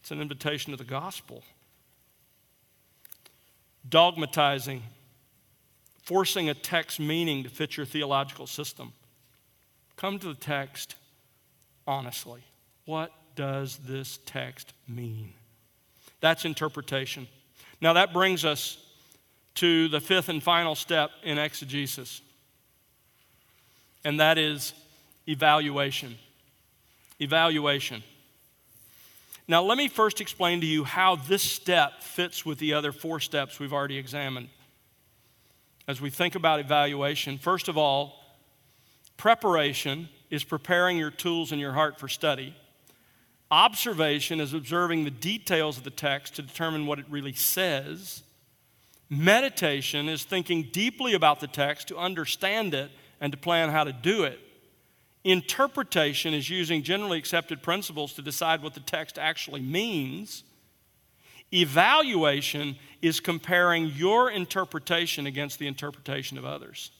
It's 0.00 0.10
an 0.10 0.20
invitation 0.20 0.72
to 0.72 0.76
the 0.76 0.84
gospel. 0.84 1.44
Dogmatizing, 3.88 4.80
forcing 6.02 6.48
a 6.48 6.54
text 6.54 6.98
meaning 6.98 7.44
to 7.44 7.48
fit 7.48 7.76
your 7.76 7.86
theological 7.86 8.46
system. 8.46 8.92
Come 9.96 10.18
to 10.18 10.28
the 10.28 10.34
text 10.34 10.96
honestly. 11.86 12.42
What 12.84 13.12
does 13.34 13.78
this 13.78 14.18
text 14.26 14.72
mean? 14.88 15.32
That's 16.20 16.44
interpretation. 16.44 17.28
Now, 17.80 17.94
that 17.94 18.12
brings 18.12 18.44
us 18.44 18.78
to 19.56 19.88
the 19.88 20.00
fifth 20.00 20.28
and 20.28 20.42
final 20.42 20.74
step 20.74 21.10
in 21.22 21.38
exegesis, 21.38 22.22
and 24.04 24.20
that 24.20 24.38
is 24.38 24.72
evaluation. 25.28 26.16
Evaluation. 27.20 28.02
Now, 29.48 29.62
let 29.62 29.76
me 29.76 29.88
first 29.88 30.20
explain 30.20 30.60
to 30.60 30.66
you 30.66 30.84
how 30.84 31.16
this 31.16 31.42
step 31.42 32.02
fits 32.02 32.46
with 32.46 32.58
the 32.58 32.74
other 32.74 32.92
four 32.92 33.20
steps 33.20 33.58
we've 33.58 33.72
already 33.72 33.98
examined. 33.98 34.48
As 35.88 36.00
we 36.00 36.10
think 36.10 36.36
about 36.36 36.60
evaluation, 36.60 37.38
first 37.38 37.68
of 37.68 37.76
all, 37.76 38.21
preparation 39.22 40.08
is 40.30 40.42
preparing 40.42 40.98
your 40.98 41.12
tools 41.12 41.52
and 41.52 41.60
your 41.60 41.70
heart 41.70 41.96
for 41.96 42.08
study. 42.08 42.56
Observation 43.52 44.40
is 44.40 44.52
observing 44.52 45.04
the 45.04 45.12
details 45.12 45.78
of 45.78 45.84
the 45.84 45.90
text 45.90 46.34
to 46.34 46.42
determine 46.42 46.86
what 46.86 46.98
it 46.98 47.04
really 47.08 47.32
says. 47.32 48.24
Meditation 49.08 50.08
is 50.08 50.24
thinking 50.24 50.68
deeply 50.72 51.14
about 51.14 51.38
the 51.38 51.46
text 51.46 51.86
to 51.86 51.96
understand 51.96 52.74
it 52.74 52.90
and 53.20 53.30
to 53.30 53.38
plan 53.38 53.68
how 53.68 53.84
to 53.84 53.92
do 53.92 54.24
it. 54.24 54.40
Interpretation 55.22 56.34
is 56.34 56.50
using 56.50 56.82
generally 56.82 57.18
accepted 57.18 57.62
principles 57.62 58.14
to 58.14 58.22
decide 58.22 58.60
what 58.60 58.74
the 58.74 58.80
text 58.80 59.20
actually 59.20 59.60
means. 59.60 60.42
Evaluation 61.54 62.74
is 63.00 63.20
comparing 63.20 63.86
your 63.86 64.32
interpretation 64.32 65.26
against 65.26 65.60
the 65.60 65.68
interpretation 65.68 66.38
of 66.38 66.44
others. 66.44 66.90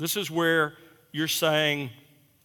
This 0.00 0.16
is 0.16 0.30
where 0.30 0.72
you're 1.12 1.28
saying, 1.28 1.90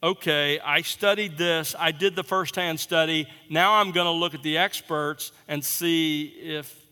okay, 0.03 0.59
I 0.59 0.81
studied 0.81 1.37
this, 1.37 1.73
I 1.79 1.91
did 1.91 2.13
the 2.17 2.23
firsthand 2.23 2.81
study, 2.81 3.29
now 3.49 3.75
I'm 3.75 3.91
going 3.91 4.07
to 4.07 4.11
look 4.11 4.33
at 4.33 4.43
the 4.43 4.57
experts 4.57 5.31
and 5.47 5.63
see 5.63 6.25
if 6.25 6.85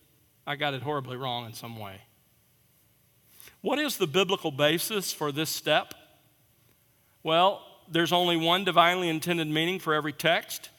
I 0.47 0.55
got 0.55 0.73
it 0.73 0.81
horribly 0.81 1.17
wrong 1.17 1.45
in 1.45 1.53
some 1.53 1.77
way. 1.77 1.99
What 3.59 3.77
is 3.77 3.97
the 3.97 4.07
biblical 4.07 4.51
basis 4.51 5.11
for 5.11 5.33
this 5.33 5.49
step? 5.49 5.93
Well, 7.23 7.61
there's 7.89 8.13
only 8.13 8.37
one 8.37 8.63
divinely 8.63 9.09
intended 9.09 9.49
meaning 9.49 9.79
for 9.79 9.93
every 9.93 10.13
text. 10.13 10.69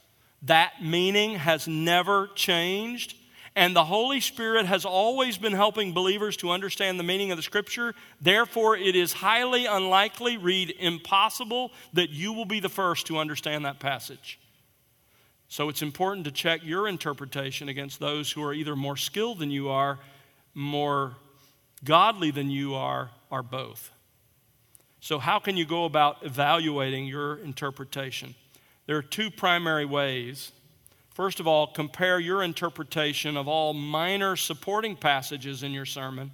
That 0.42 0.82
meaning 0.82 1.34
has 1.34 1.68
never 1.68 2.28
changed. 2.34 3.16
And 3.56 3.74
the 3.74 3.84
Holy 3.84 4.20
Spirit 4.20 4.66
has 4.66 4.84
always 4.84 5.38
been 5.38 5.52
helping 5.52 5.92
believers 5.92 6.36
to 6.38 6.50
understand 6.50 6.98
the 6.98 7.04
meaning 7.04 7.30
of 7.30 7.36
the 7.36 7.42
Scripture. 7.42 7.94
Therefore, 8.20 8.76
it 8.76 8.96
is 8.96 9.12
highly 9.12 9.66
unlikely, 9.66 10.36
read 10.36 10.74
impossible, 10.78 11.70
that 11.92 12.10
you 12.10 12.32
will 12.32 12.46
be 12.46 12.58
the 12.58 12.68
first 12.68 13.06
to 13.06 13.18
understand 13.18 13.64
that 13.64 13.78
passage. 13.78 14.40
So 15.48 15.68
it's 15.68 15.82
important 15.82 16.24
to 16.24 16.32
check 16.32 16.62
your 16.64 16.88
interpretation 16.88 17.68
against 17.68 18.00
those 18.00 18.32
who 18.32 18.42
are 18.42 18.52
either 18.52 18.74
more 18.74 18.96
skilled 18.96 19.38
than 19.38 19.52
you 19.52 19.68
are, 19.68 20.00
more 20.52 21.14
godly 21.84 22.32
than 22.32 22.50
you 22.50 22.74
are, 22.74 23.10
or 23.30 23.44
both. 23.44 23.92
So, 25.00 25.18
how 25.18 25.38
can 25.38 25.56
you 25.56 25.66
go 25.66 25.84
about 25.84 26.24
evaluating 26.24 27.06
your 27.06 27.36
interpretation? 27.36 28.34
There 28.86 28.96
are 28.96 29.02
two 29.02 29.30
primary 29.30 29.84
ways. 29.84 30.50
First 31.14 31.40
of 31.40 31.46
all, 31.46 31.68
compare 31.68 32.18
your 32.18 32.42
interpretation 32.42 33.36
of 33.36 33.48
all 33.48 33.72
minor 33.72 34.36
supporting 34.36 34.96
passages 34.96 35.62
in 35.62 35.72
your 35.72 35.86
sermon 35.86 36.32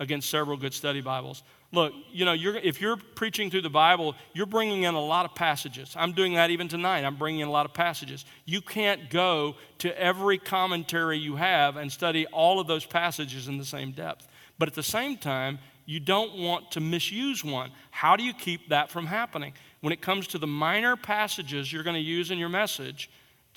against 0.00 0.28
several 0.28 0.56
good 0.56 0.74
study 0.74 1.00
Bibles. 1.00 1.42
Look, 1.70 1.92
you 2.10 2.24
know, 2.24 2.32
you're, 2.32 2.56
if 2.56 2.80
you're 2.80 2.96
preaching 2.96 3.50
through 3.50 3.62
the 3.62 3.70
Bible, 3.70 4.14
you're 4.32 4.46
bringing 4.46 4.84
in 4.84 4.94
a 4.94 5.00
lot 5.00 5.24
of 5.24 5.34
passages. 5.34 5.94
I'm 5.96 6.12
doing 6.12 6.34
that 6.34 6.50
even 6.50 6.66
tonight. 6.66 7.04
I'm 7.04 7.16
bringing 7.16 7.40
in 7.40 7.48
a 7.48 7.52
lot 7.52 7.66
of 7.66 7.74
passages. 7.74 8.24
You 8.44 8.60
can't 8.60 9.10
go 9.10 9.54
to 9.78 10.00
every 10.00 10.38
commentary 10.38 11.18
you 11.18 11.36
have 11.36 11.76
and 11.76 11.92
study 11.92 12.26
all 12.26 12.58
of 12.58 12.66
those 12.66 12.86
passages 12.86 13.48
in 13.48 13.58
the 13.58 13.64
same 13.64 13.92
depth. 13.92 14.26
But 14.58 14.68
at 14.68 14.74
the 14.74 14.82
same 14.82 15.16
time, 15.16 15.58
You 15.88 16.00
don't 16.00 16.36
want 16.36 16.72
to 16.72 16.80
misuse 16.80 17.42
one. 17.42 17.70
How 17.90 18.14
do 18.14 18.22
you 18.22 18.34
keep 18.34 18.68
that 18.68 18.90
from 18.90 19.06
happening? 19.06 19.54
When 19.80 19.90
it 19.90 20.02
comes 20.02 20.26
to 20.28 20.38
the 20.38 20.46
minor 20.46 20.96
passages 20.96 21.72
you're 21.72 21.82
going 21.82 21.96
to 21.96 22.00
use 22.02 22.30
in 22.30 22.36
your 22.36 22.50
message, 22.50 23.08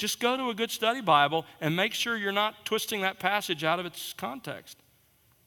just 0.01 0.19
go 0.19 0.35
to 0.35 0.49
a 0.49 0.55
good 0.55 0.71
study 0.71 0.99
Bible 0.99 1.45
and 1.61 1.75
make 1.75 1.93
sure 1.93 2.17
you're 2.17 2.31
not 2.31 2.65
twisting 2.65 3.01
that 3.01 3.19
passage 3.19 3.63
out 3.63 3.79
of 3.79 3.85
its 3.85 4.13
context. 4.13 4.75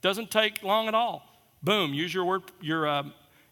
Doesn't 0.01 0.31
take 0.31 0.63
long 0.63 0.87
at 0.87 0.95
all. 0.95 1.29
Boom, 1.61 1.93
use 1.93 2.15
your 2.15 2.25
word, 2.25 2.43
your, 2.61 2.87
uh, 2.87 3.03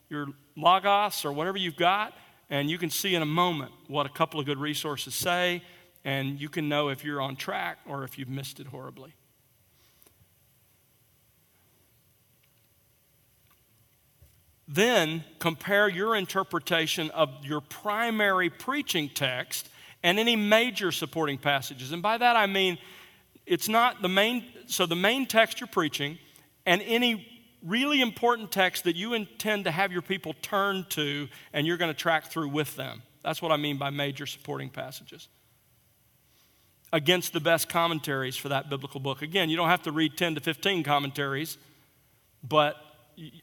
your 0.09 0.29
logos 0.57 1.25
or 1.25 1.33
whatever 1.33 1.59
you've 1.59 1.77
got, 1.77 2.17
and 2.51 2.71
you 2.71 2.79
can 2.79 2.89
see 2.89 3.17
in 3.17 3.23
a 3.23 3.27
moment 3.27 3.73
what 3.89 4.07
a 4.07 4.11
couple 4.11 4.39
of 4.39 4.47
good 4.47 4.59
resources 4.59 5.13
say, 5.13 5.61
and 6.05 6.41
you 6.41 6.49
can 6.49 6.69
know 6.69 6.89
if 6.89 7.05
you're 7.05 7.21
on 7.21 7.35
track 7.35 7.79
or 7.85 8.05
if 8.05 8.17
you've 8.17 8.29
missed 8.29 8.61
it 8.61 8.69
horribly. 8.69 9.13
Then 14.69 15.25
compare 15.41 15.89
your 15.89 16.15
interpretation 16.15 17.11
of 17.11 17.45
your 17.45 17.61
primary 17.61 18.51
preaching 18.51 19.09
text 19.13 19.69
and 20.03 20.19
any 20.19 20.37
major 20.37 20.93
supporting 20.93 21.39
passages. 21.39 21.93
And 21.93 22.03
by 22.03 22.19
that 22.19 22.37
I 22.37 22.47
mean 22.47 22.79
it's 23.47 23.69
not 23.69 24.03
the 24.03 24.09
main, 24.09 24.45
so 24.67 24.87
the 24.87 24.97
main 24.97 25.27
text 25.27 25.61
you're 25.61 25.67
preaching 25.67 26.19
and 26.65 26.81
any 26.83 27.29
really 27.65 28.01
important 28.01 28.51
text 28.51 28.85
that 28.85 28.97
you 28.97 29.15
intend 29.15 29.65
to 29.65 29.71
have 29.71 29.93
your 29.93 30.03
people 30.03 30.35
turn 30.43 30.85
to 30.91 31.29
and 31.53 31.67
you're 31.67 31.77
going 31.77 31.91
to 31.91 31.99
track 31.99 32.27
through 32.27 32.49
with 32.49 32.77
them. 32.77 33.03
That's 33.23 33.41
what 33.41 33.53
I 33.53 33.57
mean 33.57 33.79
by 33.79 33.91
major 33.91 34.27
supporting 34.27 34.69
passages. 34.69 35.29
Against 36.93 37.33
the 37.33 37.41
best 37.41 37.69
commentaries 37.69 38.37
for 38.37 38.51
that 38.51 38.69
biblical 38.69 39.01
book. 39.01 39.23
Again, 39.23 39.49
you 39.49 39.57
don't 39.57 39.69
have 39.69 39.83
to 39.83 39.93
read 39.93 40.17
10 40.17 40.35
to 40.35 40.41
15 40.41 40.83
commentaries, 40.83 41.57
but 42.43 42.77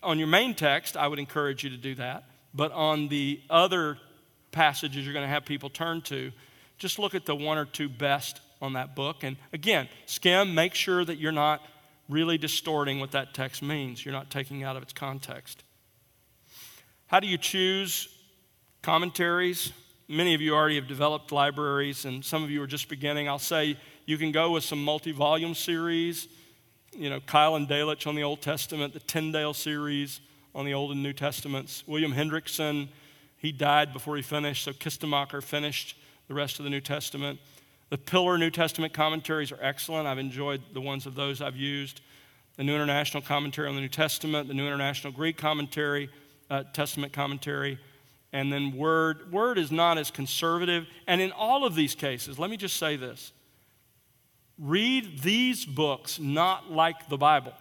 on 0.04 0.20
your 0.20 0.28
main 0.28 0.54
text, 0.54 0.96
I 0.98 1.08
would 1.08 1.20
encourage 1.20 1.64
you 1.64 1.70
to 1.72 1.78
do 1.78 1.96
that. 1.96 2.26
But 2.54 2.72
on 2.74 3.08
the 3.08 3.42
other 3.50 3.98
passages 4.52 5.06
you're 5.06 5.14
going 5.14 5.26
to 5.26 5.32
have 5.32 5.46
people 5.46 5.70
turn 5.70 6.02
to, 6.02 6.32
just 6.80 6.98
look 6.98 7.14
at 7.14 7.26
the 7.26 7.36
one 7.36 7.58
or 7.58 7.66
two 7.66 7.90
best 7.90 8.42
on 8.62 8.74
that 8.74 8.96
book. 8.96 9.24
And 9.24 9.38
again, 9.54 9.88
skim, 10.06 10.56
make 10.56 10.74
sure 10.74 11.06
that 11.06 11.18
you're 11.18 11.32
not 11.32 11.62
really 12.10 12.38
distorting 12.38 13.00
what 13.00 13.12
that 13.12 13.34
text 13.34 13.62
means. 13.62 14.04
You're 14.04 14.14
not 14.14 14.32
taking 14.32 14.64
out 14.64 14.76
of 14.76 14.84
its 14.84 14.94
context. 14.94 15.64
How 17.08 17.20
do 17.20 17.28
you 17.28 17.38
choose 17.38 18.08
commentaries? 18.82 19.72
Many 20.08 20.34
of 20.34 20.42
you 20.42 20.56
already 20.56 20.76
have 20.76 20.88
developed 20.88 21.32
libraries, 21.32 22.06
and 22.06 22.26
some 22.26 22.44
of 22.44 22.50
you 22.50 22.64
are 22.64 22.68
just 22.68 22.90
beginning. 22.90 23.30
I'll 23.30 23.38
say 23.38 23.78
you 24.06 24.18
can 24.18 24.32
go 24.32 24.52
with 24.52 24.64
some 24.64 24.84
multi 24.84 25.12
volume 25.12 25.54
series 25.54 26.28
you 26.94 27.10
know, 27.10 27.20
Keil 27.20 27.56
and 27.56 27.68
Delitzsch 27.68 28.08
on 28.08 28.16
the 28.16 28.24
Old 28.24 28.42
Testament, 28.42 28.94
the 28.94 29.00
Tyndale 29.00 29.54
series 29.54 30.22
on 30.56 30.66
the 30.66 30.74
Old 30.74 30.92
and 30.92 31.04
New 31.04 31.14
Testaments. 31.14 31.84
William 31.88 32.14
Hendriksen. 32.14 32.90
he 33.38 33.52
died 33.52 33.94
before 33.94 34.16
he 34.16 34.22
finished, 34.22 34.64
so 34.64 34.74
Kistemaker 34.74 35.42
finished 35.42 35.96
the 36.30 36.36
rest 36.36 36.60
of 36.60 36.64
the 36.64 36.70
New 36.70 36.80
Testament. 36.80 37.40
The 37.90 37.98
Pillar 37.98 38.38
New 38.38 38.52
Testament 38.52 38.94
commentaries 38.94 39.52
are 39.52 39.58
excellent. 39.62 40.08
I've 40.08 40.20
enjoyed 40.20 40.62
the 40.74 40.80
ones 40.80 41.08
of 41.08 41.16
those 41.16 41.42
I've 41.42 41.58
used. 41.58 42.02
The 42.56 42.64
New 42.64 42.76
International 42.76 43.22
Commentary 43.22 43.68
on 43.68 43.74
the 43.74 43.82
New 43.82 43.90
Testament, 43.90 44.48
the 44.48 44.54
New 44.54 44.68
International 44.68 45.12
Greek 45.12 45.38
Commentary, 45.38 46.10
uh, 46.52 46.64
Testament 46.72 47.14
Commentary, 47.14 47.80
and 48.32 48.54
then 48.54 48.78
Word. 48.78 49.32
Word 49.32 49.58
is 49.58 49.72
not 49.72 49.98
as 49.98 50.12
conservative. 50.12 50.86
And 51.08 51.20
in 51.20 51.32
all 51.32 51.66
of 51.66 51.74
these 51.74 51.96
cases, 51.96 52.38
let 52.38 52.52
me 52.52 52.58
just 52.58 52.78
say 52.78 52.96
this 52.96 53.34
Read 54.60 55.24
these 55.24 55.66
books 55.66 56.20
not 56.20 56.72
like 56.72 57.10
the 57.10 57.18
Bible. 57.18 57.54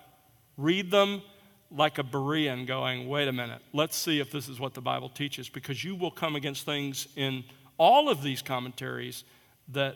Read 0.59 0.90
them 0.90 1.23
like 1.70 1.99
a 1.99 2.03
Berean 2.03 2.66
going, 2.66 3.09
wait 3.09 3.28
a 3.28 3.32
minute, 3.32 3.61
let's 3.73 3.97
see 3.97 4.20
if 4.20 4.31
this 4.31 4.49
is 4.49 4.59
what 4.59 4.74
the 4.74 4.81
Bible 4.81 5.09
teaches, 5.09 5.49
because 5.49 5.85
you 5.85 5.95
will 5.95 6.11
come 6.11 6.35
against 6.35 6.65
things 6.65 7.09
in 7.16 7.45
all 7.78 8.09
of 8.09 8.22
these 8.22 8.42
commentaries 8.42 9.24
that 9.68 9.94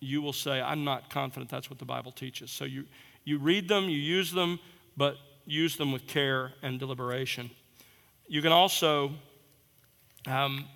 you 0.00 0.22
will 0.22 0.32
say, 0.32 0.60
I'm 0.60 0.84
not 0.84 1.10
confident 1.10 1.50
that's 1.50 1.68
what 1.68 1.78
the 1.78 1.84
Bible 1.84 2.12
teaches. 2.12 2.50
So 2.50 2.64
you, 2.64 2.84
you 3.24 3.38
read 3.38 3.68
them, 3.68 3.84
you 3.84 3.98
use 3.98 4.32
them, 4.32 4.60
but 4.96 5.16
use 5.44 5.76
them 5.76 5.92
with 5.92 6.06
care 6.06 6.52
and 6.62 6.78
deliberation. 6.78 7.50
You 8.28 8.42
can 8.42 8.52
also 8.52 9.12
um, 10.26 10.66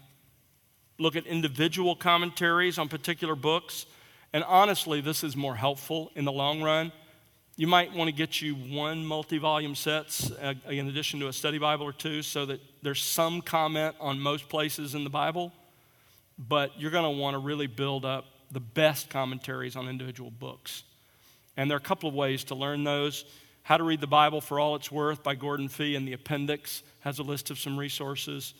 look 0.99 1.17
at 1.17 1.27
individual 1.27 1.97
commentaries 1.97 2.79
on 2.79 2.89
particular 2.89 3.35
books. 3.35 3.87
And 4.33 4.45
honestly, 4.45 5.01
this 5.01 5.25
is 5.25 5.37
more 5.37 5.57
helpful 5.57 6.11
in 6.15 6.25
the 6.25 6.33
long 6.33 6.63
run. 6.63 6.93
You 7.57 7.67
might 7.67 7.93
want 7.93 8.09
to 8.09 8.13
get 8.13 8.41
you 8.41 8.55
one 8.55 9.05
multi 9.05 9.39
volume 9.39 9.75
sets 9.75 10.31
uh, 10.31 10.55
in 10.69 10.89
addition 10.89 11.21
to 11.21 11.29
a 11.29 11.33
study 11.33 11.59
Bible 11.59 11.85
or 11.85 11.93
two 11.93 12.23
so 12.23 12.47
that 12.47 12.61
there's 12.83 13.03
some 13.03 13.43
comment 13.43 13.97
on 14.01 14.19
most 14.19 14.49
places 14.49 14.95
in 14.95 15.05
the 15.05 15.11
Bible. 15.11 15.53
But 16.49 16.81
you're 16.81 16.91
going 16.91 17.05
to 17.05 17.21
want 17.21 17.35
to 17.35 17.39
really 17.39 17.67
build 17.67 18.05
up 18.05 18.25
the 18.51 18.61
best 18.61 19.11
commentaries 19.11 19.77
on 19.77 19.89
individual 19.89 20.31
books. 20.31 20.85
And 21.57 21.71
there 21.71 21.77
are 21.77 21.79
a 21.79 21.83
couple 21.83 22.09
of 22.09 22.15
ways 22.15 22.45
to 22.45 22.55
learn 22.55 22.83
those. 22.83 23.25
How 23.63 23.77
to 23.77 23.85
Read 23.85 24.01
the 24.01 24.07
Bible 24.07 24.41
for 24.41 24.59
All 24.59 24.75
It's 24.75 24.91
Worth 24.91 25.23
by 25.23 25.35
Gordon 25.35 25.69
Fee 25.69 25.95
in 25.95 26.07
the 26.07 26.15
appendix 26.15 26.83
has 27.01 27.19
a 27.19 27.23
list 27.23 27.51
of 27.51 27.59
some 27.59 27.79
resources. 27.79 28.55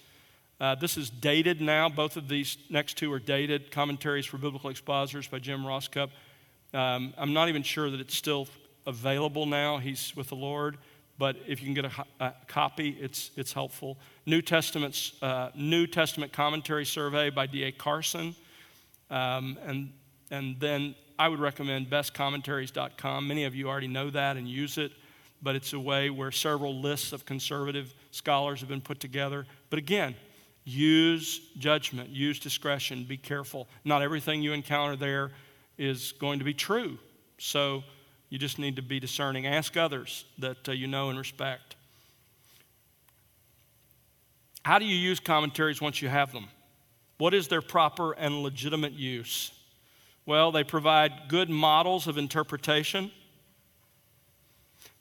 Uh, 0.61 0.75
this 0.75 0.99
is 0.99 1.09
dated 1.09 1.63
now. 1.63 1.89
Both 1.89 2.19
of 2.19 2.29
these 2.29 2.59
next 2.69 2.99
two 2.99 3.11
are 3.13 3.19
dated. 3.19 3.71
Commentaries 3.71 4.27
for 4.27 4.37
Biblical 4.37 4.69
Expositors 4.69 5.27
by 5.27 5.39
Jim 5.39 5.65
Rosscup. 5.65 6.11
Um, 6.75 7.15
I'm 7.17 7.33
not 7.33 7.49
even 7.49 7.63
sure 7.63 7.91
that 7.91 7.99
it's 7.99 8.15
still 8.15 8.47
available 8.87 9.47
now. 9.47 9.79
He's 9.79 10.15
with 10.15 10.29
the 10.29 10.37
Lord. 10.37 10.77
But 11.21 11.37
if 11.47 11.61
you 11.63 11.73
can 11.73 11.75
get 11.75 11.85
a, 11.85 12.25
a 12.25 12.35
copy, 12.49 12.97
it's, 13.01 13.31
it's 13.37 13.53
helpful. 13.53 13.97
New, 14.27 14.43
Testament's, 14.43 15.13
uh, 15.23 15.51
New 15.55 15.87
Testament 15.87 16.33
Commentary 16.33 16.85
Survey 16.85 17.31
by 17.31 17.47
D.A. 17.47 17.71
Carson. 17.71 18.35
Um, 19.11 19.57
and, 19.65 19.93
and 20.33 20.59
then 20.59 20.97
I 21.17 21.29
would 21.29 21.39
recommend 21.39 21.89
bestcommentaries.com. 21.91 23.29
Many 23.29 23.45
of 23.45 23.55
you 23.55 23.69
already 23.69 23.87
know 23.87 24.11
that 24.11 24.37
and 24.37 24.49
use 24.49 24.79
it, 24.79 24.91
but 25.41 25.55
it's 25.55 25.75
a 25.75 25.81
way 25.81 26.11
where 26.11 26.33
several 26.33 26.81
lists 26.81 27.13
of 27.13 27.25
conservative 27.25 27.95
scholars 28.11 28.59
have 28.61 28.69
been 28.69 28.81
put 28.81 28.99
together. 28.99 29.47
But 29.69 29.79
again, 29.79 30.17
Use 30.65 31.41
judgment, 31.59 32.11
use 32.11 32.39
discretion, 32.39 33.05
be 33.05 33.17
careful. 33.17 33.69
Not 33.85 34.03
everything 34.03 34.43
you 34.43 34.53
encounter 34.53 34.95
there 34.95 35.33
is 35.79 36.13
going 36.13 36.39
to 36.39 36.45
be 36.45 36.53
true. 36.53 36.99
So 37.39 37.83
you 38.31 38.39
just 38.39 38.59
need 38.59 38.77
to 38.77 38.83
be 38.83 38.99
discerning. 39.01 39.47
Ask 39.47 39.77
others 39.77 40.25
that 40.39 40.69
uh, 40.69 40.73
you 40.73 40.87
know 40.87 41.11
and 41.11 41.19
respect. 41.19 41.77
How 44.65 44.79
do 44.79 44.85
you 44.85 44.95
use 44.95 45.21
commentaries 45.21 45.81
once 45.81 46.01
you 46.01 46.09
have 46.09 46.33
them? 46.33 46.49
What 47.19 47.35
is 47.35 47.49
their 47.49 47.61
proper 47.61 48.13
and 48.13 48.43
legitimate 48.43 48.93
use? 48.93 49.53
Well, 50.27 50.53
they 50.53 50.65
provide 50.65 51.29
good 51.29 51.51
models 51.51 52.07
of 52.07 52.17
interpretation. 52.17 53.11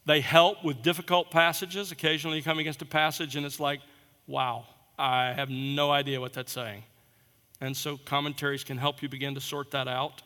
They 0.06 0.22
help 0.22 0.64
with 0.64 0.82
difficult 0.82 1.30
passages. 1.30 1.92
Occasionally, 1.92 2.38
you 2.38 2.44
come 2.44 2.58
against 2.58 2.82
a 2.82 2.86
passage 2.86 3.36
and 3.36 3.46
it's 3.46 3.60
like, 3.60 3.80
wow, 4.28 4.66
I 4.98 5.34
have 5.34 5.50
no 5.50 5.92
idea 5.92 6.20
what 6.20 6.34
that's 6.34 6.52
saying. 6.52 6.84
And 7.62 7.76
so 7.76 7.98
commentaries 7.98 8.64
can 8.64 8.78
help 8.78 9.02
you 9.02 9.10
begin 9.10 9.36
to 9.36 9.42
sort 9.42 9.72
that 9.72 9.88
out. 9.88 10.24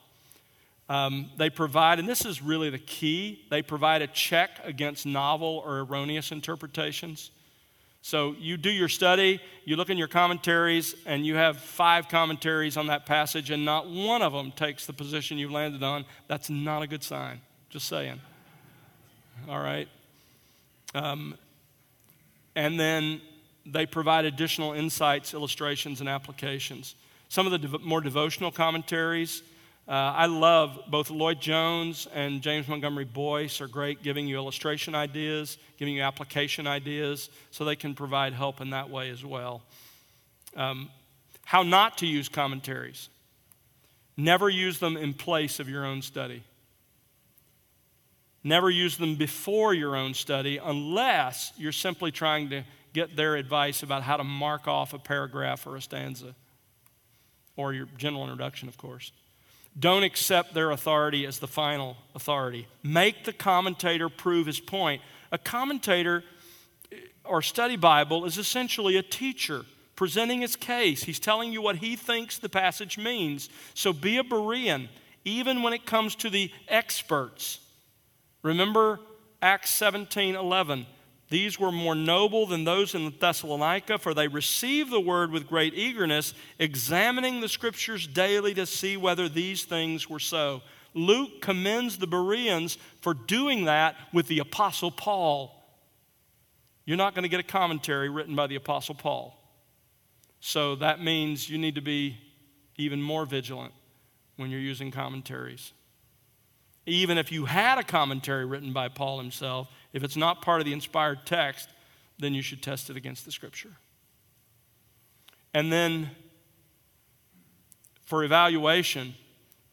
Um, 0.93 1.31
they 1.37 1.49
provide, 1.49 1.97
and 1.97 2.07
this 2.07 2.23
is 2.23 2.39
really 2.39 2.69
the 2.69 2.77
key, 2.77 3.43
they 3.49 3.63
provide 3.63 4.03
a 4.03 4.07
check 4.07 4.59
against 4.63 5.07
novel 5.07 5.63
or 5.65 5.79
erroneous 5.79 6.31
interpretations. 6.31 7.31
So 8.03 8.35
you 8.37 8.57
do 8.57 8.69
your 8.69 8.89
study, 8.89 9.41
you 9.65 9.75
look 9.75 9.89
in 9.89 9.97
your 9.97 10.07
commentaries, 10.07 10.93
and 11.07 11.25
you 11.25 11.33
have 11.33 11.57
five 11.57 12.09
commentaries 12.09 12.77
on 12.77 12.85
that 12.87 13.07
passage, 13.07 13.49
and 13.49 13.65
not 13.65 13.89
one 13.89 14.21
of 14.21 14.33
them 14.33 14.51
takes 14.51 14.85
the 14.85 14.93
position 14.93 15.39
you've 15.39 15.49
landed 15.49 15.81
on. 15.81 16.05
That's 16.27 16.51
not 16.51 16.83
a 16.83 16.87
good 16.87 17.03
sign. 17.03 17.41
Just 17.71 17.87
saying. 17.87 18.21
All 19.49 19.63
right? 19.63 19.87
Um, 20.93 21.35
and 22.55 22.79
then 22.79 23.19
they 23.65 23.87
provide 23.87 24.25
additional 24.25 24.73
insights, 24.73 25.33
illustrations, 25.33 26.01
and 26.01 26.07
applications. 26.07 26.93
Some 27.29 27.51
of 27.51 27.59
the 27.59 27.79
more 27.79 27.99
devotional 27.99 28.51
commentaries, 28.51 29.41
uh, 29.87 29.91
I 29.91 30.27
love 30.27 30.79
both 30.87 31.09
Lloyd 31.09 31.41
Jones 31.41 32.07
and 32.13 32.41
James 32.41 32.67
Montgomery 32.69 33.03
Boice 33.03 33.59
are 33.59 33.67
great 33.67 34.01
giving 34.01 34.27
you 34.27 34.37
illustration 34.37 34.95
ideas, 34.95 35.57
giving 35.77 35.95
you 35.95 36.03
application 36.03 36.67
ideas, 36.67 37.29
so 37.51 37.65
they 37.65 37.75
can 37.75 37.93
provide 37.93 38.31
help 38.33 38.61
in 38.61 38.69
that 38.69 38.89
way 38.89 39.09
as 39.09 39.25
well. 39.25 39.61
Um, 40.55 40.89
how 41.43 41.63
not 41.63 41.97
to 41.97 42.07
use 42.07 42.29
commentaries. 42.29 43.09
Never 44.15 44.49
use 44.49 44.79
them 44.79 44.95
in 44.95 45.13
place 45.13 45.59
of 45.59 45.67
your 45.67 45.85
own 45.85 46.01
study. 46.01 46.43
Never 48.43 48.69
use 48.69 48.97
them 48.97 49.15
before 49.15 49.73
your 49.73 49.95
own 49.95 50.13
study 50.13 50.59
unless 50.63 51.51
you're 51.57 51.71
simply 51.71 52.11
trying 52.11 52.49
to 52.49 52.63
get 52.93 53.15
their 53.15 53.35
advice 53.35 53.83
about 53.83 54.03
how 54.03 54.17
to 54.17 54.23
mark 54.23 54.67
off 54.67 54.93
a 54.93 54.99
paragraph 54.99 55.65
or 55.65 55.75
a 55.75 55.81
stanza, 55.81 56.35
or 57.55 57.73
your 57.73 57.87
general 57.97 58.23
introduction, 58.23 58.67
of 58.67 58.77
course. 58.77 59.11
Don't 59.77 60.03
accept 60.03 60.53
their 60.53 60.71
authority 60.71 61.25
as 61.25 61.39
the 61.39 61.47
final 61.47 61.97
authority. 62.13 62.67
Make 62.83 63.23
the 63.23 63.33
commentator 63.33 64.07
prove 64.07 64.45
his 64.45 64.59
point. 64.59 65.01
A 65.31 65.37
commentator 65.37 66.23
or 67.25 67.41
study 67.41 67.75
Bible 67.75 68.25
is 68.25 68.37
essentially 68.37 68.97
a 68.97 69.03
teacher 69.03 69.65
presenting 69.95 70.41
his 70.41 70.55
case. 70.55 71.03
He's 71.03 71.19
telling 71.19 71.51
you 71.51 71.61
what 71.61 71.77
he 71.77 71.95
thinks 71.95 72.37
the 72.37 72.49
passage 72.49 72.97
means. 72.97 73.49
So 73.73 73.93
be 73.93 74.17
a 74.17 74.23
Berean, 74.23 74.89
even 75.25 75.63
when 75.63 75.73
it 75.73 75.85
comes 75.85 76.15
to 76.15 76.29
the 76.29 76.51
experts. 76.67 77.59
Remember 78.41 78.99
Acts 79.41 79.71
17 79.71 80.35
11. 80.35 80.85
These 81.33 81.59
were 81.59 81.71
more 81.71 81.95
noble 81.95 82.45
than 82.45 82.63
those 82.63 82.93
in 82.93 83.11
Thessalonica, 83.19 83.97
for 83.97 84.13
they 84.13 84.27
received 84.27 84.91
the 84.91 84.99
word 84.99 85.31
with 85.31 85.47
great 85.47 85.73
eagerness, 85.73 86.35
examining 86.59 87.41
the 87.41 87.49
scriptures 87.49 88.05
daily 88.05 88.53
to 88.53 88.67
see 88.67 88.97
whether 88.97 89.27
these 89.27 89.63
things 89.63 90.07
were 90.07 90.19
so. 90.19 90.61
Luke 90.93 91.41
commends 91.41 91.97
the 91.97 92.05
Bereans 92.05 92.77
for 93.01 93.15
doing 93.15 93.65
that 93.65 93.95
with 94.13 94.27
the 94.27 94.37
Apostle 94.37 94.91
Paul. 94.91 95.59
You're 96.85 96.97
not 96.97 97.15
going 97.15 97.23
to 97.23 97.29
get 97.29 97.39
a 97.39 97.43
commentary 97.51 98.09
written 98.09 98.35
by 98.35 98.45
the 98.45 98.55
Apostle 98.55 98.93
Paul. 98.93 99.35
So 100.39 100.75
that 100.75 101.01
means 101.01 101.49
you 101.49 101.57
need 101.57 101.73
to 101.73 101.81
be 101.81 102.15
even 102.77 103.01
more 103.01 103.25
vigilant 103.25 103.73
when 104.35 104.51
you're 104.51 104.59
using 104.59 104.91
commentaries. 104.91 105.73
Even 106.85 107.17
if 107.17 107.31
you 107.31 107.45
had 107.45 107.77
a 107.77 107.83
commentary 107.83 108.45
written 108.45 108.73
by 108.73 108.89
Paul 108.89 109.19
himself, 109.19 109.69
if 109.93 110.03
it's 110.03 110.17
not 110.17 110.41
part 110.41 110.59
of 110.59 110.65
the 110.65 110.73
inspired 110.73 111.25
text, 111.25 111.69
then 112.19 112.33
you 112.33 112.41
should 112.41 112.61
test 112.61 112.89
it 112.89 112.97
against 112.97 113.25
the 113.25 113.31
scripture. 113.31 113.71
And 115.53 115.71
then 115.71 116.09
for 118.05 118.23
evaluation, 118.23 119.15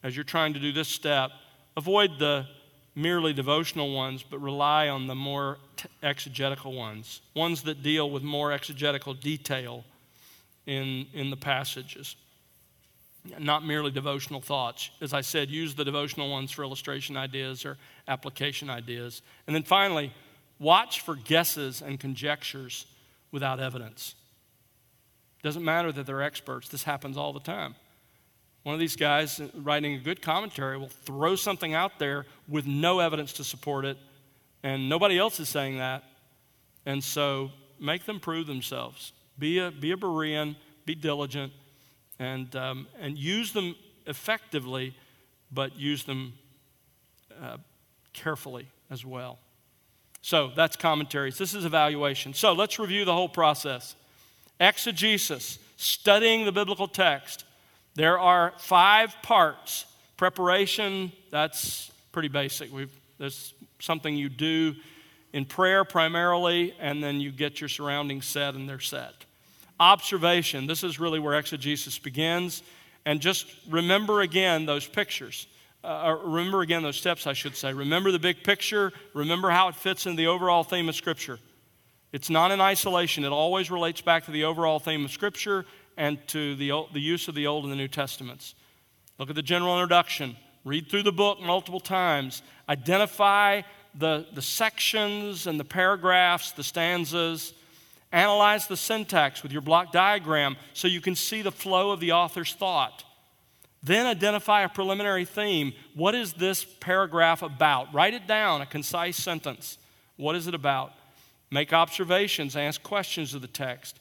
as 0.03 0.17
you're 0.17 0.25
trying 0.25 0.55
to 0.55 0.61
do 0.61 0.73
this 0.73 0.89
step, 0.89 1.31
avoid 1.77 2.19
the 2.19 2.47
merely 2.95 3.33
devotional 3.33 3.95
ones, 3.95 4.23
but 4.23 4.39
rely 4.41 4.89
on 4.89 5.07
the 5.07 5.15
more 5.15 5.59
t- 5.77 5.89
exegetical 6.03 6.73
ones, 6.73 7.21
ones 7.35 7.63
that 7.63 7.83
deal 7.83 8.11
with 8.11 8.23
more 8.23 8.53
exegetical 8.53 9.15
detail 9.15 9.85
in, 10.67 11.07
in 11.13 11.31
the 11.31 11.37
passages, 11.37 12.17
not 13.39 13.65
merely 13.65 13.91
devotional 13.91 14.41
thoughts. 14.41 14.91
As 15.01 15.13
I 15.13 15.21
said, 15.21 15.51
use 15.51 15.75
the 15.75 15.85
devotional 15.85 16.31
ones 16.31 16.51
for 16.51 16.63
illustration 16.63 17.17
ideas 17.17 17.65
or 17.65 17.77
application 18.09 18.71
ideas. 18.71 19.23
And 19.47 19.55
then 19.55 19.63
finally, 19.63 20.13
watch 20.59 21.01
for 21.01 21.17
guesses 21.17 21.83
and 21.83 22.01
conjectures 22.01 22.87
without 23.31 23.61
evidence. 23.61 24.15
Doesn't 25.43 25.65
matter 25.65 25.93
that 25.93 26.07
they're 26.07 26.23
experts, 26.23 26.69
this 26.69 26.83
happens 26.83 27.17
all 27.17 27.33
the 27.33 27.41
time. 27.41 27.75
One 28.63 28.75
of 28.75 28.81
these 28.81 28.97
guys 28.97 29.41
writing 29.55 29.95
a 29.95 29.99
good 29.99 30.21
commentary 30.21 30.77
will 30.77 30.89
throw 30.89 31.35
something 31.35 31.73
out 31.73 31.99
there 31.99 32.27
with 32.47 32.67
no 32.67 33.01
evidence 33.01 33.33
to 33.35 33.45
support 33.45 33.87
it, 33.87 33.97
and 34.63 34.89
nobody 34.89 35.19
else 35.19 35.41
is 35.41 35.49
saying 35.49 35.79
that. 35.79 36.05
And 36.85 37.03
so 37.03 37.51
make 37.79 38.05
them 38.05 38.21
prove 38.21 38.47
themselves. 38.47 39.13
Be 39.39 39.59
a, 39.59 39.71
be 39.71 39.93
a 39.93 39.97
Berean, 39.97 40.57
be 40.85 40.95
diligent, 40.95 41.53
and, 42.21 42.55
um, 42.55 42.87
and 43.01 43.19
use 43.19 43.53
them 43.53 43.75
effectively, 44.07 44.95
but 45.51 45.77
use 45.77 46.05
them 46.05 46.35
uh, 47.43 47.57
carefully 48.13 48.69
as 48.91 49.05
well. 49.05 49.39
So 50.21 50.53
that's 50.55 50.77
commentaries. 50.77 51.39
This 51.39 51.55
is 51.55 51.65
evaluation. 51.65 52.35
So 52.35 52.53
let's 52.53 52.79
review 52.79 53.07
the 53.07 53.15
whole 53.15 53.29
process. 53.29 53.97
Exegesis, 54.61 55.59
studying 55.79 56.45
the 56.45 56.53
biblical 56.53 56.87
text. 56.87 57.45
There 57.95 58.19
are 58.19 58.53
five 58.59 59.17
parts. 59.23 59.87
Preparation, 60.19 61.11
that's 61.31 61.91
pretty 62.13 62.29
basic. 62.29 62.71
We've, 62.71 62.93
there's 63.17 63.55
something 63.79 64.15
you 64.15 64.29
do 64.29 64.75
in 65.33 65.47
prayer 65.47 65.85
primarily, 65.85 66.75
and 66.79 67.03
then 67.03 67.23
you 67.23 67.33
get 67.33 67.63
your 67.63 67.69
surroundings 67.69 68.27
set 68.27 68.55
and 68.55 68.69
they're 68.69 68.79
set. 68.79 69.15
Observation, 69.81 70.67
this 70.67 70.85
is 70.85 71.01
really 71.01 71.19
where 71.19 71.35
exegesis 71.35 71.99
begins. 71.99 72.63
And 73.07 73.21
just 73.21 73.47
remember 73.69 74.21
again 74.21 74.67
those 74.67 74.87
pictures. 74.87 75.47
Uh, 75.83 76.19
remember 76.23 76.61
again 76.61 76.83
those 76.83 76.97
steps, 76.97 77.27
I 77.27 77.33
should 77.33 77.57
say. 77.57 77.73
Remember 77.73 78.13
the 78.13 78.19
big 78.19 78.45
picture. 78.45 78.93
Remember 79.15 79.49
how 79.49 79.69
it 79.69 79.75
fits 79.75 80.07
in 80.07 80.17
the 80.17 80.27
overall 80.27 80.63
theme 80.63 80.89
of 80.91 80.95
Scripture. 80.95 81.39
It's 82.13 82.29
not 82.29 82.51
in 82.51 82.61
isolation, 82.61 83.25
it 83.25 83.33
always 83.33 83.71
relates 83.71 84.01
back 84.01 84.25
to 84.27 84.33
the 84.33 84.45
overall 84.45 84.81
theme 84.81 85.05
of 85.05 85.13
Scripture 85.13 85.65
and 85.97 86.19
to 86.29 86.57
the, 86.57 86.73
the 86.93 87.01
use 87.01 87.29
of 87.29 87.35
the 87.35 87.47
Old 87.47 87.65
and 87.65 87.73
the 87.73 87.77
New 87.77 87.89
Testaments. 87.89 88.55
Look 89.19 89.31
at 89.31 89.37
the 89.37 89.43
general 89.43 89.75
introduction. 89.77 90.37
Read 90.65 90.91
through 90.91 91.05
the 91.05 91.13
book 91.13 91.41
multiple 91.41 91.81
times. 91.81 92.43
Identify 92.69 93.63
the, 93.95 94.27
the 94.35 94.43
sections 94.43 95.47
and 95.47 95.59
the 95.59 95.65
paragraphs, 95.65 96.53
the 96.53 96.65
stanzas. 96.65 97.55
Analyze 98.13 98.67
the 98.67 98.77
syntax 98.77 99.43
with 99.43 99.53
your 99.53 99.63
block 99.63 99.93
diagram 99.93 100.57
so 100.73 100.89
you 100.89 101.01
can 101.01 101.15
see 101.15 101.43
the 101.43 101.53
flow 101.53 101.91
of 101.91 102.01
the 102.01 102.13
author's 102.13 102.55
thought. 102.55 103.05
Then 103.83 104.05
identify 104.05 104.63
a 104.63 104.69
preliminary 104.69 105.25
theme. 105.25 105.73
What 105.95 106.15
is 106.15 106.33
this 106.35 106.65
paragraph 106.65 107.43
about? 107.43 107.95
Write 107.95 108.15
it 108.15 108.27
down, 108.27 108.61
a 108.61 108.67
concise 108.67 109.17
sentence. 109.17 109.79
What 110.17 110.37
is 110.37 110.47
it 110.47 110.55
about? 110.55 110.93
Make 111.51 111.73
observations, 111.73 112.57
ask 112.57 112.83
questions 112.83 113.33
of 113.33 113.43
the 113.43 113.49
text. 113.49 113.99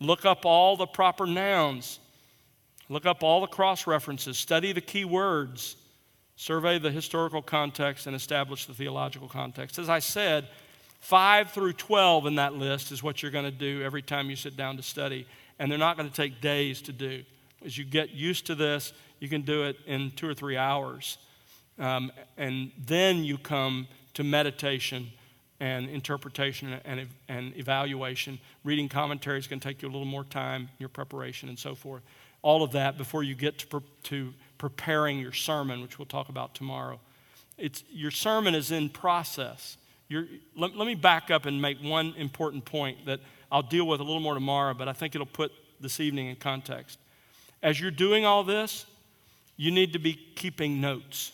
Look 0.00 0.24
up 0.24 0.44
all 0.44 0.76
the 0.76 0.86
proper 0.86 1.26
nouns. 1.26 2.00
Look 2.88 3.06
up 3.06 3.22
all 3.22 3.40
the 3.40 3.46
cross 3.46 3.86
references. 3.86 4.36
Study 4.36 4.72
the 4.72 4.80
key 4.80 5.04
words. 5.04 5.76
Survey 6.36 6.78
the 6.78 6.90
historical 6.90 7.40
context 7.40 8.06
and 8.06 8.16
establish 8.16 8.66
the 8.66 8.74
theological 8.74 9.28
context. 9.28 9.78
As 9.78 9.88
I 9.88 10.00
said, 10.00 10.48
5 11.02 11.50
through 11.50 11.72
12 11.72 12.26
in 12.26 12.36
that 12.36 12.54
list 12.54 12.92
is 12.92 13.02
what 13.02 13.22
you're 13.22 13.32
going 13.32 13.44
to 13.44 13.50
do 13.50 13.82
every 13.82 14.02
time 14.02 14.30
you 14.30 14.36
sit 14.36 14.56
down 14.56 14.76
to 14.76 14.84
study. 14.84 15.26
And 15.58 15.70
they're 15.70 15.78
not 15.78 15.96
going 15.96 16.08
to 16.08 16.14
take 16.14 16.40
days 16.40 16.80
to 16.82 16.92
do. 16.92 17.24
As 17.64 17.76
you 17.76 17.84
get 17.84 18.10
used 18.10 18.46
to 18.46 18.54
this, 18.54 18.92
you 19.18 19.28
can 19.28 19.42
do 19.42 19.64
it 19.64 19.76
in 19.84 20.12
two 20.12 20.28
or 20.28 20.34
three 20.34 20.56
hours. 20.56 21.18
Um, 21.76 22.12
and 22.38 22.70
then 22.86 23.24
you 23.24 23.36
come 23.36 23.88
to 24.14 24.22
meditation 24.22 25.10
and 25.58 25.88
interpretation 25.88 26.80
and, 26.84 27.08
and 27.28 27.56
evaluation. 27.56 28.38
Reading 28.62 28.88
commentaries 28.88 29.48
can 29.48 29.58
take 29.58 29.82
you 29.82 29.88
a 29.88 29.90
little 29.90 30.06
more 30.06 30.24
time, 30.24 30.68
your 30.78 30.88
preparation, 30.88 31.48
and 31.48 31.58
so 31.58 31.74
forth. 31.74 32.02
All 32.42 32.62
of 32.62 32.72
that 32.72 32.96
before 32.96 33.24
you 33.24 33.34
get 33.34 33.58
to, 33.58 33.66
pre- 33.66 33.80
to 34.04 34.34
preparing 34.56 35.18
your 35.18 35.32
sermon, 35.32 35.82
which 35.82 35.98
we'll 35.98 36.06
talk 36.06 36.28
about 36.28 36.54
tomorrow. 36.54 37.00
It's, 37.58 37.82
your 37.90 38.12
sermon 38.12 38.54
is 38.54 38.70
in 38.70 38.88
process. 38.88 39.76
Let, 40.56 40.76
let 40.76 40.86
me 40.86 40.94
back 40.94 41.30
up 41.30 41.46
and 41.46 41.60
make 41.60 41.78
one 41.82 42.14
important 42.16 42.64
point 42.64 43.06
that 43.06 43.20
I'll 43.50 43.62
deal 43.62 43.86
with 43.86 44.00
a 44.00 44.04
little 44.04 44.20
more 44.20 44.34
tomorrow, 44.34 44.74
but 44.74 44.88
I 44.88 44.92
think 44.92 45.14
it'll 45.14 45.26
put 45.26 45.52
this 45.80 46.00
evening 46.00 46.28
in 46.28 46.36
context. 46.36 46.98
As 47.62 47.80
you're 47.80 47.90
doing 47.90 48.24
all 48.24 48.44
this, 48.44 48.86
you 49.56 49.70
need 49.70 49.92
to 49.92 49.98
be 49.98 50.14
keeping 50.34 50.80
notes. 50.80 51.32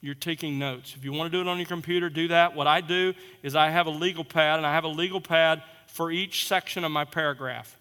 You're 0.00 0.14
taking 0.14 0.58
notes. 0.58 0.94
If 0.96 1.04
you 1.04 1.12
want 1.12 1.30
to 1.30 1.36
do 1.38 1.40
it 1.40 1.50
on 1.50 1.58
your 1.58 1.66
computer, 1.66 2.10
do 2.10 2.28
that. 2.28 2.54
What 2.54 2.66
I 2.66 2.80
do 2.80 3.14
is 3.42 3.54
I 3.54 3.70
have 3.70 3.86
a 3.86 3.90
legal 3.90 4.24
pad, 4.24 4.58
and 4.58 4.66
I 4.66 4.72
have 4.72 4.84
a 4.84 4.88
legal 4.88 5.20
pad 5.20 5.62
for 5.86 6.10
each 6.10 6.48
section 6.48 6.84
of 6.84 6.90
my 6.90 7.04
paragraph. 7.04 7.78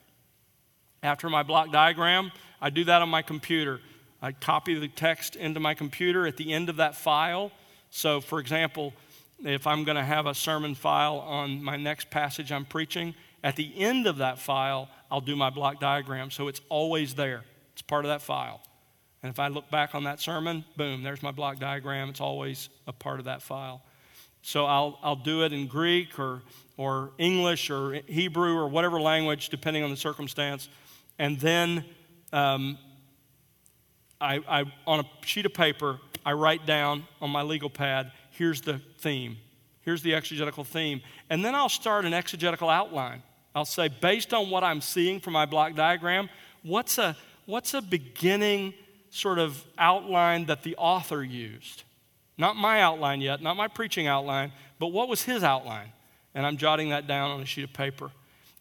After 1.02 1.30
my 1.30 1.42
block 1.42 1.72
diagram, 1.72 2.32
I 2.62 2.70
do 2.70 2.84
that 2.84 3.02
on 3.02 3.10
my 3.10 3.24
computer. 3.24 3.80
I 4.22 4.34
copy 4.34 4.76
the 4.76 4.88
text 4.88 5.36
into 5.36 5.60
my 5.60 5.74
computer 5.74 6.28
at 6.28 6.38
the 6.38 6.54
end 6.54 6.70
of 6.70 6.76
that 6.76 6.96
file. 6.96 7.52
So, 7.90 8.22
for 8.22 8.40
example, 8.40 8.94
if 9.44 9.68
I'm 9.68 9.84
going 9.84 9.98
to 9.98 10.04
have 10.04 10.26
a 10.26 10.36
sermon 10.36 10.76
file 10.76 11.18
on 11.18 11.64
my 11.64 11.78
next 11.78 12.10
passage 12.10 12.52
I'm 12.52 12.66
preaching, 12.66 13.16
at 13.44 13.56
the 13.56 13.72
end 13.78 14.08
of 14.08 14.18
that 14.18 14.40
file, 14.40 14.90
I'll 15.10 15.22
do 15.22 15.36
my 15.36 15.50
block 15.50 15.80
diagram. 15.80 16.32
So 16.32 16.48
it's 16.48 16.62
always 16.70 17.16
there, 17.16 17.44
it's 17.74 17.82
part 17.82 18.06
of 18.06 18.10
that 18.10 18.22
file. 18.22 18.62
And 19.24 19.30
if 19.30 19.40
I 19.40 19.50
look 19.50 19.70
back 19.70 19.94
on 19.94 20.06
that 20.06 20.20
sermon, 20.20 20.66
boom, 20.78 21.04
there's 21.04 21.22
my 21.22 21.32
block 21.32 21.60
diagram. 21.60 22.10
It's 22.10 22.22
always 22.22 22.70
a 22.88 22.94
part 22.94 23.20
of 23.20 23.26
that 23.26 23.42
file. 23.42 23.84
So 24.42 24.66
I'll, 24.66 24.98
I'll 25.04 25.16
do 25.16 25.44
it 25.44 25.54
in 25.54 25.68
Greek 25.68 26.18
or, 26.18 26.42
or 26.76 27.12
English 27.20 27.70
or 27.70 28.02
Hebrew 28.08 28.58
or 28.58 28.68
whatever 28.68 29.00
language, 29.00 29.50
depending 29.50 29.84
on 29.84 29.92
the 29.92 29.98
circumstance. 29.98 30.70
And 31.20 31.40
then 31.40 31.86
um, 32.34 32.80
I, 34.20 34.40
I, 34.48 34.64
on 34.88 35.02
a 35.02 35.26
sheet 35.26 35.46
of 35.46 35.54
paper, 35.54 36.00
I 36.26 36.32
write 36.34 36.66
down 36.66 37.06
on 37.22 37.30
my 37.30 37.44
legal 37.44 37.70
pad, 37.70 38.12
here's 38.32 38.62
the 38.62 38.80
theme. 39.00 39.38
Here's 39.82 40.02
the 40.02 40.14
exegetical 40.14 40.64
theme. 40.64 41.02
And 41.30 41.44
then 41.44 41.56
I'll 41.56 41.70
start 41.70 42.06
an 42.06 42.14
exegetical 42.14 42.70
outline. 42.70 43.24
I'll 43.54 43.66
say, 43.66 43.88
based 43.88 44.34
on 44.34 44.50
what 44.50 44.64
I'm 44.64 44.82
seeing 44.82 45.20
from 45.20 45.34
my 45.34 45.46
block 45.46 45.76
diagram, 45.76 46.30
what's 46.64 46.98
a, 46.98 47.18
what's 47.46 47.74
a 47.74 47.82
beginning 47.82 48.74
sort 49.10 49.40
of 49.40 49.64
outline 49.78 50.46
that 50.46 50.64
the 50.64 50.76
author 50.78 51.24
used. 51.24 51.84
Not 52.38 52.56
my 52.56 52.82
outline 52.82 53.22
yet, 53.22 53.42
not 53.42 53.58
my 53.58 53.68
preaching 53.68 54.08
outline, 54.08 54.52
but 54.80 54.88
what 54.88 55.10
was 55.10 55.24
his 55.24 55.44
outline? 55.44 55.92
And 56.34 56.46
I'm 56.46 56.58
jotting 56.58 56.90
that 56.90 57.08
down 57.08 57.32
on 57.32 57.42
a 57.42 57.46
sheet 57.46 57.66
of 57.66 57.74
paper. 57.74 58.12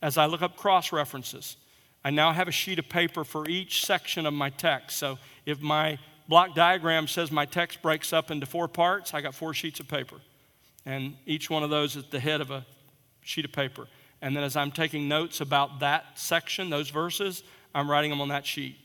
As 0.02 0.18
I 0.18 0.26
look 0.26 0.42
up 0.42 0.56
cross 0.56 0.92
references, 0.92 1.56
I 2.04 2.10
now 2.10 2.32
have 2.32 2.48
a 2.48 2.52
sheet 2.52 2.78
of 2.78 2.88
paper 2.88 3.24
for 3.24 3.48
each 3.48 3.84
section 3.84 4.26
of 4.26 4.34
my 4.34 4.50
text. 4.50 4.98
So 4.98 5.18
if 5.46 5.60
my 5.60 5.98
block 6.30 6.54
diagram 6.54 7.08
says 7.08 7.32
my 7.32 7.44
text 7.44 7.82
breaks 7.82 8.12
up 8.12 8.30
into 8.30 8.46
four 8.46 8.68
parts, 8.68 9.12
I 9.12 9.20
got 9.20 9.34
four 9.34 9.52
sheets 9.52 9.80
of 9.80 9.88
paper. 9.88 10.16
And 10.86 11.16
each 11.26 11.50
one 11.50 11.64
of 11.64 11.70
those 11.70 11.96
is 11.96 12.04
the 12.04 12.20
head 12.20 12.40
of 12.40 12.52
a 12.52 12.64
sheet 13.20 13.44
of 13.44 13.52
paper. 13.52 13.88
And 14.22 14.36
then 14.36 14.44
as 14.44 14.54
I'm 14.54 14.70
taking 14.70 15.08
notes 15.08 15.40
about 15.40 15.80
that 15.80 16.04
section, 16.14 16.70
those 16.70 16.88
verses, 16.90 17.42
I'm 17.74 17.90
writing 17.90 18.10
them 18.10 18.20
on 18.20 18.28
that 18.28 18.46
sheet. 18.46 18.76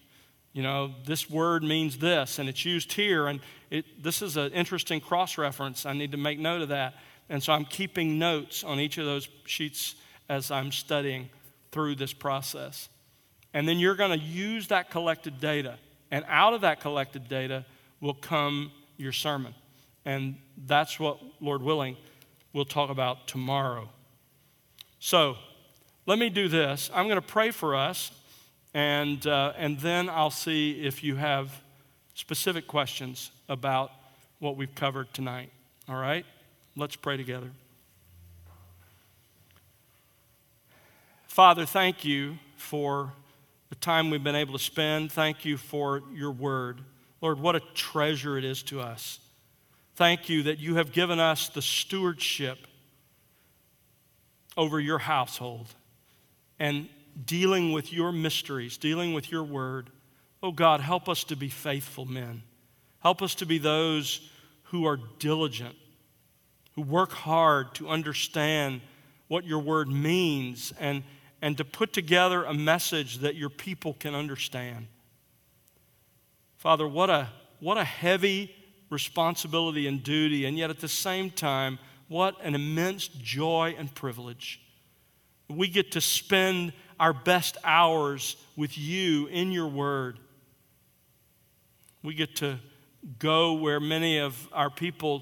You 0.54 0.64
know, 0.64 0.96
this 1.06 1.30
word 1.30 1.64
means 1.64 2.00
this, 2.00 2.40
and 2.40 2.50
it's 2.50 2.66
used 2.66 2.92
here, 2.94 3.28
and 3.28 3.40
it, 3.70 4.02
this 4.02 4.24
is 4.24 4.38
an 4.38 4.52
interesting 4.52 5.00
cross 5.00 5.38
reference. 5.38 5.86
I 5.86 5.94
need 5.94 6.14
to 6.14 6.18
make 6.18 6.40
note 6.40 6.64
of 6.64 6.70
that. 6.70 6.96
And 7.30 7.44
so 7.44 7.54
I'm 7.54 7.66
keeping 7.66 8.18
notes 8.18 8.64
on 8.64 8.80
each 8.80 8.98
of 8.98 9.06
those 9.06 9.30
sheets 9.46 9.96
as 10.30 10.50
I'm 10.50 10.72
studying 10.72 11.30
through 11.72 11.96
this 11.96 12.14
process. 12.14 12.90
And 13.54 13.68
then 13.68 13.78
you're 13.78 13.96
going 13.96 14.18
to 14.18 14.26
use 14.26 14.70
that 14.70 14.90
collected 14.90 15.40
data. 15.40 15.78
And 16.12 16.26
out 16.28 16.54
of 16.54 16.62
that 16.62 16.80
collected 16.80 17.28
data 17.28 17.66
will 18.00 18.14
come 18.14 18.72
your 18.98 19.12
sermon. 19.12 19.54
And 20.06 20.36
that's 20.66 21.00
what, 21.00 21.20
Lord 21.42 21.62
willing, 21.62 21.98
we'll 22.54 22.66
talk 22.66 22.90
about 22.90 23.28
tomorrow. 23.28 23.90
So 25.00 25.38
let 26.06 26.20
me 26.20 26.30
do 26.30 26.48
this. 26.48 26.90
I'm 26.94 27.06
going 27.06 27.22
to 27.22 27.22
pray 27.22 27.52
for 27.52 27.76
us, 27.76 28.12
and, 28.74 29.26
uh, 29.26 29.54
and 29.58 29.80
then 29.80 30.10
I'll 30.10 30.30
see 30.30 30.86
if 30.86 31.04
you 31.04 31.16
have 31.16 31.62
specific 32.14 32.68
questions 32.68 33.32
about 33.50 33.92
what 34.40 34.56
we've 34.56 34.74
covered 34.76 35.14
tonight. 35.14 35.52
All 35.90 35.96
right? 35.96 36.26
Let's 36.76 36.96
pray 36.96 37.18
together. 37.18 37.50
Father, 41.28 41.66
thank 41.66 42.06
you 42.06 42.38
for 42.56 43.12
the 43.76 43.82
time 43.82 44.10
we've 44.10 44.24
been 44.24 44.36
able 44.36 44.54
to 44.54 44.64
spend. 44.64 45.12
Thank 45.12 45.44
you 45.44 45.58
for 45.58 46.02
your 46.14 46.32
word. 46.32 46.82
Lord, 47.22 47.40
what 47.40 47.56
a 47.56 47.62
treasure 47.74 48.38
it 48.38 48.46
is 48.46 48.64
to 48.64 48.80
us. 48.80 49.20
Thank 49.96 50.30
you 50.30 50.44
that 50.44 50.60
you 50.60 50.76
have 50.76 50.92
given 50.92 51.20
us 51.20 51.50
the 51.50 51.62
stewardship 51.62 52.58
over 54.56 54.80
your 54.80 55.00
household 55.00 55.68
and 56.58 56.88
dealing 57.26 57.74
with 57.74 57.92
your 57.92 58.12
mysteries, 58.12 58.78
dealing 58.78 59.14
with 59.14 59.30
your 59.30 59.44
word. 59.44 59.90
Oh 60.42 60.52
God, 60.52 60.80
help 60.80 61.10
us 61.10 61.24
to 61.26 61.36
be 61.36 61.50
faithful 61.50 62.06
men. 62.06 62.44
Help 63.00 63.22
us 63.22 63.36
to 63.36 63.46
be 63.46 63.58
those 63.58 64.30
who 64.64 64.86
are 64.86 65.00
diligent, 65.20 65.76
who 66.76 66.82
work 66.82 67.12
hard 67.12 67.76
to 67.76 67.90
understand 67.90 68.82
what 69.28 69.44
your 69.44 69.60
word 69.60 69.90
means 69.90 70.74
and, 70.80 71.04
and 71.46 71.56
to 71.60 71.64
put 71.64 71.94
together 71.94 72.44
a 72.44 72.56
message 72.56 73.20
that 73.20 73.36
your 73.36 73.52
people 73.52 73.94
can 74.00 74.16
understand. 74.16 74.88
Father, 76.58 76.88
what 76.88 77.08
a, 77.08 77.30
what 77.60 77.78
a 77.78 77.84
heavy 77.84 78.52
responsibility 78.90 79.86
and 79.86 80.02
duty, 80.02 80.46
and 80.46 80.58
yet 80.58 80.72
at 80.72 80.80
the 80.80 80.88
same 80.88 81.30
time, 81.30 81.78
what 82.08 82.36
an 82.42 82.56
immense 82.56 83.10
joy 83.10 83.76
and 83.78 83.94
privilege. 83.94 84.60
We 85.48 85.68
get 85.68 85.92
to 85.92 86.02
spend 86.02 86.74
our 87.00 87.14
best 87.14 87.58
hours 87.64 88.38
with 88.56 88.76
you 88.76 89.28
in 89.28 89.52
your 89.52 89.68
word. 89.68 90.18
We 92.02 92.16
get 92.16 92.38
to 92.38 92.58
go 93.20 93.54
where 93.54 93.80
many 93.80 94.18
of 94.18 94.50
our 94.52 94.72
people 94.72 95.22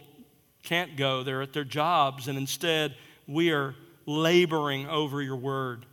can't 0.63 0.95
go. 0.95 1.23
They're 1.23 1.41
at 1.41 1.51
their 1.51 1.65
jobs, 1.65 2.29
and 2.29 2.37
instead, 2.37 2.95
we 3.27 3.51
are 3.51 3.75
laboring 4.05 4.87
over 4.87 5.21
your 5.21 5.35
word. 5.35 5.85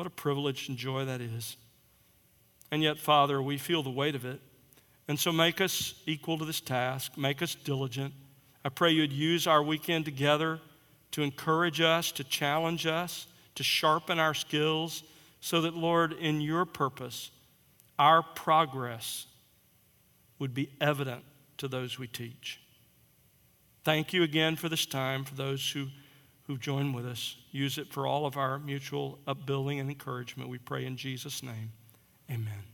What 0.00 0.06
a 0.06 0.08
privilege 0.08 0.70
and 0.70 0.78
joy 0.78 1.04
that 1.04 1.20
is. 1.20 1.58
And 2.70 2.82
yet, 2.82 2.96
Father, 2.96 3.42
we 3.42 3.58
feel 3.58 3.82
the 3.82 3.90
weight 3.90 4.14
of 4.14 4.24
it. 4.24 4.40
And 5.08 5.20
so 5.20 5.30
make 5.30 5.60
us 5.60 5.92
equal 6.06 6.38
to 6.38 6.46
this 6.46 6.62
task, 6.62 7.18
make 7.18 7.42
us 7.42 7.54
diligent. 7.54 8.14
I 8.64 8.70
pray 8.70 8.92
you'd 8.92 9.12
use 9.12 9.46
our 9.46 9.62
weekend 9.62 10.06
together 10.06 10.58
to 11.10 11.20
encourage 11.20 11.82
us, 11.82 12.12
to 12.12 12.24
challenge 12.24 12.86
us, 12.86 13.26
to 13.56 13.62
sharpen 13.62 14.18
our 14.18 14.32
skills, 14.32 15.02
so 15.42 15.60
that, 15.60 15.74
Lord, 15.74 16.14
in 16.14 16.40
your 16.40 16.64
purpose, 16.64 17.30
our 17.98 18.22
progress 18.22 19.26
would 20.38 20.54
be 20.54 20.70
evident 20.80 21.24
to 21.58 21.68
those 21.68 21.98
we 21.98 22.06
teach. 22.06 22.58
Thank 23.84 24.14
you 24.14 24.22
again 24.22 24.56
for 24.56 24.70
this 24.70 24.86
time, 24.86 25.24
for 25.24 25.34
those 25.34 25.70
who, 25.72 25.88
who've 26.50 26.58
joined 26.58 26.92
with 26.96 27.06
us. 27.06 27.36
Use 27.52 27.78
it 27.78 27.92
for 27.92 28.08
all 28.08 28.26
of 28.26 28.36
our 28.36 28.58
mutual 28.58 29.20
upbuilding 29.24 29.78
and 29.78 29.88
encouragement. 29.88 30.50
We 30.50 30.58
pray 30.58 30.84
in 30.84 30.96
Jesus' 30.96 31.44
name. 31.44 31.70
Amen. 32.28 32.69